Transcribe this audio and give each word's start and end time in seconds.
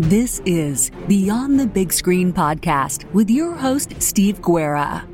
This 0.00 0.40
is 0.46 0.90
Beyond 1.08 1.60
the 1.60 1.66
Big 1.66 1.92
Screen 1.92 2.32
podcast 2.32 3.04
with 3.12 3.28
your 3.28 3.54
host, 3.54 4.00
Steve 4.00 4.40
Guerra. 4.40 5.06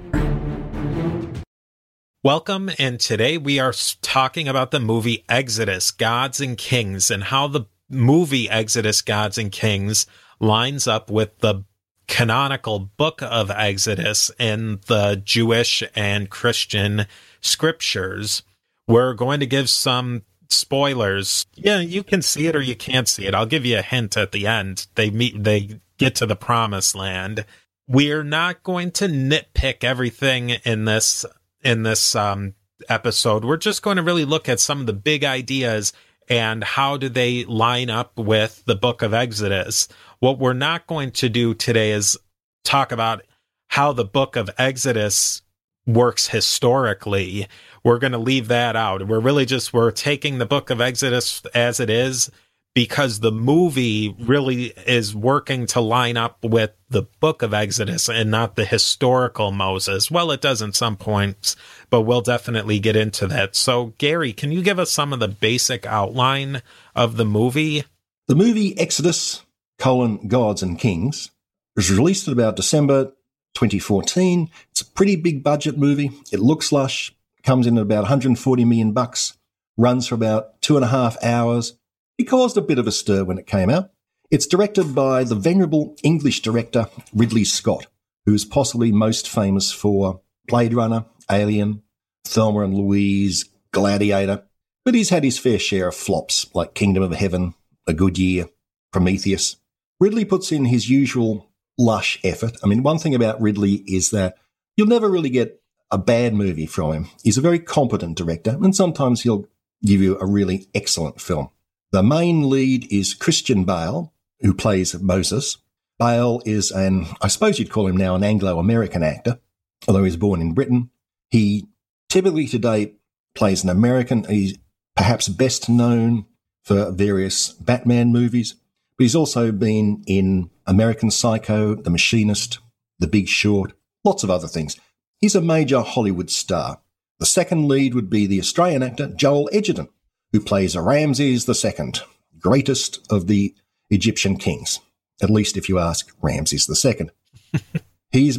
Welcome, 2.23 2.71
and 2.79 3.01
today 3.01 3.37
we 3.37 3.59
are 3.59 3.75
talking 4.01 4.47
about 4.47 4.71
the 4.71 4.79
movie 4.79 5.25
Exodus 5.29 5.91
Gods 5.91 6.41
and 6.41 6.57
Kings 6.57 7.11
and 7.11 7.25
how 7.25 7.49
the 7.49 7.63
movie 7.91 8.49
Exodus 8.49 9.03
Gods 9.03 9.39
and 9.39 9.51
Kings 9.51 10.07
lines 10.39 10.87
up 10.87 11.11
with 11.11 11.37
the 11.41 11.65
canonical 12.07 12.79
book 12.79 13.21
of 13.23 13.51
Exodus 13.51 14.31
in 14.39 14.79
the 14.87 15.21
Jewish 15.25 15.83
and 15.97 16.31
Christian 16.31 17.07
scriptures. 17.41 18.45
We're 18.87 19.15
going 19.15 19.41
to 19.41 19.47
give 19.47 19.69
some 19.69 20.23
spoilers. 20.49 21.47
Yeah, 21.55 21.81
you 21.81 22.03
can 22.03 22.23
see 22.23 22.47
it 22.47 22.57
or 22.57 22.61
you 22.61 22.77
can't 22.77 23.09
see 23.09 23.27
it. 23.27 23.35
I'll 23.35 23.47
give 23.47 23.65
you 23.65 23.79
a 23.79 23.83
hint 23.83 24.17
at 24.17 24.33
the 24.33 24.47
end. 24.47 24.87
They 24.95 25.11
meet, 25.11 25.43
they 25.45 25.81
get 25.99 26.15
to 26.17 26.27
the 26.27 26.37
promised 26.37 26.95
land. 26.95 27.45
We're 27.89 28.25
not 28.25 28.63
going 28.63 28.91
to 28.93 29.07
nitpick 29.07 29.85
everything 29.85 30.51
in 30.51 30.85
this 30.85 31.25
in 31.63 31.83
this 31.83 32.15
um, 32.15 32.55
episode. 32.89 33.45
We're 33.45 33.57
just 33.57 33.83
going 33.83 33.97
to 33.97 34.03
really 34.03 34.25
look 34.25 34.49
at 34.49 34.61
some 34.61 34.81
of 34.81 34.87
the 34.87 34.93
big 34.93 35.25
ideas 35.25 35.93
and 36.29 36.63
how 36.65 36.97
do 36.97 37.09
they 37.09 37.45
line 37.45 37.91
up 37.91 38.19
with 38.19 38.65
the 38.67 38.75
book 38.75 39.03
of 39.03 39.15
Exodus. 39.15 39.89
What 40.19 40.39
we're 40.39 40.53
not 40.53 40.87
going 40.87 41.13
to 41.13 41.29
do 41.29 41.55
today 41.55 41.93
is 41.93 42.19
talk 42.65 42.93
about 42.93 43.23
how 43.69 43.93
the 43.93 44.05
book 44.05 44.37
of 44.37 44.51
Exodus 44.59 45.43
works 45.87 46.29
historically. 46.29 47.47
We're 47.87 48.01
going 48.01 48.15
to 48.15 48.19
leave 48.19 48.49
that 48.49 48.75
out. 48.75 49.07
We're 49.07 49.21
really 49.21 49.47
just 49.47 49.73
we're 49.73 49.93
taking 49.93 50.39
the 50.39 50.45
book 50.45 50.71
of 50.71 50.81
Exodus 50.81 51.47
as 51.55 51.79
it 51.79 51.89
is 51.89 52.33
because 52.75 53.21
the 53.21 53.31
movie 53.31 54.13
really 54.19 54.73
is 54.89 55.15
working 55.15 55.67
to 55.69 55.81
line 55.81 56.17
up 56.17 56.43
with 56.43 56.73
the 56.89 57.05
book 57.21 57.43
of 57.43 57.55
Exodus 57.55 58.09
and 58.09 58.29
not 58.29 58.57
the 58.57 58.65
historical 58.65 59.53
Moses. 59.53 60.11
Well, 60.11 60.33
it 60.33 60.41
does 60.41 60.61
in 60.63 60.73
some 60.73 60.97
points, 60.97 61.55
but 61.89 62.01
we'll 62.01 62.23
definitely 62.23 62.81
get 62.81 62.97
into 62.97 63.29
that. 63.29 63.55
So, 63.55 63.95
Gary, 63.99 64.33
can 64.33 64.51
you 64.51 64.65
give 64.65 64.81
us 64.81 64.91
some 64.91 65.13
of 65.13 65.21
the 65.21 65.29
basic 65.29 65.87
outline 65.87 66.63
of 66.97 67.17
the 67.17 67.25
movie? 67.25 67.85
The 68.27 68.35
movie 68.35 68.77
Exodus, 68.81 69.45
colon, 69.79 70.27
Gods 70.27 70.61
and 70.61 70.77
Kings, 70.77 71.31
was 71.77 71.89
released 71.89 72.27
in 72.27 72.33
about 72.33 72.57
December 72.57 73.13
2014. 73.55 74.51
It's 74.73 74.81
a 74.81 74.87
pretty 74.87 75.15
big 75.15 75.45
budget 75.45 75.79
movie. 75.79 76.11
It 76.33 76.41
looks 76.41 76.73
lush, 76.73 77.13
comes 77.47 77.67
in 77.67 77.79
at 77.79 77.83
about 77.83 78.03
140 78.03 78.65
million 78.67 78.93
bucks, 78.93 79.39
runs 79.79 80.09
for 80.09 80.15
about 80.15 80.61
two 80.61 80.77
and 80.77 80.85
a 80.85 80.89
half 80.89 81.17
hours 81.23 81.79
it 82.19 82.25
caused 82.25 82.57
a 82.57 82.63
bit 82.63 82.79
of 82.79 82.87
a 82.87 82.93
stir 82.93 83.25
when 83.25 83.39
it 83.39 83.47
came 83.47 83.69
out. 83.69 83.91
It's 84.31 84.47
directed 84.47 84.95
by 84.95 85.25
the 85.25 85.35
venerable 85.35 85.97
English 86.03 86.41
director 86.41 86.89
Ridley 87.15 87.45
Scott, 87.45 87.87
who 88.25 88.35
is 88.35 88.45
possibly 88.45 88.91
most 88.91 89.29
famous 89.29 89.71
for 89.71 90.23
Blade 90.47 90.75
Runner, 90.75 91.05
Alien, 91.31 91.83
Thelma 92.25 92.61
and 92.61 92.75
Louise, 92.75 93.45
Gladiator, 93.73 94.45
but 94.85 94.95
he's 94.95 95.11
had 95.11 95.25
his 95.25 95.39
fair 95.39 95.59
share 95.59 95.89
of 95.89 95.95
flops 95.95 96.47
like 96.55 96.75
Kingdom 96.75 97.03
of 97.03 97.13
Heaven, 97.13 97.55
A 97.87 97.93
Good 97.93 98.19
Year, 98.19 98.47
Prometheus. 98.93 99.57
Ridley 100.01 100.25
puts 100.25 100.53
in 100.53 100.65
his 100.65 100.89
usual 100.89 101.51
lush 101.79 102.19
effort. 102.25 102.57
I 102.65 102.67
mean, 102.67 102.83
one 102.83 102.99
thing 102.99 103.15
about 103.15 103.41
Ridley 103.41 103.85
is 103.87 104.11
that 104.11 104.37
you'll 104.77 104.87
never 104.87 105.11
really 105.11 105.31
get 105.31 105.61
a 105.91 105.99
bad 105.99 106.35
movie 106.35 106.67
from 106.67 106.93
him. 106.93 107.07
He's 107.23 107.39
a 107.39 107.43
very 107.43 107.59
competent 107.59 108.17
director, 108.17 108.59
and 108.61 108.75
sometimes 108.75 109.23
he'll 109.23 109.47
give 109.85 110.01
you 110.01 110.19
a 110.19 110.27
really 110.27 110.67
excellent 110.75 111.21
film. 111.21 111.51
The 111.93 112.03
main 112.03 112.49
lead 112.49 112.91
is 112.93 113.15
Christian 113.15 113.65
Bale, 113.65 114.13
who 114.41 114.53
plays 114.53 114.99
Moses. 115.01 115.59
Bale 115.99 116.43
is 116.45 116.71
an, 116.71 117.07
I 117.23 117.29
suppose 117.29 117.59
you'd 117.59 117.71
call 117.71 117.87
him 117.87 117.97
now 117.97 118.15
an 118.15 118.25
Anglo 118.25 118.59
American 118.59 119.03
actor, 119.03 119.39
although 119.87 120.01
he 120.01 120.07
was 120.07 120.17
born 120.17 120.41
in 120.41 120.53
Britain. 120.53 120.91
He 121.31 121.69
typically 122.09 122.47
today 122.47 122.95
plays 123.35 123.63
an 123.63 123.71
American. 123.71 124.25
He's 124.25 124.59
perhaps 124.97 125.29
best 125.29 125.69
known 125.69 126.27
for 126.65 126.91
various 126.91 127.51
Batman 127.53 128.13
movies, 128.13 128.55
but 128.99 129.05
he's 129.05 129.17
also 129.17 129.53
been 129.53 130.03
in 130.07 130.51
American 130.67 131.11
Psycho, 131.11 131.77
The 131.77 131.91
Machinist, 131.91 132.59
The 132.99 133.07
Big 133.07 133.29
Short, 133.29 133.73
lots 134.05 134.25
of 134.25 134.31
other 134.31 134.49
things. 134.49 134.77
He's 135.21 135.35
a 135.35 135.41
major 135.41 135.81
Hollywood 135.81 136.31
star. 136.31 136.81
The 137.19 137.27
second 137.27 137.69
lead 137.69 137.95
would 137.95 138.11
be 138.11 138.27
the 138.27 138.41
Australian 138.41 138.83
actor 138.83 139.09
Joel 139.09 139.49
Edgerton, 139.53 139.89
who 140.33 140.41
plays 140.41 140.77
Ramses 140.77 141.49
II, 141.49 141.93
greatest 142.39 143.07
of 143.11 143.27
the 143.27 143.55
Egyptian 143.89 144.37
kings. 144.37 144.81
At 145.23 145.31
least 145.31 145.57
if 145.57 145.69
you 145.69 145.79
ask 145.79 146.15
Ramses 146.21 146.69
II. 146.85 147.09
he's, 148.11 148.39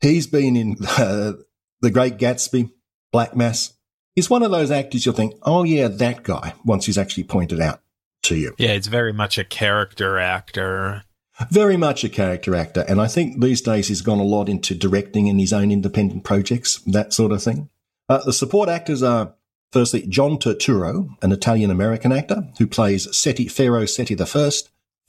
he's 0.00 0.26
been 0.26 0.56
in 0.56 0.76
uh, 0.98 1.34
The 1.80 1.90
Great 1.90 2.18
Gatsby, 2.18 2.72
Black 3.12 3.36
Mass. 3.36 3.74
He's 4.16 4.30
one 4.30 4.42
of 4.42 4.50
those 4.50 4.70
actors 4.70 5.06
you'll 5.06 5.14
think, 5.14 5.34
oh 5.42 5.62
yeah, 5.62 5.88
that 5.88 6.24
guy, 6.24 6.54
once 6.64 6.86
he's 6.86 6.98
actually 6.98 7.24
pointed 7.24 7.60
out 7.60 7.80
to 8.24 8.36
you. 8.36 8.54
Yeah, 8.58 8.70
it's 8.70 8.86
very 8.88 9.12
much 9.12 9.38
a 9.38 9.44
character 9.44 10.18
actor. 10.18 11.04
Very 11.50 11.76
much 11.76 12.04
a 12.04 12.08
character 12.08 12.54
actor. 12.54 12.84
And 12.86 13.00
I 13.00 13.08
think 13.08 13.40
these 13.40 13.60
days 13.60 13.88
he's 13.88 14.02
gone 14.02 14.20
a 14.20 14.24
lot 14.24 14.48
into 14.48 14.74
directing 14.74 15.26
in 15.26 15.38
his 15.38 15.52
own 15.52 15.70
independent 15.72 16.24
projects, 16.24 16.78
that 16.86 17.12
sort 17.12 17.32
of 17.32 17.42
thing. 17.42 17.68
Uh, 18.08 18.22
the 18.24 18.32
support 18.32 18.68
actors 18.68 19.02
are 19.02 19.34
Firstly, 19.74 20.06
John 20.06 20.38
Turturro, 20.38 21.16
an 21.20 21.32
Italian 21.32 21.68
American 21.68 22.12
actor 22.12 22.48
who 22.58 22.66
plays 22.68 23.08
Seti, 23.10 23.48
Pharaoh 23.48 23.86
Seti 23.86 24.16
I, 24.16 24.50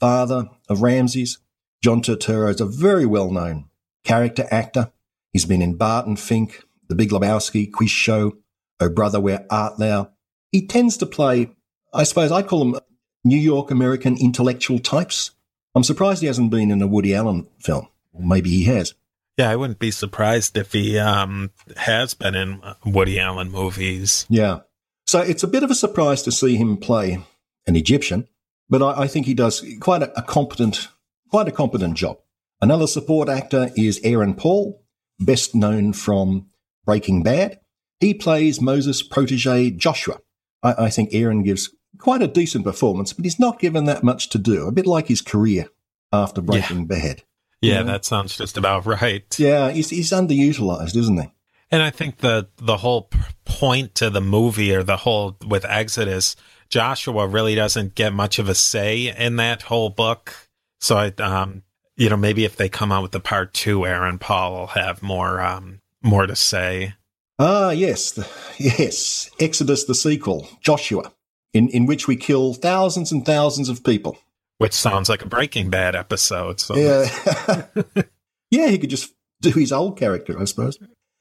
father 0.00 0.48
of 0.68 0.82
Ramses. 0.82 1.38
John 1.84 2.02
Turturro 2.02 2.52
is 2.52 2.60
a 2.60 2.66
very 2.66 3.06
well 3.06 3.30
known 3.30 3.66
character 4.02 4.44
actor. 4.50 4.90
He's 5.32 5.44
been 5.44 5.62
in 5.62 5.76
Barton 5.76 6.16
Fink, 6.16 6.64
The 6.88 6.96
Big 6.96 7.10
Lebowski, 7.10 7.70
Quiz 7.70 7.90
Show, 7.90 8.38
Oh 8.80 8.88
Brother, 8.88 9.20
Where 9.20 9.46
Art 9.50 9.78
Thou? 9.78 10.10
He 10.50 10.66
tends 10.66 10.96
to 10.96 11.06
play, 11.06 11.52
I 11.94 12.02
suppose 12.02 12.32
I'd 12.32 12.48
call 12.48 12.64
them 12.64 12.80
New 13.22 13.38
York 13.38 13.70
American 13.70 14.16
intellectual 14.18 14.80
types. 14.80 15.30
I'm 15.76 15.84
surprised 15.84 16.22
he 16.22 16.26
hasn't 16.26 16.50
been 16.50 16.70
in 16.70 16.80
a 16.80 16.86
Woody 16.86 17.14
Allen 17.14 17.46
film. 17.58 17.86
Maybe 18.18 18.48
he 18.48 18.64
has. 18.64 18.94
Yeah, 19.36 19.50
I 19.50 19.56
wouldn't 19.56 19.78
be 19.78 19.90
surprised 19.90 20.56
if 20.56 20.72
he 20.72 20.98
um, 20.98 21.50
has 21.76 22.14
been 22.14 22.34
in 22.34 22.62
Woody 22.86 23.20
Allen 23.20 23.50
movies. 23.50 24.24
Yeah. 24.30 24.60
So 25.06 25.20
it's 25.20 25.42
a 25.42 25.48
bit 25.48 25.62
of 25.62 25.70
a 25.70 25.74
surprise 25.74 26.22
to 26.22 26.32
see 26.32 26.56
him 26.56 26.78
play 26.78 27.22
an 27.66 27.76
Egyptian, 27.76 28.26
but 28.70 28.82
I, 28.82 29.02
I 29.02 29.06
think 29.06 29.26
he 29.26 29.34
does 29.34 29.62
quite 29.78 30.02
a, 30.02 30.18
a, 30.18 30.22
competent, 30.22 30.88
quite 31.30 31.46
a 31.46 31.52
competent 31.52 31.94
job. 31.94 32.20
Another 32.62 32.86
support 32.86 33.28
actor 33.28 33.70
is 33.76 34.00
Aaron 34.02 34.32
Paul, 34.32 34.82
best 35.20 35.54
known 35.54 35.92
from 35.92 36.46
Breaking 36.86 37.22
Bad. 37.22 37.60
He 38.00 38.14
plays 38.14 38.62
Moses' 38.62 39.02
protege 39.02 39.72
Joshua. 39.72 40.20
I, 40.62 40.86
I 40.86 40.90
think 40.90 41.10
Aaron 41.12 41.42
gives 41.42 41.68
quite 41.98 42.22
a 42.22 42.26
decent 42.26 42.64
performance, 42.64 43.12
but 43.12 43.24
he's 43.24 43.38
not 43.38 43.58
given 43.58 43.84
that 43.84 44.02
much 44.02 44.28
to 44.30 44.38
do, 44.38 44.66
a 44.66 44.72
bit 44.72 44.86
like 44.86 45.08
his 45.08 45.20
career 45.20 45.68
after 46.12 46.40
Breaking 46.40 46.80
yeah. 46.80 46.84
Bad. 46.84 47.22
Yeah, 47.62 47.82
that 47.82 48.04
sounds 48.04 48.36
just 48.36 48.56
about 48.56 48.86
right. 48.86 49.24
Yeah, 49.38 49.70
he's, 49.70 49.90
he's 49.90 50.10
underutilized, 50.10 50.96
isn't 50.96 51.20
he? 51.20 51.30
And 51.70 51.82
I 51.82 51.90
think 51.90 52.18
the 52.18 52.48
the 52.58 52.76
whole 52.76 53.10
point 53.44 53.96
to 53.96 54.08
the 54.08 54.20
movie 54.20 54.74
or 54.74 54.84
the 54.84 54.98
whole 54.98 55.36
with 55.46 55.64
Exodus, 55.64 56.36
Joshua 56.68 57.26
really 57.26 57.54
doesn't 57.54 57.94
get 57.94 58.12
much 58.12 58.38
of 58.38 58.48
a 58.48 58.54
say 58.54 59.14
in 59.16 59.36
that 59.36 59.62
whole 59.62 59.90
book. 59.90 60.34
So 60.80 60.96
I, 60.96 61.08
um, 61.22 61.62
you 61.96 62.08
know, 62.08 62.16
maybe 62.16 62.44
if 62.44 62.56
they 62.56 62.68
come 62.68 62.92
out 62.92 63.02
with 63.02 63.12
the 63.12 63.20
part 63.20 63.52
two, 63.52 63.86
Aaron 63.86 64.18
Paul 64.18 64.52
will 64.52 64.66
have 64.68 65.02
more, 65.02 65.40
um, 65.40 65.80
more 66.02 66.26
to 66.26 66.36
say. 66.36 66.94
Ah, 67.38 67.70
yes, 67.70 68.12
the, 68.12 68.28
yes. 68.58 69.30
Exodus, 69.40 69.84
the 69.84 69.94
sequel, 69.94 70.48
Joshua, 70.60 71.12
in, 71.56 71.68
in 71.70 71.86
which 71.86 72.06
we 72.06 72.16
kill 72.16 72.54
thousands 72.54 73.10
and 73.10 73.24
thousands 73.24 73.68
of 73.68 73.82
people. 73.82 74.18
Which 74.58 74.72
sounds 74.72 75.08
like 75.08 75.22
a 75.22 75.28
Breaking 75.28 75.70
Bad 75.70 75.94
episode. 75.94 76.60
So 76.60 76.76
Yeah. 76.76 77.66
yeah, 78.50 78.68
he 78.68 78.78
could 78.78 78.90
just 78.90 79.14
do 79.40 79.50
his 79.50 79.72
old 79.72 79.98
character, 79.98 80.38
I 80.40 80.44
suppose. 80.44 80.78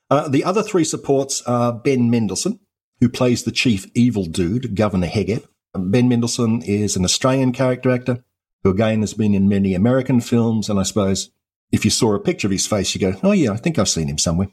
Uh, 0.10 0.28
the 0.28 0.44
other 0.44 0.62
three 0.62 0.84
supports 0.84 1.42
are 1.44 1.74
Ben 1.74 2.10
Mendelsohn, 2.10 2.60
who 3.00 3.10
plays 3.10 3.44
the 3.44 3.52
chief 3.52 3.88
evil 3.94 4.26
dude, 4.26 4.76
Governor 4.76 5.08
Hegep. 5.08 5.46
Ben 5.74 6.08
Mendelsohn 6.08 6.62
is 6.62 6.96
an 6.96 7.04
Australian 7.04 7.52
character 7.52 7.90
actor 7.90 8.24
who 8.64 8.70
again 8.70 9.02
has 9.02 9.14
been 9.14 9.34
in 9.34 9.50
many 9.50 9.74
American 9.74 10.22
films. 10.22 10.70
And 10.70 10.80
I 10.80 10.84
suppose 10.84 11.32
if 11.72 11.84
you 11.84 11.92
saw 11.92 12.14
a 12.14 12.20
picture 12.20 12.48
of 12.48 12.52
his 12.52 12.68
face, 12.68 12.94
you 12.96 13.02
go, 13.02 13.18
oh 13.24 13.32
yeah, 13.32 13.52
I 13.52 13.58
think 13.58 13.78
I've 13.78 13.90
seen 13.90 14.08
him 14.08 14.18
somewhere. 14.18 14.50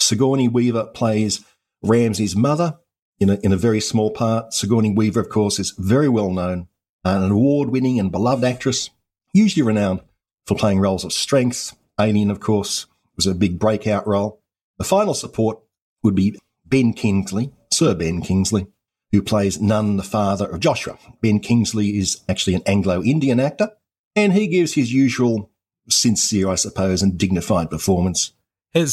Sigourney 0.00 0.48
Weaver 0.48 0.86
plays 0.86 1.44
Ramsey's 1.82 2.36
mother 2.36 2.78
in 3.20 3.30
a, 3.30 3.34
in 3.42 3.52
a 3.52 3.56
very 3.56 3.80
small 3.80 4.10
part. 4.10 4.52
Sigourney 4.52 4.92
Weaver, 4.92 5.20
of 5.20 5.28
course, 5.28 5.58
is 5.58 5.72
very 5.78 6.08
well 6.08 6.30
known, 6.30 6.68
an 7.04 7.30
award 7.30 7.70
winning 7.70 7.98
and 7.98 8.10
beloved 8.10 8.44
actress, 8.44 8.90
usually 9.32 9.62
renowned 9.62 10.00
for 10.46 10.56
playing 10.56 10.80
roles 10.80 11.04
of 11.04 11.12
strength. 11.12 11.76
Alien, 12.00 12.30
of 12.30 12.40
course, 12.40 12.86
was 13.16 13.26
a 13.26 13.34
big 13.34 13.58
breakout 13.58 14.06
role. 14.06 14.40
The 14.78 14.84
final 14.84 15.14
support 15.14 15.60
would 16.02 16.14
be 16.14 16.38
Ben 16.64 16.92
Kingsley, 16.92 17.52
Sir 17.72 17.94
Ben 17.94 18.20
Kingsley, 18.20 18.66
who 19.12 19.22
plays 19.22 19.60
Nun, 19.60 19.96
the 19.96 20.02
father 20.02 20.46
of 20.46 20.60
Joshua. 20.60 20.98
Ben 21.22 21.38
Kingsley 21.38 21.96
is 21.98 22.22
actually 22.28 22.54
an 22.54 22.62
Anglo-Indian 22.66 23.38
actor, 23.38 23.70
and 24.16 24.32
he 24.32 24.48
gives 24.48 24.74
his 24.74 24.92
usual 24.92 25.50
sincere, 25.88 26.48
I 26.48 26.56
suppose, 26.56 27.02
and 27.02 27.16
dignified 27.16 27.70
performance. 27.70 28.32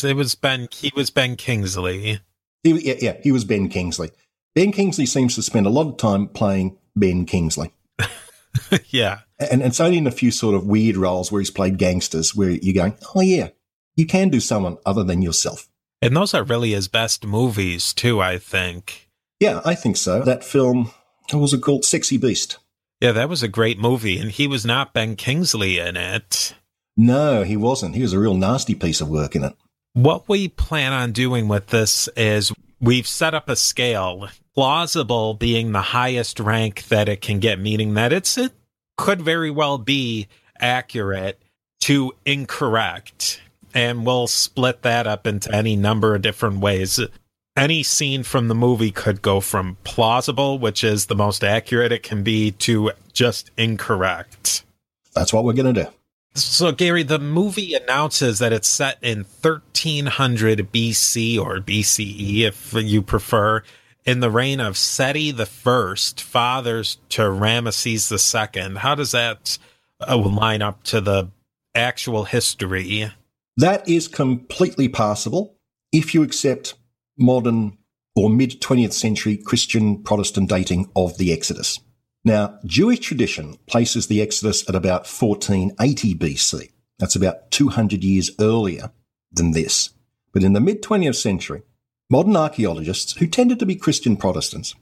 it 0.03 0.15
was 0.15 0.35
Ben. 0.35 0.67
He 0.71 0.91
was 0.95 1.09
Ben 1.09 1.35
Kingsley. 1.35 2.19
He, 2.63 2.87
yeah, 2.87 2.95
yeah, 2.99 3.17
he 3.21 3.31
was 3.31 3.45
Ben 3.45 3.69
Kingsley. 3.69 4.11
Ben 4.55 4.71
Kingsley 4.71 5.05
seems 5.05 5.35
to 5.35 5.41
spend 5.41 5.65
a 5.65 5.69
lot 5.69 5.87
of 5.87 5.97
time 5.97 6.27
playing 6.27 6.77
Ben 6.95 7.25
Kingsley. 7.25 7.71
yeah, 8.89 9.19
And 9.39 9.61
it's 9.61 9.79
only 9.79 9.97
in 9.97 10.07
a 10.07 10.11
few 10.11 10.31
sort 10.31 10.55
of 10.55 10.67
weird 10.67 10.97
roles 10.97 11.31
where 11.31 11.39
he's 11.39 11.51
played 11.51 11.77
gangsters 11.77 12.35
where 12.35 12.49
you're 12.49 12.73
going, 12.73 12.97
oh, 13.15 13.21
yeah, 13.21 13.49
you 13.95 14.05
can 14.05 14.29
do 14.29 14.39
someone 14.39 14.77
other 14.85 15.03
than 15.03 15.21
yourself. 15.21 15.69
and 16.01 16.15
those 16.15 16.33
are 16.33 16.43
really 16.43 16.71
his 16.71 16.87
best 16.87 17.25
movies 17.25 17.93
too. 17.93 18.21
I 18.21 18.37
think. 18.37 19.09
Yeah, 19.39 19.61
I 19.65 19.75
think 19.75 19.97
so. 19.97 20.21
That 20.21 20.43
film, 20.43 20.91
what 21.31 21.39
was 21.39 21.53
it 21.53 21.61
called? 21.61 21.85
Sexy 21.85 22.17
Beast. 22.17 22.57
Yeah, 22.99 23.13
that 23.13 23.29
was 23.29 23.41
a 23.41 23.47
great 23.47 23.79
movie, 23.79 24.19
and 24.19 24.29
he 24.29 24.45
was 24.45 24.65
not 24.65 24.93
Ben 24.93 25.15
Kingsley 25.15 25.79
in 25.79 25.97
it. 25.97 26.53
No, 26.95 27.43
he 27.43 27.57
wasn't. 27.57 27.95
He 27.95 28.01
was 28.03 28.13
a 28.13 28.19
real 28.19 28.35
nasty 28.35 28.75
piece 28.75 29.01
of 29.01 29.09
work 29.09 29.35
in 29.35 29.43
it. 29.43 29.53
What 29.93 30.29
we 30.29 30.47
plan 30.47 30.93
on 30.93 31.11
doing 31.11 31.49
with 31.49 31.67
this 31.67 32.07
is 32.15 32.53
we've 32.79 33.07
set 33.07 33.33
up 33.33 33.49
a 33.49 33.57
scale, 33.57 34.29
plausible 34.55 35.33
being 35.33 35.73
the 35.73 35.81
highest 35.81 36.39
rank 36.39 36.85
that 36.85 37.09
it 37.09 37.19
can 37.19 37.39
get, 37.39 37.59
meaning 37.59 37.93
that 37.95 38.13
it's 38.13 38.37
it 38.37 38.53
could 38.95 39.21
very 39.21 39.51
well 39.51 39.77
be 39.77 40.27
accurate 40.57 41.41
to 41.81 42.13
incorrect. 42.25 43.41
And 43.73 44.05
we'll 44.05 44.27
split 44.27 44.81
that 44.83 45.07
up 45.07 45.27
into 45.27 45.53
any 45.53 45.75
number 45.75 46.15
of 46.15 46.21
different 46.21 46.59
ways. 46.59 46.99
Any 47.57 47.83
scene 47.83 48.23
from 48.23 48.47
the 48.47 48.55
movie 48.55 48.91
could 48.91 49.21
go 49.21 49.41
from 49.41 49.75
plausible, 49.83 50.57
which 50.57 50.85
is 50.85 51.07
the 51.07 51.15
most 51.15 51.43
accurate 51.43 51.91
it 51.91 52.03
can 52.03 52.23
be, 52.23 52.51
to 52.51 52.91
just 53.11 53.51
incorrect. 53.57 54.63
That's 55.13 55.33
what 55.33 55.43
we're 55.43 55.51
going 55.51 55.73
to 55.73 55.83
do. 55.83 55.89
So, 56.33 56.71
Gary, 56.71 57.03
the 57.03 57.19
movie 57.19 57.73
announces 57.73 58.39
that 58.39 58.53
it's 58.53 58.67
set 58.67 58.97
in 59.01 59.25
1300 59.41 60.71
BC 60.71 61.37
or 61.37 61.59
BCE, 61.59 62.41
if 62.41 62.73
you 62.73 63.01
prefer, 63.01 63.63
in 64.05 64.21
the 64.21 64.31
reign 64.31 64.61
of 64.61 64.77
Seti 64.77 65.31
the 65.31 65.45
First, 65.45 66.21
fathers 66.21 66.99
to 67.09 67.23
Ramesses 67.23 68.09
II. 68.11 68.77
How 68.77 68.95
does 68.95 69.11
that 69.11 69.57
uh, 70.07 70.17
line 70.17 70.61
up 70.61 70.83
to 70.83 71.01
the 71.01 71.31
actual 71.75 72.23
history? 72.23 73.11
That 73.57 73.87
is 73.87 74.07
completely 74.07 74.87
passable 74.87 75.57
if 75.91 76.13
you 76.13 76.23
accept 76.23 76.75
modern 77.17 77.77
or 78.15 78.29
mid 78.29 78.61
20th 78.61 78.93
century 78.93 79.35
Christian 79.35 80.01
Protestant 80.01 80.49
dating 80.49 80.89
of 80.95 81.17
the 81.17 81.33
Exodus. 81.33 81.79
Now, 82.23 82.59
Jewish 82.65 82.99
tradition 82.99 83.57
places 83.67 84.07
the 84.07 84.21
Exodus 84.21 84.67
at 84.69 84.75
about 84.75 85.07
1480 85.07 86.15
BC. 86.15 86.71
That's 86.99 87.15
about 87.15 87.49
200 87.51 88.03
years 88.03 88.31
earlier 88.39 88.91
than 89.31 89.51
this. 89.51 89.89
But 90.31 90.43
in 90.43 90.53
the 90.53 90.59
mid 90.59 90.83
20th 90.83 91.15
century, 91.15 91.63
modern 92.09 92.35
archaeologists, 92.35 93.13
who 93.13 93.27
tended 93.27 93.57
to 93.59 93.65
be 93.65 93.75
Christian 93.75 94.17
Protestants, 94.17 94.75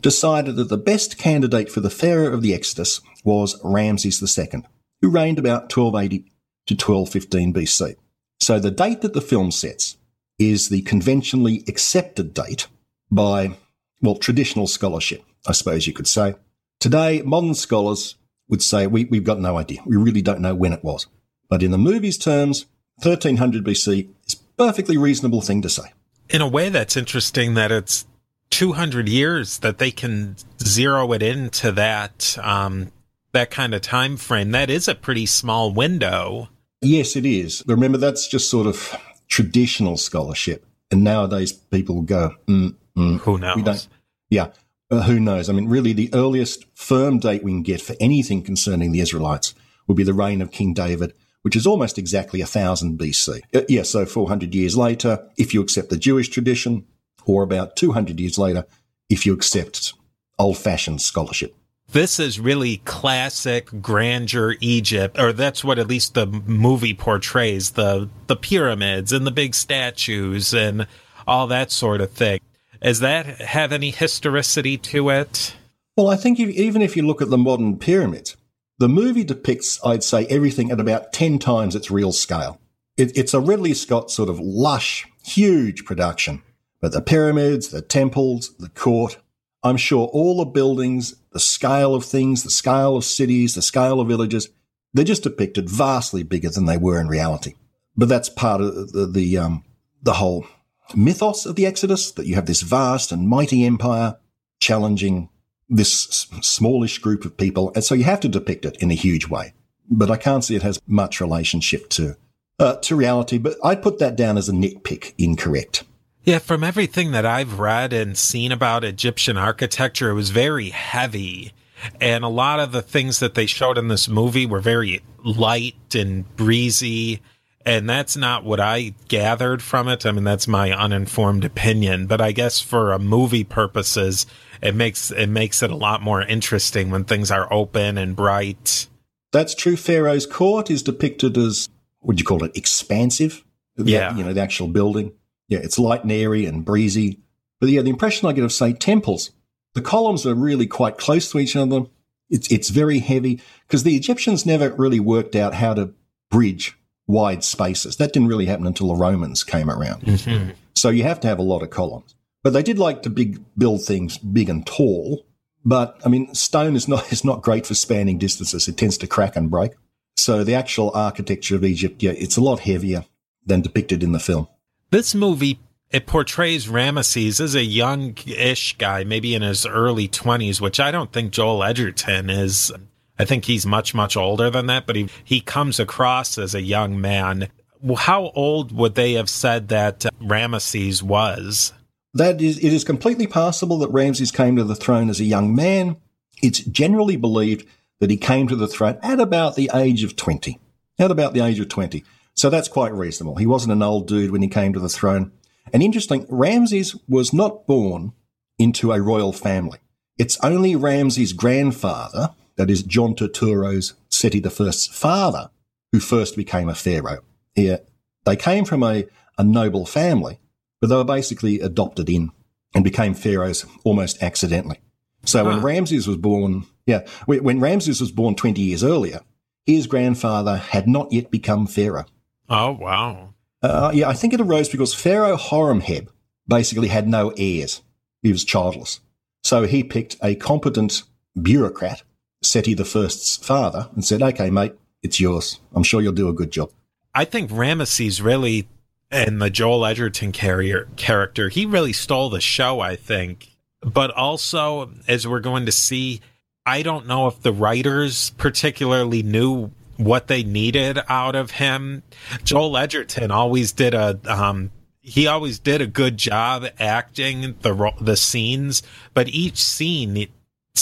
decided 0.00 0.56
that 0.56 0.68
the 0.68 0.76
best 0.76 1.16
candidate 1.16 1.70
for 1.70 1.80
the 1.80 1.90
Pharaoh 1.90 2.32
of 2.32 2.42
the 2.42 2.52
Exodus 2.52 3.00
was 3.24 3.58
Ramses 3.64 4.38
II, 4.38 4.62
who 5.00 5.08
reigned 5.08 5.38
about 5.38 5.74
1280 5.74 6.30
to 6.66 6.74
1215 6.74 7.54
BC. 7.54 7.96
So 8.40 8.58
the 8.58 8.70
date 8.70 9.00
that 9.00 9.14
the 9.14 9.20
film 9.20 9.50
sets 9.50 9.96
is 10.38 10.68
the 10.68 10.82
conventionally 10.82 11.64
accepted 11.66 12.34
date 12.34 12.66
by, 13.10 13.56
well, 14.02 14.16
traditional 14.16 14.66
scholarship, 14.66 15.24
I 15.46 15.52
suppose 15.52 15.86
you 15.86 15.94
could 15.94 16.06
say. 16.06 16.34
Today, 16.80 17.22
modern 17.22 17.54
scholars 17.54 18.16
would 18.48 18.62
say 18.62 18.86
we, 18.86 19.04
we've 19.06 19.24
got 19.24 19.40
no 19.40 19.58
idea. 19.58 19.80
We 19.86 19.96
really 19.96 20.22
don't 20.22 20.40
know 20.40 20.54
when 20.54 20.72
it 20.72 20.84
was. 20.84 21.06
But 21.48 21.62
in 21.62 21.70
the 21.70 21.78
movie's 21.78 22.18
terms, 22.18 22.66
1300 23.02 23.64
BC 23.64 24.08
is 24.26 24.34
a 24.34 24.38
perfectly 24.62 24.96
reasonable 24.96 25.40
thing 25.40 25.62
to 25.62 25.68
say. 25.68 25.92
In 26.28 26.40
a 26.40 26.48
way, 26.48 26.68
that's 26.68 26.96
interesting 26.96 27.54
that 27.54 27.70
it's 27.70 28.06
200 28.50 29.08
years 29.08 29.58
that 29.58 29.78
they 29.78 29.90
can 29.90 30.36
zero 30.62 31.12
it 31.12 31.22
into 31.22 31.72
that 31.72 32.36
um, 32.42 32.92
that 33.32 33.50
kind 33.50 33.74
of 33.74 33.82
time 33.82 34.16
frame. 34.16 34.50
That 34.52 34.70
is 34.70 34.88
a 34.88 34.94
pretty 34.94 35.26
small 35.26 35.70
window. 35.70 36.48
Yes, 36.80 37.16
it 37.16 37.26
is. 37.26 37.62
Remember, 37.66 37.98
that's 37.98 38.26
just 38.28 38.50
sort 38.50 38.66
of 38.66 38.96
traditional 39.28 39.96
scholarship. 39.96 40.64
And 40.90 41.02
nowadays 41.04 41.52
people 41.52 42.02
go, 42.02 42.34
mm, 42.46 42.74
mm, 42.96 43.18
Who 43.20 43.38
knows? 43.38 43.56
we 43.56 43.62
don't, 43.62 43.88
yeah, 44.30 44.48
uh, 44.90 45.02
who 45.02 45.18
knows? 45.18 45.48
I 45.48 45.52
mean, 45.52 45.68
really, 45.68 45.92
the 45.92 46.10
earliest 46.12 46.64
firm 46.74 47.18
date 47.18 47.42
we 47.42 47.52
can 47.52 47.62
get 47.62 47.80
for 47.80 47.96
anything 48.00 48.42
concerning 48.42 48.92
the 48.92 49.00
Israelites 49.00 49.54
would 49.86 49.96
be 49.96 50.04
the 50.04 50.14
reign 50.14 50.40
of 50.40 50.50
King 50.50 50.74
David, 50.74 51.12
which 51.42 51.56
is 51.56 51.66
almost 51.66 51.98
exactly 51.98 52.40
1000 52.40 52.98
BC. 52.98 53.40
Uh, 53.54 53.62
yeah, 53.68 53.82
so 53.82 54.06
400 54.06 54.54
years 54.54 54.76
later, 54.76 55.28
if 55.36 55.54
you 55.54 55.60
accept 55.60 55.90
the 55.90 55.96
Jewish 55.96 56.28
tradition, 56.28 56.86
or 57.24 57.42
about 57.42 57.76
200 57.76 58.20
years 58.20 58.38
later, 58.38 58.64
if 59.08 59.26
you 59.26 59.32
accept 59.32 59.92
old 60.38 60.58
fashioned 60.58 61.00
scholarship. 61.00 61.54
this 61.92 62.18
is 62.18 62.38
really 62.38 62.78
classic 62.78 63.68
grandeur 63.80 64.54
Egypt, 64.60 65.18
or 65.18 65.32
that's 65.32 65.64
what 65.64 65.78
at 65.78 65.86
least 65.86 66.14
the 66.14 66.26
movie 66.26 66.94
portrays 66.94 67.72
the 67.72 68.08
the 68.26 68.36
pyramids 68.36 69.12
and 69.12 69.26
the 69.26 69.30
big 69.30 69.54
statues 69.54 70.52
and 70.52 70.86
all 71.26 71.46
that 71.46 71.70
sort 71.70 72.00
of 72.00 72.10
thing. 72.10 72.40
Does 72.82 73.00
that 73.00 73.26
have 73.40 73.72
any 73.72 73.90
historicity 73.90 74.76
to 74.78 75.10
it? 75.10 75.56
Well, 75.96 76.08
I 76.08 76.16
think 76.16 76.38
if, 76.38 76.48
even 76.50 76.82
if 76.82 76.96
you 76.96 77.06
look 77.06 77.22
at 77.22 77.30
the 77.30 77.38
modern 77.38 77.78
pyramids, 77.78 78.36
the 78.78 78.88
movie 78.88 79.24
depicts, 79.24 79.80
I'd 79.84 80.04
say, 80.04 80.26
everything 80.26 80.70
at 80.70 80.80
about 80.80 81.12
10 81.12 81.38
times 81.38 81.74
its 81.74 81.90
real 81.90 82.12
scale. 82.12 82.60
It, 82.96 83.16
it's 83.16 83.34
a 83.34 83.40
Ridley 83.40 83.74
Scott 83.74 84.10
sort 84.10 84.28
of 84.28 84.38
lush, 84.38 85.06
huge 85.24 85.84
production. 85.84 86.42
But 86.80 86.92
the 86.92 87.00
pyramids, 87.00 87.68
the 87.68 87.80
temples, 87.80 88.54
the 88.58 88.68
court, 88.68 89.18
I'm 89.62 89.78
sure 89.78 90.08
all 90.08 90.38
the 90.38 90.44
buildings, 90.44 91.16
the 91.32 91.40
scale 91.40 91.94
of 91.94 92.04
things, 92.04 92.42
the 92.42 92.50
scale 92.50 92.96
of 92.96 93.04
cities, 93.04 93.54
the 93.54 93.62
scale 93.62 94.00
of 94.00 94.08
villages, 94.08 94.50
they're 94.92 95.04
just 95.04 95.22
depicted 95.22 95.68
vastly 95.68 96.22
bigger 96.22 96.50
than 96.50 96.66
they 96.66 96.76
were 96.76 97.00
in 97.00 97.08
reality. 97.08 97.54
But 97.96 98.08
that's 98.08 98.28
part 98.28 98.60
of 98.60 98.92
the, 98.92 99.06
the, 99.06 99.38
um, 99.38 99.64
the 100.02 100.14
whole 100.14 100.46
mythos 100.94 101.46
of 101.46 101.56
the 101.56 101.66
Exodus, 101.66 102.12
that 102.12 102.26
you 102.26 102.34
have 102.34 102.46
this 102.46 102.62
vast 102.62 103.12
and 103.12 103.28
mighty 103.28 103.64
empire 103.64 104.16
challenging 104.60 105.28
this 105.68 106.28
smallish 106.40 106.98
group 106.98 107.24
of 107.24 107.36
people. 107.36 107.72
And 107.74 107.82
so 107.82 107.94
you 107.94 108.04
have 108.04 108.20
to 108.20 108.28
depict 108.28 108.64
it 108.64 108.76
in 108.80 108.90
a 108.90 108.94
huge 108.94 109.28
way. 109.28 109.52
But 109.88 110.10
I 110.10 110.16
can't 110.16 110.44
see 110.44 110.56
it 110.56 110.62
has 110.62 110.80
much 110.86 111.20
relationship 111.20 111.88
to, 111.90 112.16
uh, 112.58 112.76
to 112.76 112.96
reality. 112.96 113.38
But 113.38 113.56
I 113.64 113.74
put 113.74 113.98
that 113.98 114.16
down 114.16 114.38
as 114.38 114.48
a 114.48 114.52
nitpick 114.52 115.14
incorrect. 115.18 115.84
Yeah, 116.24 116.38
from 116.40 116.64
everything 116.64 117.12
that 117.12 117.24
I've 117.24 117.60
read 117.60 117.92
and 117.92 118.18
seen 118.18 118.50
about 118.50 118.82
Egyptian 118.82 119.36
architecture, 119.36 120.10
it 120.10 120.14
was 120.14 120.30
very 120.30 120.70
heavy. 120.70 121.52
And 122.00 122.24
a 122.24 122.28
lot 122.28 122.58
of 122.58 122.72
the 122.72 122.82
things 122.82 123.20
that 123.20 123.34
they 123.34 123.46
showed 123.46 123.78
in 123.78 123.88
this 123.88 124.08
movie 124.08 124.46
were 124.46 124.60
very 124.60 125.02
light 125.24 125.94
and 125.94 126.24
breezy. 126.36 127.22
And 127.66 127.90
that's 127.90 128.16
not 128.16 128.44
what 128.44 128.60
I 128.60 128.94
gathered 129.08 129.60
from 129.60 129.88
it. 129.88 130.06
I 130.06 130.12
mean, 130.12 130.22
that's 130.22 130.46
my 130.46 130.70
uninformed 130.70 131.44
opinion, 131.44 132.06
but 132.06 132.20
I 132.20 132.30
guess 132.30 132.60
for 132.60 132.92
a 132.92 132.98
movie 133.00 133.42
purposes, 133.42 134.24
it 134.62 134.74
makes 134.76 135.10
it 135.10 135.26
makes 135.26 135.62
it 135.62 135.72
a 135.72 135.76
lot 135.76 136.00
more 136.00 136.22
interesting 136.22 136.90
when 136.90 137.04
things 137.04 137.30
are 137.32 137.52
open 137.52 137.98
and 137.98 138.14
bright. 138.14 138.86
That's 139.32 139.54
true. 139.54 139.76
Pharaoh's 139.76 140.26
court 140.26 140.70
is 140.70 140.84
depicted 140.84 141.36
as 141.36 141.68
would 142.02 142.20
you 142.20 142.24
call 142.24 142.44
it 142.44 142.56
expansive? 142.56 143.44
Yeah, 143.76 144.16
you 144.16 144.22
know 144.22 144.32
the 144.32 144.40
actual 144.40 144.68
building. 144.68 145.12
Yeah, 145.48 145.58
it's 145.58 145.78
light 145.78 146.04
and 146.04 146.12
airy 146.12 146.46
and 146.46 146.64
breezy. 146.64 147.18
But 147.60 147.70
yeah, 147.70 147.82
the 147.82 147.90
impression 147.90 148.28
I 148.28 148.32
get 148.32 148.44
of 148.44 148.52
say 148.52 148.74
temples, 148.74 149.32
the 149.74 149.82
columns 149.82 150.24
are 150.24 150.34
really 150.34 150.68
quite 150.68 150.98
close 150.98 151.30
to 151.32 151.38
each 151.40 151.56
other. 151.56 151.86
It's 152.30 152.50
it's 152.50 152.68
very 152.68 153.00
heavy 153.00 153.40
because 153.66 153.82
the 153.82 153.96
Egyptians 153.96 154.46
never 154.46 154.70
really 154.70 155.00
worked 155.00 155.34
out 155.34 155.54
how 155.54 155.74
to 155.74 155.92
bridge 156.30 156.78
wide 157.06 157.44
spaces. 157.44 157.96
That 157.96 158.12
didn't 158.12 158.28
really 158.28 158.46
happen 158.46 158.66
until 158.66 158.88
the 158.88 158.96
Romans 158.96 159.44
came 159.44 159.70
around. 159.70 160.02
Mm-hmm. 160.02 160.50
So 160.74 160.90
you 160.90 161.04
have 161.04 161.20
to 161.20 161.28
have 161.28 161.38
a 161.38 161.42
lot 161.42 161.62
of 161.62 161.70
columns. 161.70 162.14
But 162.42 162.52
they 162.52 162.62
did 162.62 162.78
like 162.78 163.02
to 163.02 163.10
big, 163.10 163.42
build 163.58 163.84
things 163.84 164.18
big 164.18 164.48
and 164.48 164.66
tall. 164.66 165.26
But 165.64 166.00
I 166.04 166.08
mean, 166.08 166.32
stone 166.34 166.76
is 166.76 166.86
not 166.86 167.12
is 167.12 167.24
not 167.24 167.42
great 167.42 167.66
for 167.66 167.74
spanning 167.74 168.18
distances. 168.18 168.68
It 168.68 168.76
tends 168.76 168.98
to 168.98 169.06
crack 169.06 169.36
and 169.36 169.50
break. 169.50 169.72
So 170.16 170.44
the 170.44 170.54
actual 170.54 170.90
architecture 170.94 171.56
of 171.56 171.64
Egypt, 171.64 172.02
yeah, 172.02 172.12
it's 172.12 172.36
a 172.36 172.40
lot 172.40 172.60
heavier 172.60 173.04
than 173.44 173.60
depicted 173.60 174.02
in 174.02 174.12
the 174.12 174.20
film. 174.20 174.48
This 174.90 175.14
movie 175.14 175.58
it 175.90 176.06
portrays 176.06 176.66
Ramesses 176.66 177.40
as 177.40 177.54
a 177.54 177.62
young-ish 177.62 178.76
guy, 178.76 179.04
maybe 179.04 179.34
in 179.34 179.42
his 179.42 179.64
early 179.64 180.08
twenties, 180.08 180.60
which 180.60 180.80
I 180.80 180.90
don't 180.90 181.12
think 181.12 181.32
Joel 181.32 181.62
Edgerton 181.62 182.28
is. 182.30 182.72
I 183.18 183.24
think 183.24 183.44
he's 183.44 183.66
much, 183.66 183.94
much 183.94 184.16
older 184.16 184.50
than 184.50 184.66
that, 184.66 184.86
but 184.86 184.96
he, 184.96 185.08
he 185.24 185.40
comes 185.40 185.80
across 185.80 186.38
as 186.38 186.54
a 186.54 186.62
young 186.62 187.00
man. 187.00 187.48
How 187.96 188.30
old 188.34 188.72
would 188.72 188.94
they 188.94 189.14
have 189.14 189.30
said 189.30 189.68
that 189.68 190.06
uh, 190.06 190.10
Ramesses 190.20 191.02
was? 191.02 191.72
That 192.14 192.40
is, 192.40 192.58
it 192.58 192.72
is 192.72 192.84
completely 192.84 193.26
possible 193.26 193.78
that 193.78 193.90
Ramses 193.90 194.30
came 194.30 194.56
to 194.56 194.64
the 194.64 194.74
throne 194.74 195.10
as 195.10 195.20
a 195.20 195.24
young 195.24 195.54
man. 195.54 195.96
It's 196.42 196.60
generally 196.60 197.16
believed 197.16 197.66
that 198.00 198.10
he 198.10 198.16
came 198.16 198.48
to 198.48 198.56
the 198.56 198.68
throne 198.68 198.98
at 199.02 199.20
about 199.20 199.56
the 199.56 199.70
age 199.74 200.02
of 200.02 200.16
20. 200.16 200.58
At 200.98 201.10
about 201.10 201.34
the 201.34 201.40
age 201.40 201.60
of 201.60 201.68
20. 201.68 202.04
So 202.34 202.50
that's 202.50 202.68
quite 202.68 202.92
reasonable. 202.92 203.36
He 203.36 203.46
wasn't 203.46 203.72
an 203.72 203.82
old 203.82 204.06
dude 204.06 204.30
when 204.30 204.42
he 204.42 204.48
came 204.48 204.72
to 204.74 204.80
the 204.80 204.88
throne. 204.88 205.32
And 205.72 205.82
interesting, 205.82 206.26
Ramses 206.28 206.96
was 207.08 207.32
not 207.32 207.66
born 207.66 208.12
into 208.58 208.92
a 208.92 209.00
royal 209.00 209.32
family. 209.32 209.78
It's 210.18 210.38
only 210.42 210.76
Ramses' 210.76 211.32
grandfather, 211.32 212.34
that 212.56 212.70
is 212.70 212.82
John 212.82 213.14
Turturro's 213.14 213.94
Seti 214.08 214.44
I's 214.44 214.86
father, 214.86 215.50
who 215.92 216.00
first 216.00 216.36
became 216.36 216.68
a 216.68 216.74
pharaoh. 216.74 217.22
Yeah, 217.54 217.78
they 218.24 218.36
came 218.36 218.64
from 218.64 218.82
a, 218.82 219.06
a 219.38 219.44
noble 219.44 219.86
family, 219.86 220.38
but 220.80 220.88
they 220.88 220.96
were 220.96 221.04
basically 221.04 221.60
adopted 221.60 222.08
in 222.08 222.30
and 222.74 222.84
became 222.84 223.14
pharaohs 223.14 223.64
almost 223.84 224.22
accidentally. 224.22 224.78
So 225.24 225.44
huh. 225.44 225.50
when 225.50 225.62
Ramses 225.62 226.06
was 226.06 226.16
born, 226.16 226.66
yeah, 226.86 227.06
when 227.26 227.60
Ramses 227.60 228.00
was 228.00 228.12
born 228.12 228.34
20 228.34 228.60
years 228.60 228.84
earlier, 228.84 229.20
his 229.64 229.86
grandfather 229.86 230.56
had 230.56 230.86
not 230.86 231.12
yet 231.12 231.30
become 231.30 231.66
pharaoh. 231.66 232.06
Oh, 232.48 232.72
wow. 232.72 233.34
Uh, 233.62 233.90
yeah, 233.92 234.08
I 234.08 234.12
think 234.12 234.32
it 234.32 234.40
arose 234.40 234.68
because 234.68 234.94
Pharaoh 234.94 235.36
Horemheb 235.36 236.08
basically 236.46 236.88
had 236.88 237.08
no 237.08 237.32
heirs. 237.36 237.82
He 238.22 238.30
was 238.30 238.44
childless. 238.44 239.00
So 239.42 239.64
he 239.64 239.82
picked 239.82 240.16
a 240.22 240.34
competent 240.36 241.02
bureaucrat 241.40 242.02
Seti 242.46 242.74
the 242.74 242.84
First's 242.84 243.36
father 243.36 243.88
and 243.94 244.04
said, 244.04 244.22
"Okay, 244.22 244.50
mate, 244.50 244.74
it's 245.02 245.20
yours. 245.20 245.60
I'm 245.74 245.82
sure 245.82 246.00
you'll 246.00 246.12
do 246.12 246.28
a 246.28 246.32
good 246.32 246.50
job." 246.50 246.70
I 247.14 247.24
think 247.24 247.50
Ramesses 247.50 248.22
really, 248.22 248.68
and 249.10 249.40
the 249.40 249.50
Joel 249.50 249.86
Edgerton 249.86 250.32
carrier 250.32 250.88
character, 250.96 251.48
he 251.48 251.66
really 251.66 251.92
stole 251.92 252.30
the 252.30 252.40
show. 252.40 252.80
I 252.80 252.96
think, 252.96 253.56
but 253.80 254.10
also 254.10 254.90
as 255.08 255.26
we're 255.26 255.40
going 255.40 255.66
to 255.66 255.72
see, 255.72 256.20
I 256.64 256.82
don't 256.82 257.06
know 257.06 257.26
if 257.26 257.40
the 257.40 257.52
writers 257.52 258.30
particularly 258.30 259.22
knew 259.22 259.70
what 259.96 260.26
they 260.26 260.42
needed 260.42 260.98
out 261.08 261.34
of 261.34 261.52
him. 261.52 262.02
Joel 262.44 262.76
Edgerton 262.76 263.30
always 263.30 263.72
did 263.72 263.94
a 263.94 264.18
um, 264.26 264.70
he 265.00 265.26
always 265.28 265.60
did 265.60 265.80
a 265.80 265.86
good 265.86 266.16
job 266.16 266.66
acting 266.80 267.54
the 267.62 267.92
the 268.00 268.16
scenes, 268.16 268.82
but 269.14 269.28
each 269.28 269.62
scene 269.62 270.28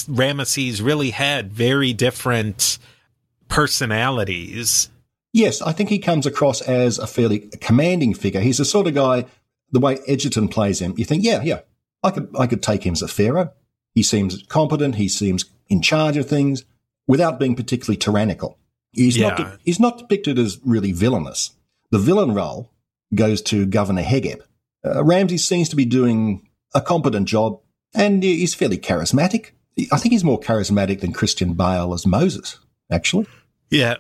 Ramesses 0.02 0.82
really 0.82 1.10
had 1.10 1.52
very 1.52 1.92
different 1.92 2.78
personalities. 3.48 4.90
Yes, 5.32 5.62
I 5.62 5.72
think 5.72 5.88
he 5.88 5.98
comes 5.98 6.26
across 6.26 6.60
as 6.60 6.98
a 6.98 7.06
fairly 7.06 7.40
commanding 7.60 8.14
figure. 8.14 8.40
He's 8.40 8.58
the 8.58 8.64
sort 8.64 8.86
of 8.86 8.94
guy, 8.94 9.26
the 9.70 9.80
way 9.80 9.98
Edgerton 10.06 10.48
plays 10.48 10.80
him, 10.80 10.94
you 10.96 11.04
think, 11.04 11.24
yeah, 11.24 11.42
yeah, 11.42 11.60
I 12.02 12.10
could, 12.10 12.28
I 12.38 12.46
could 12.46 12.62
take 12.62 12.84
him 12.84 12.92
as 12.92 13.02
a 13.02 13.08
pharaoh. 13.08 13.52
He 13.94 14.02
seems 14.02 14.42
competent. 14.44 14.96
He 14.96 15.08
seems 15.08 15.44
in 15.68 15.80
charge 15.80 16.16
of 16.16 16.28
things 16.28 16.64
without 17.06 17.38
being 17.38 17.54
particularly 17.54 17.96
tyrannical. 17.96 18.58
He's 18.92 19.16
yeah. 19.16 19.28
not, 19.30 19.58
he's 19.64 19.80
not 19.80 19.98
depicted 19.98 20.38
as 20.38 20.60
really 20.64 20.92
villainous. 20.92 21.52
The 21.90 21.98
villain 21.98 22.34
role 22.34 22.70
goes 23.14 23.42
to 23.42 23.66
Governor 23.66 24.02
Hegep. 24.02 24.40
Uh, 24.84 25.04
Ramsey 25.04 25.38
seems 25.38 25.68
to 25.68 25.76
be 25.76 25.84
doing 25.84 26.48
a 26.74 26.80
competent 26.80 27.28
job 27.28 27.60
and 27.94 28.22
he's 28.22 28.54
fairly 28.54 28.78
charismatic. 28.78 29.50
I 29.90 29.98
think 29.98 30.12
he's 30.12 30.24
more 30.24 30.40
charismatic 30.40 31.00
than 31.00 31.12
Christian 31.12 31.54
Bale 31.54 31.94
as 31.94 32.06
Moses, 32.06 32.58
actually. 32.90 33.26
Yeah. 33.70 33.96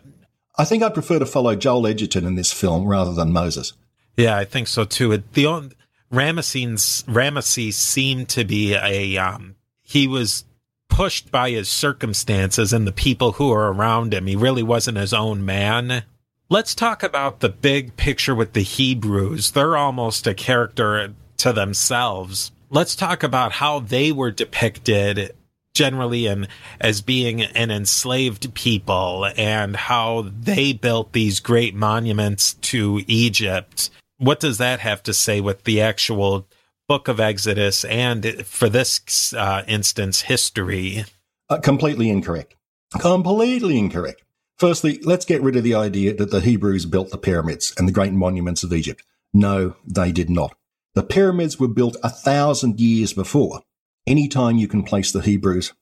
I 0.56 0.64
think 0.64 0.82
I'd 0.82 0.94
prefer 0.94 1.18
to 1.18 1.26
follow 1.26 1.56
Joel 1.56 1.86
Edgerton 1.86 2.24
in 2.24 2.36
this 2.36 2.52
film 2.52 2.86
rather 2.86 3.12
than 3.12 3.32
Moses. 3.32 3.72
Yeah, 4.16 4.36
I 4.36 4.44
think 4.44 4.68
so 4.68 4.84
too. 4.84 5.16
The 5.32 5.46
on, 5.46 5.72
Ramesses 6.12 7.04
Ramesses 7.04 7.74
seemed 7.74 8.28
to 8.30 8.44
be 8.44 8.74
a 8.74 9.16
um, 9.16 9.56
he 9.82 10.06
was 10.06 10.44
pushed 10.88 11.32
by 11.32 11.50
his 11.50 11.68
circumstances 11.68 12.72
and 12.72 12.86
the 12.86 12.92
people 12.92 13.32
who 13.32 13.52
are 13.52 13.72
around 13.72 14.14
him. 14.14 14.26
He 14.26 14.36
really 14.36 14.62
wasn't 14.62 14.98
his 14.98 15.12
own 15.12 15.44
man. 15.44 16.04
Let's 16.48 16.74
talk 16.74 17.02
about 17.02 17.40
the 17.40 17.48
big 17.48 17.96
picture 17.96 18.34
with 18.34 18.52
the 18.52 18.62
Hebrews. 18.62 19.50
They're 19.50 19.76
almost 19.76 20.28
a 20.28 20.34
character 20.34 21.14
to 21.38 21.52
themselves. 21.52 22.52
Let's 22.70 22.94
talk 22.94 23.24
about 23.24 23.52
how 23.52 23.80
they 23.80 24.12
were 24.12 24.30
depicted 24.30 25.34
generally 25.74 26.26
and 26.26 26.48
as 26.80 27.02
being 27.02 27.42
an 27.42 27.70
enslaved 27.70 28.54
people 28.54 29.26
and 29.36 29.76
how 29.76 30.30
they 30.40 30.72
built 30.72 31.12
these 31.12 31.40
great 31.40 31.74
monuments 31.74 32.54
to 32.54 33.02
Egypt. 33.06 33.90
What 34.18 34.40
does 34.40 34.58
that 34.58 34.80
have 34.80 35.02
to 35.02 35.12
say 35.12 35.40
with 35.40 35.64
the 35.64 35.80
actual 35.80 36.46
book 36.88 37.08
of 37.08 37.18
Exodus 37.18 37.84
and 37.84 38.46
for 38.46 38.68
this 38.68 39.34
uh, 39.34 39.64
instance, 39.66 40.22
history? 40.22 41.04
Uh, 41.50 41.58
completely 41.58 42.08
incorrect. 42.08 42.54
Completely 42.98 43.78
incorrect. 43.78 44.22
Firstly, 44.56 45.00
let's 45.02 45.24
get 45.24 45.42
rid 45.42 45.56
of 45.56 45.64
the 45.64 45.74
idea 45.74 46.14
that 46.14 46.30
the 46.30 46.40
Hebrews 46.40 46.86
built 46.86 47.10
the 47.10 47.18
pyramids 47.18 47.74
and 47.76 47.88
the 47.88 47.92
great 47.92 48.12
monuments 48.12 48.62
of 48.62 48.72
Egypt. 48.72 49.02
No, 49.32 49.74
they 49.84 50.12
did 50.12 50.30
not. 50.30 50.56
The 50.94 51.02
pyramids 51.02 51.58
were 51.58 51.66
built 51.66 51.96
a 52.04 52.08
thousand 52.08 52.78
years 52.78 53.12
before 53.12 53.62
anytime 54.06 54.58
you 54.58 54.68
can 54.68 54.82
place 54.82 55.12
the 55.12 55.20
Hebrews 55.20 55.72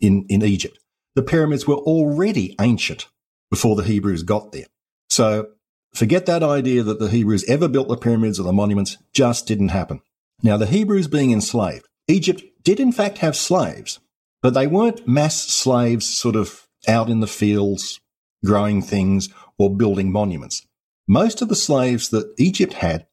in, 0.00 0.26
in 0.28 0.42
Egypt. 0.42 0.78
The 1.14 1.22
pyramids 1.22 1.66
were 1.66 1.76
already 1.76 2.54
ancient 2.60 3.08
before 3.50 3.76
the 3.76 3.82
Hebrews 3.82 4.22
got 4.22 4.52
there. 4.52 4.66
So 5.08 5.48
forget 5.94 6.26
that 6.26 6.42
idea 6.42 6.82
that 6.82 6.98
the 6.98 7.10
Hebrews 7.10 7.44
ever 7.48 7.68
built 7.68 7.88
the 7.88 7.96
pyramids 7.96 8.38
or 8.38 8.44
the 8.44 8.52
monuments, 8.52 8.96
just 9.12 9.46
didn't 9.46 9.68
happen. 9.68 10.00
Now, 10.42 10.56
the 10.56 10.66
Hebrews 10.66 11.08
being 11.08 11.32
enslaved, 11.32 11.86
Egypt 12.08 12.42
did 12.62 12.80
in 12.80 12.92
fact 12.92 13.18
have 13.18 13.36
slaves, 13.36 13.98
but 14.42 14.54
they 14.54 14.66
weren't 14.66 15.06
mass 15.06 15.36
slaves 15.36 16.06
sort 16.06 16.36
of 16.36 16.66
out 16.88 17.10
in 17.10 17.20
the 17.20 17.26
fields 17.26 18.00
growing 18.44 18.80
things 18.80 19.28
or 19.58 19.74
building 19.74 20.10
monuments. 20.10 20.66
Most 21.06 21.42
of 21.42 21.48
the 21.48 21.56
slaves 21.56 22.08
that 22.10 22.32
Egypt 22.38 22.74
had 22.74 23.06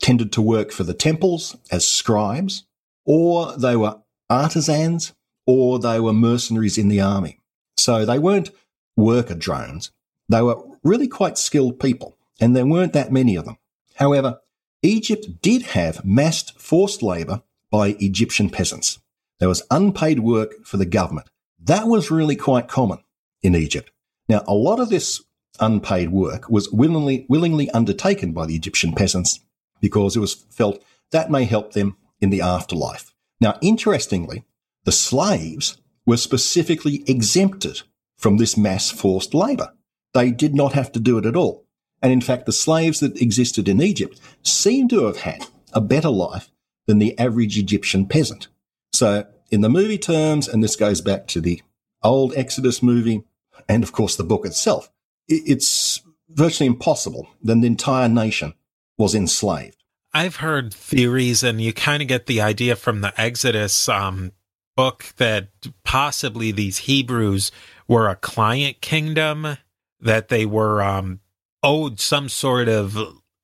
tended 0.00 0.32
to 0.32 0.42
work 0.42 0.70
for 0.70 0.84
the 0.84 0.94
temples 0.94 1.56
as 1.70 1.88
scribes, 1.88 2.64
or 3.04 3.56
they 3.56 3.74
were 3.74 3.96
artisans 4.30 5.12
or 5.46 5.78
they 5.78 5.98
were 5.98 6.12
mercenaries 6.12 6.78
in 6.78 6.88
the 6.88 7.00
army. 7.00 7.40
So 7.76 8.04
they 8.04 8.18
weren't 8.18 8.50
worker 8.96 9.34
drones. 9.34 9.90
They 10.28 10.42
were 10.42 10.62
really 10.82 11.08
quite 11.08 11.38
skilled 11.38 11.80
people, 11.80 12.16
and 12.40 12.54
there 12.54 12.66
weren't 12.66 12.92
that 12.92 13.12
many 13.12 13.36
of 13.36 13.46
them. 13.46 13.56
However, 13.94 14.40
Egypt 14.82 15.40
did 15.42 15.62
have 15.62 16.04
massed 16.04 16.58
forced 16.60 17.02
labor 17.02 17.42
by 17.70 17.96
Egyptian 17.98 18.50
peasants. 18.50 18.98
There 19.40 19.48
was 19.48 19.62
unpaid 19.70 20.20
work 20.20 20.64
for 20.64 20.76
the 20.76 20.86
government. 20.86 21.28
That 21.58 21.86
was 21.86 22.10
really 22.10 22.36
quite 22.36 22.68
common 22.68 22.98
in 23.42 23.54
Egypt. 23.54 23.90
Now, 24.28 24.44
a 24.46 24.54
lot 24.54 24.80
of 24.80 24.90
this 24.90 25.22
unpaid 25.60 26.10
work 26.10 26.48
was 26.48 26.70
willingly, 26.70 27.26
willingly 27.28 27.70
undertaken 27.70 28.32
by 28.32 28.46
the 28.46 28.54
Egyptian 28.54 28.92
peasants 28.92 29.40
because 29.80 30.16
it 30.16 30.20
was 30.20 30.34
felt 30.50 30.82
that 31.10 31.30
may 31.30 31.44
help 31.44 31.72
them 31.72 31.96
in 32.20 32.30
the 32.30 32.40
afterlife. 32.40 33.14
Now, 33.40 33.58
interestingly, 33.60 34.44
the 34.84 34.92
slaves 34.92 35.78
were 36.06 36.16
specifically 36.16 37.04
exempted 37.06 37.82
from 38.16 38.36
this 38.36 38.56
mass 38.56 38.90
forced 38.90 39.34
labor. 39.34 39.72
They 40.14 40.30
did 40.30 40.54
not 40.54 40.72
have 40.72 40.90
to 40.92 41.00
do 41.00 41.18
it 41.18 41.26
at 41.26 41.36
all. 41.36 41.66
And 42.02 42.12
in 42.12 42.20
fact, 42.20 42.46
the 42.46 42.52
slaves 42.52 43.00
that 43.00 43.20
existed 43.20 43.68
in 43.68 43.82
Egypt 43.82 44.20
seem 44.42 44.88
to 44.88 45.04
have 45.06 45.18
had 45.18 45.46
a 45.72 45.80
better 45.80 46.10
life 46.10 46.50
than 46.86 46.98
the 46.98 47.18
average 47.18 47.58
Egyptian 47.58 48.06
peasant. 48.06 48.48
So 48.92 49.26
in 49.50 49.60
the 49.60 49.68
movie 49.68 49.98
terms, 49.98 50.48
and 50.48 50.62
this 50.62 50.76
goes 50.76 51.00
back 51.00 51.26
to 51.28 51.40
the 51.40 51.62
old 52.02 52.32
Exodus 52.36 52.82
movie 52.82 53.24
and 53.68 53.82
of 53.82 53.92
course 53.92 54.16
the 54.16 54.24
book 54.24 54.46
itself, 54.46 54.90
it's 55.26 56.00
virtually 56.30 56.66
impossible 56.66 57.28
that 57.42 57.60
the 57.60 57.66
entire 57.66 58.08
nation 58.08 58.54
was 58.96 59.14
enslaved. 59.14 59.77
I've 60.14 60.36
heard 60.36 60.72
theories, 60.72 61.42
and 61.42 61.60
you 61.60 61.72
kind 61.72 62.02
of 62.02 62.08
get 62.08 62.26
the 62.26 62.40
idea 62.40 62.76
from 62.76 63.00
the 63.00 63.18
Exodus 63.20 63.88
um, 63.88 64.32
book 64.76 65.12
that 65.16 65.48
possibly 65.84 66.52
these 66.52 66.78
Hebrews 66.78 67.52
were 67.86 68.08
a 68.08 68.16
client 68.16 68.80
kingdom, 68.80 69.58
that 70.00 70.28
they 70.28 70.46
were 70.46 70.82
um, 70.82 71.20
owed 71.62 72.00
some 72.00 72.28
sort 72.28 72.68
of 72.68 72.96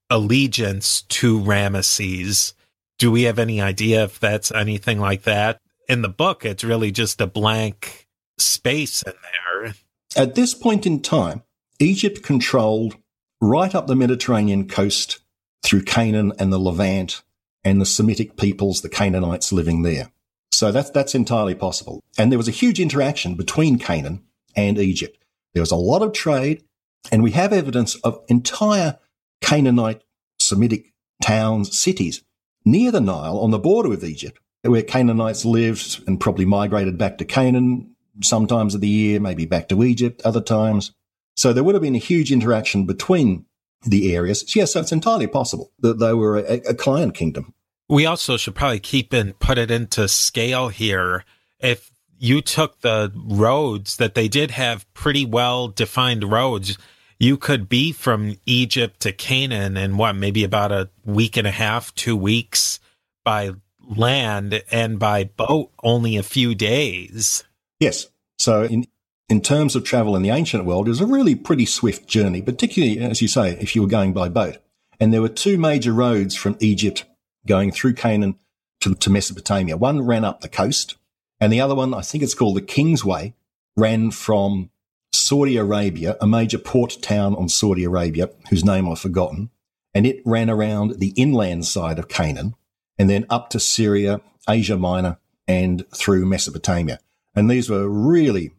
allegiance 0.09 1.03
to 1.03 1.39
Ramesses. 1.39 2.55
Do 2.99 3.11
we 3.11 3.23
have 3.23 3.39
any 3.39 3.61
idea 3.61 4.05
if 4.05 4.21
that's 4.21 4.53
anything 4.53 5.01
like 5.01 5.23
that? 5.23 5.61
In 5.89 6.03
the 6.03 6.09
book, 6.09 6.45
it's 6.45 6.65
really 6.65 6.93
just 6.93 7.21
a 7.21 7.27
blank 7.27 8.07
space 8.39 9.03
in 9.03 9.13
there. 9.13 9.75
At 10.17 10.35
this 10.35 10.55
point 10.55 10.87
in 10.87 11.01
time, 11.01 11.43
Egypt 11.79 12.23
controlled 12.23 12.97
right 13.41 13.75
up 13.75 13.87
the 13.87 13.97
Mediterranean 13.97 14.69
coast 14.69 15.21
through 15.65 15.83
Canaan 15.83 16.33
and 16.39 16.53
the 16.53 16.59
Levant 16.59 17.23
and 17.65 17.81
the 17.81 17.87
Semitic 17.87 18.37
peoples, 18.37 18.83
the 18.83 18.89
Canaanites 18.89 19.53
living 19.53 19.83
there. 19.83 20.13
So 20.53 20.71
that's, 20.71 20.91
that's 20.91 21.15
entirely 21.15 21.55
possible. 21.55 22.03
And 22.17 22.31
there 22.31 22.39
was 22.39 22.49
a 22.49 22.53
huge 22.53 22.79
interaction 22.79 23.35
between 23.35 23.79
Canaan 23.79 24.23
and 24.55 24.79
Egypt. 24.79 25.25
There 25.55 25.63
was 25.63 25.73
a 25.73 25.77
lot 25.77 26.03
of 26.03 26.13
trade, 26.13 26.63
and 27.11 27.23
we 27.23 27.33
have 27.33 27.53
evidence 27.53 27.97
of 27.97 28.23
entire 28.29 28.99
Canaanite 29.41 30.03
Semitic 30.39 30.93
towns, 31.23 31.79
cities 31.79 32.23
near 32.65 32.91
the 32.91 33.01
Nile 33.01 33.39
on 33.39 33.51
the 33.51 33.59
border 33.59 33.89
with 33.89 34.05
Egypt, 34.05 34.39
where 34.63 34.83
Canaanites 34.83 35.45
lived 35.45 36.03
and 36.07 36.21
probably 36.21 36.45
migrated 36.45 36.99
back 36.99 37.19
to 37.19 37.25
Canaan 37.25 37.95
sometimes 38.23 38.75
of 38.75 38.81
the 38.81 38.89
year, 38.89 39.21
maybe 39.21 39.47
back 39.47 39.69
to 39.69 39.83
Egypt 39.83 40.23
other 40.25 40.41
times. 40.41 40.93
So 41.37 41.53
there 41.53 41.65
would 41.65 41.75
have 41.75 41.83
been 41.83 41.97
a 41.97 41.99
huge 41.99 42.31
interaction 42.31 42.87
between 42.87 43.47
the 43.85 44.15
areas. 44.15 44.55
Yes, 44.55 44.73
so 44.73 44.81
it's 44.81 44.93
entirely 44.93 45.27
possible 45.27 45.71
that 45.81 45.99
they 45.99 46.15
were 46.15 46.39
a, 46.39 46.61
a 46.69 46.75
client 46.75 47.15
kingdom. 47.15 47.55
We 47.89 48.07
also 48.07 48.37
should 48.37 48.55
probably 48.55 48.81
keep 48.81 49.13
and 49.13 49.39
put 49.39 49.59
it 49.59 49.71
into 49.71 50.09
scale 50.09 50.69
here. 50.69 51.25
If 51.61 51.91
you 52.19 52.41
took 52.41 52.81
the 52.81 53.13
roads 53.15 53.97
that 53.97 54.15
they 54.15 54.29
did 54.29 54.53
have 54.53 54.93
pretty 54.95 55.27
well 55.27 55.69
defined 55.69 56.25
roads, 56.25 56.79
you 57.19 57.37
could 57.37 57.69
be 57.69 57.93
from 57.93 58.37
Egypt 58.47 59.01
to 59.01 59.13
Canaan 59.13 59.77
in 59.77 59.97
what, 59.97 60.15
maybe 60.15 60.45
about 60.45 60.73
a 60.73 60.91
week 61.05 61.37
and 61.37 61.47
a 61.47 61.53
half, 61.53 61.95
two 61.95 62.17
weeks 62.17 62.81
by 63.25 63.53
land 63.97 64.63
and 64.71 64.99
by 64.99 65.25
boat 65.25 65.71
only 65.83 66.17
a 66.17 66.23
few 66.23 66.55
days. 66.55 67.45
Yes. 67.81 68.07
So 68.39 68.65
in 68.65 68.87
in 69.29 69.41
terms 69.41 69.75
of 69.75 69.85
travel 69.85 70.17
in 70.17 70.23
the 70.23 70.31
ancient 70.31 70.65
world, 70.65 70.87
it 70.87 70.91
was 70.91 71.01
a 71.01 71.07
really 71.07 71.35
pretty 71.35 71.67
swift 71.67 72.07
journey, 72.07 72.43
particularly, 72.43 72.99
as 73.01 73.23
you 73.23 73.29
say, 73.29 73.53
if 73.61 73.75
you 73.75 73.83
were 73.83 73.89
going 73.89 74.13
by 74.13 74.29
boat. 74.29 74.59
And 75.01 75.13
there 75.13 75.23
were 75.23 75.29
two 75.29 75.59
major 75.59 75.93
roads 75.93 76.35
from 76.35 76.57
Egypt 76.61 77.05
going 77.47 77.73
through 77.73 77.95
Canaan 77.95 78.37
to, 78.81 78.95
to 78.95 79.11
Mesopotamia. 79.11 79.77
One 79.77 80.07
ran 80.07 80.25
up 80.25 80.41
the 80.41 80.49
coast, 80.49 80.97
and 81.41 81.53
the 81.53 81.61
other 81.61 81.75
one, 81.75 81.95
I 81.95 82.03
think 82.03 82.23
it's 82.23 82.35
called 82.35 82.57
the 82.57 82.63
Kingsway, 82.63 83.35
ran 83.77 84.11
from 84.11 84.71
Saudi 85.13 85.57
Arabia, 85.57 86.17
a 86.21 86.27
major 86.27 86.59
port 86.59 86.99
town 87.01 87.35
on 87.35 87.49
Saudi 87.49 87.85
Arabia, 87.85 88.31
whose 88.51 88.65
name 88.65 88.89
I've 88.89 88.99
forgotten, 88.99 89.51
and 89.95 90.07
it 90.07 90.21
ran 90.25 90.51
around 90.51 90.99
the 90.99 91.13
inland 91.17 91.65
side 91.65 91.99
of 91.99 92.09
Canaan 92.09 92.55
and 92.99 93.11
then 93.11 93.27
up 93.31 93.51
to 93.51 93.61
Syria, 93.61 94.21
Asia 94.49 94.77
Minor, 94.77 95.19
and 95.47 95.85
through 95.95 96.27
Mesopotamia. 96.27 97.01
And 97.35 97.51
these 97.51 97.69
were 97.69 97.89
really 97.89 98.53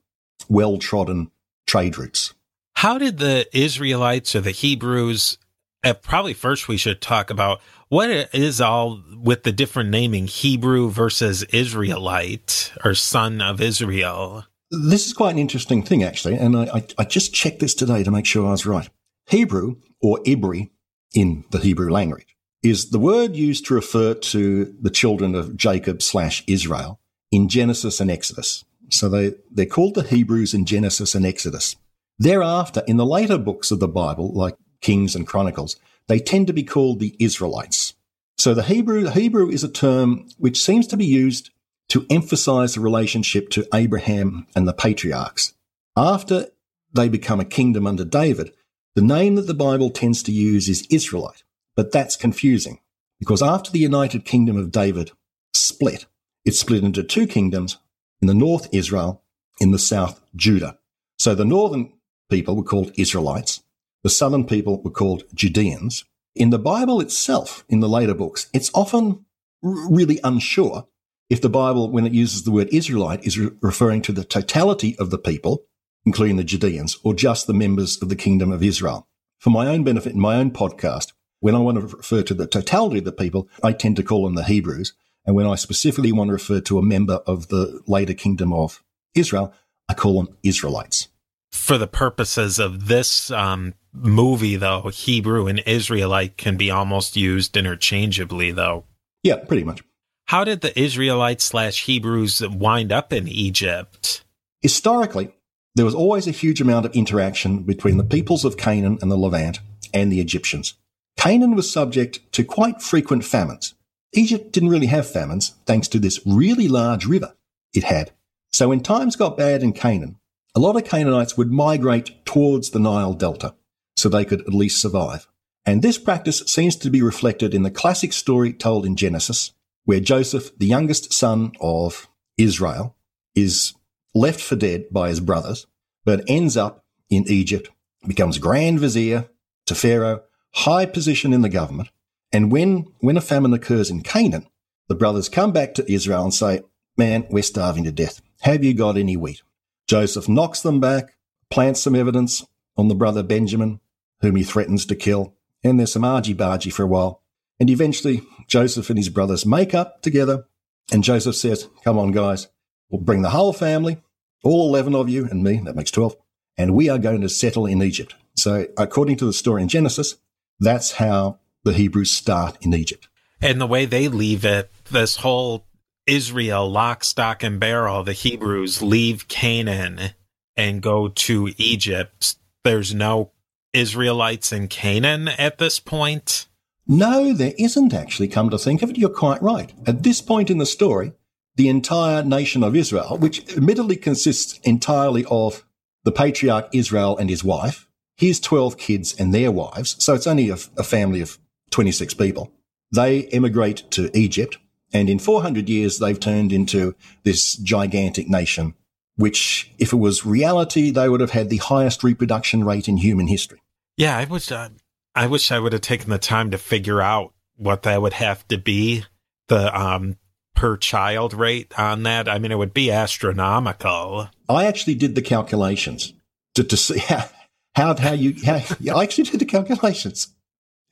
well 0.50 0.78
trodden 0.78 1.32
trade 1.67 1.98
routes. 1.98 2.34
How 2.76 2.98
did 2.98 3.17
the 3.17 3.48
Israelites 3.58 4.36
or 4.36 4.41
the 4.41 4.52
Hebrews? 4.52 5.38
Uh, 5.84 5.93
probably 5.93 6.34
first 6.34 6.67
we 6.67 6.78
should 6.78 7.02
talk 7.02 7.30
about 7.30 7.62
what 7.89 8.10
is 8.34 8.60
all 8.60 9.02
with 9.15 9.43
the 9.43 9.52
different 9.52 9.89
naming 9.89 10.28
Hebrew 10.28 10.89
versus 10.89 11.43
Israelite 11.43 12.74
or 12.84 12.95
son 12.95 13.41
of 13.41 13.62
Israel. 13.62 14.45
This 14.71 15.06
is 15.06 15.13
quite 15.13 15.32
an 15.32 15.39
interesting 15.39 15.84
thing, 15.84 16.04
actually, 16.04 16.36
and 16.36 16.58
I, 16.58 16.63
I, 16.65 16.88
I 16.98 17.04
just 17.06 17.34
checked 17.34 17.60
this 17.60 17.76
today 17.76 18.04
to 18.04 18.12
make 18.12 18.26
sure 18.26 18.48
I 18.48 18.52
was 18.52 18.65
right. 18.65 18.89
Hebrew 19.28 19.76
or 20.02 20.17
Ibri 20.24 20.71
in 21.13 21.45
the 21.52 21.60
Hebrew 21.60 21.91
language 21.91 22.36
is 22.63 22.89
the 22.89 23.00
word 23.00 23.36
used 23.36 23.65
to 23.67 23.76
refer 23.76 24.15
to 24.15 24.76
the 24.82 24.89
children 24.89 25.36
of 25.36 25.56
Jacob 25.56 26.02
slash 26.02 26.43
Israel 26.48 27.00
in 27.32 27.48
Genesis 27.48 28.00
and 28.00 28.10
Exodus. 28.10 28.65
So 28.89 29.10
they, 29.10 29.34
they're 29.52 29.65
called 29.65 29.95
the 29.95 30.04
Hebrews 30.04 30.54
in 30.54 30.65
Genesis 30.65 31.15
and 31.15 31.26
Exodus. 31.26 31.76
Thereafter, 32.17 32.84
in 32.88 32.98
the 32.98 33.06
later 33.06 33.38
books 33.38 33.71
of 33.71 33.80
the 33.80 33.88
Bible, 33.88 34.32
like 34.34 34.56
Kings 34.82 35.15
and 35.15 35.28
Chronicles, 35.28 35.76
they 36.08 36.19
tend 36.19 36.48
to 36.48 36.54
be 36.54 36.63
called 36.63 37.00
the 37.00 37.15
Israelites. 37.19 37.93
So 38.38 38.54
the 38.54 38.63
Hebrew, 38.63 39.10
Hebrew 39.10 39.50
is 39.50 39.63
a 39.63 39.71
term 39.71 40.28
which 40.38 40.63
seems 40.63 40.88
to 40.88 40.98
be 40.98 41.06
used 41.06 41.50
to 41.89 42.06
emphasize 42.10 42.76
the 42.76 42.82
relationship 42.82 43.50
to 43.52 43.67
Abraham 43.74 44.48
and 44.56 44.67
the 44.67 44.74
patriarchs. 44.74 45.54
After 45.98 46.48
they 46.93 47.10
become 47.10 47.39
a 47.39 47.45
kingdom 47.45 47.86
under 47.88 48.06
David, 48.06 48.54
the 48.95 49.02
name 49.02 49.36
that 49.36 49.48
the 49.48 49.54
Bible 49.54 49.89
tends 49.89 50.24
to 50.24 50.32
use 50.32 50.69
is 50.69 50.88
Israelite. 50.89 51.43
But 51.76 51.91
that's 51.91 52.15
confusing 52.15 52.80
because 53.19 53.41
after 53.41 53.71
the 53.71 53.80
United 53.80 54.26
Kingdom 54.26 54.58
of 54.58 54.71
David 54.71 55.12
split, 55.54 56.06
it 56.45 56.54
split 56.54 56.84
into 56.84 57.04
two 57.04 57.28
kingdoms, 57.28 57.78
in 58.26 58.28
the 58.28 58.34
north 58.34 58.68
Israel, 58.72 59.22
in 59.60 59.70
the 59.70 59.78
south 59.78 60.20
Judah. 60.36 60.80
So 61.20 61.36
the 61.36 61.46
northern 61.46 61.94
people 62.28 62.56
were 62.56 62.64
called 62.64 62.92
Israelites. 62.98 63.62
The 64.02 64.10
southern 64.10 64.48
people 64.48 64.82
were 64.82 64.90
called 64.90 65.26
Judeans. 65.36 66.06
In 66.34 66.50
the 66.50 66.58
Bible 66.58 67.02
itself, 67.02 67.64
in 67.70 67.82
the 67.82 67.88
later 67.88 68.16
books, 68.16 68.50
it's 68.52 68.72
often 68.74 69.26
really 69.62 70.20
unsure 70.24 70.88
if 71.30 71.40
the 71.40 71.50
Bible, 71.50 71.92
when 71.92 72.08
it 72.08 72.14
uses 72.14 72.44
the 72.44 72.52
word 72.52 72.70
Israelite, 72.72 73.24
is 73.24 73.38
re- 73.38 73.52
referring 73.62 74.02
to 74.02 74.12
the 74.12 74.24
totality 74.24 74.96
of 74.98 75.12
the 75.12 75.20
people, 75.20 75.64
including 76.04 76.38
the 76.38 76.44
Judeans, 76.44 76.98
or 77.04 77.14
just 77.14 77.46
the 77.46 77.54
members 77.54 78.02
of 78.02 78.10
the 78.10 78.16
kingdom 78.16 78.52
of 78.52 78.64
Israel. 78.64 79.08
For 79.38 79.52
my 79.52 79.68
own 79.68 79.84
benefit, 79.84 80.14
in 80.14 80.20
my 80.20 80.38
own 80.38 80.50
podcast, 80.50 81.14
when 81.42 81.54
I 81.54 81.60
want 81.60 81.78
to 81.78 81.96
refer 81.96 82.24
to 82.24 82.34
the 82.34 82.48
totality 82.48 82.98
of 82.98 83.06
the 83.06 83.12
people, 83.12 83.48
I 83.62 83.72
tend 83.72 83.98
to 83.98 84.04
call 84.04 84.24
them 84.24 84.34
the 84.34 84.46
Hebrews. 84.46 84.96
And 85.26 85.36
when 85.36 85.48
I 85.48 85.56
specifically 85.56 86.12
want 86.12 86.30
to 86.30 86.34
refer 86.34 86.62
to 86.62 86.78
a 86.78 86.84
member 86.84 87.16
of 87.26 87.48
the 87.48 87.82
later 87.88 88.14
kingdom 88.14 88.54
of 88.54 88.84
Israel, 89.16 89.54
I 89.90 89.94
call 89.94 90.24
them 90.24 90.38
Israelites. 90.44 91.08
For 91.52 91.78
the 91.78 91.88
purposes 91.88 92.60
of 92.60 92.88
this 92.88 93.32
um, 93.32 93.74
movie, 93.94 94.56
though, 94.56 94.90
Hebrew 94.90 95.48
and 95.48 95.64
Israelite 95.66 96.38
can 96.38 96.58
be 96.58 96.70
almost 96.70 97.16
used 97.16 97.56
interchangeably, 97.56 98.52
though. 98.52 98.86
Yeah, 99.24 99.38
pretty 99.38 99.64
much. 99.64 99.82
How 100.26 100.44
did 100.44 100.62
the 100.62 100.78
Israelites 100.80 101.44
slash 101.44 101.86
Hebrews 101.86 102.42
wind 102.48 102.92
up 102.92 103.14
in 103.14 103.28
Egypt? 103.28 104.24
Historically, 104.62 105.32
there 105.76 105.86
was 105.86 105.94
always 105.94 106.28
a 106.28 106.32
huge 106.32 106.62
amount 106.62 106.86
of 106.86 106.96
interaction 106.96 107.64
between 107.64 107.98
the 107.98 108.04
peoples 108.04 108.44
of 108.44 108.58
Canaan 108.58 108.98
and 109.02 109.12
the 109.12 109.18
Levant 109.18 109.60
and 109.94 110.12
the 110.12 110.20
Egyptians. 110.20 110.74
Canaan 111.18 111.56
was 111.56 111.72
subject 111.72 112.32
to 112.34 112.44
quite 112.44 112.82
frequent 112.82 113.24
famines, 113.24 113.75
Egypt 114.15 114.51
didn't 114.51 114.69
really 114.69 114.88
have 114.88 115.10
famines 115.10 115.56
thanks 115.65 115.88
to 115.89 115.99
this 115.99 116.19
really 116.25 116.67
large 116.67 117.06
river 117.06 117.36
it 117.73 117.84
had. 117.84 118.12
So 118.51 118.69
when 118.69 118.80
times 118.80 119.15
got 119.15 119.38
bad 119.38 119.62
in 119.62 119.73
Canaan, 119.73 120.17
a 120.56 120.60
lot 120.60 120.78
of 120.78 120.86
Canaanites 120.86 121.38
would 121.38 121.51
migrate 121.51 122.25
towards 122.25 122.69
the 122.69 122.80
Nile 122.80 123.13
Delta 123.13 123.54
so 123.97 124.08
they 124.08 124.23
could 124.23 124.41
at 124.41 124.54
least 124.54 124.82
survive. 124.82 125.28
And 125.65 125.82
this 125.82 125.97
practice 125.97 126.39
seems 126.47 126.75
to 126.78 126.89
be 126.89 127.01
reflected 127.01 127.54
in 127.54 127.63
the 127.63 127.71
classic 127.71 128.13
story 128.13 128.54
told 128.54 128.86
in 128.86 128.95
Genesis, 128.95 129.51
where 129.84 129.99
Joseph, 129.99 130.58
the 130.58 130.67
youngest 130.67 131.12
son 131.12 131.51
of 131.60 132.08
Israel, 132.38 132.95
is 133.36 133.73
left 134.13 134.39
for 134.39 134.56
dead 134.56 134.86
by 134.91 135.10
his 135.10 135.19
brothers, 135.19 135.67
but 136.06 136.23
ends 136.28 136.56
up 136.56 136.86
in 137.10 137.25
Egypt, 137.28 137.69
becomes 138.08 138.38
grand 138.38 138.80
vizier 138.80 139.30
to 139.65 139.75
Pharaoh, 139.75 140.23
high 140.54 140.86
position 140.86 141.34
in 141.34 141.41
the 141.41 141.49
government, 141.49 141.89
and 142.36 142.52
when, 142.52 142.91
when 143.00 143.15
a 143.15 143.21
famine 143.21 143.54
occurs 143.54 143.89
in 143.89 144.02
Canaan, 144.02 144.45
the 144.89 144.95
brothers 144.95 145.30
come 145.30 145.54
back 145.54 145.74
to 145.76 145.89
Israel 145.89 146.24
and 146.24 146.34
say, 146.34 146.63
Man, 146.98 147.26
we're 147.30 147.41
starving 147.41 147.86
to 147.86 147.93
death. 147.93 148.21
Have 148.41 148.62
you 148.62 148.74
got 148.74 148.98
any 148.98 149.15
wheat? 149.15 149.41
Joseph 149.88 150.28
knocks 150.28 150.60
them 150.60 150.82
back, 150.82 151.15
plants 151.50 151.80
some 151.80 151.95
evidence 151.95 152.45
on 152.76 152.89
the 152.89 152.93
brother 152.93 153.24
Benjamin, 153.24 153.80
whom 154.19 154.36
he 154.36 154.43
threatens 154.43 154.86
to 154.88 154.98
kill, 154.98 155.34
and 155.63 155.80
there's 155.80 155.93
some 155.93 156.04
argy 156.04 156.36
bargy 156.36 156.74
for 156.74 156.84
a 156.84 156.88
while. 156.88 157.21
And 157.58 157.69
eventually, 157.69 158.21
Joseph 158.48 158.89
and 158.89 159.00
his 159.00 159.08
brothers 159.08 159.45
make 159.45 159.74
up 159.74 160.02
together, 160.02 160.43
and 160.91 161.06
Joseph 161.06 161.38
says, 161.38 161.69
Come 161.86 161.98
on, 161.98 162.12
guys, 162.12 162.50
we'll 162.89 163.02
bring 163.02 163.21
the 163.21 163.30
whole 163.30 163.54
family, 163.54 164.02
all 164.43 164.67
11 164.67 164.93
of 164.93 165.08
you 165.08 165.24
and 165.24 165.41
me, 165.41 165.62
that 165.63 165.78
makes 165.78 165.91
12, 165.91 166.17
and 166.58 166.76
we 166.76 166.89
are 166.89 166.98
going 166.98 167.21
to 167.21 167.30
settle 167.30 167.65
in 167.65 167.82
Egypt. 167.82 168.13
So, 168.36 168.67
according 168.78 169.15
to 169.19 169.26
the 169.26 169.32
story 169.32 169.62
in 169.62 169.69
Genesis, 169.69 170.17
that's 170.60 170.91
how 170.91 171.39
the 171.65 171.73
Hebrews 171.73 172.12
start 172.12 172.58
in 172.62 172.73
Egypt. 172.73 173.10
And 173.41 173.60
the 173.60 173.67
way 173.67 173.86
they 173.86 174.08
leave 174.08 174.45
it, 174.45 174.71
this 174.89 175.17
whole 175.17 175.65
Israel 176.08 176.69
lock, 176.69 177.04
stock, 177.04 177.43
and 177.43 177.60
barrel, 177.60 178.04
the 178.04 178.13
Hebrews 178.13 178.82
leave 178.82 179.28
Canaan 179.28 180.12
and 180.56 180.82
go 180.82 181.10
to 181.10 181.51
Egypt. 181.58 182.38
There's 182.63 182.93
no 182.93 183.32
Israelites 183.73 184.54
in 184.54 184.67
Canaan 184.67 185.28
at 185.28 185.58
this 185.58 185.80
point. 185.80 186.45
No, 186.88 187.34
there 187.34 187.54
isn't 187.58 187.93
actually, 187.93 188.28
come 188.28 188.49
to 188.51 188.58
think 188.58 188.82
of 188.84 188.91
it. 188.91 188.97
You're 188.97 189.10
quite 189.10 189.41
right. 189.41 189.73
At 189.88 190.04
this 190.04 190.21
point 190.21 190.51
in 190.51 190.60
the 190.60 190.65
story, 190.67 191.13
the 191.56 191.67
entire 191.67 192.23
nation 192.23 192.63
of 192.63 192.75
Israel, 192.75 193.17
which 193.17 193.49
admittedly 193.56 193.95
consists 193.95 194.60
entirely 194.60 195.25
of 195.32 195.65
the 196.04 196.12
patriarch 196.12 196.69
Israel 196.73 197.17
and 197.17 197.30
his 197.30 197.43
wife, 197.43 197.88
his 198.15 198.39
12 198.39 198.78
kids 198.78 199.15
and 199.17 199.34
their 199.34 199.51
wives, 199.51 199.95
so 200.04 200.13
it's 200.13 200.28
only 200.28 200.49
a, 200.49 200.58
a 200.78 200.84
family 200.84 201.21
of 201.21 201.39
26 201.71 202.13
people, 202.15 202.51
they 202.91 203.25
emigrate 203.28 203.89
to 203.91 204.15
Egypt. 204.17 204.58
And 204.93 205.10
in 205.10 205.19
400 205.19 205.67
years, 205.67 205.99
they've 205.99 206.19
turned 206.19 206.54
into 206.54 206.95
this 207.23 207.56
gigantic 207.56 208.30
nation, 208.30 208.75
which, 209.17 209.71
if 209.78 209.91
it 209.91 209.97
was 209.97 210.25
reality, 210.25 210.91
they 210.91 211.10
would 211.10 211.21
have 211.21 211.32
had 211.32 211.49
the 211.49 211.58
highest 211.58 212.04
reproduction 212.04 212.63
rate 212.63 212.88
in 212.88 212.97
human 212.97 213.28
history. 213.28 213.62
Yeah, 213.97 214.17
I 214.17 214.25
wish 214.25 214.51
uh, 214.51 214.69
I 215.13 215.28
wish 215.28 215.51
I 215.51 215.60
would 215.60 215.73
have 215.73 215.82
taken 215.82 216.10
the 216.10 216.17
time 216.17 216.51
to 216.51 216.58
figure 216.58 217.01
out 217.01 217.34
what 217.56 217.84
that 217.84 218.01
would 218.01 218.13
have 218.13 218.47
to 218.49 218.58
be 218.58 219.06
the 219.47 219.78
um 219.78 220.17
per 220.56 220.78
child 220.78 221.34
rate 221.34 221.78
on 221.78 222.04
that. 222.04 222.28
I 222.28 222.39
mean, 222.39 222.51
it 222.51 222.58
would 222.58 222.73
be 222.73 222.91
astronomical. 222.91 224.30
I 224.49 224.65
actually 224.65 224.95
did 224.95 225.13
the 225.13 225.21
calculations 225.21 226.13
to, 226.56 226.63
to 226.63 226.78
see 226.78 226.99
how, 226.99 227.30
how, 227.75 227.95
how 227.95 228.13
you, 228.13 228.34
how, 228.45 228.62
I 228.95 229.04
actually 229.04 229.25
did 229.25 229.41
the 229.41 229.45
calculations 229.45 230.34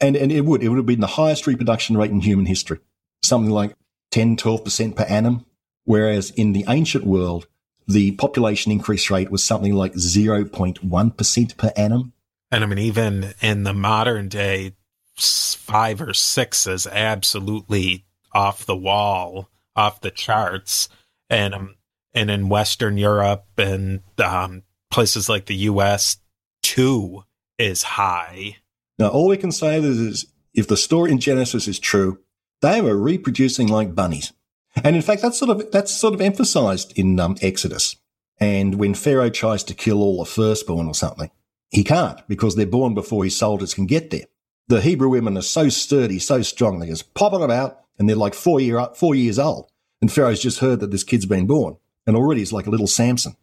and, 0.03 0.17
and 0.17 0.31
it 0.31 0.41
would, 0.41 0.61
it 0.61 0.67
would 0.67 0.77
have 0.77 0.85
been 0.85 0.99
the 0.99 1.07
highest 1.07 1.47
reproduction 1.47 1.95
rate 1.95 2.11
in 2.11 2.19
human 2.19 2.45
history, 2.45 2.79
something 3.23 3.51
like 3.51 3.73
10, 4.11 4.35
12% 4.35 4.95
per 4.95 5.03
annum. 5.03 5.45
Whereas 5.85 6.31
in 6.31 6.51
the 6.51 6.65
ancient 6.67 7.05
world, 7.05 7.47
the 7.87 8.11
population 8.11 8.71
increase 8.71 9.09
rate 9.09 9.31
was 9.31 9.43
something 9.43 9.73
like 9.73 9.93
0.1% 9.93 11.57
per 11.57 11.71
annum. 11.77 12.13
And 12.51 12.63
I 12.63 12.67
mean, 12.67 12.79
even 12.79 13.33
in 13.41 13.63
the 13.63 13.73
modern 13.73 14.27
day, 14.27 14.75
five 15.15 16.01
or 16.01 16.13
six 16.13 16.67
is 16.67 16.85
absolutely 16.85 18.05
off 18.33 18.65
the 18.65 18.75
wall, 18.75 19.49
off 19.75 20.01
the 20.01 20.11
charts. 20.11 20.89
And, 21.29 21.53
um, 21.53 21.75
and 22.13 22.29
in 22.29 22.49
Western 22.49 22.97
Europe 22.97 23.45
and 23.57 24.01
um, 24.23 24.63
places 24.91 25.29
like 25.29 25.45
the 25.45 25.55
US, 25.55 26.17
two 26.61 27.23
is 27.57 27.83
high. 27.83 28.57
Now, 29.03 29.09
all 29.09 29.27
we 29.27 29.35
can 29.35 29.51
say 29.51 29.79
is 29.79 30.27
if 30.53 30.69
the 30.69 30.77
story 30.77 31.11
in 31.11 31.19
Genesis 31.19 31.67
is 31.67 31.77
true, 31.77 32.19
they 32.61 32.79
were 32.79 32.95
reproducing 32.95 33.67
like 33.67 33.93
bunnies. 33.93 34.31
And 34.81 34.95
in 34.95 35.01
fact, 35.01 35.21
that's 35.21 35.37
sort 35.37 35.51
of, 35.51 35.71
that's 35.73 35.93
sort 35.93 36.13
of 36.13 36.21
emphasized 36.21 36.97
in 36.97 37.19
um, 37.19 37.35
Exodus. 37.41 37.97
And 38.39 38.75
when 38.75 38.93
Pharaoh 38.93 39.29
tries 39.29 39.65
to 39.65 39.73
kill 39.73 40.01
all 40.01 40.19
the 40.19 40.31
firstborn 40.31 40.87
or 40.87 40.93
something, 40.93 41.31
he 41.69 41.83
can't 41.83 42.25
because 42.29 42.55
they're 42.55 42.65
born 42.65 42.93
before 42.93 43.25
his 43.25 43.35
soldiers 43.35 43.73
can 43.73 43.87
get 43.87 44.09
there. 44.09 44.27
The 44.69 44.79
Hebrew 44.79 45.09
women 45.09 45.37
are 45.37 45.41
so 45.41 45.67
sturdy, 45.67 46.17
so 46.17 46.41
strong, 46.41 46.79
they 46.79 46.87
just 46.87 47.13
pop 47.13 47.33
them 47.33 47.51
out 47.51 47.81
and 47.99 48.07
they're 48.07 48.15
like 48.15 48.33
four, 48.33 48.61
year, 48.61 48.87
four 48.95 49.15
years 49.15 49.37
old. 49.37 49.69
And 50.01 50.09
Pharaoh's 50.09 50.41
just 50.41 50.59
heard 50.59 50.79
that 50.79 50.91
this 50.91 51.03
kid's 51.03 51.25
been 51.25 51.45
born 51.45 51.75
and 52.07 52.15
already 52.15 52.39
he's 52.39 52.53
like 52.53 52.67
a 52.67 52.71
little 52.71 52.87
Samson. 52.87 53.35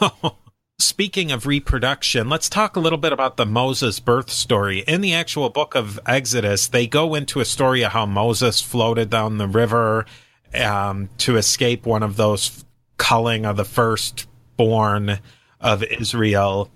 Speaking 0.80 1.32
of 1.32 1.44
reproduction, 1.44 2.28
let's 2.28 2.48
talk 2.48 2.76
a 2.76 2.80
little 2.80 3.00
bit 3.00 3.12
about 3.12 3.36
the 3.36 3.44
Moses 3.44 3.98
birth 3.98 4.30
story. 4.30 4.84
In 4.86 5.00
the 5.00 5.12
actual 5.12 5.50
book 5.50 5.74
of 5.74 5.98
Exodus, 6.06 6.68
they 6.68 6.86
go 6.86 7.16
into 7.16 7.40
a 7.40 7.44
story 7.44 7.82
of 7.82 7.90
how 7.90 8.06
Moses 8.06 8.60
floated 8.60 9.10
down 9.10 9.38
the 9.38 9.48
river 9.48 10.06
um, 10.54 11.08
to 11.18 11.36
escape 11.36 11.84
one 11.84 12.04
of 12.04 12.14
those 12.14 12.64
culling 12.96 13.44
of 13.44 13.56
the 13.56 13.64
firstborn 13.64 15.18
of 15.60 15.82
Israel. 15.82 16.70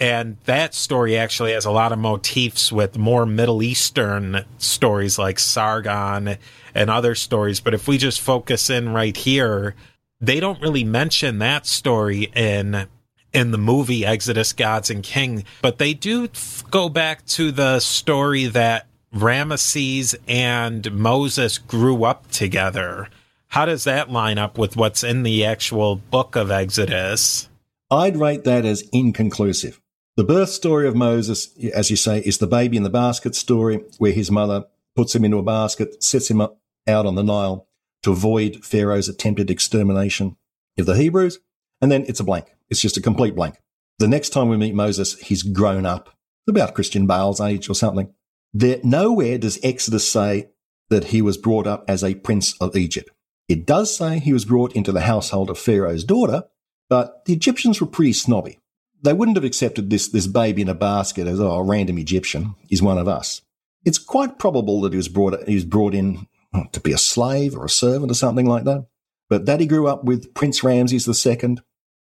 And 0.00 0.36
that 0.46 0.74
story 0.74 1.16
actually 1.16 1.52
has 1.52 1.64
a 1.64 1.70
lot 1.70 1.92
of 1.92 2.00
motifs 2.00 2.72
with 2.72 2.98
more 2.98 3.24
Middle 3.24 3.62
Eastern 3.62 4.46
stories 4.58 5.16
like 5.16 5.38
Sargon 5.38 6.38
and 6.74 6.90
other 6.90 7.14
stories. 7.14 7.60
But 7.60 7.74
if 7.74 7.86
we 7.86 7.98
just 7.98 8.20
focus 8.20 8.68
in 8.68 8.88
right 8.88 9.16
here, 9.16 9.76
they 10.20 10.40
don't 10.40 10.60
really 10.60 10.82
mention 10.82 11.38
that 11.38 11.66
story 11.66 12.32
in 12.34 12.88
in 13.32 13.50
the 13.50 13.58
movie 13.58 14.04
Exodus 14.04 14.52
Gods 14.52 14.90
and 14.90 15.02
King, 15.02 15.44
but 15.62 15.78
they 15.78 15.94
do 15.94 16.24
f- 16.24 16.64
go 16.70 16.88
back 16.88 17.24
to 17.26 17.50
the 17.50 17.80
story 17.80 18.46
that 18.46 18.86
Ramesses 19.14 20.14
and 20.26 20.92
Moses 20.92 21.58
grew 21.58 22.04
up 22.04 22.30
together. 22.30 23.08
How 23.48 23.64
does 23.64 23.84
that 23.84 24.10
line 24.10 24.38
up 24.38 24.58
with 24.58 24.76
what's 24.76 25.02
in 25.02 25.22
the 25.22 25.44
actual 25.44 25.96
book 25.96 26.36
of 26.36 26.50
Exodus? 26.50 27.48
I'd 27.90 28.18
rate 28.18 28.44
that 28.44 28.66
as 28.66 28.82
inconclusive. 28.92 29.80
The 30.16 30.24
birth 30.24 30.50
story 30.50 30.86
of 30.86 30.96
Moses, 30.96 31.56
as 31.72 31.90
you 31.90 31.96
say, 31.96 32.18
is 32.18 32.38
the 32.38 32.46
baby 32.46 32.76
in 32.76 32.82
the 32.82 32.90
basket 32.90 33.34
story 33.34 33.84
where 33.98 34.12
his 34.12 34.30
mother 34.30 34.66
puts 34.94 35.14
him 35.14 35.24
into 35.24 35.38
a 35.38 35.42
basket, 35.42 36.02
sets 36.02 36.30
him 36.30 36.40
up 36.40 36.58
out 36.86 37.06
on 37.06 37.14
the 37.14 37.22
Nile 37.22 37.66
to 38.02 38.12
avoid 38.12 38.64
Pharaoh's 38.64 39.08
attempted 39.08 39.50
extermination 39.50 40.36
of 40.76 40.86
the 40.86 40.96
Hebrews. 40.96 41.38
And 41.80 41.90
then 41.92 42.04
it's 42.08 42.20
a 42.20 42.24
blank. 42.24 42.46
It's 42.70 42.80
just 42.80 42.96
a 42.96 43.02
complete 43.02 43.34
blank. 43.34 43.56
The 43.98 44.08
next 44.08 44.30
time 44.30 44.48
we 44.48 44.56
meet 44.56 44.74
Moses, 44.74 45.18
he's 45.18 45.42
grown 45.42 45.86
up, 45.86 46.10
about 46.48 46.74
Christian 46.74 47.06
Bale's 47.06 47.40
age 47.40 47.68
or 47.68 47.74
something. 47.74 48.12
There, 48.54 48.80
nowhere 48.82 49.38
does 49.38 49.58
Exodus 49.62 50.10
say 50.10 50.50
that 50.88 51.04
he 51.04 51.20
was 51.20 51.36
brought 51.36 51.66
up 51.66 51.84
as 51.88 52.02
a 52.02 52.14
prince 52.14 52.54
of 52.60 52.76
Egypt. 52.76 53.10
It 53.48 53.66
does 53.66 53.94
say 53.94 54.18
he 54.18 54.32
was 54.32 54.44
brought 54.44 54.74
into 54.74 54.92
the 54.92 55.02
household 55.02 55.50
of 55.50 55.58
Pharaoh's 55.58 56.04
daughter, 56.04 56.44
but 56.88 57.24
the 57.26 57.32
Egyptians 57.32 57.80
were 57.80 57.86
pretty 57.86 58.12
snobby 58.12 58.58
they 59.02 59.12
wouldn't 59.12 59.36
have 59.36 59.44
accepted 59.44 59.90
this, 59.90 60.08
this 60.08 60.26
baby 60.26 60.62
in 60.62 60.68
a 60.68 60.74
basket 60.74 61.26
as, 61.26 61.40
oh, 61.40 61.52
a 61.52 61.62
random 61.62 61.98
Egyptian 61.98 62.54
is 62.68 62.82
one 62.82 62.98
of 62.98 63.08
us. 63.08 63.42
It's 63.84 63.98
quite 63.98 64.38
probable 64.38 64.80
that 64.82 64.92
he 64.92 64.96
was 64.96 65.08
brought, 65.08 65.46
he 65.46 65.54
was 65.54 65.64
brought 65.64 65.94
in 65.94 66.26
oh, 66.52 66.64
to 66.72 66.80
be 66.80 66.92
a 66.92 66.98
slave 66.98 67.56
or 67.56 67.64
a 67.64 67.70
servant 67.70 68.10
or 68.10 68.14
something 68.14 68.46
like 68.46 68.64
that. 68.64 68.86
But 69.28 69.46
that 69.46 69.60
he 69.60 69.66
grew 69.66 69.86
up 69.86 70.04
with 70.04 70.34
Prince 70.34 70.64
Ramses 70.64 71.06
II 71.26 71.58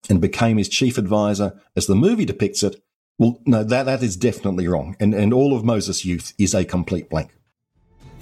and 0.09 0.21
became 0.21 0.57
his 0.57 0.69
chief 0.69 0.97
advisor 0.97 1.59
as 1.75 1.87
the 1.87 1.95
movie 1.95 2.25
depicts 2.25 2.63
it. 2.63 2.81
Well, 3.17 3.39
no, 3.45 3.63
that, 3.63 3.83
that 3.83 4.03
is 4.03 4.15
definitely 4.15 4.67
wrong. 4.67 4.95
And, 4.99 5.13
and 5.13 5.33
all 5.33 5.55
of 5.55 5.63
Moses' 5.63 6.05
youth 6.05 6.33
is 6.37 6.53
a 6.53 6.65
complete 6.65 7.09
blank. 7.09 7.31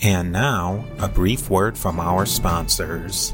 And 0.02 0.32
now, 0.32 0.86
a 1.00 1.08
brief 1.08 1.50
word 1.50 1.78
from 1.78 2.00
our 2.00 2.26
sponsors. 2.26 3.34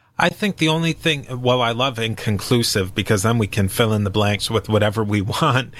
I 0.17 0.29
think 0.29 0.57
the 0.57 0.67
only 0.67 0.93
thing, 0.93 1.41
well, 1.41 1.61
I 1.61 1.71
love 1.71 1.97
inconclusive 1.97 2.93
because 2.93 3.23
then 3.23 3.37
we 3.37 3.47
can 3.47 3.69
fill 3.69 3.93
in 3.93 4.03
the 4.03 4.09
blanks 4.09 4.49
with 4.49 4.69
whatever 4.69 5.03
we 5.03 5.21
want. 5.41 5.73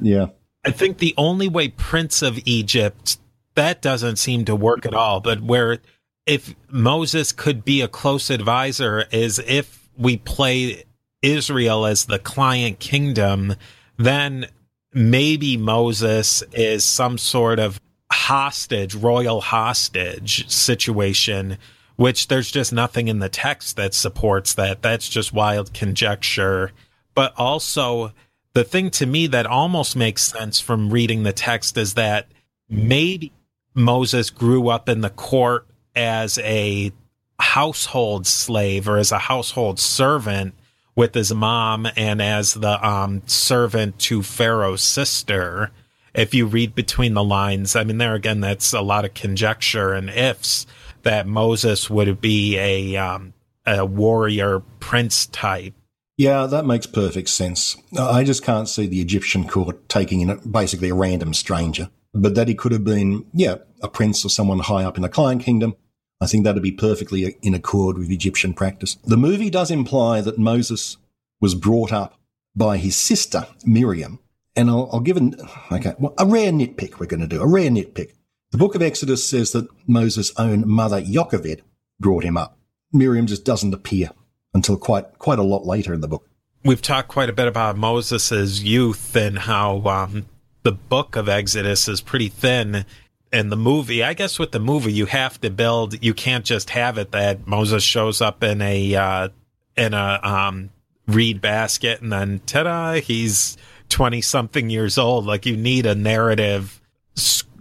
Yeah. 0.00 0.26
I 0.64 0.72
think 0.72 0.98
the 0.98 1.14
only 1.16 1.48
way 1.48 1.68
Prince 1.68 2.22
of 2.22 2.38
Egypt, 2.44 3.18
that 3.54 3.80
doesn't 3.80 4.16
seem 4.16 4.44
to 4.46 4.56
work 4.56 4.84
at 4.84 4.94
all, 4.94 5.20
but 5.20 5.40
where 5.40 5.78
if 6.26 6.54
Moses 6.68 7.30
could 7.30 7.64
be 7.64 7.80
a 7.80 7.88
close 7.88 8.30
advisor 8.30 9.04
is 9.12 9.38
if 9.46 9.88
we 9.96 10.16
play 10.16 10.82
Israel 11.22 11.86
as 11.86 12.06
the 12.06 12.18
client 12.18 12.80
kingdom, 12.80 13.54
then 13.96 14.46
maybe 14.92 15.56
Moses 15.56 16.42
is 16.52 16.84
some 16.84 17.16
sort 17.16 17.58
of 17.58 17.80
hostage, 18.10 18.94
royal 18.94 19.40
hostage 19.40 20.48
situation, 20.48 21.58
which 21.96 22.28
there's 22.28 22.50
just 22.50 22.72
nothing 22.72 23.08
in 23.08 23.18
the 23.18 23.28
text 23.28 23.76
that 23.76 23.94
supports 23.94 24.54
that. 24.54 24.82
That's 24.82 25.08
just 25.08 25.32
wild 25.32 25.72
conjecture. 25.72 26.72
But 27.14 27.32
also, 27.36 28.12
the 28.52 28.64
thing 28.64 28.90
to 28.90 29.06
me 29.06 29.26
that 29.28 29.46
almost 29.46 29.96
makes 29.96 30.22
sense 30.22 30.60
from 30.60 30.90
reading 30.90 31.22
the 31.22 31.32
text 31.32 31.76
is 31.76 31.94
that 31.94 32.28
maybe 32.68 33.32
Moses 33.74 34.30
grew 34.30 34.68
up 34.68 34.88
in 34.88 35.00
the 35.00 35.10
court 35.10 35.66
as 35.94 36.38
a 36.38 36.92
household 37.38 38.26
slave 38.26 38.88
or 38.88 38.98
as 38.98 39.12
a 39.12 39.18
household 39.18 39.78
servant 39.78 40.54
with 40.94 41.14
his 41.14 41.32
mom 41.32 41.86
and 41.96 42.22
as 42.22 42.54
the 42.54 42.86
um, 42.86 43.22
servant 43.26 43.98
to 43.98 44.22
Pharaoh's 44.22 44.82
sister. 44.82 45.70
If 46.14 46.32
you 46.32 46.46
read 46.46 46.74
between 46.74 47.12
the 47.12 47.24
lines, 47.24 47.76
I 47.76 47.84
mean, 47.84 47.98
there 47.98 48.14
again, 48.14 48.40
that's 48.40 48.72
a 48.72 48.80
lot 48.80 49.04
of 49.04 49.12
conjecture 49.12 49.92
and 49.92 50.08
ifs 50.08 50.66
that 51.06 51.26
Moses 51.26 51.88
would 51.88 52.20
be 52.20 52.58
a 52.58 52.96
um, 52.96 53.32
a 53.64 53.86
warrior 53.86 54.60
prince 54.80 55.26
type. 55.26 55.72
Yeah, 56.16 56.46
that 56.46 56.66
makes 56.66 56.86
perfect 56.86 57.28
sense. 57.28 57.76
I 57.96 58.24
just 58.24 58.42
can't 58.42 58.68
see 58.68 58.86
the 58.86 59.00
Egyptian 59.00 59.46
court 59.46 59.88
taking 59.88 60.20
in 60.20 60.40
basically 60.50 60.88
a 60.88 60.94
random 60.94 61.32
stranger. 61.32 61.90
But 62.12 62.34
that 62.34 62.48
he 62.48 62.54
could 62.54 62.72
have 62.72 62.84
been, 62.84 63.26
yeah, 63.34 63.56
a 63.82 63.88
prince 63.88 64.24
or 64.24 64.30
someone 64.30 64.60
high 64.60 64.82
up 64.84 64.96
in 64.96 65.02
the 65.02 65.08
client 65.08 65.42
kingdom, 65.42 65.76
I 66.20 66.26
think 66.26 66.44
that'd 66.44 66.62
be 66.62 66.72
perfectly 66.72 67.36
in 67.42 67.54
accord 67.54 67.98
with 67.98 68.10
Egyptian 68.10 68.54
practice. 68.54 68.96
The 69.04 69.18
movie 69.18 69.50
does 69.50 69.70
imply 69.70 70.22
that 70.22 70.38
Moses 70.38 70.96
was 71.40 71.54
brought 71.54 71.92
up 71.92 72.18
by 72.56 72.78
his 72.78 72.96
sister, 72.96 73.46
Miriam. 73.64 74.18
And 74.56 74.70
I'll, 74.70 74.88
I'll 74.90 75.00
give 75.00 75.18
an, 75.18 75.36
okay, 75.70 75.94
well, 75.98 76.14
a 76.18 76.24
rare 76.24 76.50
nitpick 76.50 76.98
we're 76.98 77.06
going 77.06 77.20
to 77.20 77.26
do, 77.26 77.42
a 77.42 77.46
rare 77.46 77.70
nitpick. 77.70 78.12
The 78.52 78.58
book 78.58 78.74
of 78.74 78.82
Exodus 78.82 79.28
says 79.28 79.52
that 79.52 79.68
Moses' 79.86 80.32
own 80.36 80.68
mother, 80.68 81.00
Yocheved, 81.00 81.62
brought 81.98 82.24
him 82.24 82.36
up. 82.36 82.58
Miriam 82.92 83.26
just 83.26 83.44
doesn't 83.44 83.74
appear 83.74 84.10
until 84.54 84.76
quite, 84.76 85.18
quite 85.18 85.38
a 85.38 85.44
lot 85.44 85.66
later 85.66 85.92
in 85.92 86.00
the 86.00 86.08
book. 86.08 86.28
We've 86.64 86.82
talked 86.82 87.08
quite 87.08 87.28
a 87.28 87.34
bit 87.34 87.48
about 87.48 87.76
Moses' 87.76 88.62
youth 88.62 89.14
and 89.14 89.40
how 89.40 89.82
um, 89.86 90.26
the 90.62 90.72
book 90.72 91.16
of 91.16 91.28
Exodus 91.28 91.88
is 91.88 92.00
pretty 92.00 92.28
thin 92.28 92.84
and 93.32 93.50
the 93.50 93.56
movie, 93.56 94.02
I 94.02 94.14
guess 94.14 94.38
with 94.38 94.52
the 94.52 94.60
movie, 94.60 94.92
you 94.92 95.06
have 95.06 95.40
to 95.40 95.50
build. 95.50 96.02
You 96.02 96.14
can't 96.14 96.44
just 96.44 96.70
have 96.70 96.96
it 96.98 97.12
that 97.12 97.46
Moses 97.46 97.82
shows 97.82 98.20
up 98.20 98.42
in 98.42 98.62
a 98.62 98.94
uh, 98.94 99.28
in 99.76 99.94
a 99.94 100.20
um, 100.22 100.70
reed 101.06 101.40
basket 101.40 102.00
and 102.00 102.12
then 102.12 102.40
ta-da, 102.46 102.94
he's 102.94 103.56
twenty 103.88 104.20
something 104.20 104.70
years 104.70 104.96
old. 104.96 105.26
Like 105.26 105.44
you 105.44 105.56
need 105.56 105.86
a 105.86 105.94
narrative 105.94 106.80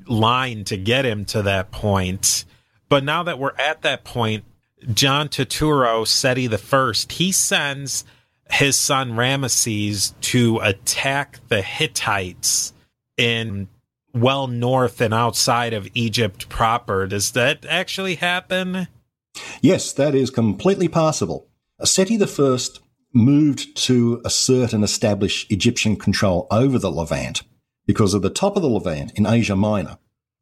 line 0.07 0.63
to 0.65 0.77
get 0.77 1.05
him 1.05 1.25
to 1.25 1.41
that 1.43 1.71
point. 1.71 2.45
But 2.89 3.03
now 3.03 3.23
that 3.23 3.39
we're 3.39 3.55
at 3.57 3.81
that 3.81 4.03
point, 4.03 4.45
John 4.93 5.29
Turturro, 5.29 6.07
Seti 6.07 6.47
the 6.47 6.57
First, 6.57 7.13
he 7.13 7.31
sends 7.31 8.05
his 8.51 8.77
son 8.77 9.11
Ramesses 9.11 10.13
to 10.21 10.59
attack 10.59 11.39
the 11.47 11.61
Hittites 11.61 12.73
in 13.17 13.67
well 14.13 14.47
north 14.47 15.01
and 15.01 15.13
outside 15.13 15.73
of 15.73 15.89
Egypt 15.93 16.47
proper. 16.49 17.07
Does 17.07 17.31
that 17.31 17.65
actually 17.67 18.15
happen? 18.15 18.87
Yes, 19.61 19.91
that 19.93 20.15
is 20.15 20.29
completely 20.29 20.87
possible. 20.87 21.47
Seti 21.83 22.21
I 22.21 22.57
moved 23.13 23.75
to 23.77 24.21
assert 24.25 24.73
and 24.73 24.83
establish 24.83 25.45
Egyptian 25.49 25.95
control 25.95 26.47
over 26.51 26.77
the 26.77 26.91
Levant 26.91 27.43
because 27.85 28.15
at 28.15 28.21
the 28.21 28.29
top 28.29 28.55
of 28.55 28.61
the 28.61 28.69
Levant 28.69 29.11
in 29.15 29.25
Asia 29.25 29.55
Minor 29.55 29.97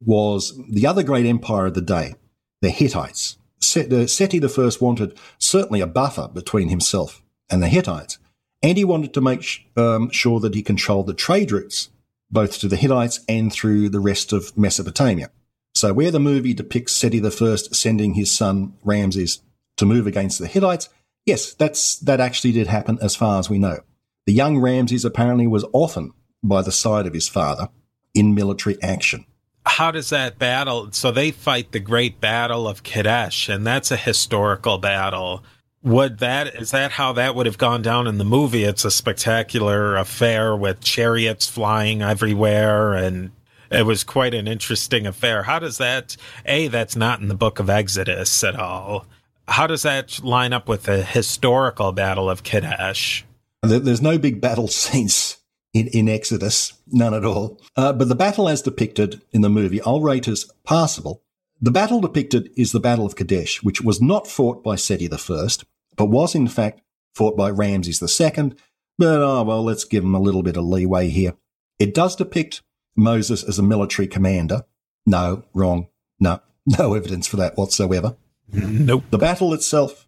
was 0.06 0.60
the 0.70 0.86
other 0.86 1.04
great 1.04 1.26
empire 1.26 1.68
of 1.68 1.74
the 1.74 1.82
day, 1.82 2.16
the 2.62 2.70
Hittites. 2.70 3.38
Uh, 3.76 4.06
Seti 4.08 4.44
I 4.44 4.72
wanted 4.82 5.18
certainly 5.38 5.80
a 5.80 5.88
buffer 5.88 6.28
between 6.28 6.70
himself 6.70 7.22
and 7.50 7.64
the 7.64 7.68
Hittites, 7.68 8.18
and 8.62 8.78
he 8.78 8.84
wanted 8.84 9.14
to 9.14 9.22
make 9.22 9.68
um, 9.78 10.10
sure 10.10 10.40
that 10.42 10.56
he 10.56 10.62
controlled 10.62 11.08
the 11.08 11.14
trade 11.14 11.52
routes 11.52 11.90
both 12.34 12.60
to 12.60 12.68
the 12.68 12.76
Hittites 12.76 13.20
and 13.30 13.54
through 13.54 13.90
the 13.90 14.00
rest 14.00 14.34
of 14.34 14.58
Mesopotamia. 14.58 15.30
So 15.76 15.94
where 15.94 16.12
the 16.12 16.20
movie 16.20 16.54
depicts 16.54 16.94
Seti 16.94 17.24
I 17.24 17.30
sending 17.30 18.16
his 18.16 18.36
son 18.36 18.74
Ramses 18.84 19.42
to 19.78 19.86
move 19.86 20.08
against 20.08 20.40
the 20.40 20.48
Hittites, 20.48 20.90
yes, 21.26 21.54
that's, 21.54 21.98
that 22.00 22.20
actually 22.20 22.52
did 22.52 22.68
happen 22.68 22.98
as 23.02 23.16
far 23.16 23.40
as 23.40 23.50
we 23.50 23.60
know. 23.60 23.80
The 24.26 24.34
young 24.34 24.60
Ramses 24.60 25.06
apparently 25.06 25.48
was 25.48 25.66
often 25.74 26.14
by 26.44 26.62
the 26.62 26.72
side 26.72 27.08
of 27.08 27.14
his 27.14 27.30
father 27.30 27.70
in 28.14 28.36
military 28.36 28.82
action. 28.84 29.26
How 29.66 29.92
does 29.92 30.10
that 30.10 30.38
battle? 30.38 30.92
So 30.92 31.12
they 31.12 31.32
fight 31.32 31.72
the 31.72 31.80
great 31.80 32.20
battle 32.20 32.68
of 32.68 32.84
Kadesh, 32.84 33.48
and 33.48 33.66
that's 33.66 33.92
a 33.92 33.98
historical 33.98 34.78
battle 34.78 35.44
would 35.84 36.20
that 36.20 36.56
is 36.56 36.72
that 36.72 36.92
how 36.92 37.12
that 37.14 37.36
would 37.36 37.46
have 37.46 37.58
gone 37.58 37.82
down 37.82 38.08
in 38.08 38.18
the 38.18 38.24
movie 38.24 38.64
it's 38.64 38.86
a 38.86 38.92
spectacular 38.92 39.98
affair 39.98 40.56
with 40.56 40.80
chariots 40.80 41.48
flying 41.48 42.02
everywhere 42.02 42.94
and 42.94 43.32
it 43.70 43.86
was 43.86 44.04
quite 44.04 44.34
an 44.34 44.48
interesting 44.48 45.06
affair 45.06 45.44
how 45.44 45.60
does 45.60 45.78
that 45.78 46.16
a 46.46 46.70
that's 46.70 46.96
not 46.96 47.20
in 47.20 47.28
the 47.28 47.36
book 47.36 47.60
of 47.60 47.70
exodus 47.70 48.44
at 48.44 48.56
all 48.56 49.06
how 49.48 49.68
does 49.68 49.82
that 49.82 50.24
line 50.24 50.54
up 50.54 50.70
with 50.70 50.84
the 50.84 51.04
historical 51.04 51.92
battle 51.92 52.30
of 52.30 52.44
kadesh 52.44 53.26
there's 53.62 54.02
no 54.02 54.18
big 54.18 54.40
battle 54.40 54.68
scenes 54.70 55.38
in, 55.74 55.88
in 55.88 56.10
exodus 56.10 56.74
none 56.88 57.14
at 57.14 57.26
all 57.26 57.60
uh, 57.76 57.94
but 57.94 58.08
the 58.08 58.16
battle 58.16 58.48
as 58.48 58.62
depicted 58.62 59.22
in 59.32 59.42
the 59.42 59.50
movie 59.50 59.82
i'll 59.82 60.02
rate 60.02 60.28
as 60.28 60.46
passable 60.66 61.24
the 61.64 61.72
battle 61.72 62.02
depicted 62.02 62.52
is 62.58 62.74
the 62.74 62.82
Battle 62.82 63.06
of 63.06 63.16
Kadesh, 63.16 63.64
which 63.64 63.82
was 63.82 64.02
not 64.02 64.28
fought 64.28 64.66
by 64.66 64.76
Seti 64.76 65.10
I, 65.10 65.48
but 65.96 66.08
was 66.08 66.36
in 66.36 66.50
fact 66.50 66.82
fought 67.16 67.38
by 67.38 67.50
Ramses 67.50 68.02
II. 68.02 68.52
But 68.98 69.22
oh 69.22 69.44
well, 69.44 69.64
let's 69.64 69.86
give 69.86 70.04
him 70.04 70.14
a 70.14 70.20
little 70.20 70.44
bit 70.44 70.58
of 70.58 70.66
leeway 70.66 71.08
here. 71.08 71.36
It 71.80 71.94
does 71.94 72.18
depict 72.18 72.64
Moses 72.98 73.46
as 73.46 73.60
a 73.60 73.64
military 73.64 74.10
commander. 74.10 74.66
No, 75.06 75.46
wrong. 75.54 75.88
No, 76.20 76.42
no 76.66 76.96
evidence 76.96 77.28
for 77.28 77.38
that 77.38 77.58
whatsoever. 77.58 78.18
Nope. 78.52 79.06
The 79.10 79.18
battle 79.18 79.54
itself 79.54 80.06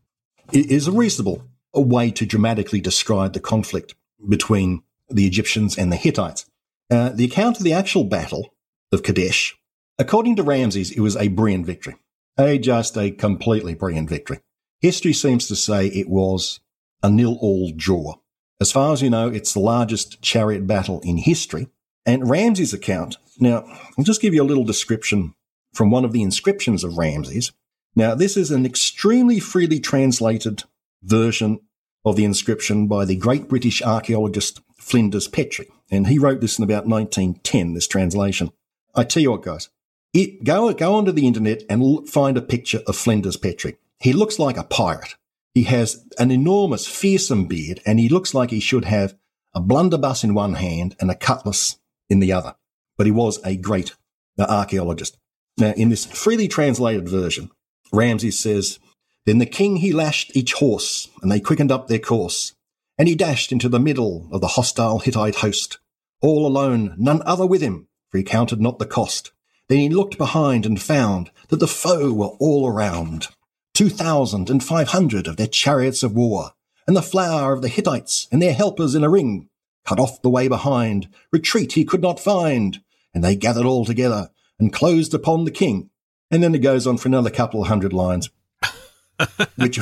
is 0.51 0.89
a 0.89 0.91
reasonable 0.91 1.41
way 1.73 2.11
to 2.11 2.25
dramatically 2.25 2.81
describe 2.81 3.31
the 3.31 3.39
conflict 3.39 3.95
between 4.27 4.83
the 5.09 5.27
Egyptians 5.27 5.77
and 5.77 5.91
the 5.91 5.97
Hittites. 5.97 6.45
Uh, 6.89 7.09
the 7.09 7.25
account 7.25 7.57
of 7.57 7.63
the 7.63 7.73
actual 7.73 8.03
battle 8.03 8.53
of 8.91 9.03
Kadesh, 9.03 9.57
according 9.97 10.35
to 10.35 10.43
Ramses, 10.43 10.91
it 10.91 10.99
was 10.99 11.15
a 11.15 11.29
brilliant 11.29 11.65
victory. 11.65 11.95
A 12.37 12.57
just 12.57 12.97
a 12.97 13.11
completely 13.11 13.73
brilliant 13.73 14.09
victory. 14.09 14.39
History 14.81 15.13
seems 15.13 15.47
to 15.47 15.55
say 15.55 15.87
it 15.87 16.09
was 16.09 16.59
a 17.01 17.09
nil-all 17.09 17.71
draw. 17.75 18.15
As 18.59 18.71
far 18.71 18.93
as 18.93 19.01
you 19.01 19.09
know, 19.09 19.29
it's 19.29 19.53
the 19.53 19.59
largest 19.59 20.21
chariot 20.21 20.67
battle 20.67 21.01
in 21.03 21.17
history. 21.17 21.67
And 22.05 22.29
Ramses' 22.29 22.73
account, 22.73 23.17
now, 23.39 23.65
I'll 23.97 24.03
just 24.03 24.21
give 24.21 24.33
you 24.33 24.43
a 24.43 24.45
little 24.45 24.63
description 24.63 25.33
from 25.73 25.91
one 25.91 26.05
of 26.05 26.13
the 26.13 26.21
inscriptions 26.21 26.83
of 26.83 26.97
Ramses. 26.97 27.51
Now, 27.95 28.15
this 28.15 28.37
is 28.37 28.51
an 28.51 28.65
extremely 28.65 29.39
freely 29.39 29.79
translated 29.79 30.63
version 31.03 31.59
of 32.03 32.15
the 32.15 32.25
inscription 32.25 32.87
by 32.87 33.05
the 33.05 33.15
great 33.15 33.47
British 33.47 33.81
archaeologist 33.81 34.61
Flinders 34.85 35.27
Petrie. 35.27 35.71
And 35.89 36.05
he 36.05 36.19
wrote 36.19 36.41
this 36.41 36.59
in 36.59 36.63
about 36.63 36.85
1910, 36.85 37.73
this 37.73 37.87
translation. 37.87 38.51
I 38.93 39.03
tell 39.03 39.23
you 39.23 39.31
what, 39.31 39.41
guys, 39.41 39.69
it, 40.13 40.43
go, 40.43 40.71
go 40.73 40.93
onto 40.93 41.11
the 41.11 41.25
internet 41.25 41.63
and 41.67 42.07
find 42.07 42.37
a 42.37 42.41
picture 42.41 42.81
of 42.85 42.95
Flinders 42.95 43.35
Petrie. 43.35 43.77
He 43.99 44.13
looks 44.13 44.37
like 44.37 44.57
a 44.57 44.63
pirate. 44.63 45.15
He 45.55 45.63
has 45.63 46.05
an 46.19 46.29
enormous, 46.29 46.85
fearsome 46.85 47.47
beard, 47.47 47.81
and 47.83 47.99
he 47.99 48.09
looks 48.09 48.35
like 48.35 48.51
he 48.51 48.59
should 48.59 48.85
have 48.85 49.15
a 49.55 49.59
blunderbuss 49.59 50.23
in 50.23 50.35
one 50.35 50.53
hand 50.53 50.95
and 50.99 51.09
a 51.09 51.15
cutlass 51.15 51.77
in 52.07 52.19
the 52.19 52.31
other. 52.31 52.53
But 52.95 53.07
he 53.07 53.11
was 53.11 53.39
a 53.43 53.57
great 53.57 53.95
uh, 54.37 54.45
archaeologist. 54.47 55.17
Now, 55.57 55.71
in 55.71 55.89
this 55.89 56.05
freely 56.05 56.47
translated 56.47 57.09
version, 57.09 57.49
Ramses 57.91 58.39
says, 58.39 58.77
Then 59.25 59.39
the 59.39 59.45
king 59.47 59.77
he 59.77 59.91
lashed 59.93 60.35
each 60.35 60.53
horse, 60.53 61.09
and 61.23 61.31
they 61.31 61.39
quickened 61.39 61.71
up 61.71 61.87
their 61.87 61.99
course, 61.99 62.53
and 62.97 63.07
he 63.07 63.15
dashed 63.15 63.51
into 63.51 63.69
the 63.69 63.79
middle 63.79 64.27
of 64.31 64.41
the 64.41 64.49
hostile 64.49 64.99
Hittite 64.99 65.35
host, 65.35 65.79
all 66.21 66.47
alone, 66.47 66.95
none 66.97 67.21
other 67.25 67.45
with 67.45 67.61
him, 67.61 67.87
for 68.09 68.17
he 68.17 68.23
counted 68.23 68.61
not 68.61 68.79
the 68.79 68.85
cost. 68.85 69.31
Then 69.67 69.79
he 69.79 69.89
looked 69.89 70.17
behind 70.17 70.65
and 70.65 70.81
found 70.81 71.31
that 71.49 71.59
the 71.59 71.67
foe 71.67 72.13
were 72.13 72.35
all 72.39 72.67
around, 72.67 73.27
two 73.73 73.89
thousand 73.89 74.49
and 74.49 74.63
five 74.63 74.89
hundred 74.89 75.27
of 75.27 75.37
their 75.37 75.47
chariots 75.47 76.03
of 76.03 76.13
war, 76.13 76.51
and 76.87 76.95
the 76.95 77.01
flower 77.01 77.53
of 77.53 77.61
the 77.61 77.67
Hittites 77.67 78.27
and 78.31 78.41
their 78.41 78.53
helpers 78.53 78.95
in 78.95 79.03
a 79.03 79.09
ring, 79.09 79.49
cut 79.85 79.99
off 79.99 80.21
the 80.21 80.29
way 80.29 80.47
behind, 80.47 81.07
retreat 81.31 81.73
he 81.73 81.83
could 81.83 82.01
not 82.01 82.19
find, 82.19 82.81
and 83.13 83.23
they 83.23 83.35
gathered 83.35 83.65
all 83.65 83.85
together 83.85 84.29
and 84.59 84.71
closed 84.71 85.13
upon 85.13 85.45
the 85.45 85.51
king. 85.51 85.89
And 86.31 86.41
then 86.43 86.55
it 86.55 86.59
goes 86.59 86.87
on 86.87 86.97
for 86.97 87.07
another 87.07 87.29
couple 87.29 87.61
of 87.61 87.67
hundred 87.67 87.93
lines, 87.93 88.29
which, 89.57 89.79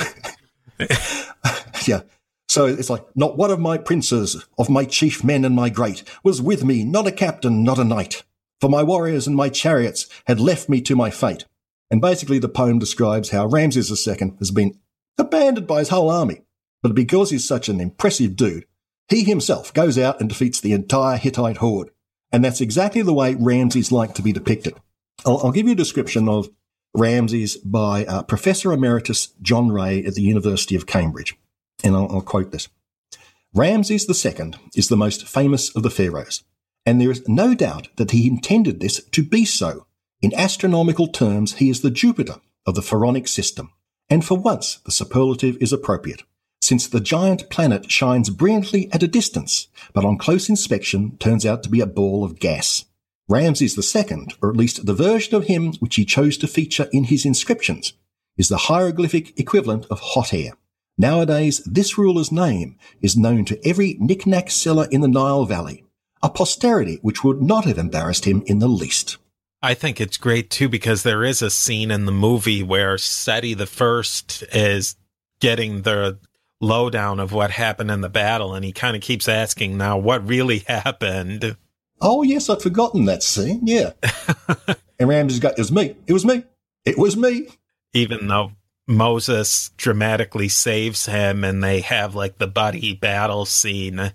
yeah. 1.87 2.01
So 2.47 2.65
it's 2.65 2.89
like, 2.89 3.05
not 3.15 3.37
one 3.37 3.51
of 3.51 3.59
my 3.59 3.77
princes, 3.77 4.45
of 4.57 4.69
my 4.69 4.85
chief 4.85 5.23
men 5.23 5.45
and 5.45 5.55
my 5.55 5.69
great, 5.69 6.03
was 6.23 6.41
with 6.41 6.63
me, 6.63 6.83
not 6.83 7.07
a 7.07 7.11
captain, 7.11 7.63
not 7.63 7.79
a 7.79 7.83
knight. 7.83 8.23
For 8.61 8.69
my 8.69 8.83
warriors 8.83 9.27
and 9.27 9.35
my 9.35 9.49
chariots 9.49 10.07
had 10.27 10.39
left 10.39 10.69
me 10.69 10.81
to 10.81 10.95
my 10.95 11.09
fate. 11.09 11.45
And 11.89 12.01
basically 12.01 12.39
the 12.39 12.49
poem 12.49 12.79
describes 12.79 13.29
how 13.29 13.47
Ramses 13.47 14.07
II 14.07 14.33
has 14.39 14.51
been 14.51 14.79
abandoned 15.17 15.67
by 15.67 15.79
his 15.79 15.89
whole 15.89 16.09
army. 16.09 16.41
But 16.81 16.95
because 16.95 17.29
he's 17.29 17.47
such 17.47 17.69
an 17.69 17.79
impressive 17.79 18.35
dude, 18.35 18.65
he 19.09 19.23
himself 19.23 19.73
goes 19.73 19.97
out 19.97 20.19
and 20.19 20.29
defeats 20.29 20.59
the 20.59 20.73
entire 20.73 21.17
Hittite 21.17 21.57
horde. 21.57 21.89
And 22.31 22.43
that's 22.43 22.61
exactly 22.61 23.01
the 23.01 23.13
way 23.13 23.35
Ramses 23.35 23.91
like 23.91 24.15
to 24.15 24.21
be 24.21 24.33
depicted. 24.33 24.75
I'll, 25.25 25.39
I'll 25.43 25.51
give 25.51 25.67
you 25.67 25.73
a 25.73 25.75
description 25.75 26.27
of 26.27 26.49
Ramses 26.95 27.57
by 27.57 28.05
uh, 28.05 28.23
Professor 28.23 28.71
Emeritus 28.73 29.33
John 29.41 29.71
Ray 29.71 30.03
at 30.03 30.15
the 30.15 30.21
University 30.21 30.75
of 30.75 30.85
Cambridge. 30.85 31.35
And 31.83 31.95
I'll, 31.95 32.11
I'll 32.11 32.21
quote 32.21 32.51
this. 32.51 32.69
Ramses 33.53 34.07
II 34.09 34.53
is 34.75 34.87
the 34.87 34.97
most 34.97 35.27
famous 35.27 35.75
of 35.75 35.83
the 35.83 35.91
pharaohs, 35.91 36.43
and 36.85 36.99
there 36.99 37.11
is 37.11 37.27
no 37.27 37.53
doubt 37.53 37.89
that 37.97 38.11
he 38.11 38.27
intended 38.27 38.79
this 38.79 39.03
to 39.11 39.23
be 39.23 39.45
so. 39.45 39.85
In 40.21 40.33
astronomical 40.33 41.07
terms, 41.07 41.55
he 41.55 41.69
is 41.69 41.81
the 41.81 41.91
Jupiter 41.91 42.35
of 42.65 42.75
the 42.75 42.81
pharaonic 42.81 43.27
system, 43.27 43.71
and 44.09 44.25
for 44.25 44.37
once 44.37 44.77
the 44.85 44.91
superlative 44.91 45.57
is 45.61 45.73
appropriate 45.73 46.23
since 46.63 46.87
the 46.87 47.01
giant 47.01 47.49
planet 47.49 47.91
shines 47.91 48.29
brilliantly 48.29 48.89
at 48.93 49.03
a 49.03 49.07
distance, 49.07 49.67
but 49.91 50.05
on 50.05 50.17
close 50.17 50.47
inspection 50.47 51.17
turns 51.17 51.45
out 51.45 51.61
to 51.61 51.69
be 51.69 51.81
a 51.81 51.85
ball 51.85 52.23
of 52.23 52.39
gas. 52.39 52.85
Ramses 53.27 53.77
II, 53.95 54.27
or 54.41 54.49
at 54.49 54.55
least 54.55 54.85
the 54.85 54.93
version 54.93 55.35
of 55.35 55.45
him 55.45 55.73
which 55.79 55.95
he 55.95 56.05
chose 56.05 56.37
to 56.37 56.47
feature 56.47 56.87
in 56.93 57.05
his 57.05 57.25
inscriptions, 57.25 57.93
is 58.37 58.47
the 58.47 58.57
hieroglyphic 58.57 59.37
equivalent 59.37 59.85
of 59.89 59.99
hot 59.99 60.33
air. 60.33 60.53
Nowadays, 60.97 61.59
this 61.65 61.97
ruler's 61.97 62.31
name 62.31 62.77
is 63.01 63.17
known 63.17 63.45
to 63.45 63.67
every 63.67 63.97
knick-knack 63.99 64.51
seller 64.51 64.87
in 64.91 65.01
the 65.01 65.07
Nile 65.07 65.45
Valley, 65.45 65.83
a 66.21 66.29
posterity 66.29 66.99
which 67.01 67.23
would 67.23 67.41
not 67.41 67.65
have 67.65 67.79
embarrassed 67.79 68.25
him 68.25 68.43
in 68.45 68.59
the 68.59 68.67
least. 68.67 69.17
I 69.61 69.73
think 69.73 69.99
it's 69.99 70.17
great 70.17 70.49
too 70.49 70.69
because 70.69 71.03
there 71.03 71.23
is 71.23 71.41
a 71.41 71.49
scene 71.49 71.89
in 71.89 72.05
the 72.05 72.11
movie 72.11 72.61
where 72.61 72.97
Seti 72.97 73.53
the 73.53 73.65
First 73.65 74.43
is 74.53 74.95
getting 75.39 75.81
the 75.81 76.19
lowdown 76.61 77.19
of 77.19 77.31
what 77.31 77.51
happened 77.51 77.89
in 77.89 78.01
the 78.01 78.09
battle, 78.09 78.53
and 78.53 78.63
he 78.63 78.71
kind 78.71 78.95
of 78.95 79.01
keeps 79.01 79.27
asking 79.27 79.77
now 79.77 79.97
what 79.97 80.27
really 80.27 80.59
happened. 80.67 81.55
Oh 82.01 82.23
yes, 82.23 82.49
I'd 82.49 82.61
forgotten 82.61 83.05
that 83.05 83.23
scene. 83.23 83.61
Yeah, 83.63 83.93
and 84.99 85.09
Ramses 85.09 85.39
got 85.39 85.53
it 85.53 85.59
was 85.59 85.71
me. 85.71 85.95
It 86.05 86.13
was 86.13 86.25
me. 86.25 86.43
It 86.85 86.97
was 86.97 87.15
me. 87.15 87.47
Even 87.93 88.27
though 88.27 88.51
Moses 88.87 89.71
dramatically 89.77 90.49
saves 90.49 91.05
him, 91.05 91.43
and 91.43 91.63
they 91.63 91.81
have 91.81 92.15
like 92.15 92.37
the 92.37 92.47
buddy 92.47 92.93
battle 92.93 93.45
scene. 93.45 94.13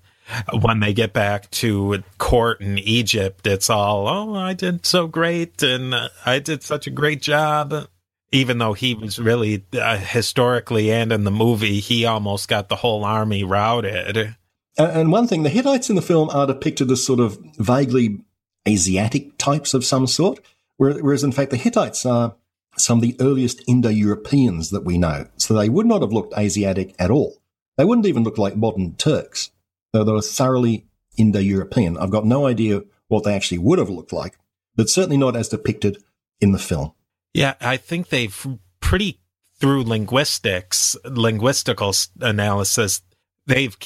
When 0.61 0.81
they 0.81 0.93
get 0.93 1.15
back 1.15 1.51
to 1.53 2.03
court 2.19 2.61
in 2.61 2.79
Egypt, 2.79 3.47
it's 3.47 3.71
all, 3.71 4.07
oh, 4.07 4.35
I 4.35 4.53
did 4.53 4.85
so 4.85 5.07
great 5.07 5.63
and 5.63 5.95
I 6.27 6.39
did 6.39 6.63
such 6.63 6.87
a 6.87 6.91
great 6.91 7.23
job 7.23 7.89
even 8.33 8.59
though 8.59 8.73
he 8.73 8.95
was 8.95 9.19
really 9.19 9.65
uh, 9.73 9.97
historically 9.97 10.93
and 10.93 11.13
in 11.13 11.25
the 11.25 11.31
movie, 11.31 11.81
he 11.81 12.05
almost 12.05 12.49
got 12.49 12.69
the 12.69 12.77
whole 12.77 13.05
army 13.05 13.43
routed. 13.43 14.37
And 14.77 15.11
one 15.11 15.27
thing, 15.27 15.43
the 15.43 15.49
Hittites 15.49 15.91
in 15.91 15.97
the 15.97 16.03
film 16.03 16.29
are 16.31 16.47
depicted 16.47 16.91
as 16.91 17.05
sort 17.05 17.21
of 17.21 17.39
vaguely 17.59 18.21
Asiatic 18.69 19.39
types 19.39 19.73
of 19.73 19.85
some 19.85 20.07
sort, 20.07 20.41
whereas 20.77 21.25
in 21.25 21.33
fact 21.33 21.51
the 21.51 21.57
Hittites 21.57 22.05
are 22.05 22.37
some 22.81 22.99
of 22.99 23.03
the 23.03 23.17
earliest 23.21 23.63
Indo-Europeans 23.67 24.71
that 24.71 24.85
we 24.85 24.99
know. 24.99 25.27
So 25.37 25.55
they 25.55 25.69
would 25.69 25.87
not 25.87 26.03
have 26.03 26.13
looked 26.13 26.37
Asiatic 26.37 26.95
at 26.99 27.11
all. 27.11 27.39
They 27.77 27.85
wouldn't 27.85 28.07
even 28.07 28.25
look 28.25 28.39
like 28.39 28.57
modern 28.57 28.95
Turks. 28.97 29.51
Though 29.93 30.05
they 30.05 30.13
were 30.13 30.23
thoroughly 30.23 30.87
Indo-European. 31.17 31.97
I've 31.97 32.11
got 32.11 32.27
no 32.27 32.47
idea 32.47 32.83
what 33.09 33.25
they 33.25 33.35
actually 33.35 33.59
would 33.59 33.79
have 33.79 33.91
looked 33.91 34.13
like, 34.13 34.39
but 34.77 34.91
certainly 34.91 35.17
not 35.17 35.35
as 35.35 35.49
depicted 35.49 36.03
in 36.41 36.53
the 36.53 36.59
film. 36.59 36.93
Yeah, 37.33 37.55
I 37.61 37.77
think 37.77 38.09
they've 38.09 38.47
pretty 38.81 39.21
through 39.59 39.85
linguistics, 39.85 40.97
linguistical 41.05 42.09
analysis, 42.21 43.03
they've 43.47 43.77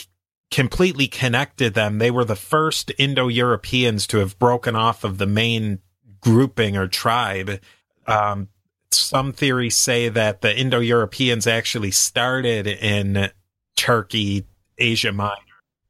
completely 0.50 1.07
connected 1.09 1.74
them. 1.74 1.98
They 1.98 2.11
were 2.11 2.24
the 2.24 2.37
first 2.37 2.92
Indo 2.98 3.28
Europeans 3.28 4.07
to 4.09 4.18
have 4.18 4.38
broken 4.38 4.76
off 4.76 5.02
of 5.02 5.18
the 5.18 5.26
main 5.26 5.78
grouping 6.20 6.76
or 6.76 6.88
tribe. 6.88 7.61
Um, 8.07 8.48
some 8.94 9.33
theories 9.33 9.76
say 9.76 10.09
that 10.09 10.40
the 10.40 10.57
Indo 10.57 10.81
Europeans 10.81 11.46
actually 11.46 11.90
started 11.90 12.66
in 12.66 13.31
Turkey, 13.76 14.44
Asia 14.78 15.12
Minor, 15.12 15.37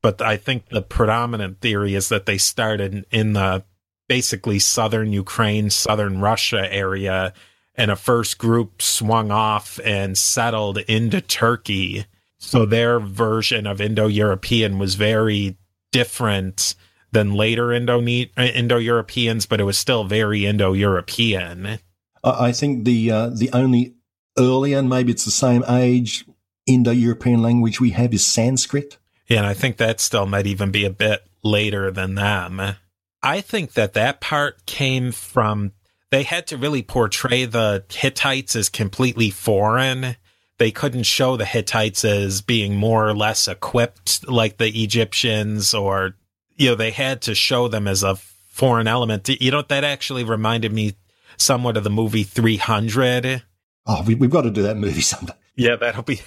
but 0.02 0.20
I 0.20 0.36
think 0.36 0.68
the 0.68 0.82
predominant 0.82 1.60
theory 1.60 1.94
is 1.94 2.08
that 2.08 2.26
they 2.26 2.38
started 2.38 3.06
in 3.10 3.34
the 3.34 3.64
basically 4.08 4.58
southern 4.58 5.12
Ukraine, 5.12 5.70
southern 5.70 6.20
Russia 6.20 6.70
area, 6.72 7.32
and 7.74 7.90
a 7.90 7.96
first 7.96 8.38
group 8.38 8.82
swung 8.82 9.30
off 9.30 9.80
and 9.84 10.18
settled 10.18 10.78
into 10.78 11.20
Turkey. 11.20 12.06
So 12.38 12.66
their 12.66 12.98
version 13.00 13.66
of 13.66 13.80
Indo 13.80 14.08
European 14.08 14.78
was 14.78 14.96
very 14.96 15.56
different 15.92 16.74
than 17.12 17.34
later 17.34 17.72
Indo 17.72 18.00
Indo 18.00 18.76
Europeans, 18.78 19.46
but 19.46 19.60
it 19.60 19.64
was 19.64 19.78
still 19.78 20.04
very 20.04 20.44
Indo 20.46 20.72
European. 20.72 21.78
I 22.24 22.52
think 22.52 22.84
the 22.84 23.10
uh, 23.10 23.28
the 23.28 23.50
only 23.52 23.94
early 24.38 24.72
and 24.72 24.88
maybe 24.88 25.12
it's 25.12 25.24
the 25.24 25.30
same 25.30 25.64
age, 25.68 26.24
Indo 26.66 26.90
European 26.90 27.42
language 27.42 27.80
we 27.80 27.90
have 27.90 28.14
is 28.14 28.24
Sanskrit. 28.24 28.98
Yeah, 29.28 29.38
and 29.38 29.46
I 29.46 29.54
think 29.54 29.76
that 29.76 30.00
still 30.00 30.26
might 30.26 30.46
even 30.46 30.70
be 30.70 30.84
a 30.84 30.90
bit 30.90 31.24
later 31.42 31.90
than 31.90 32.14
them. 32.14 32.76
I 33.22 33.40
think 33.40 33.72
that 33.74 33.94
that 33.94 34.20
part 34.20 34.66
came 34.66 35.12
from 35.12 35.72
they 36.10 36.24
had 36.24 36.46
to 36.48 36.56
really 36.56 36.82
portray 36.82 37.46
the 37.46 37.84
Hittites 37.88 38.54
as 38.54 38.68
completely 38.68 39.30
foreign. 39.30 40.16
They 40.58 40.70
couldn't 40.70 41.04
show 41.04 41.36
the 41.36 41.46
Hittites 41.46 42.04
as 42.04 42.42
being 42.42 42.76
more 42.76 43.08
or 43.08 43.14
less 43.14 43.48
equipped 43.48 44.28
like 44.28 44.58
the 44.58 44.82
Egyptians 44.82 45.72
or 45.72 46.16
you 46.56 46.70
know 46.70 46.74
they 46.74 46.90
had 46.90 47.22
to 47.22 47.34
show 47.34 47.68
them 47.68 47.88
as 47.88 48.02
a 48.02 48.16
foreign 48.16 48.86
element. 48.86 49.28
You 49.28 49.50
know 49.50 49.62
that 49.62 49.84
actually 49.84 50.24
reminded 50.24 50.72
me 50.72 50.94
somewhat 51.42 51.76
of 51.76 51.84
the 51.84 51.90
movie 51.90 52.22
300. 52.22 53.42
Oh, 53.86 54.02
we, 54.06 54.14
have 54.14 54.30
got 54.30 54.42
to 54.42 54.50
do 54.50 54.62
that 54.62 54.76
movie 54.76 55.00
someday. 55.02 55.34
Yeah, 55.56 55.76
that'll 55.76 56.02
be 56.02 56.20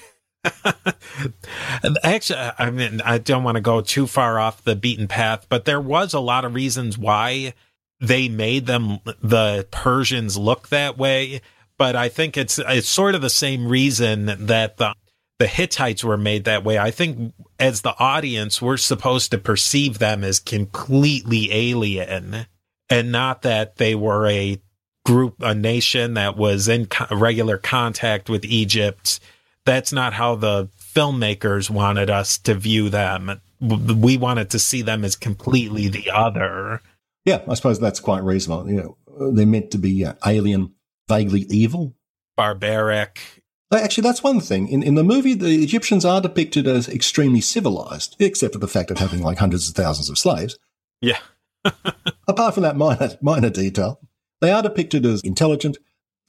Actually, 2.03 2.51
I 2.57 2.69
mean, 2.71 3.01
I 3.01 3.17
don't 3.17 3.43
want 3.43 3.55
to 3.55 3.61
go 3.61 3.81
too 3.81 4.07
far 4.07 4.39
off 4.39 4.63
the 4.63 4.75
beaten 4.75 5.07
path, 5.07 5.47
but 5.49 5.65
there 5.65 5.81
was 5.81 6.13
a 6.13 6.19
lot 6.19 6.45
of 6.45 6.53
reasons 6.53 6.97
why 6.97 7.53
they 7.99 8.27
made 8.27 8.65
them 8.65 8.99
the 9.21 9.67
Persians 9.71 10.37
look 10.37 10.69
that 10.69 10.97
way. 10.97 11.41
But 11.77 11.95
I 11.95 12.09
think 12.09 12.37
it's 12.37 12.59
it's 12.59 12.87
sort 12.87 13.15
of 13.15 13.21
the 13.21 13.29
same 13.29 13.67
reason 13.67 14.25
that 14.25 14.77
the 14.77 14.93
the 15.39 15.47
Hittites 15.47 16.03
were 16.03 16.17
made 16.17 16.45
that 16.45 16.63
way. 16.63 16.77
I 16.77 16.91
think 16.91 17.33
as 17.59 17.81
the 17.81 17.97
audience, 17.99 18.61
we're 18.61 18.77
supposed 18.77 19.31
to 19.31 19.37
perceive 19.37 19.99
them 19.99 20.23
as 20.23 20.39
completely 20.39 21.51
alien, 21.51 22.45
and 22.89 23.11
not 23.11 23.41
that 23.41 23.75
they 23.75 23.95
were 23.95 24.27
a 24.27 24.61
group, 25.05 25.35
a 25.39 25.55
nation 25.55 26.15
that 26.15 26.35
was 26.35 26.67
in 26.67 26.87
co- 26.87 27.15
regular 27.15 27.57
contact 27.57 28.29
with 28.29 28.43
Egypt 28.45 29.19
that's 29.65 29.91
not 29.91 30.13
how 30.13 30.35
the 30.35 30.69
filmmakers 30.79 31.69
wanted 31.69 32.09
us 32.09 32.37
to 32.37 32.53
view 32.53 32.89
them. 32.89 33.41
We 33.59 34.15
wanted 34.15 34.51
to 34.51 34.59
see 34.59 34.81
them 34.81 35.03
as 35.03 35.15
completely 35.15 35.87
the 35.87 36.11
other. 36.11 36.81
Yeah, 37.25 37.41
I 37.49 37.55
suppose 37.55 37.79
that's 37.79 37.99
quite 37.99 38.23
reasonable. 38.23 38.69
You 38.69 38.75
know, 38.75 39.31
they're 39.31 39.45
meant 39.45 39.71
to 39.71 39.77
be 39.77 40.05
uh, 40.05 40.13
alien, 40.25 40.73
vaguely 41.09 41.41
evil, 41.49 41.95
barbaric. 42.37 43.43
Actually, 43.73 44.03
that's 44.03 44.23
one 44.23 44.39
thing. 44.39 44.69
In, 44.69 44.83
in 44.83 44.95
the 44.95 45.03
movie, 45.03 45.33
the 45.33 45.63
Egyptians 45.63 46.05
are 46.05 46.21
depicted 46.21 46.67
as 46.67 46.87
extremely 46.87 47.41
civilized, 47.41 48.15
except 48.19 48.53
for 48.53 48.59
the 48.59 48.67
fact 48.67 48.91
of 48.91 48.99
having 48.99 49.21
like 49.21 49.39
hundreds 49.39 49.67
of 49.67 49.75
thousands 49.75 50.09
of 50.09 50.17
slaves. 50.17 50.57
Yeah. 51.01 51.17
Apart 52.27 52.53
from 52.53 52.63
that 52.63 52.77
minor, 52.77 53.17
minor 53.21 53.49
detail, 53.49 53.99
they 54.45 54.51
are 54.51 54.61
depicted 54.61 55.05
as 55.05 55.21
intelligent, 55.21 55.77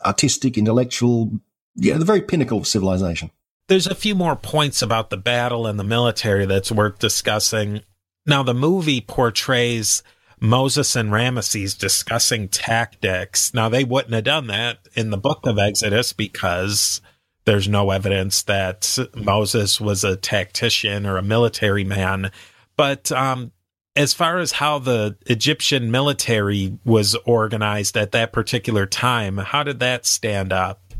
artistic, 0.04 0.56
intellectual, 0.56 1.40
yeah, 1.74 1.98
the 1.98 2.04
very 2.04 2.22
pinnacle 2.22 2.58
of 2.58 2.66
civilization. 2.66 3.30
There's 3.68 3.86
a 3.86 3.94
few 3.94 4.14
more 4.14 4.36
points 4.36 4.80
about 4.80 5.10
the 5.10 5.16
battle 5.16 5.66
and 5.66 5.78
the 5.78 5.84
military 5.84 6.46
that's 6.46 6.72
worth 6.72 6.98
discussing. 6.98 7.82
Now, 8.24 8.42
the 8.42 8.54
movie 8.54 9.00
portrays 9.00 10.02
Moses 10.40 10.94
and 10.94 11.10
Ramesses 11.10 11.76
discussing 11.76 12.48
tactics. 12.48 13.52
Now, 13.52 13.68
they 13.68 13.84
wouldn't 13.84 14.14
have 14.14 14.24
done 14.24 14.46
that 14.48 14.78
in 14.94 15.10
the 15.10 15.16
book 15.16 15.40
of 15.44 15.58
Exodus 15.58 16.12
because 16.12 17.00
there's 17.44 17.68
no 17.68 17.90
evidence 17.90 18.42
that 18.42 18.98
Moses 19.14 19.80
was 19.80 20.04
a 20.04 20.16
tactician 20.16 21.06
or 21.06 21.16
a 21.16 21.22
military 21.22 21.84
man. 21.84 22.30
But 22.76 23.10
um, 23.12 23.52
as 23.96 24.12
far 24.12 24.38
as 24.38 24.52
how 24.52 24.78
the 24.78 25.16
Egyptian 25.26 25.90
military 25.90 26.78
was 26.84 27.14
organized 27.24 27.96
at 27.96 28.12
that 28.12 28.32
particular 28.32 28.86
time, 28.86 29.38
how 29.38 29.62
did 29.62 29.80
that 29.80 30.04
stand 30.04 30.52
up? 30.52 30.94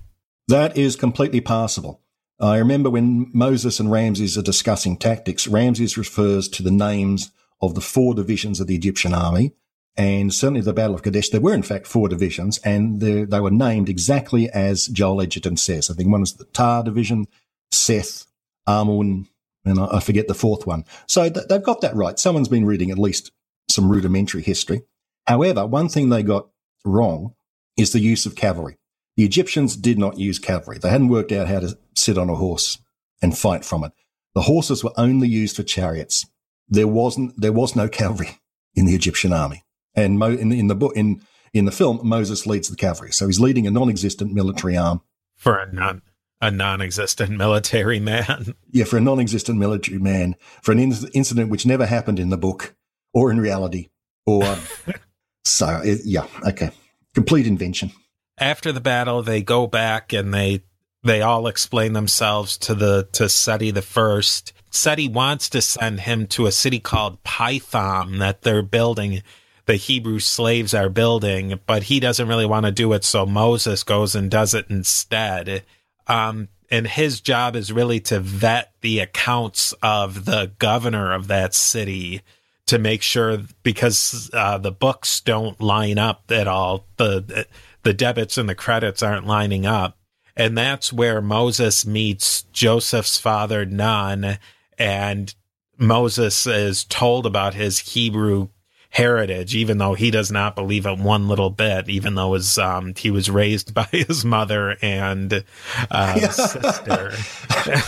That 0.48 0.76
is 0.76 0.96
completely 0.96 1.40
passable. 1.40 2.00
I 2.40 2.58
remember 2.58 2.90
when 2.90 3.30
Moses 3.32 3.80
and 3.80 3.90
Ramses 3.90 4.36
are 4.36 4.42
discussing 4.42 4.96
tactics, 4.96 5.46
Ramses 5.46 5.96
refers 5.96 6.48
to 6.48 6.62
the 6.62 6.70
names 6.70 7.30
of 7.62 7.74
the 7.74 7.80
four 7.80 8.14
divisions 8.14 8.60
of 8.60 8.66
the 8.66 8.74
Egyptian 8.74 9.14
army. 9.14 9.52
And 9.96 10.32
certainly 10.32 10.60
the 10.60 10.74
Battle 10.74 10.94
of 10.94 11.02
Kadesh, 11.02 11.30
there 11.30 11.40
were 11.40 11.54
in 11.54 11.62
fact 11.62 11.86
four 11.86 12.08
divisions 12.08 12.58
and 12.58 13.00
they, 13.00 13.24
they 13.24 13.40
were 13.40 13.50
named 13.50 13.88
exactly 13.88 14.50
as 14.50 14.86
Joel 14.88 15.22
Edgerton 15.22 15.56
says. 15.56 15.90
I 15.90 15.94
think 15.94 16.10
one 16.10 16.20
was 16.20 16.34
the 16.34 16.44
Ptah 16.44 16.84
division, 16.84 17.26
Seth, 17.70 18.26
Amun, 18.66 19.28
and 19.66 19.80
I, 19.80 20.00
forget 20.00 20.28
the 20.28 20.34
fourth 20.34 20.66
one. 20.66 20.84
So 21.06 21.28
th- 21.28 21.46
they've 21.48 21.62
got 21.62 21.80
that 21.80 21.94
right. 21.94 22.18
Someone's 22.18 22.48
been 22.48 22.64
reading 22.64 22.90
at 22.90 22.98
least 22.98 23.32
some 23.68 23.90
rudimentary 23.90 24.42
history. 24.42 24.82
However, 25.26 25.66
one 25.66 25.88
thing 25.88 26.08
they 26.08 26.22
got 26.22 26.48
wrong 26.84 27.34
is 27.76 27.92
the 27.92 28.00
use 28.00 28.26
of 28.26 28.36
cavalry. 28.36 28.78
The 29.16 29.24
Egyptians 29.24 29.76
did 29.76 29.98
not 29.98 30.18
use 30.18 30.38
cavalry. 30.38 30.78
They 30.78 30.90
hadn't 30.90 31.08
worked 31.08 31.32
out 31.32 31.48
how 31.48 31.60
to 31.60 31.76
sit 31.94 32.16
on 32.16 32.30
a 32.30 32.36
horse 32.36 32.78
and 33.20 33.36
fight 33.36 33.64
from 33.64 33.82
it. 33.82 33.92
The 34.34 34.42
horses 34.42 34.84
were 34.84 34.92
only 34.96 35.28
used 35.28 35.56
for 35.56 35.62
chariots. 35.62 36.26
There 36.68 36.86
wasn't, 36.86 37.40
there 37.40 37.52
was 37.52 37.74
no 37.74 37.88
cavalry 37.88 38.38
in 38.74 38.86
the 38.86 38.94
Egyptian 38.94 39.32
army. 39.32 39.64
And 39.94 40.18
Mo, 40.18 40.28
in, 40.28 40.52
in 40.52 40.66
the 40.68 40.74
book, 40.74 40.92
in, 40.94 41.22
in 41.54 41.64
the 41.64 41.72
film, 41.72 42.00
Moses 42.02 42.46
leads 42.46 42.68
the 42.68 42.76
cavalry. 42.76 43.12
So 43.12 43.26
he's 43.26 43.40
leading 43.40 43.66
a 43.66 43.70
non-existent 43.70 44.32
military 44.32 44.76
arm. 44.76 45.00
For 45.34 45.58
a 45.58 45.72
non 45.72 46.02
a 46.40 46.50
non-existent 46.50 47.30
military 47.30 48.00
man. 48.00 48.54
Yeah, 48.70 48.84
for 48.84 48.98
a 48.98 49.00
non-existent 49.00 49.58
military 49.58 49.98
man, 49.98 50.36
for 50.62 50.72
an 50.72 50.78
in- 50.78 51.08
incident 51.14 51.50
which 51.50 51.66
never 51.66 51.86
happened 51.86 52.18
in 52.18 52.30
the 52.30 52.36
book 52.36 52.74
or 53.14 53.30
in 53.30 53.40
reality, 53.40 53.88
or 54.26 54.44
um, 54.44 54.60
so. 55.44 55.80
It, 55.84 56.00
yeah, 56.04 56.26
okay, 56.46 56.70
complete 57.14 57.46
invention. 57.46 57.92
After 58.38 58.72
the 58.72 58.80
battle, 58.80 59.22
they 59.22 59.42
go 59.42 59.66
back 59.66 60.12
and 60.12 60.32
they 60.34 60.62
they 61.02 61.22
all 61.22 61.46
explain 61.46 61.92
themselves 61.92 62.58
to 62.58 62.74
the 62.74 63.08
to 63.12 63.28
Seti 63.28 63.70
the 63.70 63.82
first. 63.82 64.52
Seti 64.70 65.08
wants 65.08 65.48
to 65.50 65.62
send 65.62 66.00
him 66.00 66.26
to 66.28 66.46
a 66.46 66.52
city 66.52 66.80
called 66.80 67.22
Pithom 67.22 68.18
that 68.18 68.42
they're 68.42 68.62
building. 68.62 69.22
The 69.64 69.76
Hebrew 69.76 70.18
slaves 70.18 70.74
are 70.74 70.88
building, 70.88 71.58
but 71.66 71.84
he 71.84 71.98
doesn't 71.98 72.28
really 72.28 72.46
want 72.46 72.66
to 72.66 72.72
do 72.72 72.92
it, 72.92 73.02
so 73.02 73.24
Moses 73.24 73.82
goes 73.82 74.14
and 74.14 74.30
does 74.30 74.54
it 74.54 74.66
instead. 74.68 75.64
Um, 76.06 76.48
and 76.70 76.86
his 76.86 77.20
job 77.20 77.54
is 77.56 77.72
really 77.72 78.00
to 78.00 78.20
vet 78.20 78.72
the 78.80 78.98
accounts 78.98 79.72
of 79.82 80.24
the 80.24 80.52
governor 80.58 81.12
of 81.12 81.28
that 81.28 81.54
city 81.54 82.22
to 82.66 82.78
make 82.78 83.02
sure 83.02 83.38
because 83.62 84.30
uh, 84.32 84.58
the 84.58 84.72
books 84.72 85.20
don't 85.20 85.60
line 85.60 85.98
up 85.98 86.24
at 86.30 86.48
all. 86.48 86.86
The 86.96 87.46
the 87.82 87.94
debits 87.94 88.36
and 88.36 88.48
the 88.48 88.54
credits 88.56 89.02
aren't 89.02 89.26
lining 89.26 89.64
up. 89.64 89.96
And 90.36 90.58
that's 90.58 90.92
where 90.92 91.22
Moses 91.22 91.86
meets 91.86 92.42
Joseph's 92.52 93.16
father, 93.18 93.64
Nun, 93.64 94.38
and 94.76 95.34
Moses 95.78 96.46
is 96.46 96.84
told 96.84 97.26
about 97.26 97.54
his 97.54 97.78
Hebrew 97.78 98.48
heritage, 98.96 99.54
even 99.54 99.78
though 99.78 99.94
he 99.94 100.10
does 100.10 100.32
not 100.32 100.56
believe 100.56 100.86
it 100.86 100.98
one 100.98 101.28
little 101.28 101.50
bit, 101.50 101.88
even 101.88 102.14
though 102.14 102.32
his, 102.32 102.56
um, 102.56 102.94
he 102.96 103.10
was 103.10 103.28
raised 103.30 103.74
by 103.80 103.88
his 103.92 104.24
mother 104.24 104.76
and 104.82 105.44
uh, 105.90 106.28
sister. 106.30 107.12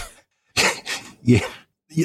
Yeah, 1.22 1.46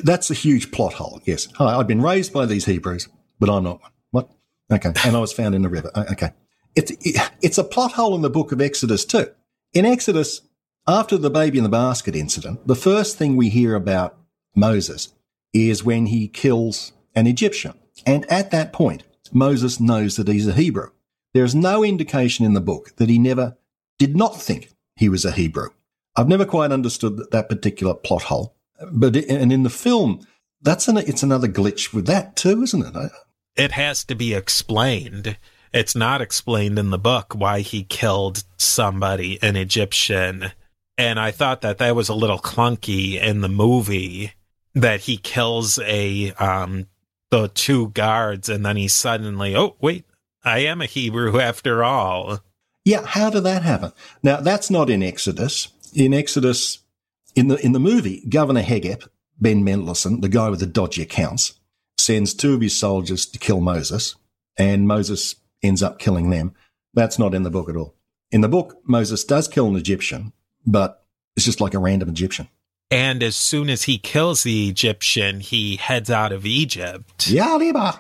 that's 0.04 0.30
a 0.32 0.34
huge 0.34 0.72
plot 0.72 0.93
hole. 0.93 1.22
Yes, 1.24 1.47
Hi, 1.56 1.78
I've 1.78 1.88
been 1.88 2.01
raised 2.01 2.34
by 2.34 2.45
these 2.45 2.66
Hebrews, 2.66 3.08
but 3.39 3.49
I'm 3.49 3.64
not 3.64 3.82
one. 3.82 3.91
What? 4.12 4.30
Okay, 4.70 4.91
and 5.06 5.16
I 5.16 5.20
was 5.20 5.32
found 5.32 5.56
in 5.56 5.62
the 5.62 5.70
river. 5.70 5.91
Okay, 5.95 6.32
it's 6.76 6.91
it, 6.91 7.32
it's 7.41 7.58
a 7.58 7.64
plot 7.64 7.93
hole 7.93 8.16
in 8.16 8.22
the 8.22 8.30
book 8.30 8.51
of 8.51 8.60
Exodus 8.60 9.06
too. 9.06 9.28
In 9.72 9.86
Exodus, 9.86 10.41
after 10.88 11.18
the 11.18 11.30
baby 11.30 11.58
in 11.58 11.64
the 11.64 11.70
basket 11.70 12.16
incident, 12.16 12.68
the 12.68 12.76
first 12.76 13.18
thing 13.18 13.38
we 13.38 13.49
hear 13.49 13.76
about 13.76 14.18
Moses 14.56 15.14
is 15.54 15.86
when 15.86 16.08
he 16.08 16.28
kills 16.28 16.91
an 17.16 17.28
Egyptian. 17.28 17.74
And 18.06 18.30
at 18.32 18.52
that 18.52 18.74
point, 18.74 19.04
Moses 19.32 19.80
knows 19.80 20.16
that 20.16 20.28
he's 20.28 20.48
a 20.48 20.54
Hebrew. 20.54 20.89
There 21.34 21.44
is 21.44 21.56
no 21.56 21.84
indication 21.84 22.46
in 22.46 22.54
the 22.54 22.62
book 22.62 22.96
that 22.98 23.10
he 23.10 23.18
never 23.18 23.58
did 23.98 24.16
not 24.16 24.41
think 24.41 24.70
he 24.96 25.10
was 25.10 25.26
a 25.26 25.32
Hebrew. 25.32 25.70
I've 26.16 26.28
never 26.28 26.46
quite 26.46 26.72
understood 26.72 27.18
that, 27.18 27.32
that 27.32 27.50
particular 27.50 27.94
plot 27.94 28.24
hole. 28.24 28.56
But, 28.91 29.16
and 29.16 29.52
in 29.52 29.64
the 29.64 29.70
film, 29.70 30.26
that's 30.62 30.88
an, 30.88 30.98
it's 30.98 31.24
another 31.24 31.48
glitch 31.48 31.94
with 31.94 32.06
that 32.08 32.36
too, 32.36 32.62
isn't 32.64 32.96
it? 32.96 33.12
It 33.56 33.72
has 33.72 34.04
to 34.06 34.16
be 34.16 34.34
explained. 34.34 35.38
It's 35.74 35.96
not 35.96 36.22
explained 36.22 36.78
in 36.78 36.91
the 36.91 37.00
book 37.00 37.34
why 37.36 37.62
he 37.62 37.84
killed 37.84 38.44
somebody, 38.58 39.41
an 39.41 39.56
Egyptian. 39.56 40.52
And 40.98 41.20
I 41.20 41.32
thought 41.32 41.62
that 41.62 41.80
that 41.80 41.96
was 41.96 42.10
a 42.10 42.14
little 42.14 42.39
clunky 42.39 43.20
in 43.20 43.41
the 43.41 43.50
movie 43.50 44.34
that 44.76 45.02
he 45.02 45.18
kills 45.18 45.80
a, 45.80 46.32
um, 46.34 46.88
the 47.34 47.48
two 47.48 47.90
guards 47.90 48.48
and 48.48 48.64
then 48.64 48.78
he 48.78 48.88
suddenly, 48.88 49.56
oh, 49.56 49.76
wait, 49.82 50.06
I 50.44 50.60
am 50.60 50.82
a 50.82 50.86
Hebrew 50.86 51.40
after 51.40 51.84
all. 51.84 52.42
Yeah, 52.86 53.04
how 53.04 53.32
did 53.32 53.42
that 53.46 53.64
happen? 53.64 53.92
Now 54.22 54.40
that's 54.40 54.70
not 54.70 54.88
in 54.88 55.02
Exodus. 55.02 55.70
In 55.96 56.14
Exodus, 56.14 56.84
in 57.36 57.48
the 57.48 57.56
in 57.66 57.72
the 57.72 57.80
movie, 57.80 58.24
Governor 58.30 58.62
Hegep, 58.62 59.08
Ben 59.40 59.64
Mendelsohn, 59.64 60.22
the 60.22 60.30
guy 60.30 60.50
with 60.50 60.60
the 60.60 60.68
dodgy 60.68 61.02
accounts, 61.02 61.60
sends 61.98 62.36
two 62.36 62.54
of 62.54 62.62
his 62.62 62.78
soldiers 62.78 63.26
to 63.26 63.40
kill 63.40 63.62
Moses, 63.62 64.16
and 64.56 64.88
Moses 64.88 65.36
ends 65.64 65.82
up 65.82 65.98
killing 65.98 66.30
them. 66.30 66.54
That's 66.94 67.18
not 67.18 67.34
in 67.34 67.42
the 67.42 67.50
book 67.50 67.68
at 67.68 67.76
all. 67.76 67.96
In 68.32 68.42
the 68.42 68.50
book, 68.50 68.78
Moses 68.86 69.24
does 69.24 69.48
kill 69.48 69.68
an 69.68 69.76
Egyptian, 69.76 70.34
but 70.68 71.04
it's 71.36 71.46
just 71.46 71.62
like 71.62 71.74
a 71.74 71.80
random 71.80 72.10
Egyptian. 72.10 72.48
And 72.94 73.24
as 73.24 73.36
soon 73.36 73.72
as 73.72 73.84
he 73.84 73.98
kills 73.98 74.44
the 74.44 74.70
Egyptian, 74.70 75.39
he 75.39 75.78
heads 75.78 76.12
out 76.12 76.32
of 76.32 76.46
Egypt. 76.46 77.18
Yaliba. 77.22 78.00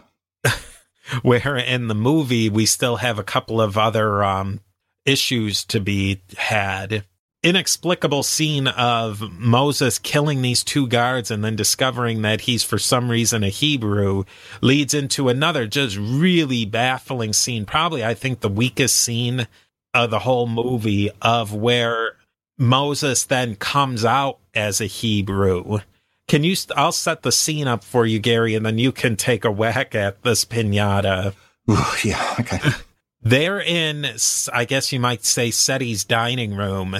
where 1.23 1.57
in 1.57 1.87
the 1.87 1.95
movie 1.95 2.47
we 2.47 2.67
still 2.67 2.97
have 2.97 3.17
a 3.17 3.23
couple 3.23 3.59
of 3.59 3.75
other 3.75 4.23
um, 4.23 4.59
issues 5.03 5.65
to 5.65 5.79
be 5.79 6.21
had. 6.37 7.05
Inexplicable 7.41 8.21
scene 8.21 8.67
of 8.67 9.19
Moses 9.31 9.97
killing 9.97 10.43
these 10.43 10.63
two 10.63 10.87
guards 10.87 11.31
and 11.31 11.43
then 11.43 11.55
discovering 11.55 12.21
that 12.21 12.41
he's 12.41 12.63
for 12.63 12.77
some 12.77 13.09
reason 13.09 13.43
a 13.43 13.49
Hebrew 13.49 14.25
leads 14.61 14.93
into 14.93 15.27
another 15.27 15.65
just 15.65 15.97
really 15.97 16.65
baffling 16.65 17.33
scene. 17.33 17.65
Probably, 17.65 18.05
I 18.05 18.13
think, 18.13 18.41
the 18.41 18.47
weakest 18.47 18.95
scene 18.95 19.47
of 19.93 20.11
the 20.11 20.19
whole 20.19 20.47
movie 20.47 21.09
of 21.21 21.51
where 21.51 22.15
Moses 22.63 23.25
then 23.25 23.55
comes 23.55 24.05
out 24.05 24.39
as 24.53 24.79
a 24.81 24.85
Hebrew. 24.85 25.79
Can 26.27 26.43
you? 26.43 26.55
St- 26.55 26.77
I'll 26.77 26.91
set 26.91 27.21
the 27.21 27.31
scene 27.31 27.67
up 27.67 27.83
for 27.83 28.05
you, 28.05 28.19
Gary, 28.19 28.55
and 28.55 28.65
then 28.65 28.77
you 28.77 28.91
can 28.91 29.15
take 29.15 29.43
a 29.45 29.51
whack 29.51 29.93
at 29.93 30.23
this 30.23 30.45
pinata. 30.45 31.33
Ooh, 31.69 31.77
yeah, 32.03 32.35
okay. 32.39 32.59
They're 33.21 33.61
in, 33.61 34.05
I 34.51 34.65
guess 34.65 34.91
you 34.91 34.99
might 34.99 35.23
say, 35.23 35.49
Seti's 35.49 36.03
dining 36.03 36.55
room, 36.55 36.95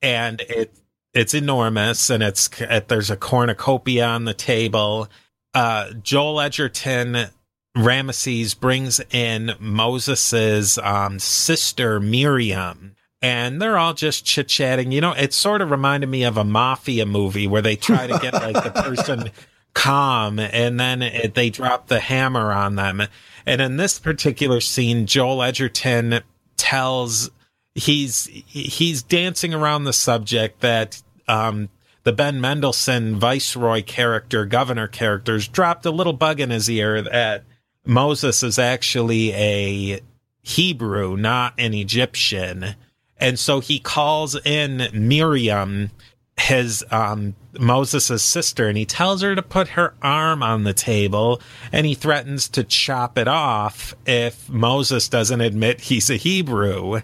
and 0.00 0.40
it 0.42 0.74
it's 1.12 1.34
enormous, 1.34 2.10
and 2.10 2.22
it's 2.22 2.48
there's 2.88 3.10
a 3.10 3.16
cornucopia 3.16 4.06
on 4.06 4.24
the 4.24 4.34
table. 4.34 5.08
Uh, 5.54 5.92
Joel 6.02 6.40
Edgerton 6.42 7.30
Ramesses 7.76 8.58
brings 8.58 9.00
in 9.10 9.52
Moses's 9.58 10.78
um, 10.78 11.18
sister 11.18 12.00
Miriam, 12.00 12.95
and 13.22 13.60
they're 13.60 13.78
all 13.78 13.94
just 13.94 14.24
chit 14.24 14.48
chatting. 14.48 14.92
You 14.92 15.00
know, 15.00 15.12
it 15.12 15.32
sort 15.32 15.62
of 15.62 15.70
reminded 15.70 16.08
me 16.08 16.24
of 16.24 16.36
a 16.36 16.44
mafia 16.44 17.06
movie 17.06 17.46
where 17.46 17.62
they 17.62 17.76
try 17.76 18.06
to 18.06 18.18
get 18.18 18.34
like 18.34 18.62
the 18.62 18.82
person 18.82 19.30
calm 19.74 20.38
and 20.38 20.78
then 20.78 21.02
it, 21.02 21.34
they 21.34 21.50
drop 21.50 21.88
the 21.88 22.00
hammer 22.00 22.52
on 22.52 22.76
them. 22.76 23.02
And 23.44 23.60
in 23.60 23.76
this 23.76 23.98
particular 23.98 24.60
scene, 24.60 25.06
Joel 25.06 25.42
Edgerton 25.42 26.20
tells 26.56 27.30
he's 27.74 28.26
he's 28.26 29.02
dancing 29.02 29.54
around 29.54 29.84
the 29.84 29.92
subject 29.92 30.60
that 30.60 31.02
um, 31.28 31.68
the 32.04 32.12
Ben 32.12 32.40
Mendelsohn 32.40 33.16
viceroy 33.16 33.82
character, 33.82 34.46
governor 34.46 34.88
characters, 34.88 35.48
dropped 35.48 35.86
a 35.86 35.90
little 35.90 36.12
bug 36.12 36.40
in 36.40 36.50
his 36.50 36.68
ear 36.70 37.02
that 37.02 37.44
Moses 37.84 38.42
is 38.42 38.58
actually 38.58 39.32
a 39.32 40.00
Hebrew, 40.42 41.16
not 41.16 41.54
an 41.58 41.74
Egyptian. 41.74 42.76
And 43.18 43.38
so 43.38 43.60
he 43.60 43.78
calls 43.78 44.34
in 44.44 44.88
Miriam, 44.92 45.90
his 46.38 46.84
um, 46.90 47.34
Moses' 47.58 48.22
sister, 48.22 48.68
and 48.68 48.76
he 48.76 48.84
tells 48.84 49.22
her 49.22 49.34
to 49.34 49.42
put 49.42 49.68
her 49.68 49.94
arm 50.02 50.42
on 50.42 50.64
the 50.64 50.74
table 50.74 51.40
and 51.72 51.86
he 51.86 51.94
threatens 51.94 52.48
to 52.50 52.64
chop 52.64 53.16
it 53.16 53.28
off 53.28 53.94
if 54.06 54.48
Moses 54.48 55.08
doesn't 55.08 55.40
admit 55.40 55.82
he's 55.82 56.10
a 56.10 56.16
Hebrew. 56.16 57.00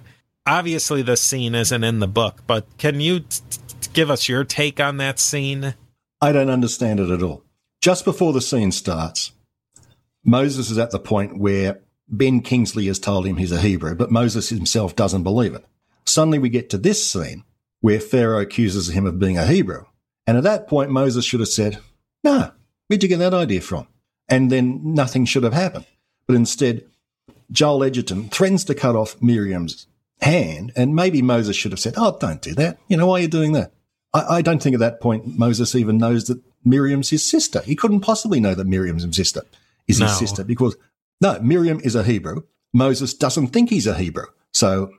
Obviously, 0.47 1.03
the 1.03 1.17
scene 1.17 1.55
isn't 1.55 1.85
in 1.85 2.01
the 2.01 2.09
book, 2.09 2.43
but 2.47 2.67
can 2.77 3.01
you 3.01 3.21
t- 3.21 3.41
t- 3.49 3.89
give 3.93 4.11
us 4.11 4.29
your 4.29 4.45
take 4.45 4.81
on 4.81 4.97
that 4.97 5.19
scene? 5.19 5.75
I 6.21 6.33
don't 6.33 6.51
understand 6.51 7.01
it 7.01 7.11
at 7.11 7.23
all. 7.23 7.45
Just 7.81 8.05
before 8.05 8.33
the 8.33 8.41
scene 8.41 8.73
starts, 8.73 9.33
Moses 10.25 10.71
is 10.71 10.79
at 10.79 10.91
the 10.91 10.99
point 10.99 11.39
where 11.39 11.81
Ben 12.09 12.41
Kingsley 12.41 12.87
has 12.87 12.99
told 12.99 13.27
him 13.27 13.37
he's 13.37 13.53
a 13.53 13.61
Hebrew, 13.61 13.95
but 13.95 14.11
Moses 14.11 14.51
himself 14.51 14.95
doesn't 14.95 15.23
believe 15.23 15.55
it. 15.55 15.65
Suddenly 16.13 16.39
we 16.39 16.51
get 16.51 16.69
to 16.71 16.79
this 16.79 17.11
scene 17.11 17.45
where 17.81 17.99
Pharaoh 18.01 18.41
accuses 18.41 18.89
him 18.89 19.07
of 19.07 19.19
being 19.19 19.39
a 19.39 19.47
Hebrew. 19.47 19.85
And 20.27 20.37
at 20.37 20.45
that 20.45 20.69
point, 20.69 20.91
Moses 20.91 21.25
should 21.25 21.41
have 21.41 21.49
said, 21.49 21.79
No, 22.23 22.53
where'd 22.87 23.03
you 23.03 23.09
get 23.09 23.19
that 23.19 23.33
idea 23.35 23.63
from? 23.63 23.87
And 24.29 24.53
then 24.53 24.95
nothing 24.95 25.25
should 25.25 25.43
have 25.43 25.55
happened. 25.55 25.87
But 26.27 26.37
instead, 26.37 26.85
Joel 27.51 27.85
Edgerton 27.85 28.29
threatens 28.29 28.65
to 28.67 28.75
cut 28.75 28.95
off 28.95 29.21
Miriam's 29.23 29.87
hand, 30.21 30.73
and 30.77 30.95
maybe 30.95 31.23
Moses 31.23 31.57
should 31.57 31.73
have 31.73 31.81
said, 31.81 31.95
Oh, 31.97 32.17
don't 32.21 32.43
do 32.43 32.55
that. 32.55 32.79
You 32.89 32.97
know, 32.99 33.07
why 33.07 33.15
are 33.19 33.23
you 33.23 33.29
doing 33.29 33.53
that? 33.53 33.73
I, 34.13 34.37
I 34.37 34.43
don't 34.43 34.63
think 34.63 34.75
at 34.75 34.81
that 34.81 35.01
point 35.01 35.39
Moses 35.39 35.75
even 35.75 35.97
knows 35.99 36.25
that 36.27 36.43
Miriam's 36.65 37.09
his 37.11 37.25
sister. 37.25 37.61
He 37.63 37.75
couldn't 37.75 38.01
possibly 38.01 38.39
know 38.39 38.55
that 38.55 38.67
Miriam's 38.67 39.03
his 39.03 39.17
sister 39.17 39.43
is 39.89 39.99
No. 39.99 40.07
his 40.07 40.19
sister 40.19 40.45
because 40.45 40.77
no, 41.23 41.41
Miriam 41.41 41.81
is 41.83 41.95
a 41.95 42.05
Hebrew. 42.05 42.43
Moses 42.73 43.15
doesn't 43.15 43.49
think 43.49 43.71
he's 43.71 43.87
a 43.87 43.95
Hebrew. 43.95 44.27
So? 44.53 44.93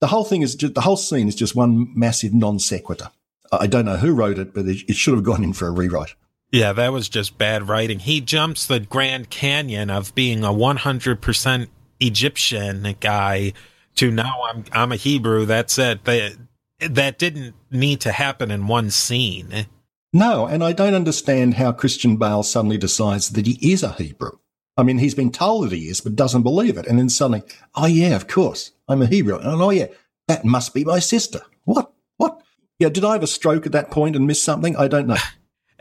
The 0.00 0.08
whole 0.08 0.24
thing 0.24 0.42
is 0.42 0.54
just, 0.54 0.74
the 0.74 0.82
whole 0.82 0.96
scene 0.96 1.28
is 1.28 1.34
just 1.34 1.54
one 1.54 1.88
massive 1.94 2.34
non 2.34 2.58
sequitur. 2.58 3.10
I 3.50 3.66
don't 3.66 3.84
know 3.84 3.96
who 3.96 4.12
wrote 4.12 4.38
it, 4.38 4.52
but 4.52 4.66
it, 4.66 4.88
it 4.88 4.96
should 4.96 5.14
have 5.14 5.24
gone 5.24 5.42
in 5.42 5.52
for 5.52 5.66
a 5.66 5.70
rewrite. 5.70 6.14
Yeah, 6.50 6.72
that 6.72 6.92
was 6.92 7.08
just 7.08 7.38
bad 7.38 7.68
writing. 7.68 7.98
He 7.98 8.20
jumps 8.20 8.66
the 8.66 8.80
Grand 8.80 9.30
Canyon 9.30 9.90
of 9.90 10.14
being 10.14 10.44
a 10.44 10.48
100% 10.48 11.68
Egyptian 12.00 12.96
guy 13.00 13.52
to 13.96 14.10
now 14.10 14.42
I'm 14.48 14.64
I'm 14.72 14.92
a 14.92 14.96
Hebrew. 14.96 15.44
That's 15.44 15.76
it. 15.78 16.04
That 16.04 16.36
that 16.80 17.18
didn't 17.18 17.54
need 17.70 18.00
to 18.02 18.12
happen 18.12 18.50
in 18.50 18.66
one 18.66 18.90
scene. 18.90 19.66
No, 20.12 20.46
and 20.46 20.64
I 20.64 20.72
don't 20.72 20.94
understand 20.94 21.54
how 21.54 21.72
Christian 21.72 22.16
Bale 22.16 22.42
suddenly 22.42 22.78
decides 22.78 23.30
that 23.30 23.46
he 23.46 23.58
is 23.72 23.82
a 23.82 23.92
Hebrew. 23.92 24.38
I 24.78 24.84
mean, 24.84 24.98
he's 24.98 25.14
been 25.14 25.32
told 25.32 25.64
that 25.64 25.76
he 25.76 25.88
is, 25.88 26.00
but 26.00 26.14
doesn't 26.14 26.44
believe 26.44 26.78
it. 26.78 26.86
And 26.86 26.98
then 26.98 27.08
suddenly, 27.08 27.42
oh 27.74 27.86
yeah, 27.86 28.14
of 28.14 28.28
course, 28.28 28.70
I'm 28.86 29.02
a 29.02 29.06
Hebrew. 29.06 29.36
And 29.36 29.60
oh 29.60 29.70
yeah, 29.70 29.88
that 30.28 30.44
must 30.44 30.72
be 30.72 30.84
my 30.84 31.00
sister. 31.00 31.40
What? 31.64 31.92
What? 32.16 32.40
Yeah, 32.78 32.88
did 32.88 33.04
I 33.04 33.14
have 33.14 33.24
a 33.24 33.26
stroke 33.26 33.66
at 33.66 33.72
that 33.72 33.90
point 33.90 34.14
and 34.14 34.26
miss 34.26 34.40
something? 34.42 34.76
I 34.76 34.88
don't 34.88 35.08
know. 35.08 35.16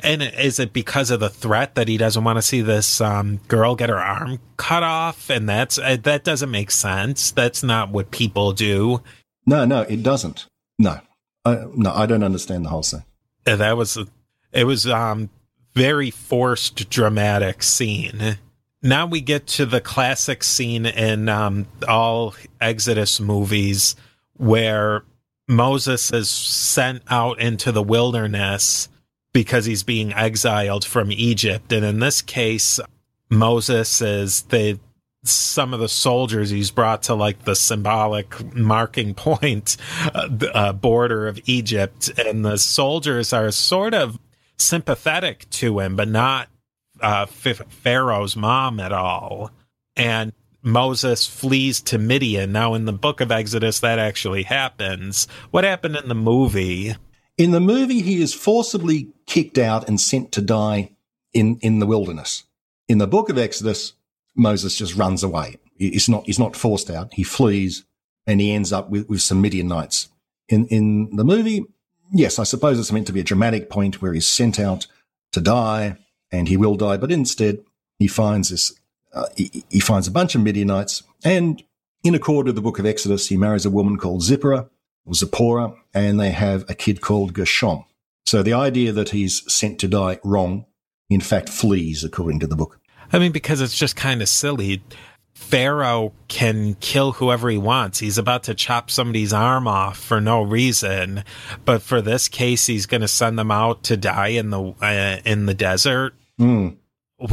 And 0.03 0.21
is 0.21 0.59
it 0.59 0.73
because 0.73 1.09
of 1.09 1.19
the 1.19 1.29
threat 1.29 1.73
that 1.73 1.87
he 1.87 1.97
doesn't 1.97 2.23
want 2.23 2.37
to 2.37 2.43
see 2.43 2.61
this 2.61 3.01
um, 3.01 3.37
girl 3.47 3.75
get 3.75 3.89
her 3.89 3.97
arm 3.97 4.37
cut 4.55 4.83
off? 4.83 5.31
And 5.31 5.49
that's 5.49 5.79
uh, 5.79 5.97
that 6.03 6.23
doesn't 6.23 6.51
make 6.51 6.69
sense. 6.69 7.31
That's 7.31 7.63
not 7.63 7.89
what 7.89 8.11
people 8.11 8.51
do. 8.51 9.01
No, 9.47 9.65
no, 9.65 9.81
it 9.81 10.03
doesn't. 10.03 10.45
No, 10.77 10.99
I, 11.43 11.65
no, 11.73 11.91
I 11.91 12.05
don't 12.05 12.21
understand 12.21 12.65
the 12.65 12.69
whole 12.69 12.83
thing. 12.83 13.05
Uh, 13.47 13.55
That 13.55 13.75
was 13.75 13.97
it 14.51 14.65
was 14.65 14.85
um 14.85 15.31
very 15.73 16.11
forced 16.11 16.91
dramatic 16.91 17.63
scene. 17.63 18.37
Now 18.81 19.07
we 19.07 19.21
get 19.21 19.47
to 19.47 19.65
the 19.65 19.81
classic 19.81 20.43
scene 20.43 20.85
in 20.85 21.29
um 21.29 21.67
all 21.87 22.35
Exodus 22.61 23.19
movies 23.19 23.95
where 24.35 25.03
Moses 25.47 26.11
is 26.11 26.29
sent 26.29 27.01
out 27.09 27.39
into 27.39 27.71
the 27.71 27.81
wilderness 27.81 28.89
because 29.33 29.65
he's 29.65 29.83
being 29.83 30.13
exiled 30.13 30.85
from 30.85 31.11
Egypt. 31.11 31.71
And 31.71 31.83
in 31.85 31.99
this 31.99 32.21
case 32.21 32.79
Moses 33.29 34.01
is 34.01 34.43
the 34.43 34.79
some 35.23 35.73
of 35.73 35.79
the 35.79 35.89
soldiers 35.89 36.51
he's 36.51 36.71
brought 36.71 37.03
to 37.03 37.15
like 37.15 37.43
the 37.43 37.55
symbolic 37.55 38.55
marking 38.55 39.13
point 39.15 39.75
uh, 40.13 40.29
uh, 40.53 40.73
border 40.73 41.27
of 41.27 41.39
Egypt. 41.45 42.11
And 42.17 42.45
the 42.45 42.57
soldiers 42.57 43.33
are 43.33 43.51
sort 43.51 43.93
of 43.93 44.19
sympathetic 44.57 45.49
to 45.49 45.79
him 45.79 45.95
but 45.95 46.07
not 46.07 46.47
uh, 47.01 47.25
Pharaoh's 47.25 48.35
mom 48.35 48.79
at 48.79 48.91
all 48.91 49.51
and 49.95 50.33
Moses 50.63 51.25
flees 51.27 51.81
to 51.81 51.97
Midian 51.97 52.51
now 52.51 52.73
in 52.73 52.85
the 52.85 52.93
book 52.93 53.21
of 53.21 53.31
Exodus 53.31 53.79
that 53.79 53.99
actually 53.99 54.43
happens 54.43 55.27
what 55.51 55.63
happened 55.63 55.95
in 55.95 56.07
the 56.09 56.15
movie 56.15 56.95
In 57.37 57.51
the 57.51 57.59
movie, 57.59 58.01
he 58.01 58.19
is 58.21 58.33
forcibly 58.33 59.09
kicked 59.27 59.59
out 59.59 59.87
and 59.87 60.01
sent 60.01 60.31
to 60.31 60.41
die 60.41 60.95
in, 61.33 61.59
in 61.61 61.77
the 61.79 61.85
wilderness. 61.85 62.43
In 62.87 62.97
the 62.97 63.07
book 63.07 63.29
of 63.29 63.37
Exodus, 63.37 63.93
Moses 64.35 64.75
just 64.75 64.95
runs 64.95 65.21
away. 65.21 65.57
He's 65.77 66.09
not, 66.09 66.25
he's 66.25 66.39
not 66.39 66.55
forced 66.55 66.89
out. 66.89 67.13
He 67.13 67.23
flees 67.23 67.85
and 68.25 68.41
he 68.41 68.51
ends 68.51 68.73
up 68.73 68.89
with, 68.89 69.07
with 69.07 69.21
some 69.21 69.41
Midianites. 69.41 70.09
In, 70.49 70.65
in 70.67 71.15
the 71.15 71.23
movie, 71.23 71.63
yes, 72.11 72.39
I 72.39 72.43
suppose 72.43 72.79
it's 72.79 72.91
meant 72.91 73.05
to 73.07 73.13
be 73.13 73.19
a 73.19 73.23
dramatic 73.23 73.69
point 73.69 74.01
where 74.01 74.13
he's 74.13 74.27
sent 74.27 74.59
out 74.59 74.87
to 75.33 75.41
die 75.41 75.97
and 76.31 76.47
he 76.47 76.57
will 76.57 76.75
die, 76.75 76.97
but 76.97 77.11
instead 77.11 77.63
he 77.99 78.07
finds 78.07 78.49
this, 78.49 78.73
uh, 79.13 79.27
he, 79.35 79.63
he 79.69 79.79
finds 79.79 80.07
a 80.07 80.11
bunch 80.11 80.35
of 80.35 80.41
Midianites 80.41 81.03
and 81.23 81.63
in 82.03 82.15
accord 82.15 82.45
with 82.45 82.55
the 82.55 82.61
book 82.61 82.79
of 82.79 82.85
Exodus, 82.85 83.27
he 83.27 83.37
marries 83.37 83.65
a 83.65 83.69
woman 83.69 83.97
called 83.97 84.23
Zipporah 84.23 84.69
or 85.05 85.13
Zipporah, 85.13 85.73
and 85.93 86.19
they 86.19 86.31
have 86.31 86.63
a 86.69 86.75
kid 86.75 87.01
called 87.01 87.33
Gershom. 87.33 87.85
So 88.25 88.43
the 88.43 88.53
idea 88.53 88.91
that 88.91 89.09
he's 89.09 89.51
sent 89.51 89.79
to 89.79 89.87
die 89.87 90.19
wrong, 90.23 90.65
in 91.09 91.21
fact, 91.21 91.49
flees 91.49 92.03
according 92.03 92.39
to 92.41 92.47
the 92.47 92.55
book. 92.55 92.79
I 93.11 93.19
mean, 93.19 93.31
because 93.31 93.61
it's 93.61 93.77
just 93.77 93.95
kind 93.95 94.21
of 94.21 94.29
silly. 94.29 94.83
Pharaoh 95.37 96.11
can 96.27 96.73
kill 96.81 97.13
whoever 97.13 97.49
he 97.49 97.57
wants. 97.57 97.99
He's 97.99 98.17
about 98.17 98.43
to 98.43 98.53
chop 98.53 98.91
somebody's 98.91 99.31
arm 99.31 99.65
off 99.65 99.97
for 99.97 100.19
no 100.19 100.41
reason, 100.41 101.23
but 101.63 101.81
for 101.81 102.01
this 102.01 102.27
case, 102.27 102.65
he's 102.65 102.85
going 102.85 102.99
to 102.99 103.07
send 103.07 103.39
them 103.39 103.49
out 103.49 103.83
to 103.83 103.95
die 103.95 104.29
in 104.29 104.49
the 104.49 104.73
uh, 104.81 105.21
in 105.23 105.45
the 105.45 105.53
desert. 105.53 106.15
Hmm. 106.37 106.69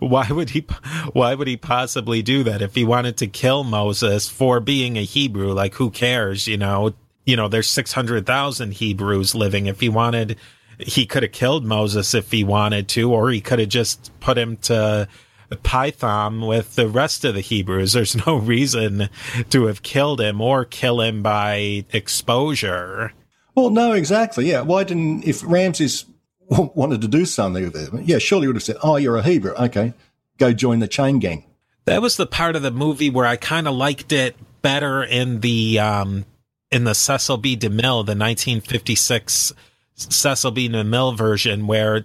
why 0.00 0.26
would 0.28 0.50
he? 0.50 0.66
Why 1.14 1.34
would 1.34 1.48
he 1.48 1.56
possibly 1.56 2.20
do 2.20 2.42
that 2.42 2.60
if 2.60 2.74
he 2.74 2.84
wanted 2.84 3.16
to 3.18 3.26
kill 3.26 3.64
Moses 3.64 4.28
for 4.28 4.60
being 4.60 4.98
a 4.98 5.04
Hebrew? 5.04 5.52
Like, 5.52 5.74
who 5.74 5.88
cares? 5.90 6.46
You 6.46 6.58
know, 6.58 6.92
you 7.24 7.36
know, 7.36 7.48
there's 7.48 7.70
six 7.70 7.92
hundred 7.92 8.26
thousand 8.26 8.74
Hebrews 8.74 9.34
living. 9.34 9.66
If 9.66 9.80
he 9.80 9.88
wanted, 9.88 10.36
he 10.78 11.06
could 11.06 11.22
have 11.22 11.32
killed 11.32 11.64
Moses 11.64 12.12
if 12.12 12.30
he 12.32 12.44
wanted 12.44 12.88
to, 12.88 13.12
or 13.12 13.30
he 13.30 13.40
could 13.40 13.60
have 13.60 13.70
just 13.70 14.10
put 14.20 14.36
him 14.36 14.58
to 14.58 15.08
Pithom 15.56 16.46
with 16.46 16.74
the 16.74 16.88
rest 16.88 17.24
of 17.24 17.34
the 17.34 17.40
Hebrews. 17.40 17.92
There's 17.92 18.26
no 18.26 18.36
reason 18.38 19.08
to 19.50 19.66
have 19.66 19.82
killed 19.82 20.20
him 20.20 20.40
or 20.40 20.64
kill 20.64 21.00
him 21.00 21.22
by 21.22 21.84
exposure. 21.92 23.12
Well, 23.54 23.70
no, 23.70 23.92
exactly. 23.92 24.50
Yeah. 24.50 24.62
Why 24.62 24.84
didn't, 24.84 25.24
if 25.24 25.42
Ramses 25.44 26.06
w- 26.50 26.70
wanted 26.74 27.00
to 27.02 27.08
do 27.08 27.24
something 27.24 27.64
with 27.64 27.76
it, 27.76 28.04
yeah, 28.04 28.18
surely 28.18 28.46
would 28.46 28.56
have 28.56 28.62
said, 28.62 28.76
oh, 28.82 28.96
you're 28.96 29.16
a 29.16 29.22
Hebrew. 29.22 29.52
Okay. 29.52 29.94
Go 30.38 30.52
join 30.52 30.80
the 30.80 30.88
chain 30.88 31.18
gang. 31.18 31.44
That 31.84 32.02
was 32.02 32.16
the 32.16 32.26
part 32.26 32.56
of 32.56 32.62
the 32.62 32.70
movie 32.70 33.10
where 33.10 33.26
I 33.26 33.36
kind 33.36 33.68
of 33.68 33.74
liked 33.74 34.10
it 34.12 34.36
better 34.62 35.04
in 35.04 35.40
the 35.40 35.78
um 35.78 36.24
in 36.70 36.84
the 36.84 36.94
Cecil 36.94 37.36
B. 37.36 37.56
DeMille, 37.56 38.04
the 38.04 38.16
1956 38.16 39.52
Cecil 39.94 40.50
B. 40.50 40.68
DeMille 40.68 41.16
version, 41.16 41.66
where 41.66 42.04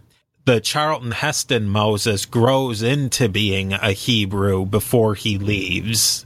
the 0.50 0.60
Charlton 0.60 1.12
Heston 1.12 1.70
Moses 1.70 2.26
grows 2.26 2.82
into 2.82 3.30
being 3.30 3.74
a 3.74 3.92
Hebrew 3.92 4.66
before 4.66 5.14
he 5.14 5.38
leaves. 5.38 6.26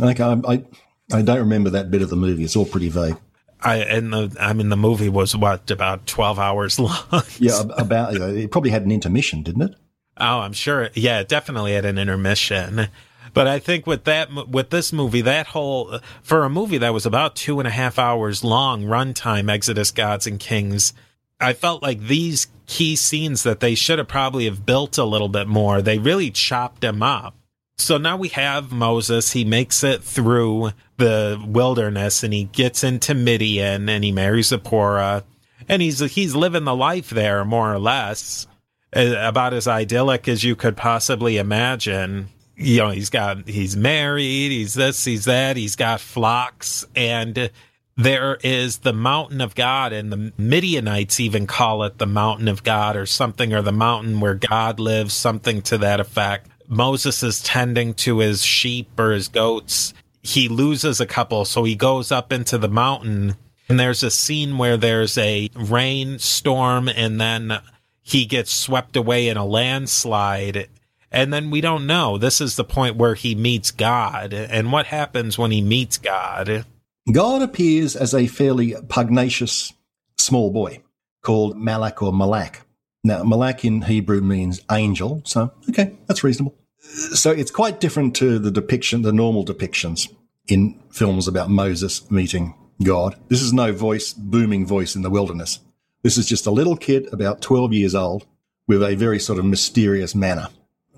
Okay. 0.00 0.22
I, 0.22 0.32
I, 0.46 0.64
I 1.12 1.22
don't 1.22 1.40
remember 1.40 1.70
that 1.70 1.90
bit 1.90 2.00
of 2.00 2.08
the 2.08 2.14
movie. 2.14 2.44
It's 2.44 2.54
all 2.54 2.66
pretty 2.66 2.88
vague. 2.88 3.16
I 3.60 3.78
and 3.78 4.12
the 4.12 4.36
I 4.38 4.52
mean 4.52 4.68
the 4.68 4.76
movie 4.76 5.08
was 5.08 5.34
what 5.36 5.72
about 5.72 6.06
12 6.06 6.38
hours 6.38 6.78
long. 6.78 7.24
Yeah. 7.40 7.62
about, 7.76 8.14
it 8.14 8.52
probably 8.52 8.70
had 8.70 8.82
an 8.82 8.92
intermission, 8.92 9.42
didn't 9.42 9.62
it? 9.62 9.74
Oh, 10.18 10.38
I'm 10.38 10.52
sure. 10.52 10.90
Yeah, 10.94 11.18
it 11.18 11.28
definitely 11.28 11.72
had 11.72 11.84
an 11.84 11.98
intermission. 11.98 12.86
But 13.32 13.48
I 13.48 13.58
think 13.58 13.88
with 13.88 14.04
that, 14.04 14.30
with 14.48 14.70
this 14.70 14.92
movie, 14.92 15.22
that 15.22 15.48
whole, 15.48 15.98
for 16.22 16.44
a 16.44 16.48
movie 16.48 16.78
that 16.78 16.94
was 16.94 17.06
about 17.06 17.34
two 17.34 17.58
and 17.58 17.66
a 17.66 17.72
half 17.72 17.98
hours 17.98 18.44
long, 18.44 18.84
runtime, 18.84 19.50
Exodus, 19.50 19.90
Gods 19.90 20.28
and 20.28 20.38
Kings, 20.38 20.92
I 21.40 21.52
felt 21.52 21.82
like 21.82 22.00
these 22.00 22.46
key 22.66 22.96
scenes 22.96 23.42
that 23.42 23.60
they 23.60 23.74
should 23.74 23.98
have 23.98 24.08
probably 24.08 24.46
have 24.46 24.64
built 24.64 24.98
a 24.98 25.04
little 25.04 25.28
bit 25.28 25.46
more, 25.46 25.82
they 25.82 25.98
really 25.98 26.30
chopped 26.30 26.80
them 26.80 27.02
up. 27.02 27.34
So 27.76 27.98
now 27.98 28.16
we 28.16 28.28
have 28.28 28.70
Moses. 28.70 29.32
He 29.32 29.44
makes 29.44 29.82
it 29.82 30.02
through 30.02 30.70
the 30.96 31.42
wilderness 31.44 32.22
and 32.22 32.32
he 32.32 32.44
gets 32.44 32.84
into 32.84 33.14
Midian 33.14 33.88
and 33.88 34.04
he 34.04 34.12
marries 34.12 34.48
Zipporah 34.48 35.24
and 35.68 35.82
he's 35.82 35.98
he's 35.98 36.34
living 36.34 36.64
the 36.64 36.74
life 36.74 37.10
there 37.10 37.44
more 37.44 37.72
or 37.72 37.78
less 37.78 38.46
about 38.92 39.54
as 39.54 39.66
idyllic 39.66 40.28
as 40.28 40.44
you 40.44 40.54
could 40.54 40.76
possibly 40.76 41.36
imagine. 41.36 42.28
You 42.56 42.78
know, 42.78 42.90
he's 42.90 43.10
got 43.10 43.48
he's 43.48 43.76
married, 43.76 44.52
he's 44.52 44.74
this, 44.74 45.04
he's 45.04 45.24
that, 45.24 45.56
he's 45.56 45.74
got 45.74 46.00
flocks 46.00 46.86
and 46.94 47.50
there 47.96 48.38
is 48.42 48.78
the 48.78 48.92
mountain 48.92 49.40
of 49.40 49.54
God, 49.54 49.92
and 49.92 50.10
the 50.10 50.32
Midianites 50.36 51.20
even 51.20 51.46
call 51.46 51.84
it 51.84 51.98
the 51.98 52.06
mountain 52.06 52.48
of 52.48 52.64
God 52.64 52.96
or 52.96 53.06
something, 53.06 53.52
or 53.52 53.62
the 53.62 53.72
mountain 53.72 54.20
where 54.20 54.34
God 54.34 54.80
lives, 54.80 55.14
something 55.14 55.62
to 55.62 55.78
that 55.78 56.00
effect. 56.00 56.50
Moses 56.68 57.22
is 57.22 57.42
tending 57.42 57.94
to 57.94 58.18
his 58.18 58.44
sheep 58.44 58.98
or 58.98 59.12
his 59.12 59.28
goats. 59.28 59.94
He 60.22 60.48
loses 60.48 61.00
a 61.00 61.06
couple, 61.06 61.44
so 61.44 61.64
he 61.64 61.74
goes 61.74 62.10
up 62.10 62.32
into 62.32 62.58
the 62.58 62.68
mountain. 62.68 63.36
And 63.68 63.78
there's 63.78 64.02
a 64.02 64.10
scene 64.10 64.58
where 64.58 64.76
there's 64.76 65.16
a 65.16 65.50
rainstorm, 65.54 66.88
and 66.88 67.20
then 67.20 67.60
he 68.02 68.26
gets 68.26 68.52
swept 68.52 68.96
away 68.96 69.28
in 69.28 69.36
a 69.36 69.44
landslide. 69.44 70.68
And 71.12 71.32
then 71.32 71.50
we 71.50 71.60
don't 71.60 71.86
know. 71.86 72.18
This 72.18 72.40
is 72.40 72.56
the 72.56 72.64
point 72.64 72.96
where 72.96 73.14
he 73.14 73.34
meets 73.34 73.70
God. 73.70 74.32
And 74.34 74.72
what 74.72 74.86
happens 74.86 75.38
when 75.38 75.52
he 75.52 75.62
meets 75.62 75.96
God? 75.96 76.66
God 77.12 77.42
appears 77.42 77.96
as 77.96 78.14
a 78.14 78.26
fairly 78.26 78.74
pugnacious 78.88 79.72
small 80.16 80.50
boy 80.50 80.82
called 81.22 81.56
Malak 81.56 82.02
or 82.02 82.12
Malak. 82.12 82.62
Now, 83.02 83.22
Malak 83.22 83.64
in 83.64 83.82
Hebrew 83.82 84.22
means 84.22 84.62
angel, 84.70 85.20
so 85.24 85.52
okay, 85.68 85.94
that's 86.06 86.24
reasonable. 86.24 86.54
So 86.80 87.30
it's 87.30 87.50
quite 87.50 87.80
different 87.80 88.16
to 88.16 88.38
the 88.38 88.50
depiction, 88.50 89.02
the 89.02 89.12
normal 89.12 89.44
depictions 89.44 90.08
in 90.46 90.80
films 90.90 91.28
about 91.28 91.50
Moses 91.50 92.10
meeting 92.10 92.54
God. 92.82 93.16
This 93.28 93.42
is 93.42 93.52
no 93.52 93.72
voice, 93.72 94.12
booming 94.12 94.66
voice 94.66 94.96
in 94.96 95.02
the 95.02 95.10
wilderness. 95.10 95.60
This 96.02 96.16
is 96.16 96.26
just 96.26 96.46
a 96.46 96.50
little 96.50 96.76
kid 96.76 97.08
about 97.12 97.42
12 97.42 97.72
years 97.72 97.94
old 97.94 98.26
with 98.66 98.82
a 98.82 98.94
very 98.94 99.18
sort 99.18 99.38
of 99.38 99.44
mysterious 99.44 100.14
manner. 100.14 100.48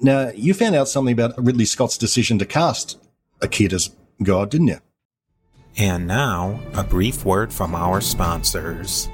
Now, 0.00 0.30
you 0.34 0.54
found 0.54 0.74
out 0.74 0.88
something 0.88 1.12
about 1.12 1.42
Ridley 1.42 1.64
Scott's 1.64 1.98
decision 1.98 2.38
to 2.38 2.46
cast 2.46 2.98
a 3.40 3.48
kid 3.48 3.72
as 3.72 3.90
God, 4.22 4.50
didn't 4.50 4.68
you? 4.68 4.78
And 5.78 6.06
now, 6.06 6.58
a 6.72 6.82
brief 6.82 7.26
word 7.26 7.52
from 7.52 7.74
our 7.74 8.00
sponsors. 8.00 9.10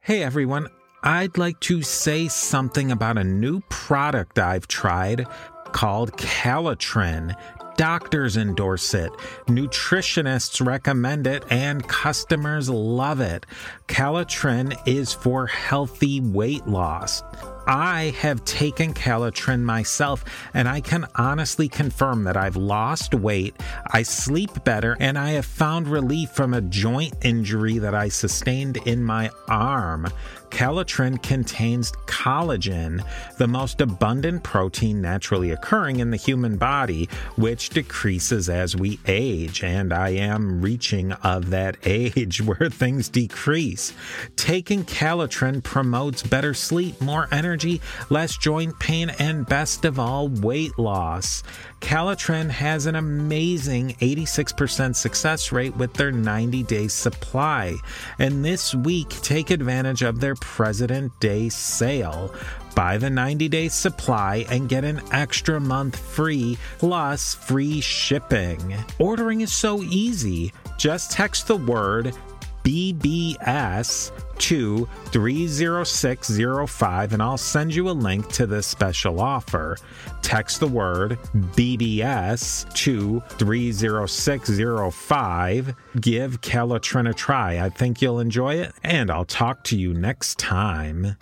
Hey 0.00 0.22
everyone, 0.22 0.68
I'd 1.02 1.36
like 1.36 1.58
to 1.60 1.82
say 1.82 2.28
something 2.28 2.92
about 2.92 3.18
a 3.18 3.24
new 3.24 3.60
product 3.68 4.38
I've 4.38 4.68
tried 4.68 5.26
called 5.72 6.12
Calitrin. 6.12 7.34
Doctors 7.76 8.36
endorse 8.36 8.94
it, 8.94 9.10
nutritionists 9.46 10.64
recommend 10.64 11.26
it, 11.26 11.44
and 11.50 11.86
customers 11.88 12.70
love 12.70 13.20
it. 13.20 13.44
Calitrin 13.88 14.80
is 14.86 15.12
for 15.12 15.48
healthy 15.48 16.20
weight 16.20 16.66
loss. 16.68 17.22
I 17.68 18.14
have 18.20 18.46
taken 18.46 18.94
Calitrin 18.94 19.62
myself, 19.62 20.24
and 20.54 20.66
I 20.66 20.80
can 20.80 21.06
honestly 21.16 21.68
confirm 21.68 22.24
that 22.24 22.34
I've 22.34 22.56
lost 22.56 23.14
weight, 23.14 23.54
I 23.92 24.04
sleep 24.04 24.64
better, 24.64 24.96
and 24.98 25.18
I 25.18 25.32
have 25.32 25.44
found 25.44 25.86
relief 25.86 26.30
from 26.30 26.54
a 26.54 26.62
joint 26.62 27.14
injury 27.20 27.76
that 27.76 27.94
I 27.94 28.08
sustained 28.08 28.78
in 28.86 29.04
my 29.04 29.30
arm. 29.48 30.06
Calitrin 30.50 31.22
contains 31.22 31.92
collagen, 32.06 33.04
the 33.36 33.48
most 33.48 33.80
abundant 33.80 34.42
protein 34.42 35.00
naturally 35.00 35.50
occurring 35.50 36.00
in 36.00 36.10
the 36.10 36.16
human 36.16 36.56
body, 36.56 37.08
which 37.36 37.70
decreases 37.70 38.48
as 38.48 38.76
we 38.76 38.98
age. 39.06 39.62
And 39.62 39.92
I 39.92 40.10
am 40.10 40.60
reaching 40.60 41.12
of 41.12 41.50
that 41.50 41.76
age 41.84 42.42
where 42.42 42.70
things 42.70 43.08
decrease. 43.08 43.92
Taking 44.36 44.84
Calitrin 44.84 45.62
promotes 45.62 46.22
better 46.22 46.54
sleep, 46.54 47.00
more 47.00 47.28
energy, 47.30 47.80
less 48.10 48.36
joint 48.36 48.78
pain, 48.78 49.10
and 49.18 49.46
best 49.46 49.84
of 49.84 49.98
all, 49.98 50.28
weight 50.28 50.78
loss. 50.78 51.42
Calitrin 51.80 52.50
has 52.50 52.86
an 52.86 52.96
amazing 52.96 53.90
86% 54.00 54.96
success 54.96 55.52
rate 55.52 55.76
with 55.76 55.92
their 55.94 56.12
90 56.12 56.62
day 56.64 56.88
supply. 56.88 57.76
And 58.18 58.44
this 58.44 58.74
week, 58.74 59.08
take 59.08 59.50
advantage 59.50 60.02
of 60.02 60.20
their 60.20 60.34
President 60.34 61.18
Day 61.20 61.48
sale. 61.48 62.34
Buy 62.74 62.98
the 62.98 63.10
90 63.10 63.48
day 63.48 63.68
supply 63.68 64.46
and 64.50 64.68
get 64.68 64.84
an 64.84 65.00
extra 65.12 65.58
month 65.60 65.98
free 65.98 66.58
plus 66.78 67.34
free 67.34 67.80
shipping. 67.80 68.76
Ordering 68.98 69.40
is 69.40 69.52
so 69.52 69.82
easy. 69.82 70.52
Just 70.76 71.10
text 71.12 71.48
the 71.48 71.56
word 71.56 72.14
BBS 72.62 74.12
to 74.38 74.88
30605 75.06 77.12
and 77.12 77.22
I'll 77.22 77.38
send 77.38 77.74
you 77.74 77.88
a 77.88 77.92
link 77.92 78.28
to 78.32 78.46
this 78.46 78.66
special 78.66 79.20
offer. 79.20 79.76
Text 80.22 80.60
the 80.60 80.68
word 80.68 81.18
BBS 81.34 82.72
to 82.74 83.20
30605. 83.38 85.74
Give 86.00 86.40
Calitrin 86.40 87.10
a 87.10 87.14
try. 87.14 87.64
I 87.64 87.70
think 87.70 88.02
you'll 88.02 88.20
enjoy 88.20 88.56
it, 88.56 88.72
and 88.82 89.10
I'll 89.10 89.24
talk 89.24 89.64
to 89.64 89.76
you 89.76 89.94
next 89.94 90.38
time. 90.38 91.16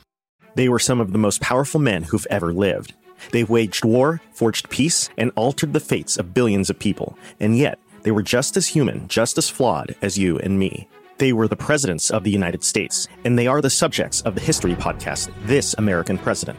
They 0.54 0.68
were 0.68 0.78
some 0.78 1.00
of 1.00 1.12
the 1.12 1.18
most 1.18 1.40
powerful 1.40 1.80
men 1.80 2.02
who've 2.04 2.26
ever 2.30 2.52
lived. 2.52 2.94
They 3.30 3.44
waged 3.44 3.84
war, 3.84 4.20
forged 4.32 4.70
peace, 4.70 5.10
and 5.16 5.32
altered 5.36 5.72
the 5.72 5.80
fates 5.80 6.16
of 6.16 6.34
billions 6.34 6.70
of 6.70 6.78
people. 6.78 7.18
And 7.40 7.56
yet, 7.56 7.78
they 8.02 8.10
were 8.10 8.22
just 8.22 8.56
as 8.56 8.68
human, 8.68 9.08
just 9.08 9.38
as 9.38 9.50
flawed 9.50 9.96
as 10.00 10.18
you 10.18 10.38
and 10.38 10.58
me. 10.58 10.88
They 11.18 11.32
were 11.32 11.48
the 11.48 11.56
presidents 11.56 12.10
of 12.10 12.24
the 12.24 12.30
United 12.30 12.62
States, 12.62 13.08
and 13.24 13.38
they 13.38 13.46
are 13.46 13.62
the 13.62 13.70
subjects 13.70 14.20
of 14.22 14.34
the 14.34 14.40
history 14.40 14.74
podcast, 14.74 15.30
This 15.44 15.74
American 15.78 16.18
President. 16.18 16.58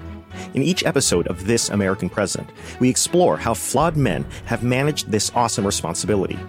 In 0.56 0.64
each 0.64 0.84
episode 0.84 1.28
of 1.28 1.46
This 1.46 1.70
American 1.70 2.10
President, 2.10 2.50
we 2.80 2.90
explore 2.90 3.38
how 3.38 3.54
flawed 3.54 3.96
men 3.96 4.26
have 4.46 4.64
managed 4.64 5.12
this 5.12 5.32
awesome 5.36 5.66
responsibility. 5.66 6.40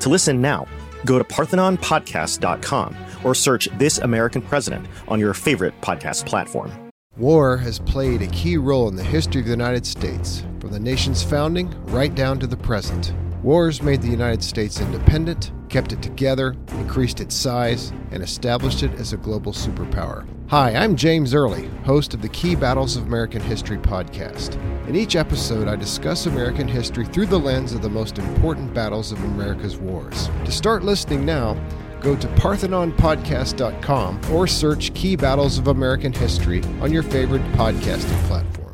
To 0.00 0.08
listen 0.08 0.40
now, 0.40 0.66
go 1.04 1.18
to 1.18 1.24
parthenonpodcast.com 1.24 2.96
or 3.22 3.34
search 3.34 3.68
This 3.76 3.98
American 3.98 4.40
President 4.40 4.86
on 5.06 5.20
your 5.20 5.34
favorite 5.34 5.78
podcast 5.82 6.24
platform. 6.24 6.72
War 7.18 7.58
has 7.58 7.80
played 7.80 8.22
a 8.22 8.28
key 8.28 8.56
role 8.56 8.88
in 8.88 8.96
the 8.96 9.04
history 9.04 9.40
of 9.40 9.46
the 9.46 9.50
United 9.52 9.84
States, 9.84 10.42
from 10.60 10.70
the 10.70 10.80
nation's 10.80 11.22
founding 11.22 11.68
right 11.86 12.14
down 12.14 12.38
to 12.38 12.46
the 12.46 12.56
present. 12.56 13.12
Wars 13.42 13.82
made 13.82 14.02
the 14.02 14.08
United 14.08 14.42
States 14.42 14.80
independent, 14.80 15.52
kept 15.68 15.92
it 15.92 16.02
together, 16.02 16.56
increased 16.72 17.20
its 17.20 17.36
size, 17.36 17.92
and 18.10 18.20
established 18.20 18.82
it 18.82 18.92
as 18.94 19.12
a 19.12 19.16
global 19.16 19.52
superpower. 19.52 20.26
Hi, 20.48 20.74
I'm 20.74 20.96
James 20.96 21.34
Early, 21.34 21.68
host 21.84 22.14
of 22.14 22.22
the 22.22 22.28
Key 22.30 22.56
Battles 22.56 22.96
of 22.96 23.06
American 23.06 23.40
History 23.40 23.76
podcast. 23.78 24.56
In 24.88 24.96
each 24.96 25.14
episode, 25.14 25.68
I 25.68 25.76
discuss 25.76 26.26
American 26.26 26.66
history 26.66 27.04
through 27.04 27.26
the 27.26 27.38
lens 27.38 27.74
of 27.74 27.82
the 27.82 27.90
most 27.90 28.18
important 28.18 28.74
battles 28.74 29.12
of 29.12 29.22
America's 29.22 29.76
wars. 29.76 30.28
To 30.44 30.50
start 30.50 30.82
listening 30.82 31.24
now, 31.24 31.54
go 32.00 32.16
to 32.16 32.26
parthenonpodcast.com 32.26 34.20
or 34.32 34.46
search 34.48 34.94
Key 34.94 35.14
Battles 35.14 35.58
of 35.58 35.68
American 35.68 36.12
History 36.12 36.64
on 36.80 36.92
your 36.92 37.04
favorite 37.04 37.42
podcasting 37.52 38.20
platform. 38.26 38.67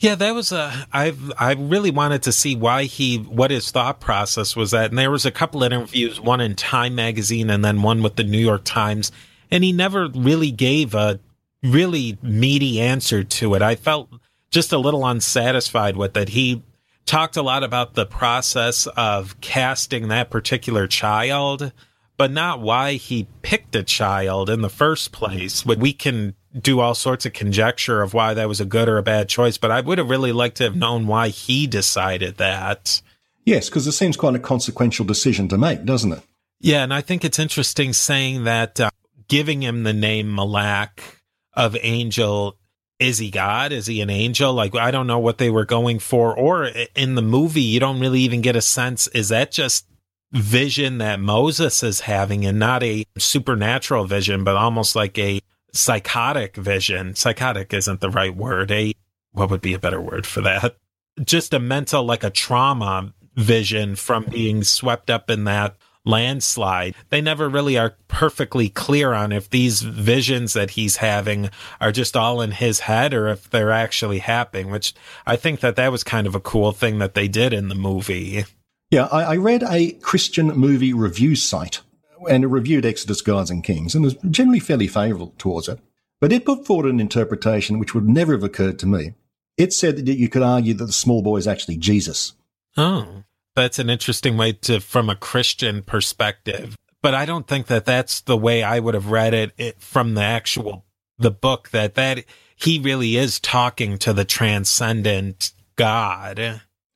Yeah, 0.00 0.14
that 0.14 0.34
was 0.34 0.50
a. 0.50 0.86
I 0.94 1.14
I 1.38 1.52
really 1.52 1.90
wanted 1.90 2.22
to 2.22 2.32
see 2.32 2.56
why 2.56 2.84
he, 2.84 3.18
what 3.18 3.50
his 3.50 3.70
thought 3.70 4.00
process 4.00 4.56
was 4.56 4.70
that, 4.70 4.88
and 4.88 4.98
there 4.98 5.10
was 5.10 5.26
a 5.26 5.30
couple 5.30 5.62
of 5.62 5.70
interviews, 5.70 6.18
one 6.18 6.40
in 6.40 6.54
Time 6.56 6.94
magazine 6.94 7.50
and 7.50 7.62
then 7.62 7.82
one 7.82 8.02
with 8.02 8.16
the 8.16 8.24
New 8.24 8.38
York 8.38 8.62
Times, 8.64 9.12
and 9.50 9.62
he 9.62 9.72
never 9.72 10.08
really 10.08 10.50
gave 10.52 10.94
a 10.94 11.20
really 11.62 12.16
meaty 12.22 12.80
answer 12.80 13.22
to 13.22 13.54
it. 13.54 13.60
I 13.60 13.74
felt 13.74 14.08
just 14.50 14.72
a 14.72 14.78
little 14.78 15.04
unsatisfied 15.04 15.98
with 15.98 16.16
it. 16.16 16.30
He 16.30 16.62
talked 17.04 17.36
a 17.36 17.42
lot 17.42 17.62
about 17.62 17.92
the 17.92 18.06
process 18.06 18.86
of 18.96 19.38
casting 19.42 20.08
that 20.08 20.30
particular 20.30 20.86
child, 20.86 21.72
but 22.16 22.30
not 22.30 22.62
why 22.62 22.94
he 22.94 23.28
picked 23.42 23.76
a 23.76 23.82
child 23.82 24.48
in 24.48 24.62
the 24.62 24.70
first 24.70 25.12
place. 25.12 25.62
But 25.62 25.78
we 25.78 25.92
can 25.92 26.36
do 26.58 26.80
all 26.80 26.94
sorts 26.94 27.26
of 27.26 27.32
conjecture 27.32 28.02
of 28.02 28.14
why 28.14 28.34
that 28.34 28.48
was 28.48 28.60
a 28.60 28.64
good 28.64 28.88
or 28.88 28.98
a 28.98 29.02
bad 29.02 29.28
choice, 29.28 29.58
but 29.58 29.70
I 29.70 29.80
would 29.80 29.98
have 29.98 30.10
really 30.10 30.32
liked 30.32 30.56
to 30.56 30.64
have 30.64 30.76
known 30.76 31.06
why 31.06 31.28
he 31.28 31.66
decided 31.66 32.36
that. 32.36 33.00
Yes, 33.44 33.68
because 33.68 33.86
it 33.86 33.92
seems 33.92 34.16
quite 34.16 34.34
a 34.34 34.40
consequential 34.40 35.04
decision 35.04 35.48
to 35.48 35.58
make, 35.58 35.84
doesn't 35.84 36.12
it? 36.12 36.22
Yeah, 36.60 36.82
and 36.82 36.92
I 36.92 37.00
think 37.00 37.24
it's 37.24 37.38
interesting 37.38 37.92
saying 37.92 38.44
that 38.44 38.80
uh, 38.80 38.90
giving 39.28 39.62
him 39.62 39.84
the 39.84 39.92
name 39.92 40.34
Malak 40.34 41.20
of 41.54 41.76
angel 41.80 42.56
is 43.00 43.16
he 43.16 43.30
God? 43.30 43.72
Is 43.72 43.86
he 43.86 44.02
an 44.02 44.10
angel? 44.10 44.52
Like, 44.52 44.74
I 44.74 44.90
don't 44.90 45.06
know 45.06 45.18
what 45.18 45.38
they 45.38 45.48
were 45.48 45.64
going 45.64 45.98
for. 45.98 46.36
Or 46.36 46.70
in 46.94 47.14
the 47.14 47.22
movie, 47.22 47.62
you 47.62 47.80
don't 47.80 47.98
really 47.98 48.20
even 48.20 48.42
get 48.42 48.56
a 48.56 48.60
sense. 48.60 49.06
Is 49.08 49.30
that 49.30 49.50
just 49.50 49.86
vision 50.32 50.98
that 50.98 51.18
Moses 51.18 51.82
is 51.82 52.00
having 52.00 52.44
and 52.44 52.58
not 52.58 52.82
a 52.82 53.06
supernatural 53.16 54.04
vision, 54.04 54.44
but 54.44 54.54
almost 54.54 54.94
like 54.94 55.18
a 55.18 55.40
psychotic 55.72 56.56
vision. 56.56 57.14
Psychotic 57.14 57.72
isn't 57.72 58.00
the 58.00 58.10
right 58.10 58.34
word. 58.34 58.70
A 58.70 58.94
what 59.32 59.50
would 59.50 59.60
be 59.60 59.74
a 59.74 59.78
better 59.78 60.00
word 60.00 60.26
for 60.26 60.40
that? 60.40 60.76
just 61.24 61.54
a 61.54 61.58
mental, 61.58 62.04
like 62.04 62.24
a 62.24 62.30
trauma 62.30 63.12
vision 63.36 63.96
from 63.96 64.24
being 64.24 64.64
swept 64.64 65.10
up 65.10 65.30
in 65.30 65.44
that 65.44 65.76
landslide. 66.04 66.94
They 67.10 67.20
never 67.20 67.48
really 67.48 67.78
are 67.78 67.94
perfectly 68.08 68.68
clear 68.68 69.12
on 69.12 69.32
if 69.32 69.50
these 69.50 69.82
visions 69.82 70.54
that 70.54 70.70
he's 70.70 70.96
having 70.96 71.50
are 71.80 71.92
just 71.92 72.16
all 72.16 72.40
in 72.40 72.52
his 72.52 72.80
head 72.80 73.12
or 73.12 73.28
if 73.28 73.50
they're 73.50 73.70
actually 73.70 74.18
happening, 74.20 74.70
which 74.70 74.94
I 75.26 75.36
think 75.36 75.60
that 75.60 75.76
that 75.76 75.92
was 75.92 76.02
kind 76.02 76.26
of 76.26 76.34
a 76.34 76.40
cool 76.40 76.72
thing 76.72 76.98
that 76.98 77.14
they 77.14 77.28
did 77.28 77.52
in 77.52 77.68
the 77.68 77.74
movie. 77.74 78.44
Yeah, 78.90 79.08
I, 79.12 79.22
I 79.22 79.36
read 79.36 79.62
a 79.62 79.92
Christian 79.92 80.48
movie 80.48 80.92
review 80.92 81.36
site 81.36 81.80
and 82.28 82.44
it 82.44 82.48
reviewed 82.48 82.84
Exodus, 82.84 83.22
Gods 83.22 83.50
and 83.50 83.64
Kings 83.64 83.94
and 83.94 84.04
was 84.04 84.16
generally 84.30 84.60
fairly 84.60 84.88
favourable 84.88 85.34
towards 85.38 85.68
it. 85.68 85.78
But 86.20 86.32
it 86.32 86.44
put 86.44 86.66
forward 86.66 86.90
an 86.90 87.00
interpretation 87.00 87.78
which 87.78 87.94
would 87.94 88.08
never 88.08 88.32
have 88.32 88.42
occurred 88.42 88.78
to 88.80 88.86
me. 88.86 89.14
It 89.56 89.72
said 89.72 89.96
that 89.96 90.18
you 90.18 90.28
could 90.28 90.42
argue 90.42 90.74
that 90.74 90.84
the 90.84 90.92
small 90.92 91.22
boy 91.22 91.38
is 91.38 91.48
actually 91.48 91.76
Jesus. 91.76 92.34
Oh, 92.76 93.24
that's 93.56 93.78
an 93.78 93.90
interesting 93.90 94.36
way 94.36 94.52
to, 94.52 94.80
from 94.80 95.08
a 95.10 95.16
Christian 95.16 95.82
perspective. 95.82 96.76
But 97.02 97.14
I 97.14 97.24
don't 97.24 97.46
think 97.46 97.66
that 97.66 97.86
that's 97.86 98.20
the 98.20 98.36
way 98.36 98.62
I 98.62 98.78
would 98.78 98.94
have 98.94 99.10
read 99.10 99.34
it, 99.34 99.52
it 99.56 99.80
from 99.80 100.14
the 100.14 100.22
actual 100.22 100.84
the 101.18 101.30
book. 101.30 101.70
That 101.70 101.94
that 101.94 102.24
he 102.56 102.78
really 102.78 103.16
is 103.16 103.40
talking 103.40 103.96
to 103.98 104.12
the 104.12 104.24
transcendent 104.24 105.52
God. 105.76 106.38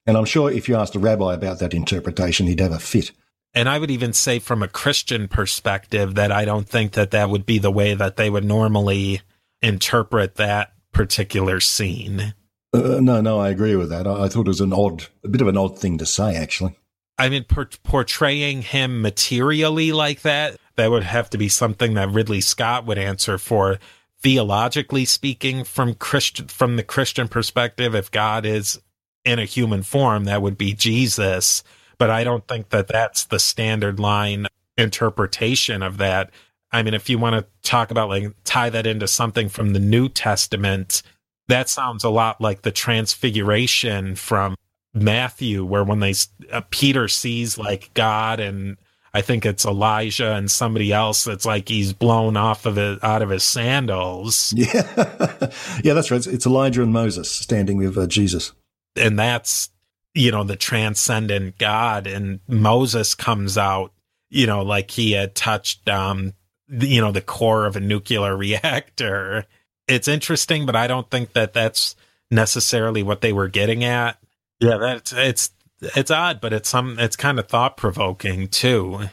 And 0.07 0.17
I'm 0.17 0.27
sure 0.27 0.51
if 0.51 0.69
you 0.69 0.77
asked 0.77 0.95
a 0.95 0.99
rabbi 0.99 1.33
about 1.33 1.59
that 1.61 1.73
interpretation, 1.73 2.47
he'd 2.47 2.61
have 2.61 2.73
a 2.73 2.79
fit. 2.79 3.13
And 3.55 3.69
I 3.69 3.79
would 3.79 3.91
even 3.91 4.13
say 4.13 4.41
from 4.41 4.63
a 4.63 4.69
Christian 4.69 5.29
perspective 5.29 6.17
that 6.17 6.33
I 6.33 6.45
don't 6.45 6.69
think 6.69 6.93
that 6.93 7.13
that 7.13 7.31
would 7.31 7.47
be 7.47 7.59
the 7.59 7.71
way 7.71 7.95
that 7.95 8.17
they 8.17 8.29
would 8.29 8.45
normally 8.45 9.21
interpret 9.63 10.35
that 10.35 10.73
particular 10.93 11.61
scene. 11.61 12.35
Uh, 12.73 12.99
no, 13.01 13.21
no, 13.21 13.39
I 13.39 13.51
agree 13.51 13.77
with 13.77 13.91
that. 13.91 14.07
I, 14.07 14.25
I, 14.25 14.29
thought 14.29 14.47
it 14.47 14.49
was 14.49 14.61
an 14.61 14.73
odd, 14.73 15.05
a 15.23 15.29
bit 15.29 15.41
of 15.41 15.47
an 15.47 15.57
odd 15.57 15.79
thing 15.79 15.99
to 15.99 16.07
say, 16.07 16.35
actually. 16.35 16.77
I 17.17 17.29
mean, 17.29 17.45
por- 17.45 17.71
portraying 17.85 18.63
him 18.63 19.01
materially 19.01 19.93
like 19.93 20.23
that, 20.23 20.57
that 20.75 20.91
would 20.91 21.05
have 21.05 21.31
to 21.31 21.39
be 21.39 21.49
something 21.49 21.95
that 21.95 22.11
Ridley 22.11 22.41
Scott 22.41 22.85
would 22.87 22.99
answer 22.99 23.39
for. 23.39 23.79
Theologically 24.21 25.05
speaking, 25.05 25.63
from 25.63 25.95
Christian, 25.95 26.49
from 26.49 26.75
the 26.77 26.83
Christian 26.83 27.29
perspective, 27.29 27.95
if 27.95 28.11
God 28.11 28.45
is 28.45 28.81
in 29.25 29.39
a 29.39 29.45
human 29.45 29.83
form, 29.83 30.25
that 30.25 30.43
would 30.43 30.59
be 30.59 30.73
Jesus 30.73 31.63
but 31.99 32.11
I 32.11 32.25
don't 32.25 32.47
think 32.47 32.71
that 32.71 32.89
that's 32.89 33.25
the 33.25 33.39
standard 33.39 33.99
line 33.99 34.47
interpretation 34.77 35.83
of 35.83 35.99
that. 35.99 36.31
I 36.73 36.83
mean, 36.83 36.95
if 36.95 37.09
you 37.09 37.19
want 37.19 37.37
to 37.37 37.69
talk 37.69 37.91
about 37.91 38.09
like 38.09 38.35
tie 38.45 38.71
that 38.71 38.87
into 38.87 39.07
something 39.07 39.49
from 39.49 39.73
the 39.73 39.79
New 39.79 40.09
Testament, 40.09 41.03
that 41.49 41.69
sounds 41.69 42.05
a 42.05 42.11
lot 42.11 42.41
like 42.41 42.63
the 42.63 42.73
transfiguration 42.73 44.17
from 44.17 44.57
Matthew, 44.93 45.65
where 45.65 45.85
when 45.85 46.01
they 46.01 46.15
uh, 46.51 46.63
Peter 46.71 47.09
sees 47.09 47.59
like 47.59 47.91
God 47.95 48.41
and 48.41 48.77
I 49.13 49.21
think 49.21 49.47
it's 49.47 49.65
Elijah 49.65 50.35
and 50.35 50.51
somebody 50.51 50.93
else 50.93 51.23
that's 51.23 51.47
like 51.47 51.69
he's 51.69 51.93
blown 51.93 52.37
off 52.37 52.67
of 52.67 52.77
it 52.79 53.03
out 53.05 53.23
of 53.23 53.31
his 53.31 53.45
sandals. 53.45 54.53
Yeah, 54.65 55.51
yeah, 55.85 55.95
that's 55.95 56.11
right. 56.11 56.17
It's, 56.17 56.27
it's 56.27 56.47
Elijah 56.47 56.83
and 56.83 56.93
Moses 56.93 57.31
standing 57.31 57.77
with 57.77 57.97
uh, 57.97 58.07
Jesus, 58.07 58.53
and 58.97 59.19
that's 59.19 59.71
you 60.15 60.31
know, 60.31 60.45
the 60.45 60.57
transcendent 60.57 61.59
God 61.59 62.07
and 62.07 62.41
Moses 62.47 63.15
comes 63.15 63.59
out, 63.59 63.93
you 64.31 64.47
know, 64.47 64.63
like 64.63 64.91
he 64.93 65.13
had 65.13 65.35
touched, 65.35 65.89
um, 65.89 66.33
the, 66.69 66.87
you 66.87 67.01
know, 67.01 67.13
the 67.13 67.21
core 67.21 67.67
of 67.67 67.77
a 67.77 67.81
nuclear 67.81 68.37
reactor. 68.37 69.45
It's 69.89 70.09
interesting, 70.09 70.67
but 70.67 70.77
I 70.77 70.87
don't 70.87 71.11
think 71.11 71.33
that 71.33 71.53
that's 71.53 71.97
necessarily 72.31 73.03
what 73.03 73.21
they 73.21 73.33
were 73.33 73.49
getting 73.49 73.85
at. 73.85 74.19
Yeah, 74.61 74.79
that's, 74.79 75.13
it's, 75.13 75.51
it's 75.81 76.11
odd, 76.11 76.41
but 76.41 76.53
it's 76.53 76.69
some, 76.69 76.99
it's 76.99 77.17
kind 77.17 77.39
of 77.39 77.49
thought 77.49 77.77
provoking 77.77 78.49
too. 78.49 79.09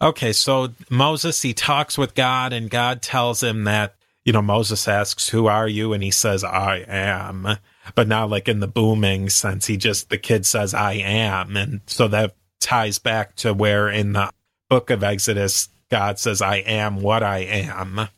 Okay. 0.00 0.32
So 0.32 0.68
Moses, 0.88 1.42
he 1.42 1.52
talks 1.52 1.98
with 1.98 2.14
God 2.14 2.52
and 2.52 2.70
God 2.70 3.02
tells 3.02 3.42
him 3.42 3.64
that, 3.64 3.94
you 4.24 4.32
know, 4.32 4.42
Moses 4.42 4.86
asks, 4.88 5.28
who 5.28 5.46
are 5.46 5.68
you? 5.68 5.92
And 5.92 6.02
he 6.02 6.10
says, 6.10 6.44
I 6.44 6.84
am 6.88 7.58
but 7.94 8.08
not 8.08 8.30
like 8.30 8.48
in 8.48 8.60
the 8.60 8.68
booming 8.68 9.28
sense. 9.28 9.66
He 9.66 9.76
just, 9.76 10.10
the 10.10 10.18
kid 10.18 10.46
says, 10.46 10.74
I 10.74 10.94
am. 10.94 11.56
And 11.56 11.80
so 11.86 12.08
that 12.08 12.36
ties 12.60 12.98
back 12.98 13.36
to 13.36 13.52
where 13.52 13.88
in 13.88 14.14
the 14.14 14.30
book 14.68 14.90
of 14.90 15.04
Exodus, 15.04 15.68
God 15.90 16.18
says, 16.18 16.40
I 16.40 16.56
am 16.56 17.02
what 17.02 17.22
I 17.22 17.38
am. 17.38 18.08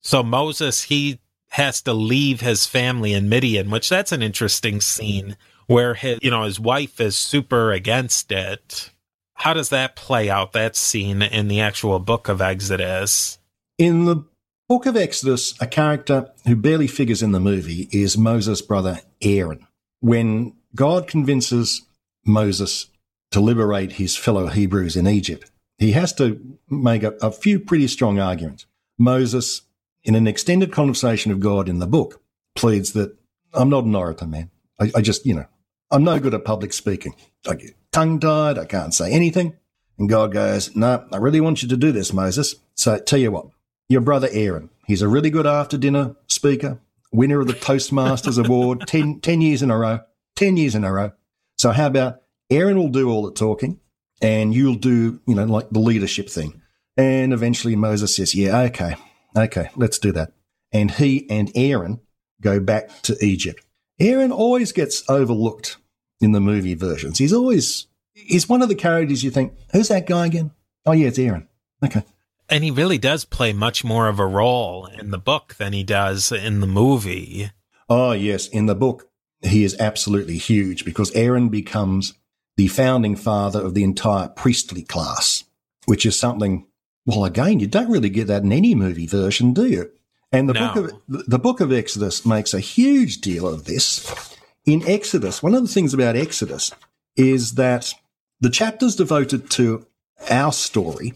So 0.00 0.22
Moses, 0.22 0.84
he 0.84 1.20
has 1.50 1.82
to 1.82 1.92
leave 1.92 2.40
his 2.40 2.66
family 2.66 3.12
in 3.12 3.28
Midian, 3.28 3.70
which 3.70 3.88
that's 3.88 4.12
an 4.12 4.22
interesting 4.22 4.80
scene 4.80 5.36
where 5.66 5.94
his, 5.94 6.18
you 6.22 6.30
know, 6.30 6.44
his 6.44 6.58
wife 6.58 7.00
is 7.00 7.14
super 7.14 7.72
against 7.72 8.32
it. 8.32 8.90
How 9.34 9.52
does 9.52 9.68
that 9.68 9.96
play 9.96 10.30
out, 10.30 10.52
that 10.52 10.76
scene 10.76 11.20
in 11.20 11.48
the 11.48 11.60
actual 11.60 11.98
book 11.98 12.28
of 12.28 12.40
Exodus? 12.40 13.38
In 13.76 14.04
the 14.06 14.24
Book 14.72 14.86
of 14.86 14.96
Exodus, 14.96 15.52
a 15.60 15.66
character 15.66 16.30
who 16.46 16.56
barely 16.56 16.86
figures 16.86 17.22
in 17.22 17.32
the 17.32 17.38
movie 17.38 17.90
is 17.92 18.16
Moses' 18.16 18.62
brother 18.62 19.00
Aaron. 19.20 19.66
When 20.00 20.54
God 20.74 21.06
convinces 21.06 21.82
Moses 22.24 22.86
to 23.32 23.40
liberate 23.40 23.92
his 23.92 24.16
fellow 24.16 24.46
Hebrews 24.46 24.96
in 24.96 25.06
Egypt, 25.06 25.50
he 25.76 25.92
has 25.92 26.14
to 26.14 26.40
make 26.70 27.02
a, 27.02 27.10
a 27.20 27.30
few 27.30 27.60
pretty 27.60 27.86
strong 27.86 28.18
arguments. 28.18 28.64
Moses, 28.96 29.60
in 30.04 30.14
an 30.14 30.26
extended 30.26 30.72
conversation 30.72 31.30
with 31.32 31.42
God 31.42 31.68
in 31.68 31.78
the 31.78 31.86
book, 31.86 32.22
pleads 32.54 32.94
that 32.94 33.14
I'm 33.52 33.68
not 33.68 33.84
an 33.84 33.94
orator, 33.94 34.26
man. 34.26 34.50
I, 34.80 34.90
I 34.94 35.02
just, 35.02 35.26
you 35.26 35.34
know, 35.34 35.46
I'm 35.90 36.02
no 36.02 36.18
good 36.18 36.32
at 36.32 36.46
public 36.46 36.72
speaking. 36.72 37.14
I 37.46 37.56
get 37.56 37.76
tongue 37.90 38.18
tied. 38.20 38.56
I 38.56 38.64
can't 38.64 38.94
say 38.94 39.12
anything. 39.12 39.54
And 39.98 40.08
God 40.08 40.32
goes, 40.32 40.74
no, 40.74 41.06
I 41.12 41.18
really 41.18 41.42
want 41.42 41.62
you 41.62 41.68
to 41.68 41.76
do 41.76 41.92
this, 41.92 42.14
Moses. 42.14 42.54
So 42.74 42.96
tell 42.96 43.18
you 43.18 43.32
what, 43.32 43.48
your 43.92 44.00
brother 44.00 44.28
Aaron. 44.32 44.70
He's 44.86 45.02
a 45.02 45.08
really 45.08 45.30
good 45.30 45.46
after 45.46 45.78
dinner 45.78 46.16
speaker, 46.26 46.80
winner 47.12 47.40
of 47.40 47.46
the 47.46 47.52
Toastmasters 47.52 48.42
Award 48.42 48.82
10, 48.86 49.20
10 49.20 49.40
years 49.40 49.62
in 49.62 49.70
a 49.70 49.78
row. 49.78 50.00
10 50.36 50.56
years 50.56 50.74
in 50.74 50.82
a 50.82 50.92
row. 50.92 51.12
So 51.58 51.70
how 51.70 51.86
about 51.86 52.22
Aaron 52.50 52.78
will 52.78 52.88
do 52.88 53.10
all 53.10 53.22
the 53.22 53.32
talking 53.32 53.78
and 54.20 54.54
you'll 54.54 54.76
do, 54.76 55.20
you 55.26 55.34
know, 55.34 55.44
like 55.44 55.70
the 55.70 55.78
leadership 55.78 56.28
thing. 56.28 56.62
And 56.96 57.32
eventually 57.32 57.76
Moses 57.76 58.16
says, 58.16 58.34
yeah, 58.34 58.60
okay, 58.62 58.96
okay, 59.36 59.70
let's 59.76 59.98
do 59.98 60.10
that. 60.12 60.32
And 60.72 60.90
he 60.90 61.28
and 61.30 61.52
Aaron 61.54 62.00
go 62.40 62.60
back 62.60 63.02
to 63.02 63.16
Egypt. 63.24 63.64
Aaron 64.00 64.32
always 64.32 64.72
gets 64.72 65.08
overlooked 65.08 65.76
in 66.20 66.32
the 66.32 66.40
movie 66.40 66.74
versions. 66.74 67.18
He's 67.18 67.32
always, 67.32 67.86
he's 68.14 68.48
one 68.48 68.62
of 68.62 68.68
the 68.68 68.74
characters 68.74 69.22
you 69.22 69.30
think, 69.30 69.54
who's 69.72 69.88
that 69.88 70.06
guy 70.06 70.26
again? 70.26 70.50
Oh, 70.86 70.92
yeah, 70.92 71.08
it's 71.08 71.18
Aaron. 71.18 71.46
Okay. 71.84 72.02
And 72.48 72.64
he 72.64 72.70
really 72.70 72.98
does 72.98 73.24
play 73.24 73.52
much 73.52 73.84
more 73.84 74.08
of 74.08 74.18
a 74.18 74.26
role 74.26 74.86
in 74.86 75.10
the 75.10 75.18
book 75.18 75.54
than 75.54 75.72
he 75.72 75.82
does 75.82 76.30
in 76.30 76.60
the 76.60 76.66
movie. 76.66 77.50
Oh, 77.88 78.12
yes. 78.12 78.48
In 78.48 78.66
the 78.66 78.74
book, 78.74 79.08
he 79.42 79.64
is 79.64 79.76
absolutely 79.78 80.38
huge 80.38 80.84
because 80.84 81.10
Aaron 81.12 81.48
becomes 81.48 82.14
the 82.56 82.68
founding 82.68 83.16
father 83.16 83.60
of 83.60 83.74
the 83.74 83.84
entire 83.84 84.28
priestly 84.28 84.82
class, 84.82 85.44
which 85.86 86.04
is 86.04 86.18
something, 86.18 86.66
well, 87.06 87.24
again, 87.24 87.60
you 87.60 87.66
don't 87.66 87.90
really 87.90 88.10
get 88.10 88.26
that 88.26 88.42
in 88.42 88.52
any 88.52 88.74
movie 88.74 89.06
version, 89.06 89.52
do 89.52 89.66
you? 89.66 89.90
And 90.30 90.48
the 90.48 90.54
no. 90.54 90.72
book 90.72 90.76
of 90.76 91.26
the 91.26 91.38
book 91.38 91.60
of 91.60 91.72
Exodus 91.72 92.24
makes 92.24 92.54
a 92.54 92.60
huge 92.60 93.20
deal 93.20 93.46
of 93.46 93.64
this. 93.64 94.36
In 94.64 94.82
Exodus, 94.86 95.42
one 95.42 95.54
of 95.54 95.62
the 95.62 95.68
things 95.68 95.92
about 95.92 96.16
Exodus 96.16 96.72
is 97.16 97.54
that 97.54 97.92
the 98.40 98.48
chapters 98.48 98.96
devoted 98.96 99.50
to 99.50 99.86
our 100.30 100.52
story 100.52 101.12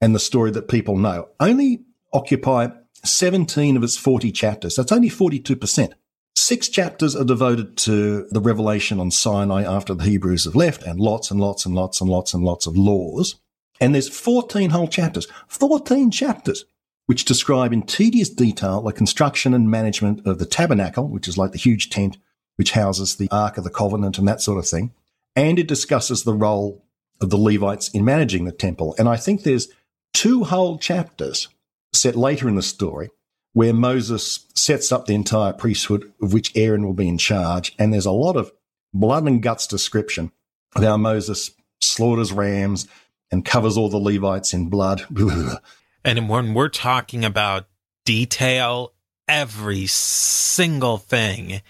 and 0.00 0.14
the 0.14 0.20
story 0.20 0.50
that 0.52 0.68
people 0.68 0.96
know 0.96 1.28
only 1.40 1.82
occupy 2.12 2.68
17 3.04 3.76
of 3.76 3.82
its 3.82 3.96
40 3.96 4.32
chapters. 4.32 4.76
That's 4.76 4.92
only 4.92 5.10
42%. 5.10 5.92
Six 6.36 6.68
chapters 6.68 7.16
are 7.16 7.24
devoted 7.24 7.76
to 7.78 8.26
the 8.30 8.40
revelation 8.40 9.00
on 9.00 9.10
Sinai 9.10 9.64
after 9.64 9.94
the 9.94 10.04
Hebrews 10.04 10.44
have 10.44 10.54
left, 10.54 10.82
and 10.84 11.00
lots 11.00 11.30
and 11.30 11.40
lots 11.40 11.66
and 11.66 11.74
lots 11.74 12.00
and 12.00 12.08
lots 12.08 12.32
and 12.32 12.44
lots 12.44 12.66
of 12.66 12.76
laws. 12.76 13.36
And 13.80 13.94
there's 13.94 14.08
14 14.08 14.70
whole 14.70 14.88
chapters, 14.88 15.26
14 15.48 16.10
chapters, 16.10 16.64
which 17.06 17.24
describe 17.24 17.72
in 17.72 17.82
tedious 17.82 18.28
detail 18.28 18.82
the 18.82 18.92
construction 18.92 19.52
and 19.54 19.70
management 19.70 20.26
of 20.26 20.38
the 20.38 20.46
tabernacle, 20.46 21.08
which 21.08 21.28
is 21.28 21.38
like 21.38 21.52
the 21.52 21.58
huge 21.58 21.90
tent 21.90 22.18
which 22.56 22.72
houses 22.72 23.16
the 23.16 23.28
Ark 23.30 23.56
of 23.56 23.64
the 23.64 23.70
Covenant 23.70 24.18
and 24.18 24.26
that 24.26 24.40
sort 24.40 24.58
of 24.58 24.66
thing. 24.66 24.92
And 25.36 25.58
it 25.58 25.68
discusses 25.68 26.24
the 26.24 26.34
role 26.34 26.84
of 27.20 27.30
the 27.30 27.38
Levites 27.38 27.88
in 27.90 28.04
managing 28.04 28.44
the 28.44 28.52
temple. 28.52 28.96
And 28.98 29.08
I 29.08 29.16
think 29.16 29.42
there's 29.42 29.68
two 30.12 30.44
whole 30.44 30.78
chapters 30.78 31.48
set 31.92 32.16
later 32.16 32.48
in 32.48 32.54
the 32.54 32.62
story 32.62 33.10
where 33.52 33.74
Moses 33.74 34.46
sets 34.54 34.92
up 34.92 35.06
the 35.06 35.14
entire 35.14 35.52
priesthood 35.52 36.12
of 36.22 36.32
which 36.32 36.56
Aaron 36.56 36.84
will 36.84 36.94
be 36.94 37.08
in 37.08 37.18
charge. 37.18 37.74
And 37.78 37.92
there's 37.92 38.06
a 38.06 38.12
lot 38.12 38.36
of 38.36 38.52
blood 38.92 39.26
and 39.26 39.42
guts 39.42 39.66
description 39.66 40.32
of 40.76 40.82
how 40.82 40.96
Moses 40.96 41.50
slaughters 41.80 42.32
rams 42.32 42.86
and 43.30 43.44
covers 43.44 43.76
all 43.76 43.88
the 43.88 43.98
Levites 43.98 44.52
in 44.52 44.68
blood. 44.68 45.04
and 46.04 46.28
when 46.28 46.54
we're 46.54 46.68
talking 46.68 47.24
about 47.24 47.66
detail, 48.04 48.92
every 49.26 49.86
single 49.86 50.98
thing 50.98 51.60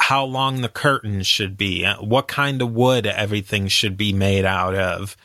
how 0.00 0.24
long 0.24 0.62
the 0.62 0.68
curtains 0.68 1.26
should 1.26 1.56
be, 1.56 1.84
uh, 1.84 1.96
what 1.96 2.26
kind 2.26 2.62
of 2.62 2.72
wood 2.72 3.06
everything 3.06 3.68
should 3.68 3.96
be 3.96 4.12
made 4.12 4.46
out 4.46 4.74
of, 4.74 5.16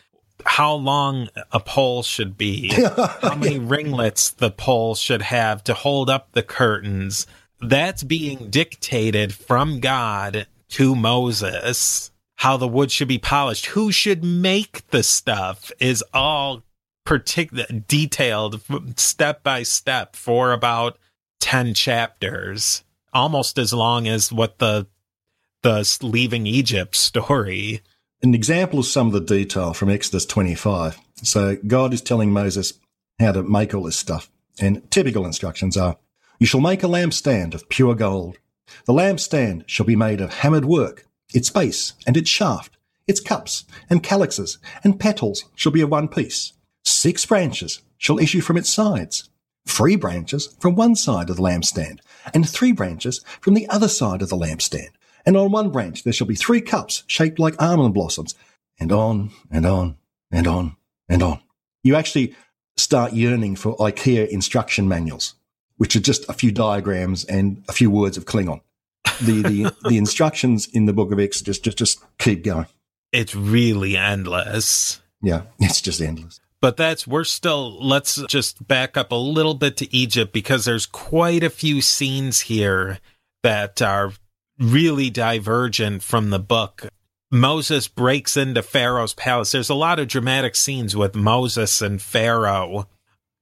how 0.45 0.73
long 0.73 1.29
a 1.51 1.59
pole 1.59 2.03
should 2.03 2.38
be, 2.38 2.69
how 3.21 3.36
many 3.36 3.59
ringlets 3.59 4.29
the 4.29 4.51
pole 4.51 4.95
should 4.95 5.21
have 5.21 5.63
to 5.65 5.73
hold 5.73 6.09
up 6.09 6.31
the 6.31 6.43
curtains. 6.43 7.27
That's 7.61 8.03
being 8.03 8.49
dictated 8.49 9.33
from 9.33 9.79
God 9.79 10.47
to 10.69 10.95
Moses. 10.95 12.11
How 12.38 12.57
the 12.57 12.67
wood 12.67 12.91
should 12.91 13.07
be 13.07 13.17
polished, 13.17 13.67
who 13.67 13.91
should 13.91 14.23
make 14.23 14.86
the 14.89 15.03
stuff 15.03 15.71
is 15.79 16.03
all 16.13 16.63
particular 17.05 17.65
detailed 17.88 18.61
step 18.97 19.41
by 19.41 19.63
step 19.63 20.15
for 20.15 20.51
about 20.51 20.97
10 21.39 21.73
chapters 21.73 22.83
almost 23.15 23.57
as 23.57 23.73
long 23.73 24.07
as 24.07 24.31
what 24.31 24.59
the 24.59 24.86
the 25.63 25.97
leaving 26.03 26.45
Egypt 26.45 26.95
story. 26.95 27.81
An 28.26 28.34
example 28.34 28.80
of 28.80 28.88
some 28.88 29.05
of 29.05 29.13
the 29.13 29.19
detail 29.19 29.76
from 29.76 29.91
Exodus 29.91 30.26
25. 30.26 30.97
So 31.21 31.57
God 31.67 31.93
is 31.93 32.01
telling 32.01 32.32
Moses 32.32 32.73
how 33.19 33.34
to 33.34 33.43
make 33.43 33.76
all 33.76 33.84
this 33.84 33.97
stuff. 33.97 34.32
And 34.59 34.89
typical 34.89 35.28
instructions 35.28 35.78
are, 35.78 35.97
you 36.39 36.47
shall 36.47 36.59
make 36.59 36.82
a 36.82 36.88
lampstand 36.88 37.53
of 37.53 37.69
pure 37.69 37.93
gold. 37.93 38.39
The 38.86 38.93
lampstand 38.93 39.65
shall 39.67 39.86
be 39.86 39.95
made 39.95 40.21
of 40.21 40.34
hammered 40.34 40.65
work. 40.65 41.05
Its 41.36 41.51
base 41.51 41.93
and 42.07 42.17
its 42.17 42.28
shaft, 42.28 42.78
its 43.05 43.19
cups 43.19 43.65
and 43.91 44.01
calyxes 44.01 44.57
and 44.84 44.99
petals 44.99 45.45
shall 45.53 45.71
be 45.71 45.82
of 45.82 45.91
one 45.91 46.07
piece. 46.07 46.53
Six 46.84 47.28
branches 47.28 47.84
shall 47.99 48.17
issue 48.17 48.41
from 48.41 48.57
its 48.57 48.73
sides. 48.73 49.30
Three 49.67 49.95
branches 49.95 50.55
from 50.59 50.73
one 50.73 50.95
side 50.95 51.30
of 51.30 51.36
the 51.36 51.43
lampstand 51.43 51.99
and 52.34 52.49
three 52.49 52.71
branches 52.71 53.23
from 53.39 53.53
the 53.53 53.69
other 53.69 53.88
side 53.88 54.23
of 54.23 54.30
the 54.30 54.36
lampstand. 54.36 54.89
And 55.26 55.36
on 55.36 55.51
one 55.51 55.69
branch 55.69 56.03
there 56.03 56.13
shall 56.13 56.28
be 56.28 56.36
three 56.36 56.61
cups 56.61 57.03
shaped 57.07 57.39
like 57.39 57.61
almond 57.61 57.93
blossoms, 57.93 58.36
and 58.80 58.91
on 58.91 59.32
and 59.51 59.65
on 59.65 59.97
and 60.32 60.47
on 60.47 60.76
and 61.09 61.23
on. 61.23 61.39
You 61.84 61.95
actually 61.95 62.36
start 62.78 63.13
yearning 63.13 63.55
for 63.55 63.76
IKEA 63.78 64.28
instruction 64.28 64.88
manuals, 64.88 65.36
which 65.78 65.95
are 65.95 66.01
just 66.01 66.28
a 66.30 66.34
few 66.34 66.51
diagrams 66.51 67.26
and 67.26 67.63
a 67.69 67.73
few 67.73 67.89
words 67.89 68.17
of 68.17 68.26
Klingon. 68.26 68.61
The 69.21 69.41
the, 69.41 69.76
the 69.89 69.97
instructions 69.97 70.67
in 70.67 70.86
the 70.86 70.93
book 70.93 71.11
of 71.11 71.19
Exodus 71.19 71.59
just, 71.59 71.78
just 71.78 72.03
keep 72.17 72.43
going. 72.43 72.67
It's 73.11 73.34
really 73.34 73.95
endless. 73.95 75.01
Yeah, 75.21 75.43
it's 75.59 75.82
just 75.82 76.01
endless. 76.01 76.39
But 76.61 76.78
that's, 76.78 77.05
we're 77.05 77.26
still, 77.26 77.80
let's 77.84 78.15
just 78.28 78.67
back 78.67 78.97
up 78.97 79.11
a 79.11 79.15
little 79.15 79.53
bit 79.53 79.78
to 79.78 79.95
Egypt 79.95 80.34
because 80.34 80.65
there's 80.65 80.86
quite 80.88 81.43
a 81.43 81.49
few 81.49 81.80
scenes 81.82 82.39
here 82.41 82.99
that 83.43 83.82
are 83.82 84.13
really 84.60 85.10
divergent 85.10 86.03
from 86.03 86.30
the 86.30 86.39
book. 86.39 86.88
Moses 87.32 87.88
breaks 87.88 88.38
into 88.38 88.62
Pharaoh's 88.62 89.14
palace. 89.14 89.51
There's 89.51 89.70
a 89.70 89.76
lot 89.76 89.99
of 89.99 90.08
dramatic 90.08 90.56
scenes 90.56 90.95
with 90.95 91.16
Moses 91.16 91.82
and 91.82 92.01
Pharaoh 92.01 92.88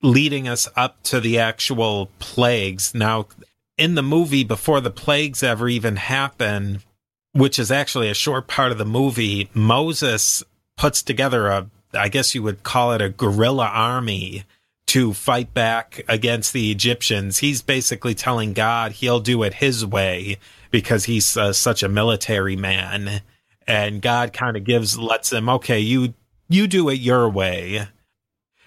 leading 0.02 0.48
us 0.48 0.68
up 0.76 1.02
to 1.04 1.20
the 1.20 1.40
actual 1.40 2.10
plagues. 2.20 2.94
Now, 2.94 3.28
in 3.78 3.96
the 3.96 4.04
movie, 4.04 4.44
before 4.44 4.82
the 4.82 4.92
plagues 4.92 5.44
ever 5.44 5.68
even 5.70 5.96
happen, 5.96 6.82
which 7.32 7.58
is 7.58 7.72
actually 7.72 8.10
a 8.10 8.16
short 8.16 8.48
part 8.48 8.72
of 8.72 8.78
the 8.78 8.86
movie, 8.86 9.50
Moses 9.54 10.44
puts 10.78 11.04
together 11.04 11.48
a 11.48 11.70
I 11.96 12.10
guess 12.10 12.34
you 12.34 12.42
would 12.42 12.64
call 12.64 12.92
it 12.94 13.02
a 13.02 13.10
guerrilla 13.10 13.68
army 13.68 14.46
to 14.88 15.14
fight 15.14 15.54
back 15.54 16.04
against 16.08 16.54
the 16.54 16.72
Egyptians. 16.72 17.38
He's 17.38 17.62
basically 17.62 18.16
telling 18.16 18.54
God 18.54 18.94
he'll 18.94 19.20
do 19.20 19.44
it 19.44 19.56
his 19.56 19.86
way 19.86 20.38
because 20.74 21.06
he's 21.06 21.38
uh, 21.38 21.54
such 21.54 21.84
a 21.84 21.88
military 21.88 22.56
man. 22.56 23.22
And 23.68 24.02
God 24.02 24.34
kind 24.34 24.58
of 24.58 24.64
gives, 24.64 24.98
lets 24.98 25.32
him, 25.32 25.48
okay, 25.48 25.80
you, 25.80 26.16
you 26.50 26.66
do 26.66 26.90
it 26.90 26.96
your 26.96 27.30
way. 27.30 27.88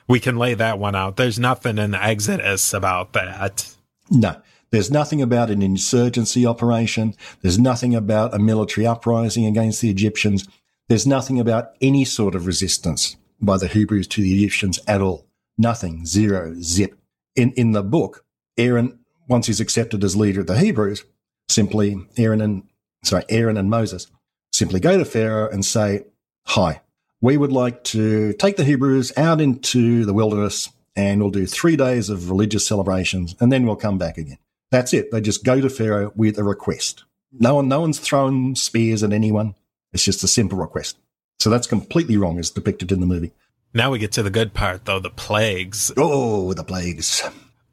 We 0.07 0.21
can 0.21 0.37
lay 0.37 0.55
that 0.55 0.79
one 0.79 0.95
out. 0.95 1.17
There's 1.17 1.37
nothing 1.37 1.79
in 1.79 1.97
Exodus 1.97 2.73
about 2.73 3.13
that. 3.15 3.75
No. 4.09 4.41
There's 4.71 4.89
nothing 4.89 5.21
about 5.21 5.51
an 5.51 5.63
insurgency 5.63 6.47
operation. 6.47 7.15
There's 7.43 7.59
nothing 7.59 7.93
about 7.93 8.33
a 8.33 8.39
military 8.39 8.87
uprising 8.87 9.45
against 9.45 9.81
the 9.81 9.91
Egyptians. 9.91 10.47
There's 10.89 11.09
nothing 11.09 11.41
about 11.41 11.73
any 11.81 12.05
sort 12.05 12.37
of 12.37 12.47
resistance 12.47 13.17
by 13.41 13.59
the 13.59 13.67
Hebrews 13.67 14.07
to 14.09 14.23
the 14.23 14.33
Egyptians 14.33 14.79
at 14.87 15.01
all. 15.01 15.27
Nothing. 15.59 16.07
Zero. 16.07 16.55
Zip. 16.61 16.97
In, 17.35 17.51
in 17.55 17.73
the 17.73 17.83
book, 17.83 18.25
Aaron, 18.57 19.01
once 19.27 19.49
he's 19.49 19.61
accepted 19.61 20.05
as 20.05 20.15
leader 20.15 20.43
of 20.43 20.47
the 20.47 20.59
Hebrews, 20.59 21.05
simply 21.49 22.07
Aaron 22.17 22.41
and, 22.41 22.65
sorry, 23.05 23.25
Aaron 23.29 23.57
and 23.57 23.71
Moses 23.71 24.07
simply 24.53 24.81
go 24.81 24.97
to 24.99 25.05
Pharaoh 25.05 25.51
and 25.51 25.65
say, 25.65 26.05
hi, 26.47 26.81
we 27.21 27.37
would 27.37 27.53
like 27.53 27.85
to 27.85 28.33
take 28.35 28.57
the 28.57 28.65
Hebrews 28.65 29.13
out 29.17 29.41
into 29.41 30.05
the 30.05 30.15
wilderness 30.15 30.71
and 30.95 31.21
we'll 31.21 31.31
do 31.31 31.47
three 31.47 31.77
days 31.77 32.09
of 32.09 32.31
religious 32.31 32.67
celebrations 32.67 33.35
and 33.41 33.53
then 33.53 33.67
we'll 33.67 33.77
come 33.77 33.99
back 33.99 34.19
again. 34.19 34.39
That's 34.71 34.93
it. 34.93 35.11
They 35.11 35.21
just 35.21 35.45
go 35.45 35.61
to 35.61 35.69
Pharaoh 35.69 36.13
with 36.17 36.39
a 36.39 36.45
request. 36.45 37.05
No 37.33 37.57
one, 37.57 37.69
no 37.69 37.81
one's 37.81 37.99
thrown 37.99 38.55
spears 38.57 39.03
at 39.03 39.13
anyone. 39.13 39.55
It's 39.93 40.05
just 40.05 40.25
a 40.25 40.29
simple 40.29 40.59
request. 40.59 40.99
So 41.39 41.51
that's 41.51 41.67
completely 41.67 42.17
wrong 42.17 42.39
as 42.39 42.51
depicted 42.51 42.91
in 42.91 43.01
the 43.01 43.07
movie. 43.07 43.33
Now 43.75 43.91
we 43.91 43.99
get 43.99 44.13
to 44.13 44.23
the 44.23 44.31
good 44.31 44.55
part, 44.55 44.87
though 44.87 45.01
the 45.01 45.11
plagues. 45.11 45.93
Oh, 45.97 46.55
the 46.55 46.65
plagues. 46.65 47.23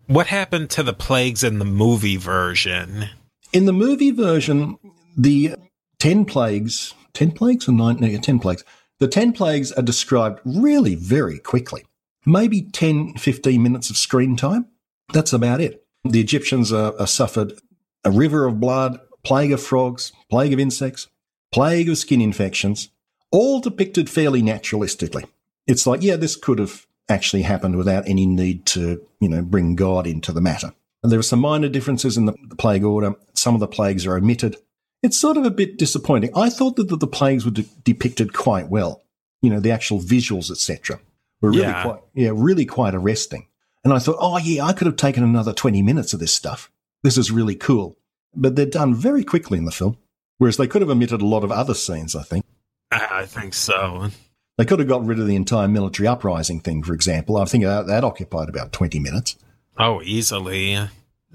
What 0.08 0.28
happened 0.28 0.70
to 0.72 0.84
the 0.84 0.94
plagues 0.94 1.44
in 1.44 1.60
the 1.60 1.66
movie 1.66 2.18
version? 2.18 3.10
In 3.54 3.66
the 3.66 3.74
movie 3.74 4.10
version, 4.10 4.80
the 5.16 5.56
10 6.00 6.26
plagues, 6.26 6.96
10 7.14 7.34
plagues 7.34 7.70
or 7.70 7.72
9? 7.72 7.98
No, 8.00 8.18
10 8.18 8.40
plagues. 8.40 8.64
The 9.00 9.08
10 9.08 9.32
plagues 9.34 9.72
are 9.74 9.84
described 9.84 10.40
really 10.44 10.96
very 10.96 11.38
quickly. 11.38 11.86
Maybe 12.26 12.64
10, 12.64 13.14
15 13.14 13.62
minutes 13.62 13.92
of 13.92 13.98
screen 13.98 14.36
time. 14.36 14.66
That's 15.14 15.34
about 15.34 15.62
it. 15.62 15.86
The 16.04 16.20
Egyptians 16.20 16.74
are, 16.74 17.00
are 17.00 17.06
suffered 17.06 17.54
a 18.04 18.10
river 18.10 18.46
of 18.46 18.60
blood, 18.60 19.00
plague 19.24 19.52
of 19.52 19.62
frogs, 19.62 20.12
plague 20.32 20.52
of 20.52 20.60
insects, 20.60 21.08
plague 21.52 21.90
of 21.90 22.00
skin 22.00 22.22
infections, 22.22 22.90
all 23.30 23.60
depicted 23.60 24.10
fairly 24.10 24.42
naturalistically. 24.42 25.26
It's 25.68 25.86
like, 25.86 26.02
yeah, 26.02 26.16
this 26.16 26.36
could 26.36 26.58
have 26.58 26.88
actually 27.08 27.44
happened 27.44 27.76
without 27.76 28.08
any 28.08 28.26
need 28.26 28.66
to, 28.66 29.06
you 29.20 29.30
know, 29.30 29.44
bring 29.44 29.76
God 29.76 30.08
into 30.08 30.32
the 30.32 30.42
matter. 30.42 30.74
And 31.04 31.12
there 31.12 31.20
are 31.20 31.24
some 31.24 31.40
minor 31.40 31.68
differences 31.70 32.18
in 32.18 32.26
the, 32.26 32.34
the 32.48 32.56
plague 32.56 32.84
order. 32.84 33.14
Some 33.34 33.54
of 33.54 33.60
the 33.60 33.68
plagues 33.68 34.06
are 34.06 34.16
omitted. 34.16 34.56
It's 35.02 35.18
sort 35.18 35.36
of 35.36 35.46
a 35.46 35.52
bit 35.52 35.78
disappointing. 35.78 36.32
I 36.36 36.50
thought 36.50 36.78
that 36.78 36.88
the, 36.88 36.96
the 36.96 37.08
plagues 37.08 37.44
were 37.44 37.52
de- 37.52 37.66
depicted 37.84 38.34
quite 38.34 38.70
well. 38.70 39.04
You 39.42 39.50
know, 39.50 39.60
the 39.60 39.72
actual 39.72 40.00
visuals, 40.00 40.50
etc., 40.50 41.00
were 41.42 41.50
really 41.50 41.64
Yeah. 41.64 41.84
quite, 41.84 42.00
yeah, 42.14 42.32
really 42.34 42.66
quite 42.66 42.96
arresting. 42.96 43.48
And 43.84 43.92
I 43.94 44.00
thought, 44.00 44.16
oh 44.20 44.38
yeah, 44.38 44.64
I 44.64 44.72
could 44.72 44.88
have 44.88 44.96
taken 44.96 45.24
another 45.26 45.52
20 45.52 45.82
minutes 45.82 46.14
of 46.14 46.22
this 46.22 46.34
stuff. 46.34 46.72
This 47.04 47.18
is 47.18 47.32
really 47.32 47.56
cool. 47.56 47.98
But 48.34 48.56
they're 48.56 48.66
done 48.66 48.96
very 48.96 49.26
quickly 49.26 49.58
in 49.58 49.66
the 49.66 49.72
film. 49.72 49.98
Whereas 50.38 50.56
they 50.58 50.68
could 50.68 50.82
have 50.82 50.90
omitted 50.90 51.22
a 51.22 51.26
lot 51.26 51.44
of 51.44 51.52
other 51.52 51.74
scenes, 51.74 52.16
I 52.16 52.24
think. 52.24 52.46
I 52.92 53.26
think 53.26 53.54
so. 53.54 54.10
They 54.58 54.66
could 54.66 54.80
have 54.80 54.88
got 54.88 55.06
rid 55.06 55.20
of 55.20 55.28
the 55.28 55.36
entire 55.36 55.68
military 55.68 56.08
uprising 56.08 56.60
thing, 56.62 56.82
for 56.84 56.94
example. 56.94 57.38
I 57.38 57.46
think 57.46 57.64
that, 57.66 57.88
that 57.88 58.04
occupied 58.04 58.50
about 58.50 58.72
20 58.72 59.00
minutes. 59.00 59.36
Oh, 59.78 60.02
easily. 60.04 60.78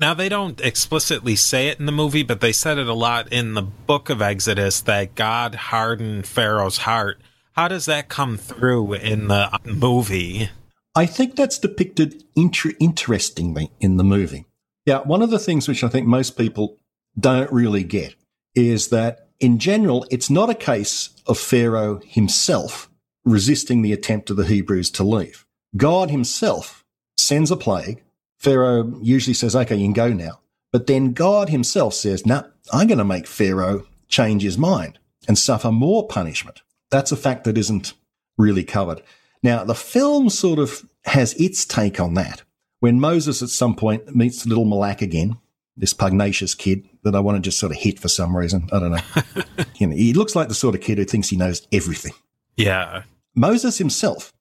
Now, 0.01 0.15
they 0.15 0.29
don't 0.29 0.61
explicitly 0.61 1.35
say 1.35 1.69
it 1.69 1.81
in 1.81 1.87
the 1.87 1.93
movie, 1.93 2.23
but 2.23 2.41
they 2.41 2.53
said 2.53 2.79
it 2.79 2.87
a 2.87 2.95
lot 2.95 3.33
in 3.33 3.55
the 3.55 3.63
book 3.63 4.11
of 4.11 4.23
Exodus 4.23 4.81
that 4.83 5.17
God 5.17 5.57
hardened 5.57 6.27
Pharaoh's 6.27 6.79
heart. 6.79 7.21
How 7.53 7.67
does 7.67 7.87
that 7.87 8.09
come 8.09 8.37
through 8.37 8.95
in 8.95 9.27
the 9.27 9.59
movie? 9.65 10.51
I 10.95 11.07
think 11.07 11.35
that's 11.35 11.59
depicted 11.59 12.23
inter- 12.37 12.75
interestingly 12.79 13.73
in 13.81 13.97
the 13.97 14.05
movie. 14.05 14.47
Yeah, 14.87 15.01
one 15.01 15.23
of 15.23 15.31
the 15.31 15.39
things 15.39 15.67
which 15.67 15.83
I 15.83 15.89
think 15.89 16.07
most 16.07 16.39
people 16.39 16.77
don't 17.19 17.53
really 17.53 17.83
get 17.83 18.15
is 18.55 18.89
that 18.89 19.29
in 19.41 19.59
general, 19.59 20.07
it's 20.11 20.31
not 20.31 20.51
a 20.51 20.55
case 20.55 21.11
of 21.27 21.39
Pharaoh 21.39 22.01
himself 22.05 22.89
resisting 23.25 23.83
the 23.83 23.93
attempt 23.93 24.31
of 24.31 24.37
the 24.37 24.47
Hebrews 24.47 24.91
to 24.93 25.05
leave. 25.05 25.45
God 25.77 26.11
himself 26.11 26.85
sends 27.17 27.51
a 27.51 27.57
plague. 27.57 28.03
Pharaoh 28.39 28.99
usually 29.03 29.35
says, 29.35 29.55
okay, 29.55 29.77
you 29.77 29.85
can 29.87 29.93
go 29.93 30.13
now. 30.13 30.41
But 30.73 30.87
then 30.87 31.13
God 31.13 31.49
himself 31.49 31.95
says, 31.95 32.27
no, 32.27 32.49
I'm 32.73 32.87
going 32.87 32.99
to 32.99 33.05
make 33.05 33.27
Pharaoh 33.27 33.87
change 34.09 34.43
his 34.43 34.59
mind 34.59 34.99
and 35.27 35.39
suffer 35.39 35.73
more 35.73 36.07
punishment. 36.07 36.63
That's 36.91 37.13
a 37.13 37.17
fact 37.17 37.45
that 37.45 37.59
isn't 37.59 37.95
really 38.37 38.65
covered. 38.65 39.03
Now, 39.43 39.65
the 39.65 39.75
film 39.75 40.31
sort 40.31 40.59
of 40.59 40.89
has 41.05 41.35
its 41.35 41.65
take 41.65 42.01
on 42.01 42.15
that. 42.15 42.43
When 42.81 43.01
Moses 43.01 43.43
at 43.43 43.49
some 43.49 43.75
point 43.75 44.15
meets 44.15 44.47
little 44.47 44.65
Malak 44.65 45.03
again, 45.03 45.37
this 45.77 45.93
pugnacious 45.93 46.55
kid 46.55 46.89
that 47.03 47.15
I 47.15 47.21
want 47.21 47.37
to 47.37 47.41
just 47.41 47.59
sort 47.59 47.73
of 47.73 47.79
hit 47.79 47.99
for 47.99 48.09
some 48.09 48.37
reason. 48.37 48.69
I 48.73 48.79
don't 48.79 48.91
know. 48.93 49.23
you 49.77 49.87
know, 49.87 49.97
he 49.97 50.13
looks 50.13 50.35
like 50.35 50.49
the 50.49 50.55
sort 50.55 50.75
of 50.75 50.81
kid 50.81 50.99
who 50.99 51.05
thinks 51.05 51.29
he 51.29 51.37
knows 51.37 51.67
everything. 51.73 52.13
Yeah. 52.57 53.05
Moses 53.35 53.79
himself 53.79 54.33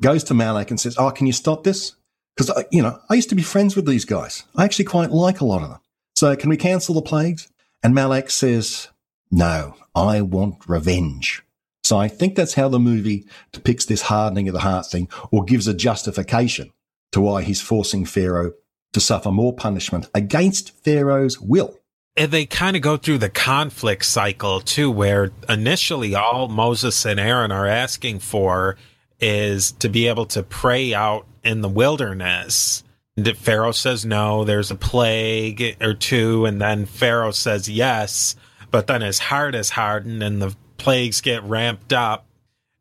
goes 0.00 0.24
to 0.24 0.34
Malak 0.34 0.70
and 0.70 0.80
says, 0.80 0.96
Oh, 0.98 1.10
can 1.10 1.26
you 1.26 1.32
stop 1.32 1.64
this? 1.64 1.94
Because, 2.38 2.50
uh, 2.50 2.62
you 2.70 2.82
know, 2.82 3.00
I 3.10 3.14
used 3.14 3.30
to 3.30 3.34
be 3.34 3.42
friends 3.42 3.74
with 3.74 3.84
these 3.84 4.04
guys. 4.04 4.44
I 4.54 4.64
actually 4.64 4.84
quite 4.84 5.10
like 5.10 5.40
a 5.40 5.44
lot 5.44 5.62
of 5.62 5.70
them. 5.70 5.80
So 6.14 6.36
can 6.36 6.48
we 6.48 6.56
cancel 6.56 6.94
the 6.94 7.02
plagues? 7.02 7.48
And 7.82 7.96
Malak 7.96 8.30
says, 8.30 8.88
no, 9.28 9.74
I 9.92 10.20
want 10.20 10.68
revenge. 10.68 11.42
So 11.82 11.98
I 11.98 12.06
think 12.06 12.36
that's 12.36 12.54
how 12.54 12.68
the 12.68 12.78
movie 12.78 13.26
depicts 13.50 13.86
this 13.86 14.02
hardening 14.02 14.46
of 14.46 14.54
the 14.54 14.60
heart 14.60 14.86
thing 14.86 15.08
or 15.32 15.44
gives 15.44 15.66
a 15.66 15.74
justification 15.74 16.70
to 17.10 17.20
why 17.20 17.42
he's 17.42 17.60
forcing 17.60 18.04
Pharaoh 18.04 18.52
to 18.92 19.00
suffer 19.00 19.32
more 19.32 19.52
punishment 19.52 20.08
against 20.14 20.84
Pharaoh's 20.84 21.40
will. 21.40 21.80
And 22.16 22.30
they 22.30 22.46
kind 22.46 22.76
of 22.76 22.82
go 22.82 22.96
through 22.96 23.18
the 23.18 23.30
conflict 23.30 24.04
cycle 24.04 24.60
too, 24.60 24.92
where 24.92 25.32
initially 25.48 26.14
all 26.14 26.46
Moses 26.46 27.04
and 27.04 27.18
Aaron 27.18 27.50
are 27.50 27.66
asking 27.66 28.20
for 28.20 28.76
is 29.20 29.72
to 29.72 29.88
be 29.88 30.08
able 30.08 30.26
to 30.26 30.42
pray 30.42 30.94
out 30.94 31.26
in 31.44 31.60
the 31.60 31.68
wilderness. 31.68 32.84
Pharaoh 33.36 33.72
says 33.72 34.04
no, 34.04 34.44
there's 34.44 34.70
a 34.70 34.76
plague 34.76 35.76
or 35.80 35.94
two, 35.94 36.44
and 36.44 36.60
then 36.60 36.86
Pharaoh 36.86 37.32
says 37.32 37.68
yes, 37.68 38.36
but 38.70 38.86
then 38.86 39.00
his 39.00 39.18
heart 39.18 39.54
is 39.54 39.70
hardened 39.70 40.22
and 40.22 40.40
the 40.40 40.54
plagues 40.76 41.20
get 41.20 41.42
ramped 41.42 41.92
up 41.92 42.26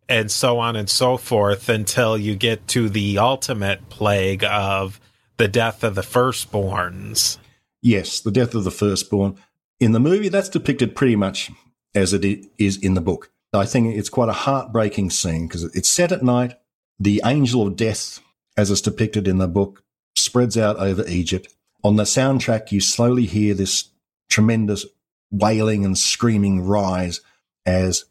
and 0.10 0.32
so 0.32 0.60
on 0.60 0.76
and 0.76 0.90
so 0.90 1.18
forth 1.18 1.70
until 1.70 2.18
you 2.18 2.36
get 2.36 2.68
to 2.70 2.90
the 2.90 3.18
ultimate 3.18 3.90
plague 3.90 4.44
of 4.44 5.00
the 5.38 5.48
death 5.48 5.84
of 5.84 5.96
the 5.96 6.02
firstborns. 6.02 7.38
Yes, 7.82 8.20
the 8.20 8.32
death 8.32 8.56
of 8.56 8.64
the 8.64 8.72
firstborn. 8.72 9.38
In 9.80 9.92
the 9.92 10.00
movie, 10.00 10.30
that's 10.30 10.50
depicted 10.50 10.96
pretty 10.96 11.16
much 11.16 11.52
as 11.94 12.14
it 12.14 12.46
is 12.58 12.78
in 12.78 12.94
the 12.94 13.02
book. 13.02 13.32
I 13.54 13.66
think 13.66 13.96
it's 13.96 14.10
quite 14.10 14.30
a 14.30 14.34
heartbreaking 14.34 15.10
scene 15.10 15.48
because 15.48 15.64
it's 15.64 15.90
set 15.90 16.12
at 16.12 16.24
night. 16.24 16.56
The 17.00 17.22
angel 17.26 17.66
of 17.68 17.76
death, 17.76 18.20
as 18.58 18.72
it's 18.72 18.82
depicted 18.82 19.28
in 19.28 19.38
the 19.38 19.48
book, 19.48 19.84
spreads 20.16 20.58
out 20.58 20.78
over 20.78 21.08
Egypt. 21.08 21.54
On 21.84 21.96
the 21.96 22.04
soundtrack, 22.04 22.72
you 22.72 22.82
slowly 22.82 23.26
hear 23.26 23.54
this 23.54 23.90
tremendous 24.30 24.86
wailing 25.32 25.86
and 25.86 25.98
screaming 25.98 26.62
rise 26.66 27.22
as 27.66 28.06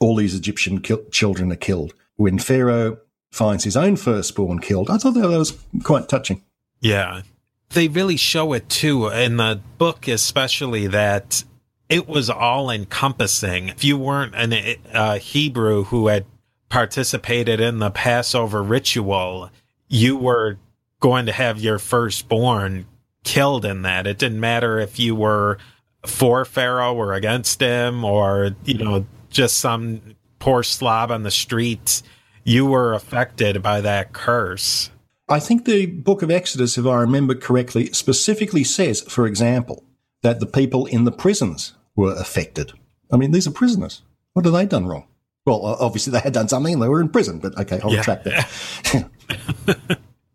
all 0.00 0.16
these 0.16 0.34
Egyptian 0.34 0.80
ki- 0.80 0.96
children 1.10 1.52
are 1.52 1.56
killed. 1.56 1.94
When 2.16 2.38
Pharaoh 2.38 2.98
finds 3.30 3.64
his 3.64 3.76
own 3.76 3.96
firstborn 3.96 4.58
killed, 4.58 4.90
I 4.90 4.98
thought 4.98 5.12
that 5.12 5.28
was 5.28 5.58
quite 5.82 6.08
touching. 6.08 6.42
Yeah. 6.80 7.22
They 7.70 7.88
really 7.88 8.16
show 8.16 8.52
it 8.52 8.68
too 8.68 9.08
in 9.08 9.38
the 9.38 9.60
book, 9.78 10.08
especially 10.08 10.88
that 10.88 11.44
it 11.92 12.08
was 12.08 12.30
all 12.30 12.70
encompassing. 12.70 13.68
If 13.68 13.84
you 13.84 13.98
weren't 13.98 14.34
a 14.34 14.78
uh, 14.94 15.18
Hebrew 15.18 15.84
who 15.84 16.06
had 16.06 16.24
participated 16.70 17.60
in 17.60 17.80
the 17.80 17.90
Passover 17.90 18.62
ritual, 18.62 19.50
you 19.88 20.16
were 20.16 20.56
going 21.00 21.26
to 21.26 21.32
have 21.32 21.60
your 21.60 21.78
firstborn 21.78 22.86
killed 23.24 23.66
in 23.66 23.82
that. 23.82 24.06
It 24.06 24.18
didn't 24.18 24.40
matter 24.40 24.78
if 24.78 24.98
you 24.98 25.14
were 25.14 25.58
for 26.06 26.46
Pharaoh 26.46 26.94
or 26.94 27.12
against 27.12 27.60
him 27.60 28.06
or, 28.06 28.56
you 28.64 28.78
know, 28.78 29.04
just 29.28 29.58
some 29.58 30.16
poor 30.38 30.62
slob 30.62 31.10
on 31.10 31.24
the 31.24 31.30
street. 31.30 32.00
You 32.42 32.64
were 32.64 32.94
affected 32.94 33.62
by 33.62 33.82
that 33.82 34.14
curse. 34.14 34.90
I 35.28 35.40
think 35.40 35.66
the 35.66 35.84
book 35.84 36.22
of 36.22 36.30
Exodus, 36.30 36.78
if 36.78 36.86
I 36.86 37.02
remember 37.02 37.34
correctly, 37.34 37.92
specifically 37.92 38.64
says, 38.64 39.02
for 39.02 39.26
example, 39.26 39.84
that 40.22 40.40
the 40.40 40.46
people 40.46 40.86
in 40.86 41.04
the 41.04 41.12
prisons 41.12 41.74
were 41.96 42.14
affected. 42.14 42.72
I 43.10 43.16
mean, 43.16 43.32
these 43.32 43.46
are 43.46 43.52
prisoners. 43.52 44.02
What 44.32 44.44
have 44.44 44.54
they 44.54 44.66
done 44.66 44.86
wrong? 44.86 45.06
Well, 45.44 45.64
obviously 45.64 46.12
they 46.12 46.20
had 46.20 46.32
done 46.32 46.48
something 46.48 46.74
and 46.74 46.82
they 46.82 46.88
were 46.88 47.00
in 47.00 47.08
prison, 47.08 47.38
but 47.40 47.58
okay, 47.58 47.80
I'll 47.82 47.92
yeah. 47.92 47.98
retract 47.98 48.24
that. 48.24 49.10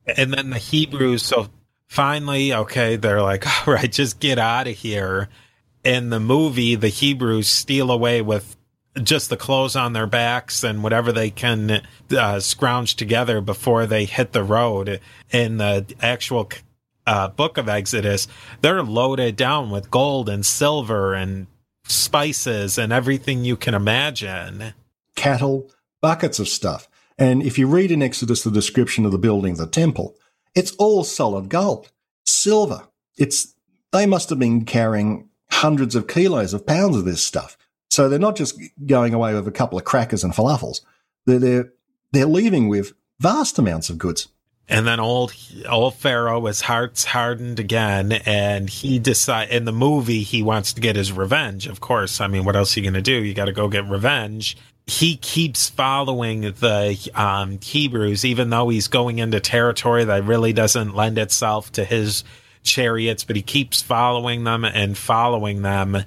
and 0.18 0.34
then 0.34 0.49
the 0.49 0.58
Hebrews, 0.58 1.24
so 1.24 1.47
finally, 1.88 2.53
okay, 2.53 2.97
they're 2.97 3.22
like, 3.22 3.45
all 3.68 3.74
right, 3.74 3.91
just 3.91 4.20
get 4.20 4.38
out 4.38 4.68
of 4.68 4.76
here. 4.76 5.30
In 5.84 6.10
the 6.10 6.20
movie, 6.20 6.76
the 6.76 6.89
Hebrews 6.89 7.47
steal 7.47 7.89
away 7.89 8.22
with 8.22 8.58
just 9.01 9.30
the 9.30 9.38
clothes 9.38 9.76
on 9.76 9.93
their 9.93 10.08
backs 10.08 10.64
and 10.64 10.84
whatever 10.84 11.12
they 11.12 11.30
can 11.30 11.82
uh, 12.12 12.39
scrounge 12.39 12.95
together 12.95 13.41
before 13.41 13.86
they 13.86 14.05
hit 14.05 14.34
the 14.34 14.43
road. 14.43 14.99
In 15.32 15.58
the 15.58 15.86
actual 16.01 16.49
uh, 17.08 17.30
book 17.30 17.58
of 17.58 17.70
Exodus, 17.70 18.28
they're 18.62 18.84
loaded 18.84 19.36
down 19.36 19.72
with 19.72 19.89
gold 19.89 20.30
and 20.30 20.45
silver 20.45 21.14
and 21.14 21.47
spices 21.86 22.78
and 22.78 22.93
everything 22.93 23.43
you 23.43 23.55
can 23.55 23.74
imagine. 23.74 24.74
Cattle, 25.16 25.72
buckets 26.01 26.38
of 26.38 26.47
stuff. 26.47 26.88
And 27.18 27.41
if 27.41 27.58
you 27.58 27.66
read 27.66 27.91
in 27.91 28.03
Exodus 28.03 28.43
the 28.43 28.51
description 28.51 29.05
of 29.05 29.12
the 29.12 29.18
building 29.18 29.53
of 29.53 29.58
the 29.58 29.68
temple, 29.68 30.16
it's 30.53 30.74
all 30.74 31.03
solid 31.03 31.49
gold, 31.49 31.91
silver. 32.26 32.88
It's 33.18 33.55
they 33.91 34.05
must 34.05 34.30
have 34.30 34.38
been 34.38 34.66
carrying 34.66 35.30
hundreds 35.49 35.95
of 35.95 36.08
kilos 36.08 36.53
of 36.53 36.68
pounds 36.68 36.97
of 36.97 37.05
this 37.05 37.24
stuff. 37.24 37.58
So 37.89 38.10
they're 38.10 38.20
not 38.20 38.36
just 38.36 38.62
going 38.86 39.14
away 39.14 39.34
with 39.34 39.47
a 39.47 39.51
couple 39.51 39.78
of 39.78 39.86
crackers 39.86 40.24
and 40.24 40.34
falafels. 40.34 40.82
They're 41.26 41.39
they're, 41.39 41.74
they're 42.12 42.26
leaving 42.26 42.68
with 42.68 42.93
vast 43.20 43.58
amounts 43.58 43.89
of 43.89 43.97
goods. 43.97 44.28
And 44.70 44.86
then 44.86 44.99
old 44.99 45.34
old 45.70 45.95
Pharaoh, 45.95 46.45
his 46.45 46.61
heart's 46.61 47.05
hardened 47.05 47.59
again, 47.59 48.11
and 48.26 48.70
he 48.70 48.99
decide 48.99 49.49
in 49.49 49.63
the 49.63 49.72
movie 49.72 50.24
he 50.24 50.43
wants 50.43 50.74
to 50.74 50.82
get 50.82 50.97
his 50.97 51.13
revenge. 51.13 51.68
Of 51.68 51.80
course, 51.80 52.20
I 52.20 52.28
mean, 52.28 52.43
what 52.43 52.57
else 52.57 52.76
are 52.76 52.82
you 52.82 52.84
going 52.84 52.93
to 52.95 53.01
do? 53.01 53.24
You 53.24 53.34
got 53.34 53.45
to 53.45 53.53
go 53.53 53.70
get 53.70 53.88
revenge. 53.88 54.57
He 54.86 55.15
keeps 55.15 55.70
following 55.70 56.41
the 56.41 57.11
um, 57.15 57.59
Hebrews, 57.61 58.26
even 58.26 58.49
though 58.49 58.68
he's 58.70 58.88
going 58.89 59.20
into 59.20 59.39
territory 59.39 60.03
that 60.03 60.26
really 60.26 60.53
doesn't 60.53 60.95
lend 60.95 61.18
itself 61.18 61.72
to 61.74 61.86
his 61.86 62.26
chariots, 62.63 63.24
but 63.24 63.38
he 63.38 63.41
keeps 63.41 63.82
following 63.82 64.43
them 64.43 64.65
and 64.65 64.97
following 64.97 65.61
them 65.61 65.97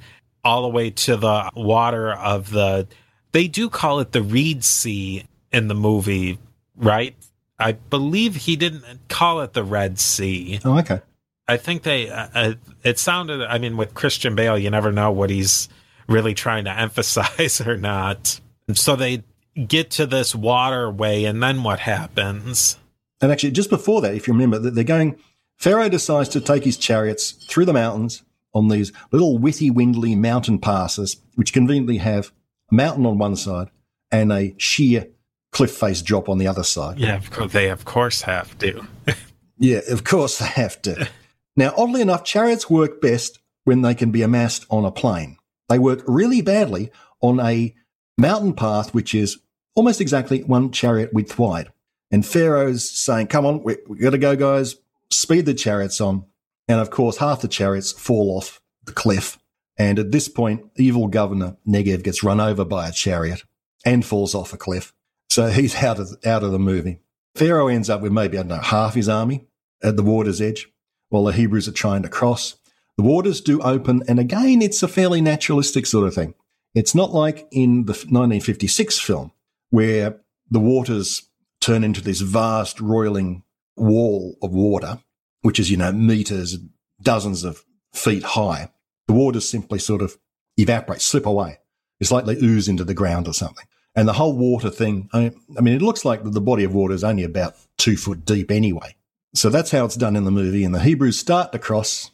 all 0.45 0.63
the 0.63 0.69
way 0.69 0.91
to 0.91 1.17
the 1.17 1.51
water 1.55 2.13
of 2.13 2.51
the. 2.51 2.87
They 3.33 3.49
do 3.49 3.71
call 3.71 4.01
it 4.01 4.13
the 4.13 4.23
Reed 4.23 4.65
Sea 4.65 5.25
in 5.53 5.69
the 5.69 5.75
movie, 5.75 6.39
right? 6.77 7.15
I 7.61 7.73
believe 7.73 8.35
he 8.37 8.57
didn't 8.57 8.85
call 9.09 9.41
it 9.43 9.53
the 9.53 9.63
Red 9.63 9.99
Sea. 9.99 10.61
Oh, 10.65 10.79
okay. 10.79 11.01
I 11.47 11.57
think 11.57 11.83
they. 11.83 12.09
Uh, 12.09 12.29
uh 12.35 12.55
it 12.83 12.99
sounded. 12.99 13.43
I 13.43 13.59
mean, 13.59 13.77
with 13.77 13.95
Christian 13.95 14.35
Bale, 14.35 14.59
you 14.59 14.71
never 14.71 14.91
know 14.91 15.11
what 15.11 15.31
he's 15.31 15.69
really 16.09 16.35
trying 16.35 16.65
to 16.65 16.73
emphasize 16.79 17.61
or 17.61 17.77
not. 17.77 18.41
So 18.73 18.97
they 18.97 19.25
get 19.67 19.91
to 19.93 20.07
this 20.07 20.35
waterway, 20.35 21.25
and 21.25 21.43
then 21.43 21.63
what 21.63 21.81
happens? 21.81 22.79
And 23.21 23.31
actually, 23.31 23.53
just 23.53 23.71
before 23.71 24.01
that, 24.01 24.15
if 24.15 24.27
you 24.27 24.33
remember, 24.33 24.59
that 24.59 24.75
they're 24.75 24.85
going. 24.85 25.19
Pharaoh 25.59 25.91
decides 25.91 26.31
to 26.31 26.41
take 26.41 26.65
his 26.65 26.79
chariots 26.79 27.33
through 27.33 27.67
the 27.67 27.75
mountains 27.75 28.23
on 28.55 28.69
these 28.69 28.93
little 29.13 29.37
witty, 29.37 29.71
windly 29.71 30.17
mountain 30.17 30.59
passes, 30.59 31.19
which 31.35 31.53
conveniently 31.53 31.99
have 31.99 32.33
a 32.71 32.75
mountain 32.75 33.05
on 33.05 33.19
one 33.19 33.37
side 33.37 33.69
and 34.11 34.33
a 34.33 34.55
sheer 34.57 35.09
cliff 35.53 35.73
face 35.73 36.03
drop 36.03 36.29
on 36.29 36.39
the 36.39 36.47
other 36.47 36.65
side. 36.65 36.99
Yeah, 36.99 37.17
of 37.17 37.31
course, 37.31 37.53
they 37.53 37.69
of 37.71 37.85
course 37.85 38.23
have 38.23 38.57
to. 38.59 38.87
yeah, 39.59 39.81
of 39.89 40.05
course 40.05 40.39
they 40.39 40.47
have 40.47 40.81
to. 40.83 41.09
now, 41.57 41.73
oddly 41.77 42.01
enough, 42.01 42.25
chariots 42.25 42.71
work 42.71 43.01
best 43.01 43.39
when 43.65 43.83
they 43.83 43.95
can 43.95 44.11
be 44.11 44.23
amassed 44.23 44.67
on 44.71 44.85
a 44.85 44.91
plain. 44.91 45.37
They 45.69 45.79
work 45.79 46.03
really 46.07 46.43
badly 46.43 46.91
on 47.21 47.41
a 47.41 47.75
mountain 48.19 48.55
path, 48.55 48.93
which 48.95 49.15
is 49.15 49.39
almost 49.75 50.01
exactly 50.01 50.43
one 50.43 50.73
chariot 50.73 51.13
width 51.13 51.39
wide. 51.39 51.73
And 52.11 52.27
Pharaoh's 52.27 52.91
saying, 52.91 53.29
come 53.29 53.47
on, 53.47 53.63
we, 53.63 53.77
we 53.87 53.99
got 53.99 54.11
to 54.11 54.19
go, 54.19 54.35
guys. 54.35 54.77
Speed 55.11 55.47
the 55.47 55.55
chariots 55.55 56.01
on. 56.01 56.25
And 56.69 56.81
of 56.81 56.91
course, 56.91 57.19
half 57.19 57.41
the 57.41 57.49
chariots 57.49 57.93
fall 57.93 58.37
off 58.37 58.61
the 58.85 58.93
cliff. 58.93 59.39
And 59.77 59.99
at 59.99 60.13
this 60.13 60.29
point, 60.29 60.71
evil 60.77 61.09
governor 61.09 61.57
Hegep 61.67 62.03
gets 62.03 62.23
run 62.23 62.41
over 62.41 62.65
by 62.65 62.89
a 62.89 62.93
chariot 62.93 63.45
and 63.85 64.05
falls 64.05 64.35
off 64.35 64.53
a 64.53 64.57
cliff. 64.57 64.93
So 65.31 65.47
he's 65.49 65.77
out 65.77 65.99
of, 65.99 66.17
out 66.27 66.43
of 66.43 66.53
the 66.53 66.59
movie. 66.59 67.01
Pharaoh 67.37 67.69
ends 67.69 67.89
up 67.89 68.01
with 68.01 68.13
maybe, 68.13 68.37
I 68.37 68.43
don't 68.43 68.49
know, 68.49 68.57
half 68.57 68.95
his 68.95 69.09
army 69.09 69.47
at 69.83 69.97
the 69.97 70.03
water's 70.03 70.41
edge 70.41 70.69
while 71.09 71.25
the 71.25 71.33
Hebrews 71.33 71.69
are 71.69 71.73
trying 71.73 72.03
to 72.03 72.09
cross. 72.09 72.57
The 72.97 73.05
waters 73.05 73.41
do 73.41 73.63
open, 73.63 74.03
and 74.09 74.19
again, 74.19 74.61
it's 74.61 74.83
a 74.83 74.89
fairly 74.89 75.21
naturalistic 75.21 75.87
sort 75.87 76.07
of 76.07 76.15
thing. 76.15 76.35
It's 76.75 76.95
not 76.95 77.13
like 77.13 77.49
in 77.51 77.87
the 77.87 77.93
1956 77.93 78.99
film 78.99 79.33
where 79.71 80.21
the 80.51 80.61
waters 80.61 81.29
turn 81.61 81.85
into 81.85 82.01
this 82.01 82.21
vast 82.21 82.81
roiling 82.81 83.45
wall 83.77 84.37
of 84.43 84.53
water, 84.53 84.99
which 85.43 85.61
is, 85.61 85.71
you 85.71 85.77
know, 85.77 85.93
meters, 85.93 86.59
dozens 87.01 87.45
of 87.45 87.65
feet 87.93 88.23
high. 88.23 88.71
The 89.07 89.15
waters 89.15 89.49
simply 89.49 89.79
sort 89.79 90.03
of 90.03 90.19
evaporate, 90.57 91.01
slip 91.01 91.27
away. 91.27 91.59
It's 92.01 92.13
like 92.13 92.25
they 92.25 92.37
ooze 92.37 92.69
into 92.69 92.85
the 92.85 92.95
ground 92.95 93.29
or 93.29 93.33
something. 93.33 93.67
And 93.95 94.07
the 94.07 94.13
whole 94.13 94.37
water 94.37 94.71
thing, 94.71 95.09
I, 95.13 95.33
mean, 95.61 95.75
it 95.75 95.83
looks 95.83 96.05
like 96.05 96.23
the 96.23 96.41
body 96.41 96.65
of 96.65 96.75
water 96.75 96.95
is 96.95 97.05
only 97.05 97.25
about 97.25 97.57
two 97.77 97.97
foot 97.97 98.25
deep 98.25 98.51
anyway. 98.51 98.95
So 99.35 99.49
that's 99.49 99.71
how 99.71 99.85
it's 99.85 99.97
done 99.97 100.17
in 100.17 100.25
the 100.25 100.31
movie. 100.31 100.65
And 100.65 100.75
the 100.75 100.81
Hebrews 100.81 101.19
start 101.19 101.53
to 101.53 101.59
cross. 101.59 102.11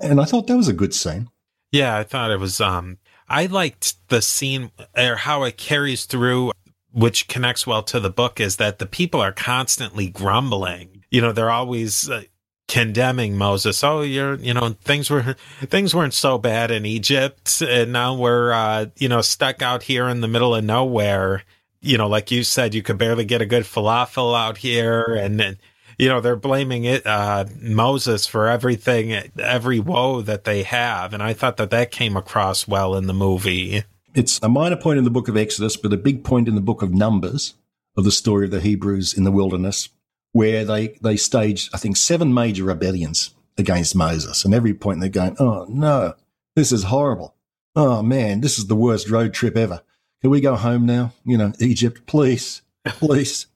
And 0.00 0.20
I 0.20 0.24
thought 0.24 0.46
that 0.46 0.56
was 0.56 0.68
a 0.68 0.74
good 0.74 0.94
scene. 0.94 1.30
Yeah, 1.72 1.96
I 1.96 2.04
thought 2.04 2.30
it 2.30 2.38
was, 2.38 2.60
um, 2.60 2.98
I 3.28 3.46
liked 3.46 4.08
the 4.08 4.22
scene 4.22 4.70
or 4.96 5.16
how 5.16 5.42
it 5.44 5.56
carries 5.56 6.04
through, 6.04 6.52
which 6.92 7.26
connects 7.26 7.66
well 7.66 7.82
to 7.84 8.00
the 8.00 8.10
book 8.10 8.38
is 8.38 8.56
that 8.56 8.78
the 8.78 8.86
people 8.86 9.20
are 9.20 9.32
constantly 9.32 10.08
grumbling. 10.08 11.04
You 11.10 11.20
know, 11.20 11.32
they're 11.32 11.50
always 11.50 12.08
uh, 12.08 12.24
condemning 12.68 13.36
Moses. 13.36 13.84
Oh, 13.84 14.02
you're, 14.02 14.36
you 14.36 14.54
know, 14.54 14.70
things 14.80 15.10
were, 15.10 15.36
things 15.60 15.94
weren't 15.94 16.14
so 16.14 16.38
bad 16.38 16.70
in 16.70 16.86
Egypt. 16.86 17.62
And 17.62 17.92
now 17.92 18.14
we're, 18.14 18.52
uh, 18.52 18.86
you 18.96 19.08
know, 19.08 19.20
stuck 19.20 19.62
out 19.62 19.82
here 19.84 20.08
in 20.08 20.20
the 20.20 20.28
middle 20.28 20.54
of 20.54 20.64
nowhere. 20.64 21.44
You 21.80 21.98
know, 21.98 22.08
like 22.08 22.30
you 22.30 22.44
said, 22.44 22.74
you 22.74 22.82
could 22.82 22.98
barely 22.98 23.24
get 23.24 23.42
a 23.42 23.46
good 23.46 23.64
falafel 23.64 24.38
out 24.38 24.58
here. 24.58 25.02
And, 25.02 25.40
and 25.40 25.56
you 25.98 26.08
know, 26.08 26.20
they're 26.20 26.36
blaming 26.36 26.84
it, 26.84 27.06
uh, 27.06 27.44
Moses 27.60 28.26
for 28.26 28.48
everything, 28.48 29.12
every 29.38 29.78
woe 29.78 30.22
that 30.22 30.44
they 30.44 30.62
have. 30.62 31.12
And 31.12 31.22
I 31.22 31.34
thought 31.34 31.58
that 31.58 31.70
that 31.70 31.90
came 31.90 32.16
across 32.16 32.66
well 32.66 32.96
in 32.96 33.06
the 33.06 33.14
movie. 33.14 33.84
It's 34.14 34.40
a 34.42 34.48
minor 34.48 34.76
point 34.76 34.98
in 34.98 35.04
the 35.04 35.10
book 35.10 35.28
of 35.28 35.36
Exodus, 35.36 35.76
but 35.76 35.92
a 35.92 35.96
big 35.96 36.24
point 36.24 36.48
in 36.48 36.54
the 36.54 36.60
book 36.60 36.82
of 36.82 36.94
Numbers 36.94 37.54
of 37.96 38.04
the 38.04 38.10
story 38.10 38.46
of 38.46 38.50
the 38.50 38.60
Hebrews 38.60 39.12
in 39.12 39.24
the 39.24 39.30
wilderness 39.30 39.88
where 40.34 40.64
they, 40.64 40.88
they 41.00 41.16
staged, 41.16 41.70
I 41.72 41.78
think, 41.78 41.96
seven 41.96 42.34
major 42.34 42.64
rebellions 42.64 43.30
against 43.56 43.94
Moses. 43.94 44.44
And 44.44 44.52
every 44.52 44.74
point 44.74 44.98
they're 44.98 45.08
going, 45.08 45.36
oh 45.38 45.64
no, 45.68 46.14
this 46.56 46.72
is 46.72 46.82
horrible. 46.82 47.36
Oh 47.76 48.02
man, 48.02 48.40
this 48.40 48.58
is 48.58 48.66
the 48.66 48.74
worst 48.74 49.08
road 49.08 49.32
trip 49.32 49.56
ever. 49.56 49.82
Can 50.20 50.30
we 50.30 50.40
go 50.40 50.56
home 50.56 50.86
now? 50.86 51.12
You 51.24 51.38
know, 51.38 51.52
Egypt, 51.60 52.06
please, 52.06 52.62
please. 52.84 53.46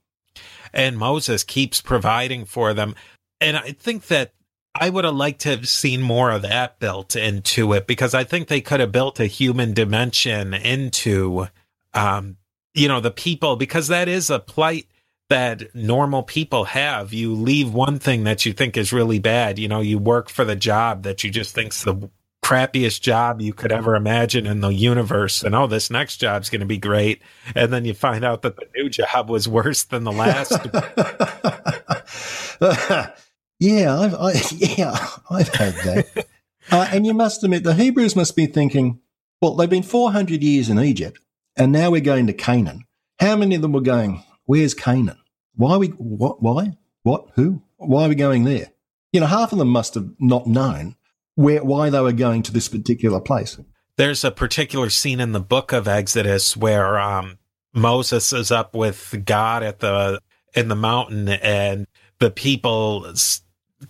and 0.73 0.97
Moses 0.97 1.43
keeps 1.43 1.81
providing 1.81 2.45
for 2.45 2.73
them. 2.73 2.95
And 3.41 3.57
I 3.57 3.73
think 3.73 4.07
that 4.07 4.33
I 4.73 4.89
would 4.89 5.05
have 5.05 5.17
liked 5.17 5.41
to 5.41 5.51
have 5.51 5.69
seen 5.69 6.01
more 6.01 6.31
of 6.31 6.43
that 6.43 6.79
built 6.79 7.17
into 7.17 7.73
it 7.73 7.89
because 7.89 8.15
I 8.15 8.23
think 8.23 8.47
they 8.47 8.61
could 8.61 8.79
have 8.79 8.93
built 8.93 9.19
a 9.19 9.27
human 9.27 9.75
dimension 9.75 10.55
into, 10.55 11.49
um, 11.93 12.37
you 12.73 12.87
know, 12.87 13.01
the 13.01 13.11
people 13.11 13.57
because 13.57 13.89
that 13.89 14.07
is 14.07 14.31
a 14.31 14.39
plight 14.39 14.87
that 15.29 15.75
normal 15.75 16.23
people 16.23 16.65
have. 16.65 17.13
You 17.13 17.35
leave 17.35 17.73
one 17.73 17.99
thing 17.99 18.25
that 18.25 18.47
you 18.47 18.53
think 18.53 18.77
is 18.77 18.93
really 18.93 19.19
bad. 19.19 19.59
You 19.59 19.69
know, 19.69 19.81
you 19.81 19.99
work 19.99 20.29
for 20.29 20.45
the 20.45 20.57
job 20.57 21.03
that 21.03 21.23
you 21.23 21.31
just 21.31 21.55
think's 21.55 21.83
the 21.83 22.11
crappiest 22.43 23.03
job 23.03 23.43
you 23.43 23.53
could 23.53 23.73
ever 23.73 23.95
imagine 23.95 24.47
in 24.47 24.61
the 24.61 24.69
universe. 24.69 25.43
And 25.43 25.55
oh, 25.55 25.67
this 25.67 25.91
next 25.91 26.17
job's 26.17 26.49
going 26.49 26.61
to 26.61 26.67
be 26.67 26.79
great. 26.79 27.21
And 27.55 27.71
then 27.71 27.85
you 27.85 27.93
find 27.93 28.25
out 28.25 28.43
that 28.43 28.57
the 28.57 28.67
new 28.75 28.89
job 28.89 29.29
was 29.29 29.47
worse 29.47 29.85
than 29.85 30.05
the 30.05 30.13
last. 30.13 30.53
yeah, 33.59 33.99
I've, 33.99 34.15
I, 34.15 34.33
yeah, 34.57 35.09
I've 35.31 35.55
had 35.55 35.75
that. 35.75 36.27
uh, 36.71 36.89
and 36.91 37.05
you 37.05 37.13
must 37.13 37.45
admit, 37.45 37.65
the 37.65 37.75
Hebrews 37.75 38.17
must 38.17 38.35
be 38.35 38.47
thinking, 38.47 39.01
well, 39.43 39.55
they've 39.55 39.69
been 39.69 39.83
400 39.83 40.43
years 40.43 40.71
in 40.71 40.79
Egypt, 40.79 41.21
and 41.55 41.71
now 41.71 41.91
we're 41.91 42.01
going 42.01 42.27
to 42.29 42.33
Canaan. 42.33 42.85
How 43.21 43.37
many 43.37 43.57
of 43.57 43.63
them 43.63 43.73
were 43.73 43.81
going, 43.81 44.23
Where's 44.49 44.73
Canaan? 44.73 45.19
Why 45.57 45.77
we 45.77 45.89
what 45.89 46.43
why? 46.43 46.79
What? 47.03 47.27
Who? 47.35 47.63
Why 47.77 48.07
are 48.07 48.09
we 48.09 48.15
going 48.15 48.45
there? 48.45 48.73
You 49.13 49.21
know, 49.21 49.27
half 49.27 49.53
of 49.53 49.59
them 49.59 49.69
must 49.69 49.93
have 49.93 50.09
not 50.19 50.47
known 50.47 50.97
where 51.35 51.63
why 51.63 51.91
they 51.91 52.01
were 52.01 52.13
going 52.13 52.43
to 52.45 52.53
this 52.53 52.67
particular 52.67 53.21
place. 53.21 53.61
There's 53.99 54.25
a 54.25 54.31
particular 54.31 54.89
scene 54.89 55.21
in 55.21 55.33
the 55.33 55.41
book 55.41 55.73
of 55.73 55.87
Exodus 55.87 56.57
where 56.57 56.99
um, 56.99 57.37
Moses 57.75 58.33
is 58.33 58.51
up 58.51 58.75
with 58.75 59.23
God 59.27 59.63
at 59.63 59.81
the 59.81 60.19
in 60.55 60.69
the 60.69 60.75
mountain 60.75 61.29
and 61.29 61.87
the 62.19 62.31
people 62.31 63.13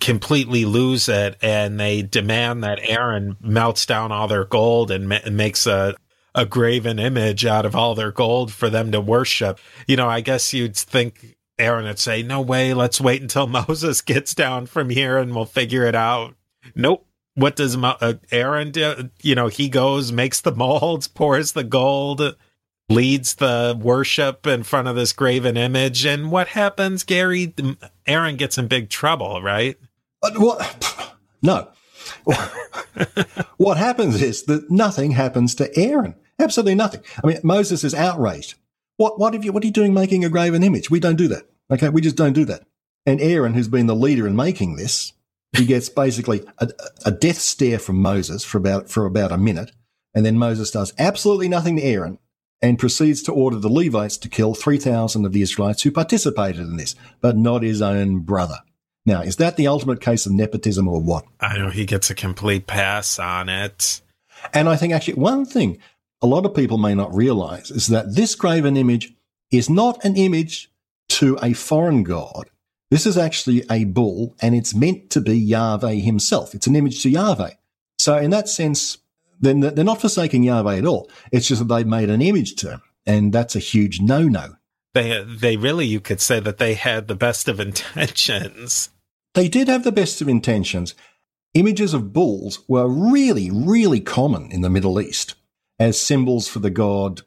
completely 0.00 0.64
lose 0.64 1.08
it 1.08 1.36
and 1.40 1.78
they 1.78 2.02
demand 2.02 2.64
that 2.64 2.80
Aaron 2.82 3.36
melts 3.40 3.86
down 3.86 4.10
all 4.10 4.26
their 4.26 4.44
gold 4.44 4.90
and, 4.90 5.08
ma- 5.08 5.20
makes 5.30 5.68
a 5.68 5.94
a 6.38 6.46
graven 6.46 7.00
image 7.00 7.44
out 7.44 7.66
of 7.66 7.74
all 7.74 7.96
their 7.96 8.12
gold 8.12 8.52
for 8.52 8.70
them 8.70 8.92
to 8.92 9.00
worship. 9.00 9.58
You 9.88 9.96
know, 9.96 10.08
I 10.08 10.20
guess 10.20 10.54
you'd 10.54 10.76
think 10.76 11.36
Aaron 11.58 11.84
would 11.84 11.98
say, 11.98 12.22
no 12.22 12.40
way, 12.40 12.72
let's 12.74 13.00
wait 13.00 13.20
until 13.20 13.46
Moses 13.68 14.00
gets 14.00 14.34
down 14.36 14.66
from 14.66 14.88
here 14.88 15.18
and 15.18 15.34
we'll 15.34 15.46
figure 15.46 15.84
it 15.84 15.96
out. 15.96 16.36
Nope. 16.76 17.04
What 17.34 17.56
does 17.56 17.76
Mo- 17.76 17.96
uh, 18.00 18.14
Aaron 18.30 18.70
do? 18.70 19.10
You 19.20 19.34
know, 19.34 19.48
he 19.48 19.68
goes, 19.68 20.12
makes 20.12 20.40
the 20.40 20.54
molds, 20.54 21.08
pours 21.08 21.52
the 21.52 21.64
gold, 21.64 22.36
leads 22.88 23.34
the 23.34 23.76
worship 23.80 24.46
in 24.46 24.62
front 24.62 24.86
of 24.86 24.94
this 24.94 25.12
graven 25.12 25.56
image. 25.56 26.04
And 26.06 26.30
what 26.30 26.48
happens, 26.48 27.02
Gary? 27.02 27.52
Aaron 28.06 28.36
gets 28.36 28.58
in 28.58 28.68
big 28.68 28.90
trouble, 28.90 29.42
right? 29.42 29.76
But 30.22 30.38
what? 30.38 30.94
No. 31.40 31.68
what 33.58 33.76
happens 33.76 34.20
is 34.20 34.42
that 34.46 34.68
nothing 34.68 35.12
happens 35.12 35.54
to 35.54 35.70
Aaron. 35.78 36.16
Absolutely 36.38 36.74
nothing. 36.74 37.02
I 37.22 37.26
mean, 37.26 37.40
Moses 37.42 37.84
is 37.84 37.94
outraged. 37.94 38.54
What, 38.96 39.18
what, 39.18 39.34
have 39.34 39.44
you, 39.44 39.52
what 39.52 39.62
are 39.62 39.66
you 39.66 39.72
doing 39.72 39.94
making 39.94 40.24
a 40.24 40.28
graven 40.28 40.62
image? 40.62 40.90
We 40.90 41.00
don't 41.00 41.16
do 41.16 41.28
that. 41.28 41.44
Okay. 41.70 41.88
We 41.88 42.00
just 42.00 42.16
don't 42.16 42.32
do 42.32 42.44
that. 42.46 42.64
And 43.06 43.20
Aaron, 43.20 43.54
who's 43.54 43.68
been 43.68 43.86
the 43.86 43.94
leader 43.94 44.26
in 44.26 44.36
making 44.36 44.76
this, 44.76 45.12
he 45.56 45.64
gets 45.64 45.88
basically 45.88 46.44
a, 46.58 46.68
a 47.04 47.10
death 47.10 47.38
stare 47.38 47.78
from 47.78 48.02
Moses 48.02 48.44
for 48.44 48.58
about, 48.58 48.90
for 48.90 49.06
about 49.06 49.32
a 49.32 49.38
minute. 49.38 49.72
And 50.14 50.26
then 50.26 50.38
Moses 50.38 50.70
does 50.70 50.92
absolutely 50.98 51.48
nothing 51.48 51.76
to 51.76 51.82
Aaron 51.82 52.18
and 52.60 52.78
proceeds 52.78 53.22
to 53.22 53.32
order 53.32 53.56
the 53.56 53.68
Levites 53.68 54.16
to 54.18 54.28
kill 54.28 54.54
3,000 54.54 55.24
of 55.24 55.32
the 55.32 55.42
Israelites 55.42 55.82
who 55.82 55.90
participated 55.90 56.60
in 56.60 56.76
this, 56.76 56.96
but 57.20 57.36
not 57.36 57.62
his 57.62 57.80
own 57.80 58.20
brother. 58.20 58.58
Now, 59.06 59.22
is 59.22 59.36
that 59.36 59.56
the 59.56 59.68
ultimate 59.68 60.00
case 60.00 60.26
of 60.26 60.32
nepotism 60.32 60.88
or 60.88 61.00
what? 61.00 61.24
I 61.40 61.56
know 61.56 61.70
he 61.70 61.86
gets 61.86 62.10
a 62.10 62.14
complete 62.14 62.66
pass 62.66 63.18
on 63.18 63.48
it. 63.48 64.02
And 64.52 64.68
I 64.68 64.76
think 64.76 64.92
actually 64.92 65.14
one 65.14 65.46
thing 65.46 65.78
a 66.20 66.26
lot 66.26 66.44
of 66.44 66.54
people 66.54 66.78
may 66.78 66.94
not 66.94 67.14
realize 67.14 67.70
is 67.70 67.86
that 67.88 68.14
this 68.14 68.34
graven 68.34 68.76
image 68.76 69.14
is 69.50 69.70
not 69.70 70.04
an 70.04 70.16
image 70.16 70.70
to 71.08 71.38
a 71.42 71.52
foreign 71.52 72.02
god. 72.02 72.50
This 72.90 73.06
is 73.06 73.18
actually 73.18 73.64
a 73.70 73.84
bull 73.84 74.34
and 74.40 74.54
it's 74.54 74.74
meant 74.74 75.10
to 75.10 75.20
be 75.20 75.38
Yahweh 75.38 75.94
himself. 75.94 76.54
It's 76.54 76.66
an 76.66 76.76
image 76.76 77.02
to 77.02 77.10
Yahweh. 77.10 77.52
So 77.98 78.16
in 78.16 78.30
that 78.30 78.48
sense, 78.48 78.98
then 79.40 79.60
they're 79.60 79.84
not 79.84 80.00
forsaking 80.00 80.42
Yahweh 80.42 80.78
at 80.78 80.86
all. 80.86 81.10
It's 81.30 81.46
just 81.46 81.60
that 81.60 81.72
they've 81.72 81.86
made 81.86 82.10
an 82.10 82.22
image 82.22 82.56
to 82.56 82.70
him. 82.70 82.82
And 83.06 83.32
that's 83.32 83.56
a 83.56 83.60
huge 83.60 84.00
no-no. 84.00 84.56
They, 84.94 85.22
they 85.22 85.56
really, 85.56 85.86
you 85.86 86.00
could 86.00 86.20
say 86.20 86.40
that 86.40 86.58
they 86.58 86.74
had 86.74 87.08
the 87.08 87.14
best 87.14 87.48
of 87.48 87.60
intentions. 87.60 88.90
They 89.34 89.48
did 89.48 89.68
have 89.68 89.84
the 89.84 89.92
best 89.92 90.20
of 90.20 90.28
intentions. 90.28 90.94
Images 91.54 91.94
of 91.94 92.12
bulls 92.12 92.64
were 92.68 92.88
really, 92.88 93.50
really 93.50 94.00
common 94.00 94.50
in 94.50 94.60
the 94.60 94.70
Middle 94.70 95.00
East 95.00 95.34
as 95.78 96.00
symbols 96.00 96.48
for 96.48 96.58
the 96.58 96.70
god 96.70 97.22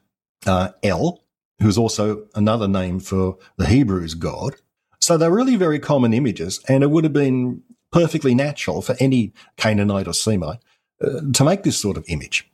uh, 0.46 0.70
El, 0.82 1.22
who's 1.60 1.78
also 1.78 2.26
another 2.34 2.68
name 2.68 3.00
for 3.00 3.38
the 3.56 3.66
Hebrews 3.66 4.14
god. 4.14 4.56
So 5.00 5.16
they're 5.16 5.30
really 5.30 5.56
very 5.56 5.78
common 5.78 6.14
images, 6.14 6.60
and 6.68 6.82
it 6.82 6.90
would 6.90 7.04
have 7.04 7.12
been 7.12 7.62
perfectly 7.90 8.34
natural 8.34 8.82
for 8.82 8.96
any 8.98 9.32
Canaanite 9.56 10.08
or 10.08 10.14
Semite 10.14 10.60
uh, 11.02 11.20
to 11.32 11.44
make 11.44 11.62
this 11.62 11.78
sort 11.78 11.96
of 11.96 12.04
image. 12.08 12.50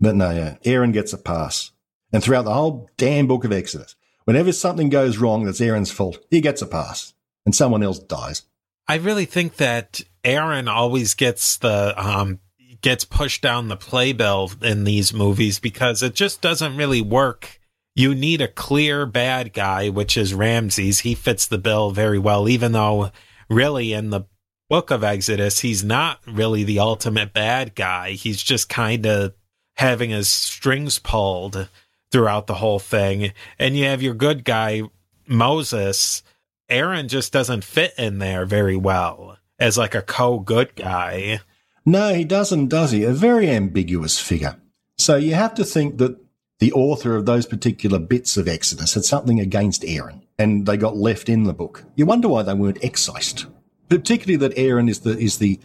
But 0.00 0.16
no, 0.16 0.30
yeah, 0.30 0.56
Aaron 0.64 0.92
gets 0.92 1.12
a 1.12 1.18
pass. 1.18 1.70
And 2.12 2.22
throughout 2.22 2.44
the 2.44 2.54
whole 2.54 2.90
damn 2.96 3.26
book 3.26 3.44
of 3.44 3.52
Exodus, 3.52 3.94
whenever 4.24 4.52
something 4.52 4.88
goes 4.90 5.18
wrong 5.18 5.44
that's 5.44 5.60
Aaron's 5.60 5.90
fault, 5.90 6.18
he 6.30 6.40
gets 6.40 6.60
a 6.60 6.66
pass, 6.66 7.14
and 7.46 7.54
someone 7.54 7.82
else 7.82 7.98
dies. 7.98 8.42
I 8.88 8.96
really 8.96 9.24
think 9.24 9.56
that 9.56 10.02
Aaron 10.24 10.68
always 10.68 11.14
gets 11.14 11.56
the 11.56 11.94
um, 11.96 12.40
gets 12.82 13.04
pushed 13.04 13.42
down 13.42 13.68
the 13.68 13.76
playbill 13.76 14.52
in 14.60 14.84
these 14.84 15.14
movies 15.14 15.58
because 15.58 16.02
it 16.02 16.14
just 16.14 16.40
doesn't 16.40 16.76
really 16.76 17.00
work. 17.00 17.60
You 17.94 18.14
need 18.14 18.40
a 18.40 18.48
clear 18.48 19.06
bad 19.06 19.52
guy, 19.52 19.88
which 19.88 20.16
is 20.16 20.34
Ramses. 20.34 21.00
He 21.00 21.14
fits 21.14 21.46
the 21.46 21.58
bill 21.58 21.90
very 21.92 22.18
well, 22.18 22.48
even 22.48 22.72
though 22.72 23.10
really 23.48 23.92
in 23.92 24.10
the 24.10 24.22
book 24.68 24.90
of 24.90 25.04
Exodus, 25.04 25.60
he's 25.60 25.84
not 25.84 26.20
really 26.26 26.64
the 26.64 26.78
ultimate 26.78 27.32
bad 27.32 27.74
guy. 27.74 28.12
He's 28.12 28.42
just 28.42 28.68
kind 28.68 29.06
of 29.06 29.34
having 29.76 30.10
his 30.10 30.28
strings 30.28 30.98
pulled 30.98 31.68
throughout 32.10 32.46
the 32.46 32.54
whole 32.54 32.78
thing. 32.78 33.32
And 33.58 33.76
you 33.76 33.84
have 33.84 34.02
your 34.02 34.14
good 34.14 34.44
guy, 34.44 34.82
Moses. 35.26 36.22
Aaron 36.68 37.08
just 37.08 37.32
doesn't 37.32 37.64
fit 37.64 37.92
in 37.98 38.18
there 38.18 38.46
very 38.46 38.76
well 38.76 39.36
as 39.58 39.76
like 39.76 39.94
a 39.94 40.02
co 40.02 40.38
good 40.38 40.74
guy. 40.74 41.40
No, 41.84 42.14
he 42.14 42.24
doesn't, 42.24 42.68
does 42.68 42.92
he? 42.92 43.04
A 43.04 43.12
very 43.12 43.50
ambiguous 43.50 44.18
figure. 44.18 44.56
So 44.98 45.16
you 45.16 45.34
have 45.34 45.54
to 45.54 45.64
think 45.64 45.98
that 45.98 46.16
the 46.60 46.72
author 46.72 47.16
of 47.16 47.26
those 47.26 47.44
particular 47.44 47.98
bits 47.98 48.36
of 48.36 48.46
Exodus 48.46 48.94
had 48.94 49.04
something 49.04 49.40
against 49.40 49.84
Aaron, 49.84 50.22
and 50.38 50.64
they 50.64 50.76
got 50.76 50.96
left 50.96 51.28
in 51.28 51.42
the 51.42 51.52
book. 51.52 51.84
You 51.96 52.06
wonder 52.06 52.28
why 52.28 52.42
they 52.44 52.54
weren't 52.54 52.84
excised. 52.84 53.46
Particularly 53.88 54.36
that 54.36 54.56
Aaron 54.56 54.88
is 54.88 55.00
the 55.00 55.18
is 55.18 55.38
the 55.38 55.58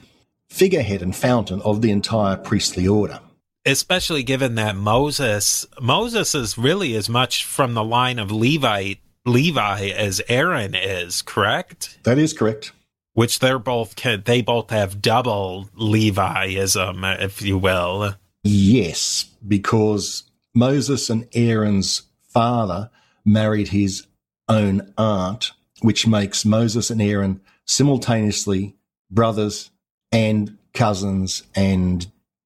figurehead 0.49 1.03
and 1.03 1.15
fountain 1.15 1.61
of 1.61 1.81
the 1.81 1.91
entire 1.91 2.35
priestly 2.35 2.87
order. 2.87 3.19
Especially 3.63 4.23
given 4.23 4.55
that 4.55 4.75
Moses 4.75 5.67
Moses 5.79 6.33
is 6.33 6.57
really 6.57 6.95
as 6.95 7.09
much 7.09 7.45
from 7.45 7.73
the 7.73 7.83
line 7.83 8.17
of 8.17 8.31
Levite 8.31 8.99
Levi 9.23 9.89
as 9.89 10.21
Aaron 10.27 10.73
is, 10.73 11.21
correct? 11.21 11.99
That 12.03 12.17
is 12.17 12.33
correct 12.33 12.71
which 13.17 13.39
they're 13.39 13.57
both 13.57 13.95
they 14.25 14.43
both 14.43 14.69
have 14.69 15.01
double 15.01 15.67
Leviism, 15.75 17.19
if 17.19 17.41
you 17.41 17.57
will. 17.57 18.13
Yes, 18.43 19.25
because 19.47 20.21
Moses 20.53 21.09
and 21.09 21.27
Aaron's 21.33 22.03
father 22.29 22.91
married 23.25 23.69
his 23.69 24.05
own 24.47 24.93
aunt, 24.99 25.49
which 25.81 26.05
makes 26.05 26.45
Moses 26.45 26.91
and 26.91 27.01
Aaron 27.01 27.41
simultaneously 27.65 28.75
brothers, 29.09 29.71
and 30.11 30.55
cousins, 30.75 31.41
and 31.55 32.05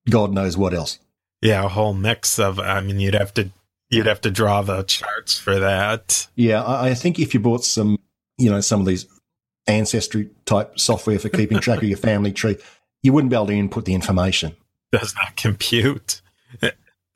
God 0.10 0.32
knows 0.32 0.56
what 0.56 0.74
else. 0.74 1.00
Yeah, 1.42 1.66
a 1.66 1.68
whole 1.68 1.94
mix 1.94 2.40
of. 2.40 2.60
I 2.60 2.80
mean, 2.80 3.02
you'd 3.02 3.14
have 3.14 3.34
to 3.34 3.50
you'd 3.90 4.06
have 4.06 4.22
to 4.22 4.32
draw 4.32 4.62
the 4.62 4.84
charts 4.84 5.38
for 5.38 5.60
that. 5.60 6.30
Yeah, 6.36 6.64
I, 6.64 6.92
I 6.92 6.94
think 6.94 7.20
if 7.20 7.34
you 7.34 7.42
bought 7.42 7.66
some, 7.66 7.98
you 8.38 8.50
know, 8.50 8.62
some 8.62 8.80
of 8.80 8.86
these 8.86 9.06
ancestry 9.68 10.30
type 10.46 10.80
software 10.80 11.20
for 11.20 11.30
keeping 11.30 11.60
track 11.60 11.78
of 11.78 11.84
your 11.84 11.98
family 11.98 12.32
tree, 12.32 12.58
you 13.04 13.14
wouldn't 13.14 13.30
be 13.30 13.36
able 13.36 13.48
to 13.48 13.54
input 13.54 13.86
the 13.86 13.94
information. 13.94 14.56
Does 14.92 15.16
not 15.16 15.36
compute. 15.36 16.22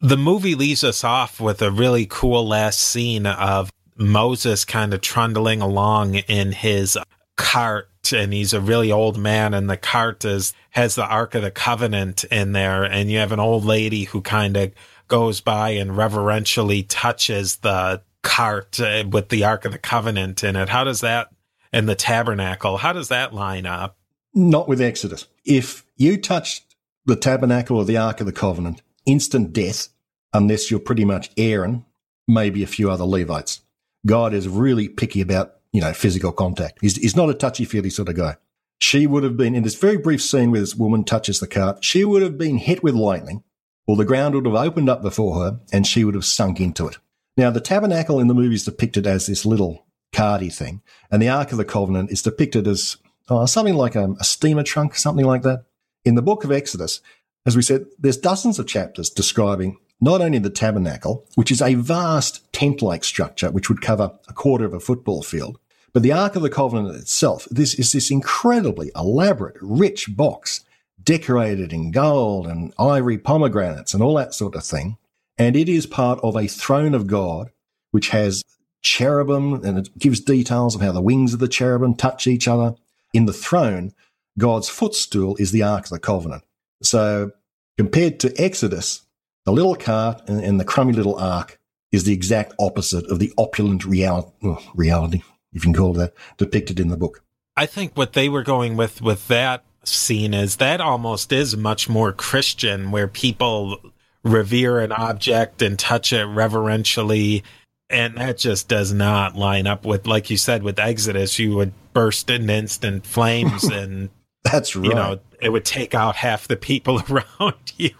The 0.02 0.18
movie 0.18 0.56
leaves 0.56 0.84
us 0.84 1.04
off 1.04 1.40
with 1.40 1.62
a 1.62 1.72
really 1.72 2.06
cool 2.06 2.48
last 2.48 2.80
scene 2.80 3.26
of 3.26 3.72
Moses 3.98 4.66
kind 4.66 4.94
of 4.94 5.02
trundling 5.02 5.62
along 5.62 6.16
in 6.16 6.52
his 6.52 6.98
cart 7.38 7.90
and 8.14 8.34
he's 8.34 8.54
a 8.54 8.62
really 8.62 8.92
old 8.92 9.18
man 9.18 9.54
and 9.54 9.70
the 9.70 9.78
cart 9.78 10.24
is 10.24 10.54
has 10.72 10.96
the 10.96 11.06
ark 11.06 11.36
of 11.36 11.42
the 11.42 11.52
covenant 11.52 12.24
in 12.26 12.52
there 12.52 12.84
and 12.84 13.10
you 13.10 13.18
have 13.18 13.32
an 13.32 13.40
old 13.40 13.66
lady 13.66 14.04
who 14.04 14.22
kind 14.22 14.56
of 14.56 14.72
goes 15.08 15.42
by 15.42 15.70
and 15.70 15.98
reverentially 15.98 16.84
touches 16.84 17.58
the 17.58 18.02
cart 18.22 18.80
uh, 18.80 19.04
with 19.10 19.30
the 19.30 19.44
ark 19.44 19.66
of 19.66 19.72
the 19.72 19.78
covenant 19.78 20.44
in 20.44 20.56
it 20.56 20.70
how 20.70 20.84
does 20.84 21.02
that 21.02 21.30
and 21.76 21.90
the 21.90 21.96
tabernacle 21.96 22.78
how 22.78 22.94
does 22.94 23.10
that 23.10 23.34
line 23.34 23.66
up 23.66 23.98
Not 24.34 24.68
with 24.68 24.82
Exodus. 24.82 25.28
If 25.44 25.86
you 25.98 26.18
touched 26.18 26.76
the 27.06 27.16
tabernacle 27.16 27.78
or 27.78 27.86
the 27.86 27.98
ark 27.98 28.20
of 28.20 28.26
the 28.26 28.32
covenant, 28.32 28.82
instant 29.06 29.54
death, 29.54 29.90
unless 30.34 30.72
you're 30.72 30.80
pretty 30.80 31.06
much 31.06 31.30
Aaron, 31.38 31.86
maybe 32.28 32.64
a 32.64 32.68
few 32.68 32.90
other 32.90 33.06
Levites. 33.06 33.62
God 34.06 34.34
is 34.34 34.48
really 34.48 34.90
picky 34.90 35.22
about, 35.22 35.56
you 35.72 35.82
know, 35.82 35.94
physical 35.94 36.32
contact. 36.32 36.80
He's, 36.82 36.96
he's 36.96 37.16
not 37.16 37.30
a 37.30 37.34
touchy 37.34 37.66
feely 37.66 37.90
sort 37.90 38.10
of 38.10 38.16
guy. 38.16 38.38
She 38.80 39.08
would 39.08 39.24
have 39.24 39.38
been 39.38 39.56
in 39.56 39.64
this 39.64 39.76
very 39.76 39.98
brief 39.98 40.22
scene 40.22 40.52
where 40.52 40.62
this 40.62 40.76
woman 40.76 41.04
touches 41.04 41.40
the 41.40 41.48
cart. 41.48 41.84
She 41.84 42.04
would 42.04 42.22
have 42.22 42.38
been 42.38 42.58
hit 42.58 42.84
with 42.84 42.96
lightning 42.96 43.44
or 43.88 43.96
the 43.96 44.06
ground 44.06 44.36
would 44.36 44.46
have 44.46 44.56
opened 44.56 44.90
up 44.90 45.02
before 45.02 45.36
her 45.44 45.60
and 45.72 45.86
she 45.86 46.04
would 46.04 46.16
have 46.16 46.26
sunk 46.26 46.60
into 46.60 46.88
it. 46.88 46.98
Now, 47.38 47.52
the 47.52 47.62
tabernacle 47.62 48.20
in 48.20 48.28
the 48.28 48.34
movie 48.34 48.56
is 48.56 48.66
depicted 48.66 49.06
as 49.06 49.28
this 49.28 49.46
little 49.46 49.86
carty 50.12 50.50
thing 50.50 50.82
and 51.12 51.22
the 51.22 51.30
Ark 51.30 51.52
of 51.52 51.58
the 51.58 51.66
Covenant 51.66 52.12
is 52.12 52.22
depicted 52.22 52.68
as 52.68 52.98
oh, 53.30 53.46
something 53.46 53.76
like 53.76 53.96
a, 53.96 54.16
a 54.20 54.24
steamer 54.24 54.64
trunk, 54.64 54.96
something 54.96 55.26
like 55.26 55.42
that. 55.44 55.66
In 56.04 56.16
the 56.16 56.22
book 56.22 56.44
of 56.44 56.52
Exodus, 56.52 57.02
as 57.46 57.56
we 57.56 57.62
said, 57.62 57.86
there's 58.00 58.18
dozens 58.18 58.60
of 58.60 58.68
chapters 58.68 59.10
describing 59.10 59.78
not 60.02 60.22
only 60.22 60.40
the 60.40 60.50
tabernacle, 60.50 61.26
which 61.36 61.52
is 61.52 61.62
a 61.62 61.76
vast 61.76 62.52
tent 62.52 62.82
like 62.82 63.04
structure 63.04 63.50
which 63.52 63.70
would 63.70 63.82
cover 63.82 64.12
a 64.28 64.34
quarter 64.34 64.66
of 64.66 64.74
a 64.74 64.80
football 64.80 65.24
field, 65.24 65.58
but 65.94 66.04
the 66.04 66.12
Ark 66.12 66.36
of 66.36 66.42
the 66.42 66.50
Covenant 66.50 66.96
itself. 66.96 67.48
This 67.50 67.74
is 67.76 67.92
this 67.92 68.12
incredibly 68.12 68.92
elaborate, 68.96 69.56
rich 69.62 70.16
box 70.16 70.66
decorated 71.02 71.72
in 71.72 71.92
gold 71.92 72.48
and 72.48 72.74
ivory 72.78 73.18
pomegranates 73.18 73.94
and 73.94 74.04
all 74.04 74.16
that 74.16 74.34
sort 74.34 74.56
of 74.56 74.64
thing. 74.64 74.98
And 75.38 75.56
it 75.56 75.70
is 75.70 75.86
part 75.86 76.20
of 76.24 76.36
a 76.36 76.48
throne 76.48 76.94
of 76.94 77.08
God, 77.08 77.52
which 77.92 78.10
has 78.10 78.44
cherubim 78.86 79.66
and 79.66 79.80
it 79.80 79.98
gives 79.98 80.20
details 80.22 80.76
of 80.76 80.82
how 80.82 80.92
the 80.92 81.02
wings 81.02 81.34
of 81.34 81.40
the 81.40 81.48
cherubim 81.48 81.96
touch 81.96 82.28
each 82.28 82.48
other. 82.48 82.76
In 83.14 83.26
the 83.26 83.34
throne, 83.34 83.94
God's 84.38 84.70
footstool 84.70 85.36
is 85.38 85.52
the 85.52 85.64
Ark 85.64 85.86
of 85.86 85.90
the 85.90 86.00
Covenant. 86.00 86.44
So 86.84 87.32
compared 87.78 88.20
to 88.22 88.34
Exodus, 88.42 89.02
the 89.46 89.52
little 89.52 89.76
cart 89.76 90.22
and, 90.28 90.44
and 90.44 90.60
the 90.60 90.66
crummy 90.66 90.94
little 90.94 91.18
ark 91.18 91.60
is 91.92 92.04
the 92.04 92.14
exact 92.14 92.54
opposite 92.60 93.06
of 93.08 93.20
the 93.20 93.34
opulent 93.38 93.86
reality, 93.86 95.22
if 95.54 95.54
you 95.54 95.62
can 95.62 95.74
call 95.74 95.94
that, 95.94 96.14
depicted 96.38 96.80
in 96.80 96.90
the 96.90 96.98
book. 96.98 97.24
I 97.58 97.66
think 97.66 97.96
what 97.96 98.14
they 98.14 98.28
were 98.28 98.44
going 98.44 98.76
with 98.76 99.02
with 99.02 99.28
that 99.30 99.64
scene 99.84 100.34
is 100.34 100.58
that 100.58 100.82
almost 100.82 101.32
is 101.32 101.56
much 101.56 101.88
more 101.88 102.12
Christian, 102.12 102.92
where 102.92 103.08
people 103.08 103.80
revere 104.24 104.80
an 104.80 104.92
object 104.92 105.62
and 105.62 105.78
touch 105.80 106.12
it 106.12 106.26
reverentially. 106.26 107.44
And 107.90 108.18
that 108.18 108.38
just 108.38 108.68
does 108.68 108.92
not 108.92 109.36
line 109.36 109.68
up 109.68 109.86
with, 109.86 110.08
like 110.08 110.30
you 110.30 110.38
said, 110.38 110.64
with 110.64 110.80
Exodus. 110.80 111.38
You 111.38 111.56
would 111.56 111.74
burst 111.94 112.30
in 112.30 112.50
instant 112.50 113.06
flames 113.06 113.64
and 113.72 114.10
That's 114.44 114.76
right. 114.76 114.86
you 114.86 114.94
know, 114.94 115.20
it 115.42 115.50
would 115.50 115.66
take 115.66 115.94
out 115.94 116.16
half 116.16 116.48
the 116.48 116.56
people 116.56 117.02
around 117.10 117.74
you 117.78 117.92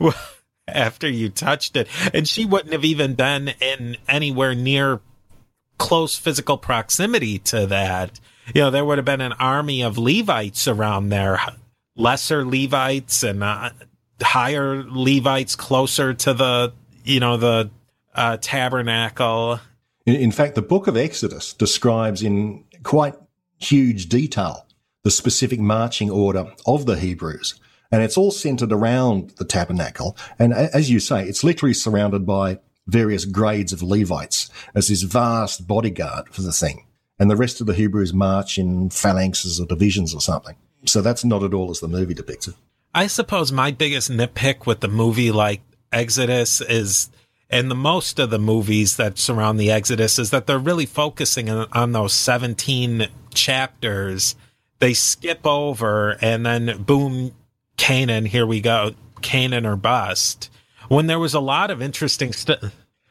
after 0.68 1.08
you 1.08 1.30
touched 1.30 1.76
it. 1.76 1.88
And 2.14 2.28
she 2.28 2.44
wouldn't 2.44 2.72
have 2.72 2.84
even 2.84 3.14
been 3.14 3.48
in 3.60 3.96
anywhere 4.08 4.54
near 4.54 5.00
close 5.78 6.16
physical 6.16 6.58
proximity 6.58 7.38
to 7.38 7.66
that. 7.66 8.20
You 8.54 8.62
know, 8.62 8.70
there 8.70 8.84
would 8.84 8.98
have 8.98 9.04
been 9.04 9.20
an 9.20 9.34
army 9.34 9.82
of 9.82 9.98
Levites 9.98 10.66
around 10.68 11.08
there, 11.10 11.38
lesser 11.96 12.44
Levites 12.44 13.22
and 13.22 13.42
uh, 13.42 13.70
higher 14.22 14.82
Levites 14.88 15.54
closer 15.54 16.14
to 16.14 16.34
the, 16.34 16.72
you 17.04 17.20
know, 17.20 17.36
the 17.36 17.70
uh, 18.18 18.36
tabernacle. 18.40 19.60
In, 20.04 20.16
in 20.16 20.32
fact, 20.32 20.56
the 20.56 20.62
book 20.62 20.86
of 20.88 20.96
Exodus 20.96 21.52
describes 21.52 22.22
in 22.22 22.64
quite 22.82 23.14
huge 23.58 24.08
detail 24.08 24.66
the 25.04 25.10
specific 25.10 25.60
marching 25.60 26.10
order 26.10 26.52
of 26.66 26.84
the 26.84 26.96
Hebrews. 26.96 27.58
And 27.90 28.02
it's 28.02 28.18
all 28.18 28.30
centered 28.30 28.72
around 28.72 29.30
the 29.38 29.44
tabernacle. 29.44 30.16
And 30.38 30.52
as 30.52 30.90
you 30.90 31.00
say, 31.00 31.24
it's 31.26 31.42
literally 31.44 31.72
surrounded 31.72 32.26
by 32.26 32.58
various 32.86 33.24
grades 33.24 33.72
of 33.72 33.82
Levites 33.82 34.50
as 34.74 34.88
this 34.88 35.02
vast 35.02 35.66
bodyguard 35.66 36.28
for 36.28 36.42
the 36.42 36.52
thing. 36.52 36.84
And 37.18 37.30
the 37.30 37.36
rest 37.36 37.60
of 37.60 37.66
the 37.66 37.74
Hebrews 37.74 38.12
march 38.12 38.58
in 38.58 38.90
phalanxes 38.90 39.60
or 39.60 39.66
divisions 39.66 40.14
or 40.14 40.20
something. 40.20 40.56
So 40.84 41.00
that's 41.00 41.24
not 41.24 41.42
at 41.42 41.54
all 41.54 41.70
as 41.70 41.80
the 41.80 41.88
movie 41.88 42.14
depicts 42.14 42.48
it. 42.48 42.54
I 42.94 43.06
suppose 43.06 43.52
my 43.52 43.70
biggest 43.70 44.10
nitpick 44.10 44.66
with 44.66 44.80
the 44.80 44.88
movie 44.88 45.32
like 45.32 45.60
Exodus 45.92 46.60
is 46.60 47.10
and 47.50 47.70
the 47.70 47.74
most 47.74 48.18
of 48.18 48.30
the 48.30 48.38
movies 48.38 48.96
that 48.96 49.18
surround 49.18 49.58
the 49.58 49.70
Exodus 49.70 50.18
is 50.18 50.30
that 50.30 50.46
they're 50.46 50.58
really 50.58 50.86
focusing 50.86 51.48
on, 51.48 51.66
on 51.72 51.92
those 51.92 52.12
17 52.12 53.08
chapters. 53.32 54.36
They 54.80 54.94
skip 54.94 55.46
over 55.46 56.18
and 56.20 56.44
then 56.44 56.82
boom, 56.82 57.32
Canaan, 57.76 58.26
here 58.26 58.46
we 58.46 58.60
go. 58.60 58.92
Canaan 59.22 59.64
or 59.64 59.76
bust. 59.76 60.50
When 60.88 61.06
there 61.06 61.18
was 61.18 61.34
a 61.34 61.40
lot 61.40 61.70
of 61.70 61.82
interesting 61.82 62.32
st- 62.32 62.60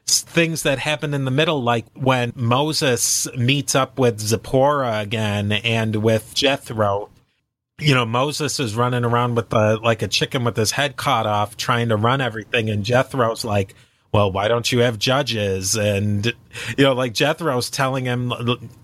things 0.05 0.64
that 0.64 0.80
happened 0.80 1.15
in 1.15 1.26
the 1.26 1.31
middle, 1.31 1.61
like 1.61 1.85
when 1.93 2.31
Moses 2.35 3.27
meets 3.35 3.76
up 3.76 3.99
with 3.99 4.19
Zipporah 4.19 4.99
again 4.99 5.51
and 5.51 5.97
with 5.97 6.34
Jethro. 6.34 7.09
You 7.80 7.93
know, 7.93 8.05
Moses 8.05 8.59
is 8.59 8.76
running 8.76 9.03
around 9.05 9.35
with 9.35 9.49
the, 9.49 9.77
like 9.77 10.01
a 10.01 10.07
chicken 10.07 10.43
with 10.43 10.55
his 10.55 10.72
head 10.72 10.95
cut 10.95 11.27
off, 11.27 11.57
trying 11.57 11.89
to 11.89 11.95
run 11.95 12.22
everything. 12.22 12.69
And 12.69 12.84
Jethro's 12.84 13.45
like, 13.45 13.76
well, 14.11 14.31
why 14.31 14.47
don't 14.47 14.71
you 14.71 14.79
have 14.79 14.97
judges? 14.97 15.75
And, 15.75 16.25
you 16.77 16.84
know, 16.84 16.93
like 16.93 17.13
Jethro's 17.13 17.69
telling 17.69 18.05
him, 18.05 18.34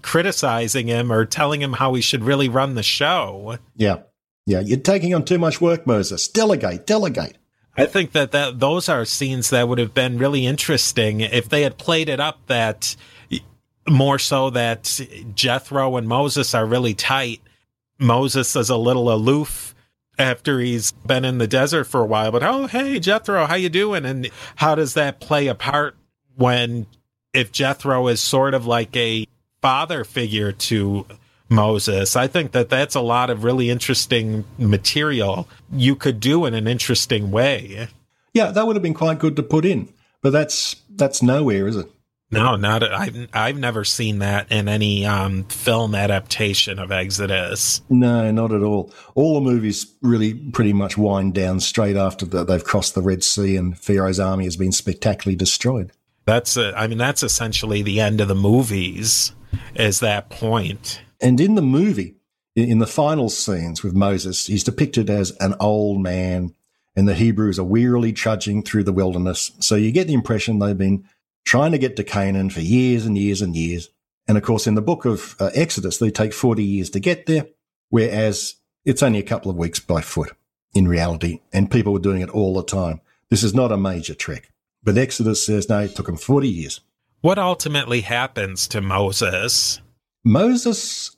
criticizing 0.02 0.88
him 0.88 1.12
or 1.12 1.26
telling 1.26 1.62
him 1.62 1.74
how 1.74 1.94
he 1.94 2.02
should 2.02 2.24
really 2.24 2.50
run 2.50 2.76
the 2.76 2.84
show. 2.84 3.58
Yeah. 3.76 4.00
Yeah. 4.46 4.60
You're 4.60 4.80
taking 4.80 5.14
on 5.14 5.26
too 5.26 5.40
much 5.40 5.62
work, 5.62 5.88
Moses. 5.88 6.28
Delegate, 6.28 6.86
delegate. 6.86 7.38
I 7.76 7.86
think 7.86 8.12
that, 8.12 8.32
that 8.32 8.60
those 8.60 8.88
are 8.88 9.04
scenes 9.06 9.50
that 9.50 9.68
would 9.68 9.80
have 9.80 9.94
been 9.94 10.18
really 10.20 10.46
interesting 10.46 11.22
if 11.22 11.50
they 11.50 11.64
had 11.64 11.78
played 11.78 12.08
it 12.08 12.20
up 12.20 12.46
that 12.48 12.96
more 13.90 14.20
so 14.20 14.50
that 14.52 15.02
Jethro 15.34 15.98
and 15.98 16.08
Moses 16.08 16.54
are 16.54 16.66
really 16.66 16.94
tight. 16.94 17.42
Moses 17.98 18.56
is 18.56 18.70
a 18.70 18.78
little 18.78 19.12
aloof 19.12 19.73
after 20.18 20.60
he's 20.60 20.92
been 20.92 21.26
in 21.26 21.38
the 21.38 21.48
desert 21.48 21.86
for 21.86 22.02
a 22.02 22.06
while, 22.06 22.32
but 22.32 22.44
oh 22.44 22.68
hey 22.68 23.00
Jethro, 23.00 23.46
how 23.46 23.56
you 23.56 23.70
doing? 23.70 24.06
And 24.06 24.30
how 24.58 24.76
does 24.76 24.94
that 24.94 25.20
play 25.20 25.48
a 25.48 25.56
part 25.56 25.96
when 26.36 26.86
if 27.34 27.52
Jethro 27.52 28.08
is 28.08 28.20
sort 28.20 28.54
of 28.54 28.66
like 28.66 28.96
a 28.96 29.28
father 29.62 30.04
figure 30.04 30.52
to 30.52 31.06
Moses. 31.50 32.16
I 32.16 32.28
think 32.28 32.52
that 32.52 32.70
that's 32.70 32.96
a 32.96 33.02
lot 33.02 33.30
of 33.30 33.44
really 33.44 33.70
interesting 33.70 34.44
material 34.58 35.48
you 35.72 35.96
could 35.96 36.20
do 36.20 36.46
in 36.46 36.54
an 36.54 36.68
interesting 36.68 37.32
way. 37.32 37.88
Yeah, 38.34 38.52
that 38.52 38.66
would 38.66 38.76
have 38.76 38.84
been 38.84 38.94
quite 38.94 39.20
good 39.20 39.36
to 39.36 39.44
put 39.44 39.64
in, 39.64 39.94
but 40.22 40.32
that's 40.32 40.76
that's 40.90 41.22
nowhere, 41.22 41.68
is 41.68 41.76
it? 41.78 41.90
No, 42.34 42.56
not 42.56 42.84
I've 42.84 43.28
I've 43.34 43.58
never 43.58 43.84
seen 43.84 44.20
that 44.20 44.52
in 44.52 44.68
any 44.68 45.06
um, 45.06 45.44
film 45.46 45.96
adaptation 45.96 46.80
of 46.80 46.92
Exodus. 46.92 47.82
No, 47.90 48.32
not 48.32 48.52
at 48.52 48.62
all. 48.62 48.92
All 49.16 49.36
the 49.36 49.42
movies 49.42 49.94
really 50.02 50.34
pretty 50.34 50.74
much 50.74 50.98
wind 50.98 51.34
down 51.34 51.60
straight 51.60 51.96
after 51.96 52.26
the, 52.26 52.44
they've 52.44 52.64
crossed 52.64 52.96
the 52.96 53.02
Red 53.02 53.24
Sea 53.24 53.56
and 53.58 53.78
Pharaoh's 53.78 54.20
army 54.20 54.46
has 54.46 54.58
been 54.58 54.72
spectacularly 54.72 55.36
destroyed. 55.36 55.92
That's 56.26 56.58
a, 56.58 56.74
I 56.78 56.88
mean 56.88 56.98
that's 56.98 57.24
essentially 57.24 57.82
the 57.82 58.00
end 58.00 58.22
of 58.22 58.28
the 58.28 58.36
movies. 58.36 59.34
Is 59.76 60.00
that 60.00 60.30
point? 60.30 61.02
And 61.22 61.40
in 61.40 61.56
the 61.56 61.62
movie, 61.62 62.16
in 62.56 62.80
the 62.80 62.88
final 62.88 63.30
scenes 63.30 63.84
with 63.84 63.94
Moses, 63.94 64.48
he's 64.48 64.64
depicted 64.64 65.10
as 65.10 65.32
an 65.40 65.56
old 65.60 66.02
man, 66.02 66.54
and 66.96 67.08
the 67.08 67.16
Hebrews 67.16 67.58
are 67.58 67.64
wearily 67.64 68.14
trudging 68.14 68.64
through 68.64 68.84
the 68.84 68.94
wilderness. 68.94 69.52
So 69.60 69.76
you 69.76 69.92
get 69.92 70.08
the 70.08 70.14
impression 70.14 70.60
they've 70.60 70.78
been 70.78 71.06
trying 71.46 71.72
to 71.72 71.78
get 71.78 71.96
to 71.96 72.04
Canaan 72.04 72.50
for 72.50 72.62
years 72.62 73.06
and 73.06 73.18
years 73.18 73.42
and 73.42 73.56
years. 73.56 73.90
And 74.28 74.38
of 74.38 74.44
course, 74.44 74.68
in 74.68 74.76
the 74.76 74.82
book 74.82 75.06
of 75.06 75.36
uh, 75.40 75.50
Exodus, 75.54 75.98
they 75.98 76.10
take 76.10 76.34
40 76.34 76.64
years 76.64 76.90
to 76.92 77.00
get 77.00 77.26
there, 77.26 77.48
whereas 77.90 78.56
it's 78.86 79.04
only 79.04 79.20
a 79.20 79.24
couple 79.24 79.52
of 79.52 79.58
weeks 79.58 79.80
by 79.80 80.02
foot 80.02 80.34
in 80.74 80.88
reality, 80.88 81.40
and 81.52 81.70
people 81.70 81.94
were 81.94 82.00
doing 82.00 82.22
it 82.22 82.30
all 82.30 82.54
the 82.54 82.64
time. 82.64 83.02
This 83.30 83.44
is 83.44 83.54
not 83.54 83.72
a 83.72 83.78
major 83.78 84.16
trek. 84.16 84.50
But 84.84 84.98
Exodus 84.98 85.46
says 85.46 85.70
no, 85.70 85.80
it 85.80 85.96
took 85.96 86.08
them 86.08 86.18
40 86.18 86.48
years. 86.48 86.82
What 87.22 87.40
ultimately 87.40 88.02
happens 88.02 88.68
to 88.70 88.82
Moses? 88.82 89.82
Moses 90.26 91.16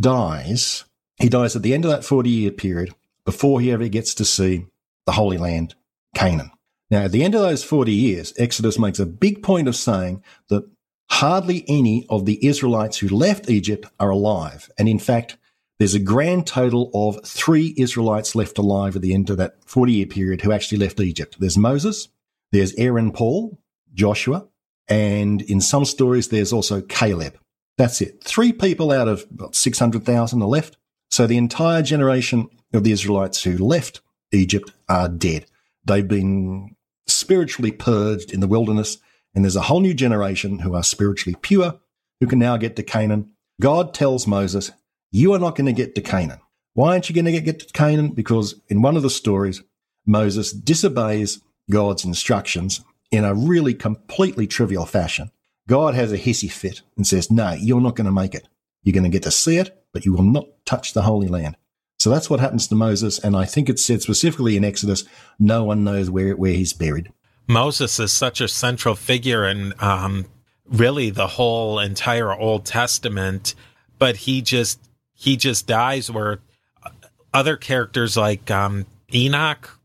dies. 0.00 0.84
He 1.16 1.28
dies 1.28 1.54
at 1.54 1.62
the 1.62 1.74
end 1.74 1.84
of 1.84 1.90
that 1.90 2.04
40 2.04 2.30
year 2.30 2.50
period 2.50 2.94
before 3.24 3.60
he 3.60 3.70
ever 3.70 3.88
gets 3.88 4.14
to 4.14 4.24
see 4.24 4.66
the 5.04 5.12
Holy 5.12 5.36
Land, 5.36 5.74
Canaan. 6.14 6.50
Now, 6.92 7.04
at 7.04 7.12
the 7.12 7.24
end 7.24 7.34
of 7.34 7.40
those 7.40 7.64
40 7.64 7.90
years, 7.90 8.34
Exodus 8.36 8.78
makes 8.78 8.98
a 8.98 9.06
big 9.06 9.42
point 9.42 9.66
of 9.66 9.74
saying 9.74 10.22
that 10.50 10.70
hardly 11.08 11.64
any 11.66 12.04
of 12.10 12.26
the 12.26 12.46
Israelites 12.46 12.98
who 12.98 13.08
left 13.08 13.48
Egypt 13.48 13.86
are 13.98 14.10
alive. 14.10 14.70
And 14.78 14.90
in 14.90 14.98
fact, 14.98 15.38
there's 15.78 15.94
a 15.94 15.98
grand 15.98 16.46
total 16.46 16.90
of 16.92 17.24
three 17.26 17.74
Israelites 17.78 18.34
left 18.34 18.58
alive 18.58 18.94
at 18.94 19.00
the 19.00 19.14
end 19.14 19.30
of 19.30 19.38
that 19.38 19.54
40 19.64 19.90
year 19.90 20.04
period 20.04 20.42
who 20.42 20.52
actually 20.52 20.76
left 20.76 21.00
Egypt. 21.00 21.36
There's 21.40 21.56
Moses, 21.56 22.08
there's 22.50 22.74
Aaron 22.74 23.10
Paul, 23.10 23.58
Joshua, 23.94 24.46
and 24.86 25.40
in 25.40 25.62
some 25.62 25.86
stories, 25.86 26.28
there's 26.28 26.52
also 26.52 26.82
Caleb. 26.82 27.38
That's 27.78 28.02
it. 28.02 28.22
Three 28.22 28.52
people 28.52 28.90
out 28.90 29.08
of 29.08 29.24
about 29.30 29.54
600,000 29.54 30.42
are 30.42 30.46
left. 30.46 30.76
So 31.10 31.26
the 31.26 31.38
entire 31.38 31.80
generation 31.80 32.50
of 32.74 32.84
the 32.84 32.92
Israelites 32.92 33.44
who 33.44 33.56
left 33.56 34.02
Egypt 34.30 34.72
are 34.90 35.08
dead. 35.08 35.46
They've 35.86 36.06
been 36.06 36.76
spiritually 37.06 37.72
purged 37.72 38.32
in 38.32 38.40
the 38.40 38.48
wilderness, 38.48 38.98
and 39.34 39.44
there's 39.44 39.56
a 39.56 39.62
whole 39.62 39.80
new 39.80 39.94
generation 39.94 40.60
who 40.60 40.74
are 40.74 40.82
spiritually 40.82 41.36
pure 41.40 41.80
who 42.20 42.26
can 42.26 42.38
now 42.38 42.56
get 42.56 42.76
to 42.76 42.82
Canaan. 42.82 43.32
God 43.60 43.94
tells 43.94 44.26
Moses, 44.26 44.70
You 45.10 45.32
are 45.32 45.38
not 45.38 45.56
going 45.56 45.66
to 45.66 45.72
get 45.72 45.94
to 45.94 46.00
Canaan. 46.00 46.40
Why 46.74 46.92
aren't 46.92 47.08
you 47.08 47.14
going 47.14 47.26
to 47.26 47.40
get 47.40 47.60
to 47.60 47.72
Canaan? 47.72 48.10
Because 48.10 48.60
in 48.68 48.82
one 48.82 48.96
of 48.96 49.02
the 49.02 49.10
stories, 49.10 49.62
Moses 50.06 50.52
disobeys 50.52 51.40
God's 51.70 52.04
instructions 52.04 52.80
in 53.10 53.24
a 53.24 53.34
really 53.34 53.74
completely 53.74 54.46
trivial 54.46 54.86
fashion. 54.86 55.30
God 55.68 55.94
has 55.94 56.12
a 56.12 56.18
hissy 56.18 56.50
fit 56.50 56.82
and 56.96 57.06
says, 57.06 57.30
No, 57.30 57.52
you're 57.52 57.80
not 57.80 57.96
going 57.96 58.06
to 58.06 58.12
make 58.12 58.34
it. 58.34 58.48
You're 58.82 58.94
going 58.94 59.04
to 59.04 59.10
get 59.10 59.22
to 59.24 59.30
see 59.30 59.58
it, 59.58 59.84
but 59.92 60.04
you 60.04 60.12
will 60.12 60.22
not 60.22 60.46
touch 60.64 60.92
the 60.92 61.02
Holy 61.02 61.28
Land. 61.28 61.56
So 62.02 62.10
that's 62.10 62.28
what 62.28 62.40
happens 62.40 62.66
to 62.66 62.74
Moses. 62.74 63.20
And 63.20 63.36
I 63.36 63.44
think 63.44 63.68
it's 63.68 63.84
said 63.84 64.02
specifically 64.02 64.56
in 64.56 64.64
Exodus, 64.64 65.04
no 65.38 65.62
one 65.62 65.84
knows 65.84 66.10
where, 66.10 66.34
where 66.34 66.52
he's 66.52 66.72
buried. 66.72 67.12
Moses 67.46 68.00
is 68.00 68.10
such 68.10 68.40
a 68.40 68.48
central 68.48 68.96
figure 68.96 69.46
in 69.46 69.72
um, 69.78 70.26
really 70.66 71.10
the 71.10 71.28
whole 71.28 71.78
entire 71.78 72.34
Old 72.34 72.66
Testament, 72.66 73.54
but 74.00 74.16
he 74.16 74.42
just 74.42 74.80
he 75.14 75.36
just 75.36 75.68
dies 75.68 76.10
where 76.10 76.40
other 77.32 77.56
characters 77.56 78.16
like 78.16 78.50
um, 78.50 78.84
Enoch 79.14 79.78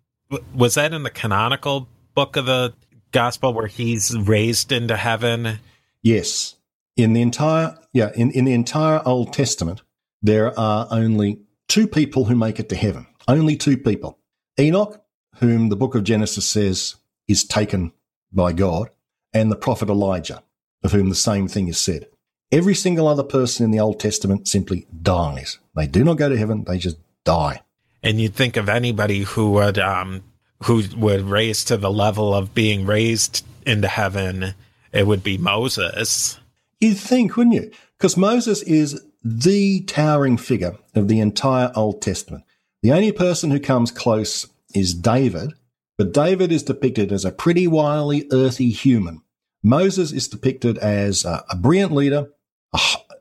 was 0.55 0.73
that 0.73 0.95
in 0.95 1.03
the 1.03 1.11
canonical 1.11 1.87
book 2.15 2.35
of 2.35 2.47
the 2.47 2.73
gospel 3.11 3.53
where 3.53 3.67
he's 3.67 4.17
raised 4.17 4.71
into 4.71 4.97
heaven? 4.97 5.59
Yes. 6.01 6.55
In 6.95 7.13
the 7.13 7.21
entire 7.21 7.77
yeah, 7.93 8.09
in, 8.15 8.31
in 8.31 8.45
the 8.45 8.53
entire 8.53 9.03
Old 9.05 9.33
Testament, 9.33 9.83
there 10.23 10.59
are 10.59 10.87
only 10.89 11.41
two 11.67 11.87
people 11.87 12.25
who 12.25 12.35
make 12.35 12.59
it 12.59 12.69
to 12.69 12.75
heaven. 12.75 13.07
Only 13.27 13.55
two 13.55 13.77
people. 13.77 14.17
Enoch, 14.59 15.03
whom 15.35 15.69
the 15.69 15.75
book 15.75 15.95
of 15.95 16.03
Genesis 16.03 16.49
says 16.49 16.95
is 17.27 17.43
taken 17.43 17.91
by 18.31 18.53
God, 18.53 18.89
and 19.33 19.51
the 19.51 19.55
prophet 19.55 19.89
Elijah, 19.89 20.43
of 20.83 20.91
whom 20.91 21.09
the 21.09 21.15
same 21.15 21.47
thing 21.47 21.67
is 21.67 21.77
said. 21.77 22.07
Every 22.51 22.75
single 22.75 23.07
other 23.07 23.23
person 23.23 23.65
in 23.65 23.71
the 23.71 23.79
Old 23.79 23.99
Testament 23.99 24.47
simply 24.47 24.87
dies. 25.01 25.59
They 25.75 25.87
do 25.87 26.03
not 26.03 26.17
go 26.17 26.29
to 26.29 26.37
heaven, 26.37 26.63
they 26.63 26.77
just 26.77 26.97
die. 27.23 27.61
And 28.01 28.21
you'd 28.21 28.35
think 28.35 28.55
of 28.55 28.69
anybody 28.69 29.23
who 29.23 29.51
would 29.51 29.77
um 29.77 30.23
who 30.63 30.83
would 30.95 31.21
raise 31.21 31.63
to 31.65 31.77
the 31.77 31.91
level 31.91 32.33
of 32.33 32.55
being 32.55 32.85
raised 32.85 33.45
into 33.65 33.87
heaven, 33.87 34.53
it 34.91 35.05
would 35.05 35.23
be 35.23 35.37
Moses. 35.37 36.39
You'd 36.79 36.97
think, 36.97 37.35
wouldn't 37.35 37.55
you? 37.55 37.71
Because 37.97 38.17
Moses 38.17 38.61
is 38.63 39.03
the 39.29 39.81
towering 39.81 40.37
figure 40.37 40.77
of 40.95 41.09
the 41.09 41.19
entire 41.19 41.71
Old 41.75 42.01
Testament. 42.01 42.45
The 42.81 42.93
only 42.93 43.11
person 43.11 43.51
who 43.51 43.59
comes 43.59 43.91
close 43.91 44.47
is 44.73 44.93
David, 44.93 45.53
but 45.97 46.13
David 46.13 46.51
is 46.51 46.63
depicted 46.63 47.11
as 47.11 47.25
a 47.25 47.31
pretty 47.31 47.67
wily, 47.67 48.25
earthy 48.31 48.69
human. 48.69 49.21
Moses 49.63 50.13
is 50.13 50.29
depicted 50.29 50.77
as 50.77 51.25
a, 51.25 51.43
a 51.49 51.57
brilliant 51.57 51.91
leader, 51.91 52.29
a, 52.73 52.79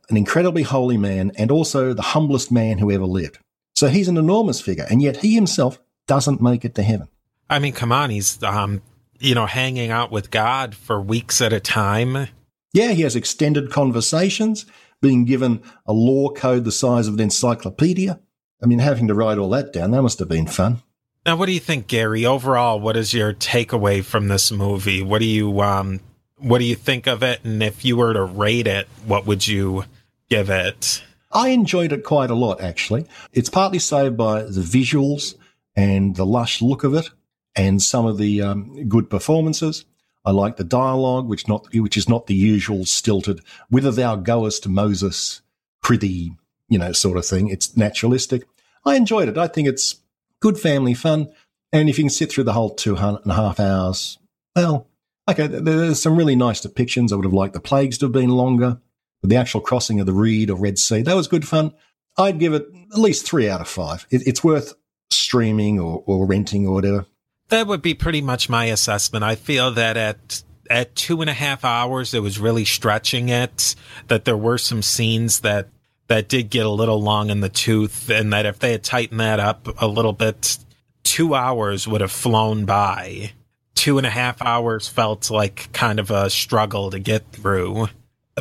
an 0.09 0.16
incredibly 0.16 0.62
holy 0.62 0.97
man, 0.97 1.33
and 1.37 1.51
also 1.51 1.93
the 1.93 2.03
humblest 2.03 2.53
man 2.53 2.78
who 2.78 2.93
ever 2.93 3.07
lived. 3.07 3.39
So 3.74 3.89
he's 3.89 4.09
an 4.09 4.16
enormous 4.16 4.61
figure, 4.61 4.87
and 4.89 5.03
yet 5.03 5.19
he 5.19 5.35
himself 5.35 5.81
doesn't 6.07 6.41
make 6.41 6.65
it 6.65 6.77
to 6.77 6.83
heaven. 6.83 7.09
I 7.51 7.59
mean, 7.59 7.73
come 7.73 7.91
on, 7.91 8.11
he's 8.11 8.41
um, 8.45 8.81
you 9.19 9.35
know, 9.35 9.47
hanging 9.47 9.91
out 9.91 10.12
with 10.12 10.31
God 10.31 10.74
for 10.74 11.01
weeks 11.01 11.41
at 11.41 11.53
a 11.53 11.61
time. 11.61 12.28
Yeah, 12.73 12.93
he 12.93 13.03
has 13.03 13.16
extended 13.16 13.70
conversations, 13.70 14.66
being 15.01 15.24
given 15.24 15.62
a 15.86 15.93
law 15.93 16.31
code 16.31 16.64
the 16.64 16.73
size 16.73 17.09
of 17.09 17.14
an 17.14 17.20
encyclopedia. 17.20 18.20
I 18.62 18.66
mean, 18.66 18.78
having 18.78 19.09
to 19.09 19.14
write 19.14 19.39
all 19.39 19.51
that 19.51 19.73
down, 19.73 19.90
that 19.90 20.02
must 20.02 20.18
have 20.18 20.28
been 20.28 20.47
fun. 20.47 20.82
Now, 21.27 21.36
what 21.36 21.47
do 21.47 21.52
you 21.52 21.60
think, 21.60 21.89
Gary? 21.89 22.24
Overall, 22.24 22.78
what 22.78 22.97
is 22.97 23.12
your 23.12 23.35
takeaway 23.35 24.02
from 24.02 24.28
this 24.28 24.52
movie? 24.52 25.02
What 25.02 25.18
do 25.18 25.24
you 25.24 25.60
um, 25.60 26.01
what 26.39 26.59
do 26.59 26.64
you 26.64 26.74
think 26.74 27.06
of 27.06 27.23
it? 27.23 27.40
And 27.44 27.62
if 27.62 27.85
you 27.85 27.97
were 27.97 28.12
to 28.12 28.24
rate 28.24 28.66
it, 28.66 28.89
what 29.05 29.27
would 29.27 29.47
you 29.47 29.85
give 30.28 30.51
it? 30.51 31.02
I 31.32 31.48
enjoyed 31.48 31.93
it 31.93 32.05
quite 32.05 32.31
a 32.31 32.35
lot, 32.35 32.60
actually. 32.60 33.06
It's 33.32 33.51
partly 33.51 33.78
saved 33.78 34.16
by 34.16 34.43
the 34.43 34.60
visuals 34.60 35.35
and 35.74 36.16
the 36.16 36.24
lush 36.24 36.62
look 36.62 36.85
of 36.85 36.94
it, 36.94 37.10
and 37.55 37.82
some 37.82 38.06
of 38.06 38.18
the 38.18 38.40
um, 38.40 38.89
good 38.89 39.10
performances. 39.10 39.85
I 40.27 40.32
like 40.32 40.57
the 40.57 40.65
dialogue, 40.65 41.28
which 41.28 41.47
not 41.47 41.73
which 41.73 41.97
is 41.97 42.09
not 42.09 42.27
the 42.27 42.35
usual 42.35 42.85
stilted 42.85 43.40
"Whither 43.70 43.93
thou 43.93 44.16
goest, 44.16 44.66
Moses," 44.69 45.40
prithee, 45.82 46.32
you 46.69 46.78
know, 46.78 46.90
sort 46.90 47.16
of 47.16 47.24
thing. 47.24 47.48
It's 47.48 47.77
naturalistic. 47.77 48.43
I 48.85 48.97
enjoyed 48.97 49.28
it. 49.28 49.39
I 49.39 49.47
think 49.47 49.69
it's 49.69 50.03
good 50.40 50.59
family 50.59 50.94
fun, 50.94 51.28
and 51.73 51.89
if 51.89 51.97
you 51.97 52.05
can 52.05 52.11
sit 52.11 52.32
through 52.32 52.44
the 52.44 52.55
whole 52.55 52.74
two 52.74 52.97
and 52.97 53.19
a 53.24 53.35
half 53.35 53.61
hours, 53.61 54.19
well, 54.57 54.89
okay. 55.31 55.47
There's 55.47 56.03
some 56.03 56.16
really 56.16 56.36
nice 56.36 56.61
depictions. 56.61 57.12
I 57.12 57.15
would 57.15 57.24
have 57.24 57.32
liked 57.32 57.55
the 57.55 57.61
plagues 57.61 57.97
to 57.98 58.07
have 58.07 58.12
been 58.12 58.31
longer, 58.31 58.81
but 59.20 59.31
the 59.31 59.36
actual 59.36 59.61
crossing 59.61 60.01
of 60.01 60.07
the 60.07 60.12
Reed 60.12 60.51
or 60.51 60.57
Red 60.57 60.78
Sea 60.78 61.03
that 61.03 61.15
was 61.15 61.28
good 61.28 61.47
fun. 61.47 61.73
I'd 62.19 62.40
give 62.40 62.53
it 62.53 62.66
at 62.93 62.98
least 62.98 63.27
three 63.27 63.48
out 63.48 63.61
of 63.61 63.69
five. 63.69 64.07
It, 64.11 64.27
it's 64.27 64.43
worth 64.43 64.74
streaming 65.11 65.78
or, 65.78 66.03
or 66.07 66.27
renting 66.27 66.66
or 66.66 66.74
whatever. 66.74 67.07
That 67.48 67.66
would 67.66 67.82
be 67.82 67.94
pretty 67.94 68.20
much 68.20 68.48
my 68.48 68.66
assessment. 68.66 69.24
I 69.24 69.35
feel 69.36 69.70
that 69.73 69.97
at 69.97 70.43
at 70.68 70.97
two 70.97 71.20
and 71.20 71.31
a 71.31 71.35
half 71.35 71.64
hours, 71.64 72.12
it 72.12 72.20
was 72.20 72.39
really 72.39 72.64
stretching 72.64 73.28
it. 73.28 73.74
That 74.09 74.24
there 74.24 74.36
were 74.36 74.59
some 74.59 74.82
scenes 74.82 75.40
that 75.40 75.68
that 76.09 76.28
did 76.28 76.51
get 76.51 76.66
a 76.66 76.70
little 76.70 77.01
long 77.01 77.31
in 77.31 77.40
the 77.40 77.48
tooth, 77.48 78.10
and 78.10 78.32
that 78.32 78.47
if 78.47 78.59
they 78.59 78.73
had 78.73 78.82
tightened 78.82 79.20
that 79.20 79.40
up 79.40 79.68
a 79.81 79.86
little 79.86 80.12
bit, 80.12 80.59
two 81.02 81.35
hours 81.35 81.86
would 81.89 82.01
have 82.01 82.12
flown 82.12 82.64
by. 82.64 83.32
Two 83.74 83.98
and 83.98 84.06
a 84.06 84.10
half 84.10 84.40
hours 84.43 84.89
felt 84.89 85.31
like 85.31 85.73
kind 85.73 86.01
of 86.01 86.10
a 86.10 86.31
struggle 86.31 86.90
to 86.90 86.98
get 86.98 87.31
through. 87.32 87.89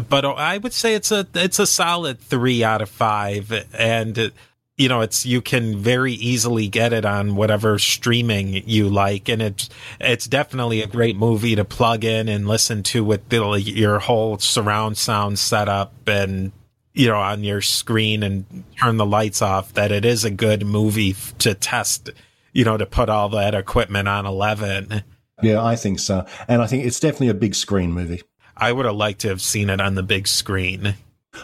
But 0.10 0.26
I 0.26 0.57
would 0.57 0.73
say 0.73 0.95
it's 0.95 1.11
a 1.11 1.27
it's 1.34 1.60
a 1.60 1.68
solid 1.68 2.19
three 2.19 2.64
out 2.64 2.82
of 2.82 2.90
five, 2.90 3.52
and 3.73 4.32
you 4.77 4.89
know 4.89 5.02
it's 5.02 5.26
you 5.26 5.41
can 5.41 5.77
very 5.77 6.14
easily 6.14 6.68
get 6.68 6.93
it 6.93 7.06
on 7.06 7.35
whatever 7.35 7.80
streaming 7.80 8.68
you 8.68 8.89
like 8.89 9.30
and 9.30 9.41
it's 9.41 9.69
it's 9.99 10.26
definitely 10.26 10.81
a 10.81 10.88
great 10.88 11.15
movie 11.15 11.56
to 11.56 11.64
plug 11.64 12.03
in 12.03 12.27
and 12.27 12.47
listen 12.47 12.84
to 12.84 13.03
with 13.03 13.27
the, 13.30 13.61
your 13.61 13.99
whole 13.99 14.38
surround 14.38 14.97
sound 14.97 15.39
setup 15.39 15.93
and 16.07 16.52
you 16.93 17.07
know 17.07 17.18
on 17.18 17.43
your 17.43 17.61
screen 17.61 18.23
and 18.23 18.64
turn 18.80 18.97
the 18.97 19.06
lights 19.06 19.41
off 19.41 19.73
that 19.73 19.91
it 19.91 20.03
is 20.03 20.26
a 20.26 20.31
good 20.31 20.65
movie 20.65 21.15
to 21.39 21.53
test 21.53 22.10
you 22.52 22.65
know 22.65 22.77
to 22.77 22.85
put 22.85 23.10
all 23.10 23.30
that 23.30 23.56
equipment 23.56 24.07
on 24.07 24.26
11 24.26 25.03
yeah 25.41 25.64
i 25.64 25.76
think 25.76 25.99
so. 25.99 26.26
And 26.47 26.61
i 26.61 26.68
think 26.68 26.85
it's 26.85 26.99
definitely 26.99 27.30
a 27.30 27.34
big 27.34 27.56
screen 27.56 27.91
movie. 27.91 28.22
I 28.57 28.72
would 28.72 28.85
have 28.85 28.95
liked 28.95 29.19
to 29.22 29.27
have 29.27 29.41
seen 29.41 29.69
it 29.69 29.81
on 29.81 29.95
the 29.95 30.03
big 30.03 30.30
screen. 30.30 30.95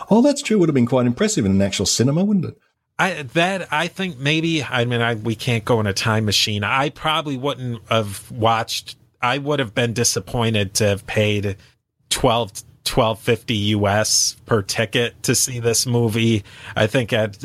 Oh 0.10 0.22
that's 0.22 0.42
true. 0.42 0.58
Would 0.58 0.70
have 0.70 0.74
been 0.74 0.86
quite 0.86 1.06
impressive 1.06 1.46
in 1.46 1.52
an 1.52 1.62
actual 1.62 1.86
cinema 1.86 2.24
wouldn't 2.24 2.46
it 2.46 2.58
I 3.02 3.24
that 3.34 3.74
I 3.74 3.88
think 3.88 4.20
maybe 4.20 4.64
I 4.64 4.86
mean 4.86 5.02
I 5.02 5.16
we 5.16 5.34
can't 5.34 5.66
go 5.66 5.80
in 5.80 5.88
a 5.88 5.94
time 5.94 6.24
machine. 6.26 6.64
I 6.64 6.90
probably 6.90 7.36
wouldn't 7.36 7.82
have 7.90 8.30
watched. 8.30 8.96
I 9.20 9.40
would 9.40 9.58
have 9.58 9.74
been 9.74 9.94
disappointed 9.94 10.76
to 10.76 10.88
have 10.88 11.08
paid 11.08 11.58
12 12.10 12.64
1250 12.86 13.56
US 13.56 14.36
per 14.46 14.62
ticket 14.62 15.24
to 15.24 15.34
see 15.34 15.60
this 15.60 15.88
movie. 15.88 16.44
I 16.76 16.86
think 16.86 17.12
at 17.12 17.44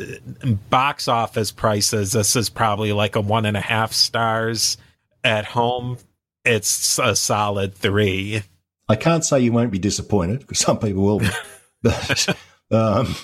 box 0.69 1.07
office 1.07 1.51
prices, 1.51 2.11
this 2.11 2.35
is 2.35 2.49
probably 2.49 2.93
like 2.93 3.15
a 3.15 3.21
one 3.21 3.47
and 3.47 3.57
a 3.57 3.61
half 3.61 3.93
stars. 3.93 4.77
At 5.23 5.45
home, 5.45 5.97
it's 6.45 6.99
a 6.99 7.15
solid 7.15 7.73
three. 7.73 8.43
I 8.87 8.95
can't 8.95 9.25
say 9.25 9.39
you 9.39 9.51
won't 9.51 9.71
be 9.71 9.79
disappointed 9.79 10.41
because 10.41 10.59
some 10.59 10.77
people 10.77 11.01
will, 11.01 11.21
but 11.81 12.29
um, 12.69 13.15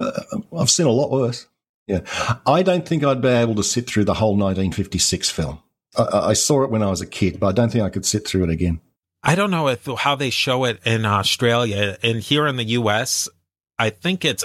uh, 0.00 0.20
I've 0.58 0.70
seen 0.70 0.86
a 0.86 0.90
lot 0.90 1.12
worse. 1.12 1.46
Yeah. 1.86 2.00
I 2.46 2.62
don't 2.62 2.86
think 2.86 3.04
I'd 3.04 3.22
be 3.22 3.28
able 3.28 3.54
to 3.56 3.62
sit 3.62 3.88
through 3.88 4.04
the 4.04 4.14
whole 4.14 4.32
1956 4.32 5.30
film. 5.30 5.60
I, 5.96 6.30
I 6.30 6.32
saw 6.32 6.62
it 6.64 6.70
when 6.70 6.82
I 6.82 6.90
was 6.90 7.00
a 7.00 7.06
kid, 7.06 7.38
but 7.38 7.46
I 7.46 7.52
don't 7.52 7.70
think 7.70 7.84
I 7.84 7.90
could 7.90 8.04
sit 8.04 8.26
through 8.26 8.44
it 8.44 8.50
again. 8.50 8.80
I 9.22 9.34
don't 9.34 9.50
know 9.50 9.68
if 9.68 9.86
how 9.86 10.14
they 10.14 10.30
show 10.30 10.64
it 10.64 10.80
in 10.84 11.04
Australia 11.04 11.96
and 12.02 12.20
here 12.20 12.46
in 12.46 12.56
the 12.56 12.64
US. 12.64 13.28
I 13.78 13.90
think 13.90 14.24
it's 14.24 14.44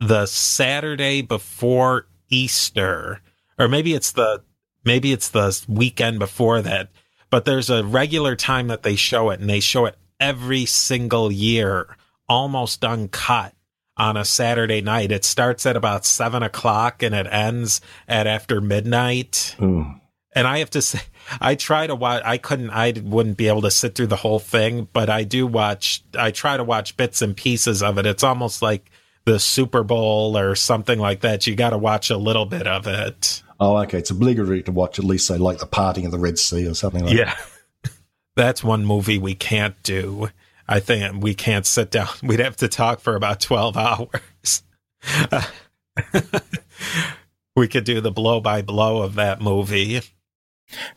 the 0.00 0.26
Saturday 0.26 1.22
before 1.22 2.06
Easter, 2.28 3.20
or 3.58 3.68
maybe 3.68 3.94
it's 3.94 4.12
the 4.12 4.42
maybe 4.84 5.12
it's 5.12 5.28
the 5.28 5.62
weekend 5.68 6.18
before 6.18 6.62
that. 6.62 6.90
But 7.30 7.44
there's 7.44 7.70
a 7.70 7.84
regular 7.84 8.36
time 8.36 8.68
that 8.68 8.82
they 8.82 8.96
show 8.96 9.30
it, 9.30 9.40
and 9.40 9.48
they 9.48 9.60
show 9.60 9.86
it 9.86 9.96
every 10.18 10.66
single 10.66 11.30
year, 11.30 11.96
almost 12.28 12.84
uncut 12.84 13.54
on 13.96 14.16
a 14.16 14.24
Saturday 14.24 14.80
night. 14.80 15.12
It 15.12 15.24
starts 15.24 15.66
at 15.66 15.76
about 15.76 16.04
seven 16.04 16.42
o'clock 16.42 17.02
and 17.02 17.14
it 17.14 17.26
ends 17.26 17.80
at 18.08 18.26
after 18.26 18.60
midnight. 18.60 19.56
Ooh. 19.60 19.86
And 20.34 20.46
I 20.46 20.58
have 20.58 20.70
to 20.70 20.82
say, 20.82 21.00
I 21.40 21.54
try 21.54 21.86
to 21.86 21.94
watch. 21.94 22.22
I 22.24 22.38
couldn't. 22.38 22.70
I 22.70 22.94
wouldn't 23.02 23.36
be 23.36 23.48
able 23.48 23.62
to 23.62 23.70
sit 23.70 23.94
through 23.94 24.06
the 24.06 24.16
whole 24.16 24.38
thing, 24.38 24.88
but 24.92 25.10
I 25.10 25.24
do 25.24 25.46
watch. 25.46 26.02
I 26.18 26.30
try 26.30 26.56
to 26.56 26.64
watch 26.64 26.96
bits 26.96 27.20
and 27.20 27.36
pieces 27.36 27.82
of 27.82 27.98
it. 27.98 28.06
It's 28.06 28.24
almost 28.24 28.62
like 28.62 28.90
the 29.24 29.38
Super 29.38 29.82
Bowl 29.82 30.36
or 30.36 30.54
something 30.54 30.98
like 30.98 31.20
that. 31.20 31.46
You 31.46 31.54
got 31.54 31.70
to 31.70 31.78
watch 31.78 32.10
a 32.10 32.16
little 32.16 32.46
bit 32.46 32.66
of 32.66 32.86
it. 32.86 33.42
Oh, 33.60 33.76
okay. 33.82 33.98
It's 33.98 34.10
obligatory 34.10 34.62
to 34.64 34.72
watch 34.72 34.98
at 34.98 35.04
least, 35.04 35.26
say, 35.26 35.36
like 35.36 35.58
the 35.58 35.66
parting 35.66 36.06
of 36.06 36.12
the 36.12 36.18
Red 36.18 36.38
Sea 36.38 36.66
or 36.66 36.74
something 36.74 37.04
like 37.04 37.16
yeah. 37.16 37.36
that. 37.84 37.92
That's 38.36 38.64
one 38.64 38.84
movie 38.84 39.18
we 39.18 39.34
can't 39.34 39.80
do. 39.82 40.30
I 40.68 40.80
think 40.80 41.22
we 41.22 41.34
can't 41.34 41.66
sit 41.66 41.90
down. 41.90 42.08
We'd 42.22 42.40
have 42.40 42.56
to 42.56 42.68
talk 42.68 43.00
for 43.00 43.16
about 43.16 43.40
12 43.40 43.76
hours. 43.76 44.62
we 47.56 47.68
could 47.68 47.84
do 47.84 48.00
the 48.00 48.12
blow 48.12 48.40
by 48.40 48.62
blow 48.62 49.02
of 49.02 49.14
that 49.14 49.40
movie. 49.40 50.00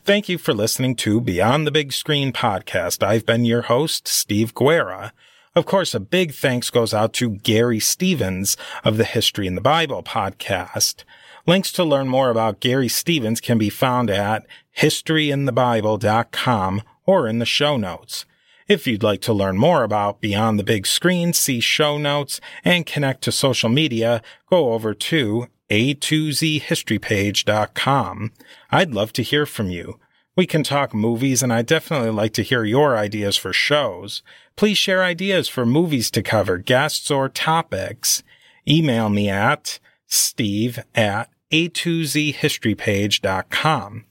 Thank 0.04 0.28
you 0.28 0.38
for 0.38 0.54
listening 0.54 0.94
to 0.96 1.20
Beyond 1.20 1.66
the 1.66 1.70
Big 1.70 1.92
Screen 1.92 2.32
podcast. 2.32 3.02
I've 3.02 3.26
been 3.26 3.44
your 3.44 3.62
host, 3.62 4.08
Steve 4.08 4.54
Guerra. 4.54 5.12
Of 5.54 5.66
course, 5.66 5.94
a 5.94 6.00
big 6.00 6.32
thanks 6.32 6.70
goes 6.70 6.94
out 6.94 7.12
to 7.14 7.30
Gary 7.30 7.80
Stevens 7.80 8.56
of 8.84 8.96
the 8.96 9.04
History 9.04 9.46
in 9.46 9.54
the 9.54 9.60
Bible 9.60 10.02
podcast. 10.02 11.04
Links 11.46 11.70
to 11.72 11.84
learn 11.84 12.08
more 12.08 12.30
about 12.30 12.60
Gary 12.60 12.88
Stevens 12.88 13.40
can 13.40 13.56
be 13.56 13.70
found 13.70 14.10
at 14.10 14.46
historyinthebible.com 14.78 16.82
or 17.06 17.28
in 17.28 17.38
the 17.38 17.46
show 17.46 17.76
notes. 17.76 18.26
If 18.68 18.86
you'd 18.86 19.02
like 19.04 19.20
to 19.22 19.32
learn 19.32 19.56
more 19.58 19.82
about 19.84 20.20
Beyond 20.20 20.58
the 20.58 20.64
Big 20.64 20.88
Screen, 20.88 21.32
see 21.32 21.60
show 21.60 21.98
notes, 21.98 22.40
and 22.64 22.84
connect 22.84 23.22
to 23.22 23.30
social 23.30 23.68
media, 23.68 24.20
go 24.50 24.72
over 24.72 24.92
to 24.92 25.46
a2zhistorypage.com. 25.70 28.32
I'd 28.70 28.92
love 28.92 29.12
to 29.12 29.22
hear 29.22 29.46
from 29.46 29.70
you. 29.70 30.00
We 30.36 30.46
can 30.46 30.64
talk 30.64 30.92
movies, 30.92 31.44
and 31.44 31.52
I'd 31.52 31.66
definitely 31.66 32.10
like 32.10 32.32
to 32.34 32.42
hear 32.42 32.64
your 32.64 32.98
ideas 32.98 33.36
for 33.36 33.52
shows. 33.52 34.24
Please 34.56 34.78
share 34.78 35.04
ideas 35.04 35.48
for 35.48 35.64
movies 35.64 36.10
to 36.10 36.20
cover, 36.20 36.58
guests, 36.58 37.08
or 37.08 37.28
topics. 37.28 38.24
Email 38.68 39.08
me 39.08 39.30
at 39.30 39.78
steve 40.08 40.80
at 40.94 41.30
a2zhistorypage.com. 41.52 44.04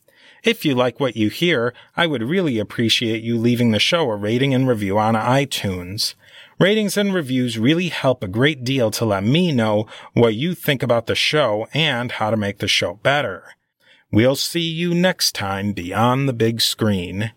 If 0.46 0.64
you 0.64 0.76
like 0.76 1.00
what 1.00 1.16
you 1.16 1.30
hear, 1.30 1.74
I 1.98 2.06
would 2.06 2.22
really 2.22 2.60
appreciate 2.60 3.24
you 3.24 3.36
leaving 3.36 3.72
the 3.72 3.80
show 3.80 4.12
a 4.12 4.16
rating 4.16 4.54
and 4.54 4.68
review 4.68 5.00
on 5.00 5.16
iTunes. 5.16 6.14
Ratings 6.60 6.98
and 6.98 7.16
reviews 7.16 7.58
really 7.58 7.88
help 7.90 8.24
a 8.24 8.28
great 8.28 8.64
deal 8.64 8.92
to 8.92 9.06
let 9.06 9.24
me 9.24 9.52
know 9.52 9.88
what 10.14 10.36
you 10.36 10.54
think 10.54 10.84
about 10.84 11.08
the 11.08 11.16
show 11.16 11.68
and 11.74 12.12
how 12.12 12.30
to 12.30 12.38
make 12.38 12.60
the 12.60 12.68
show 12.68 12.94
better. 13.02 13.56
We'll 14.12 14.36
see 14.36 14.62
you 14.62 14.94
next 14.94 15.34
time 15.34 15.74
beyond 15.74 16.30
the 16.30 16.34
big 16.34 16.62
screen. 16.62 17.32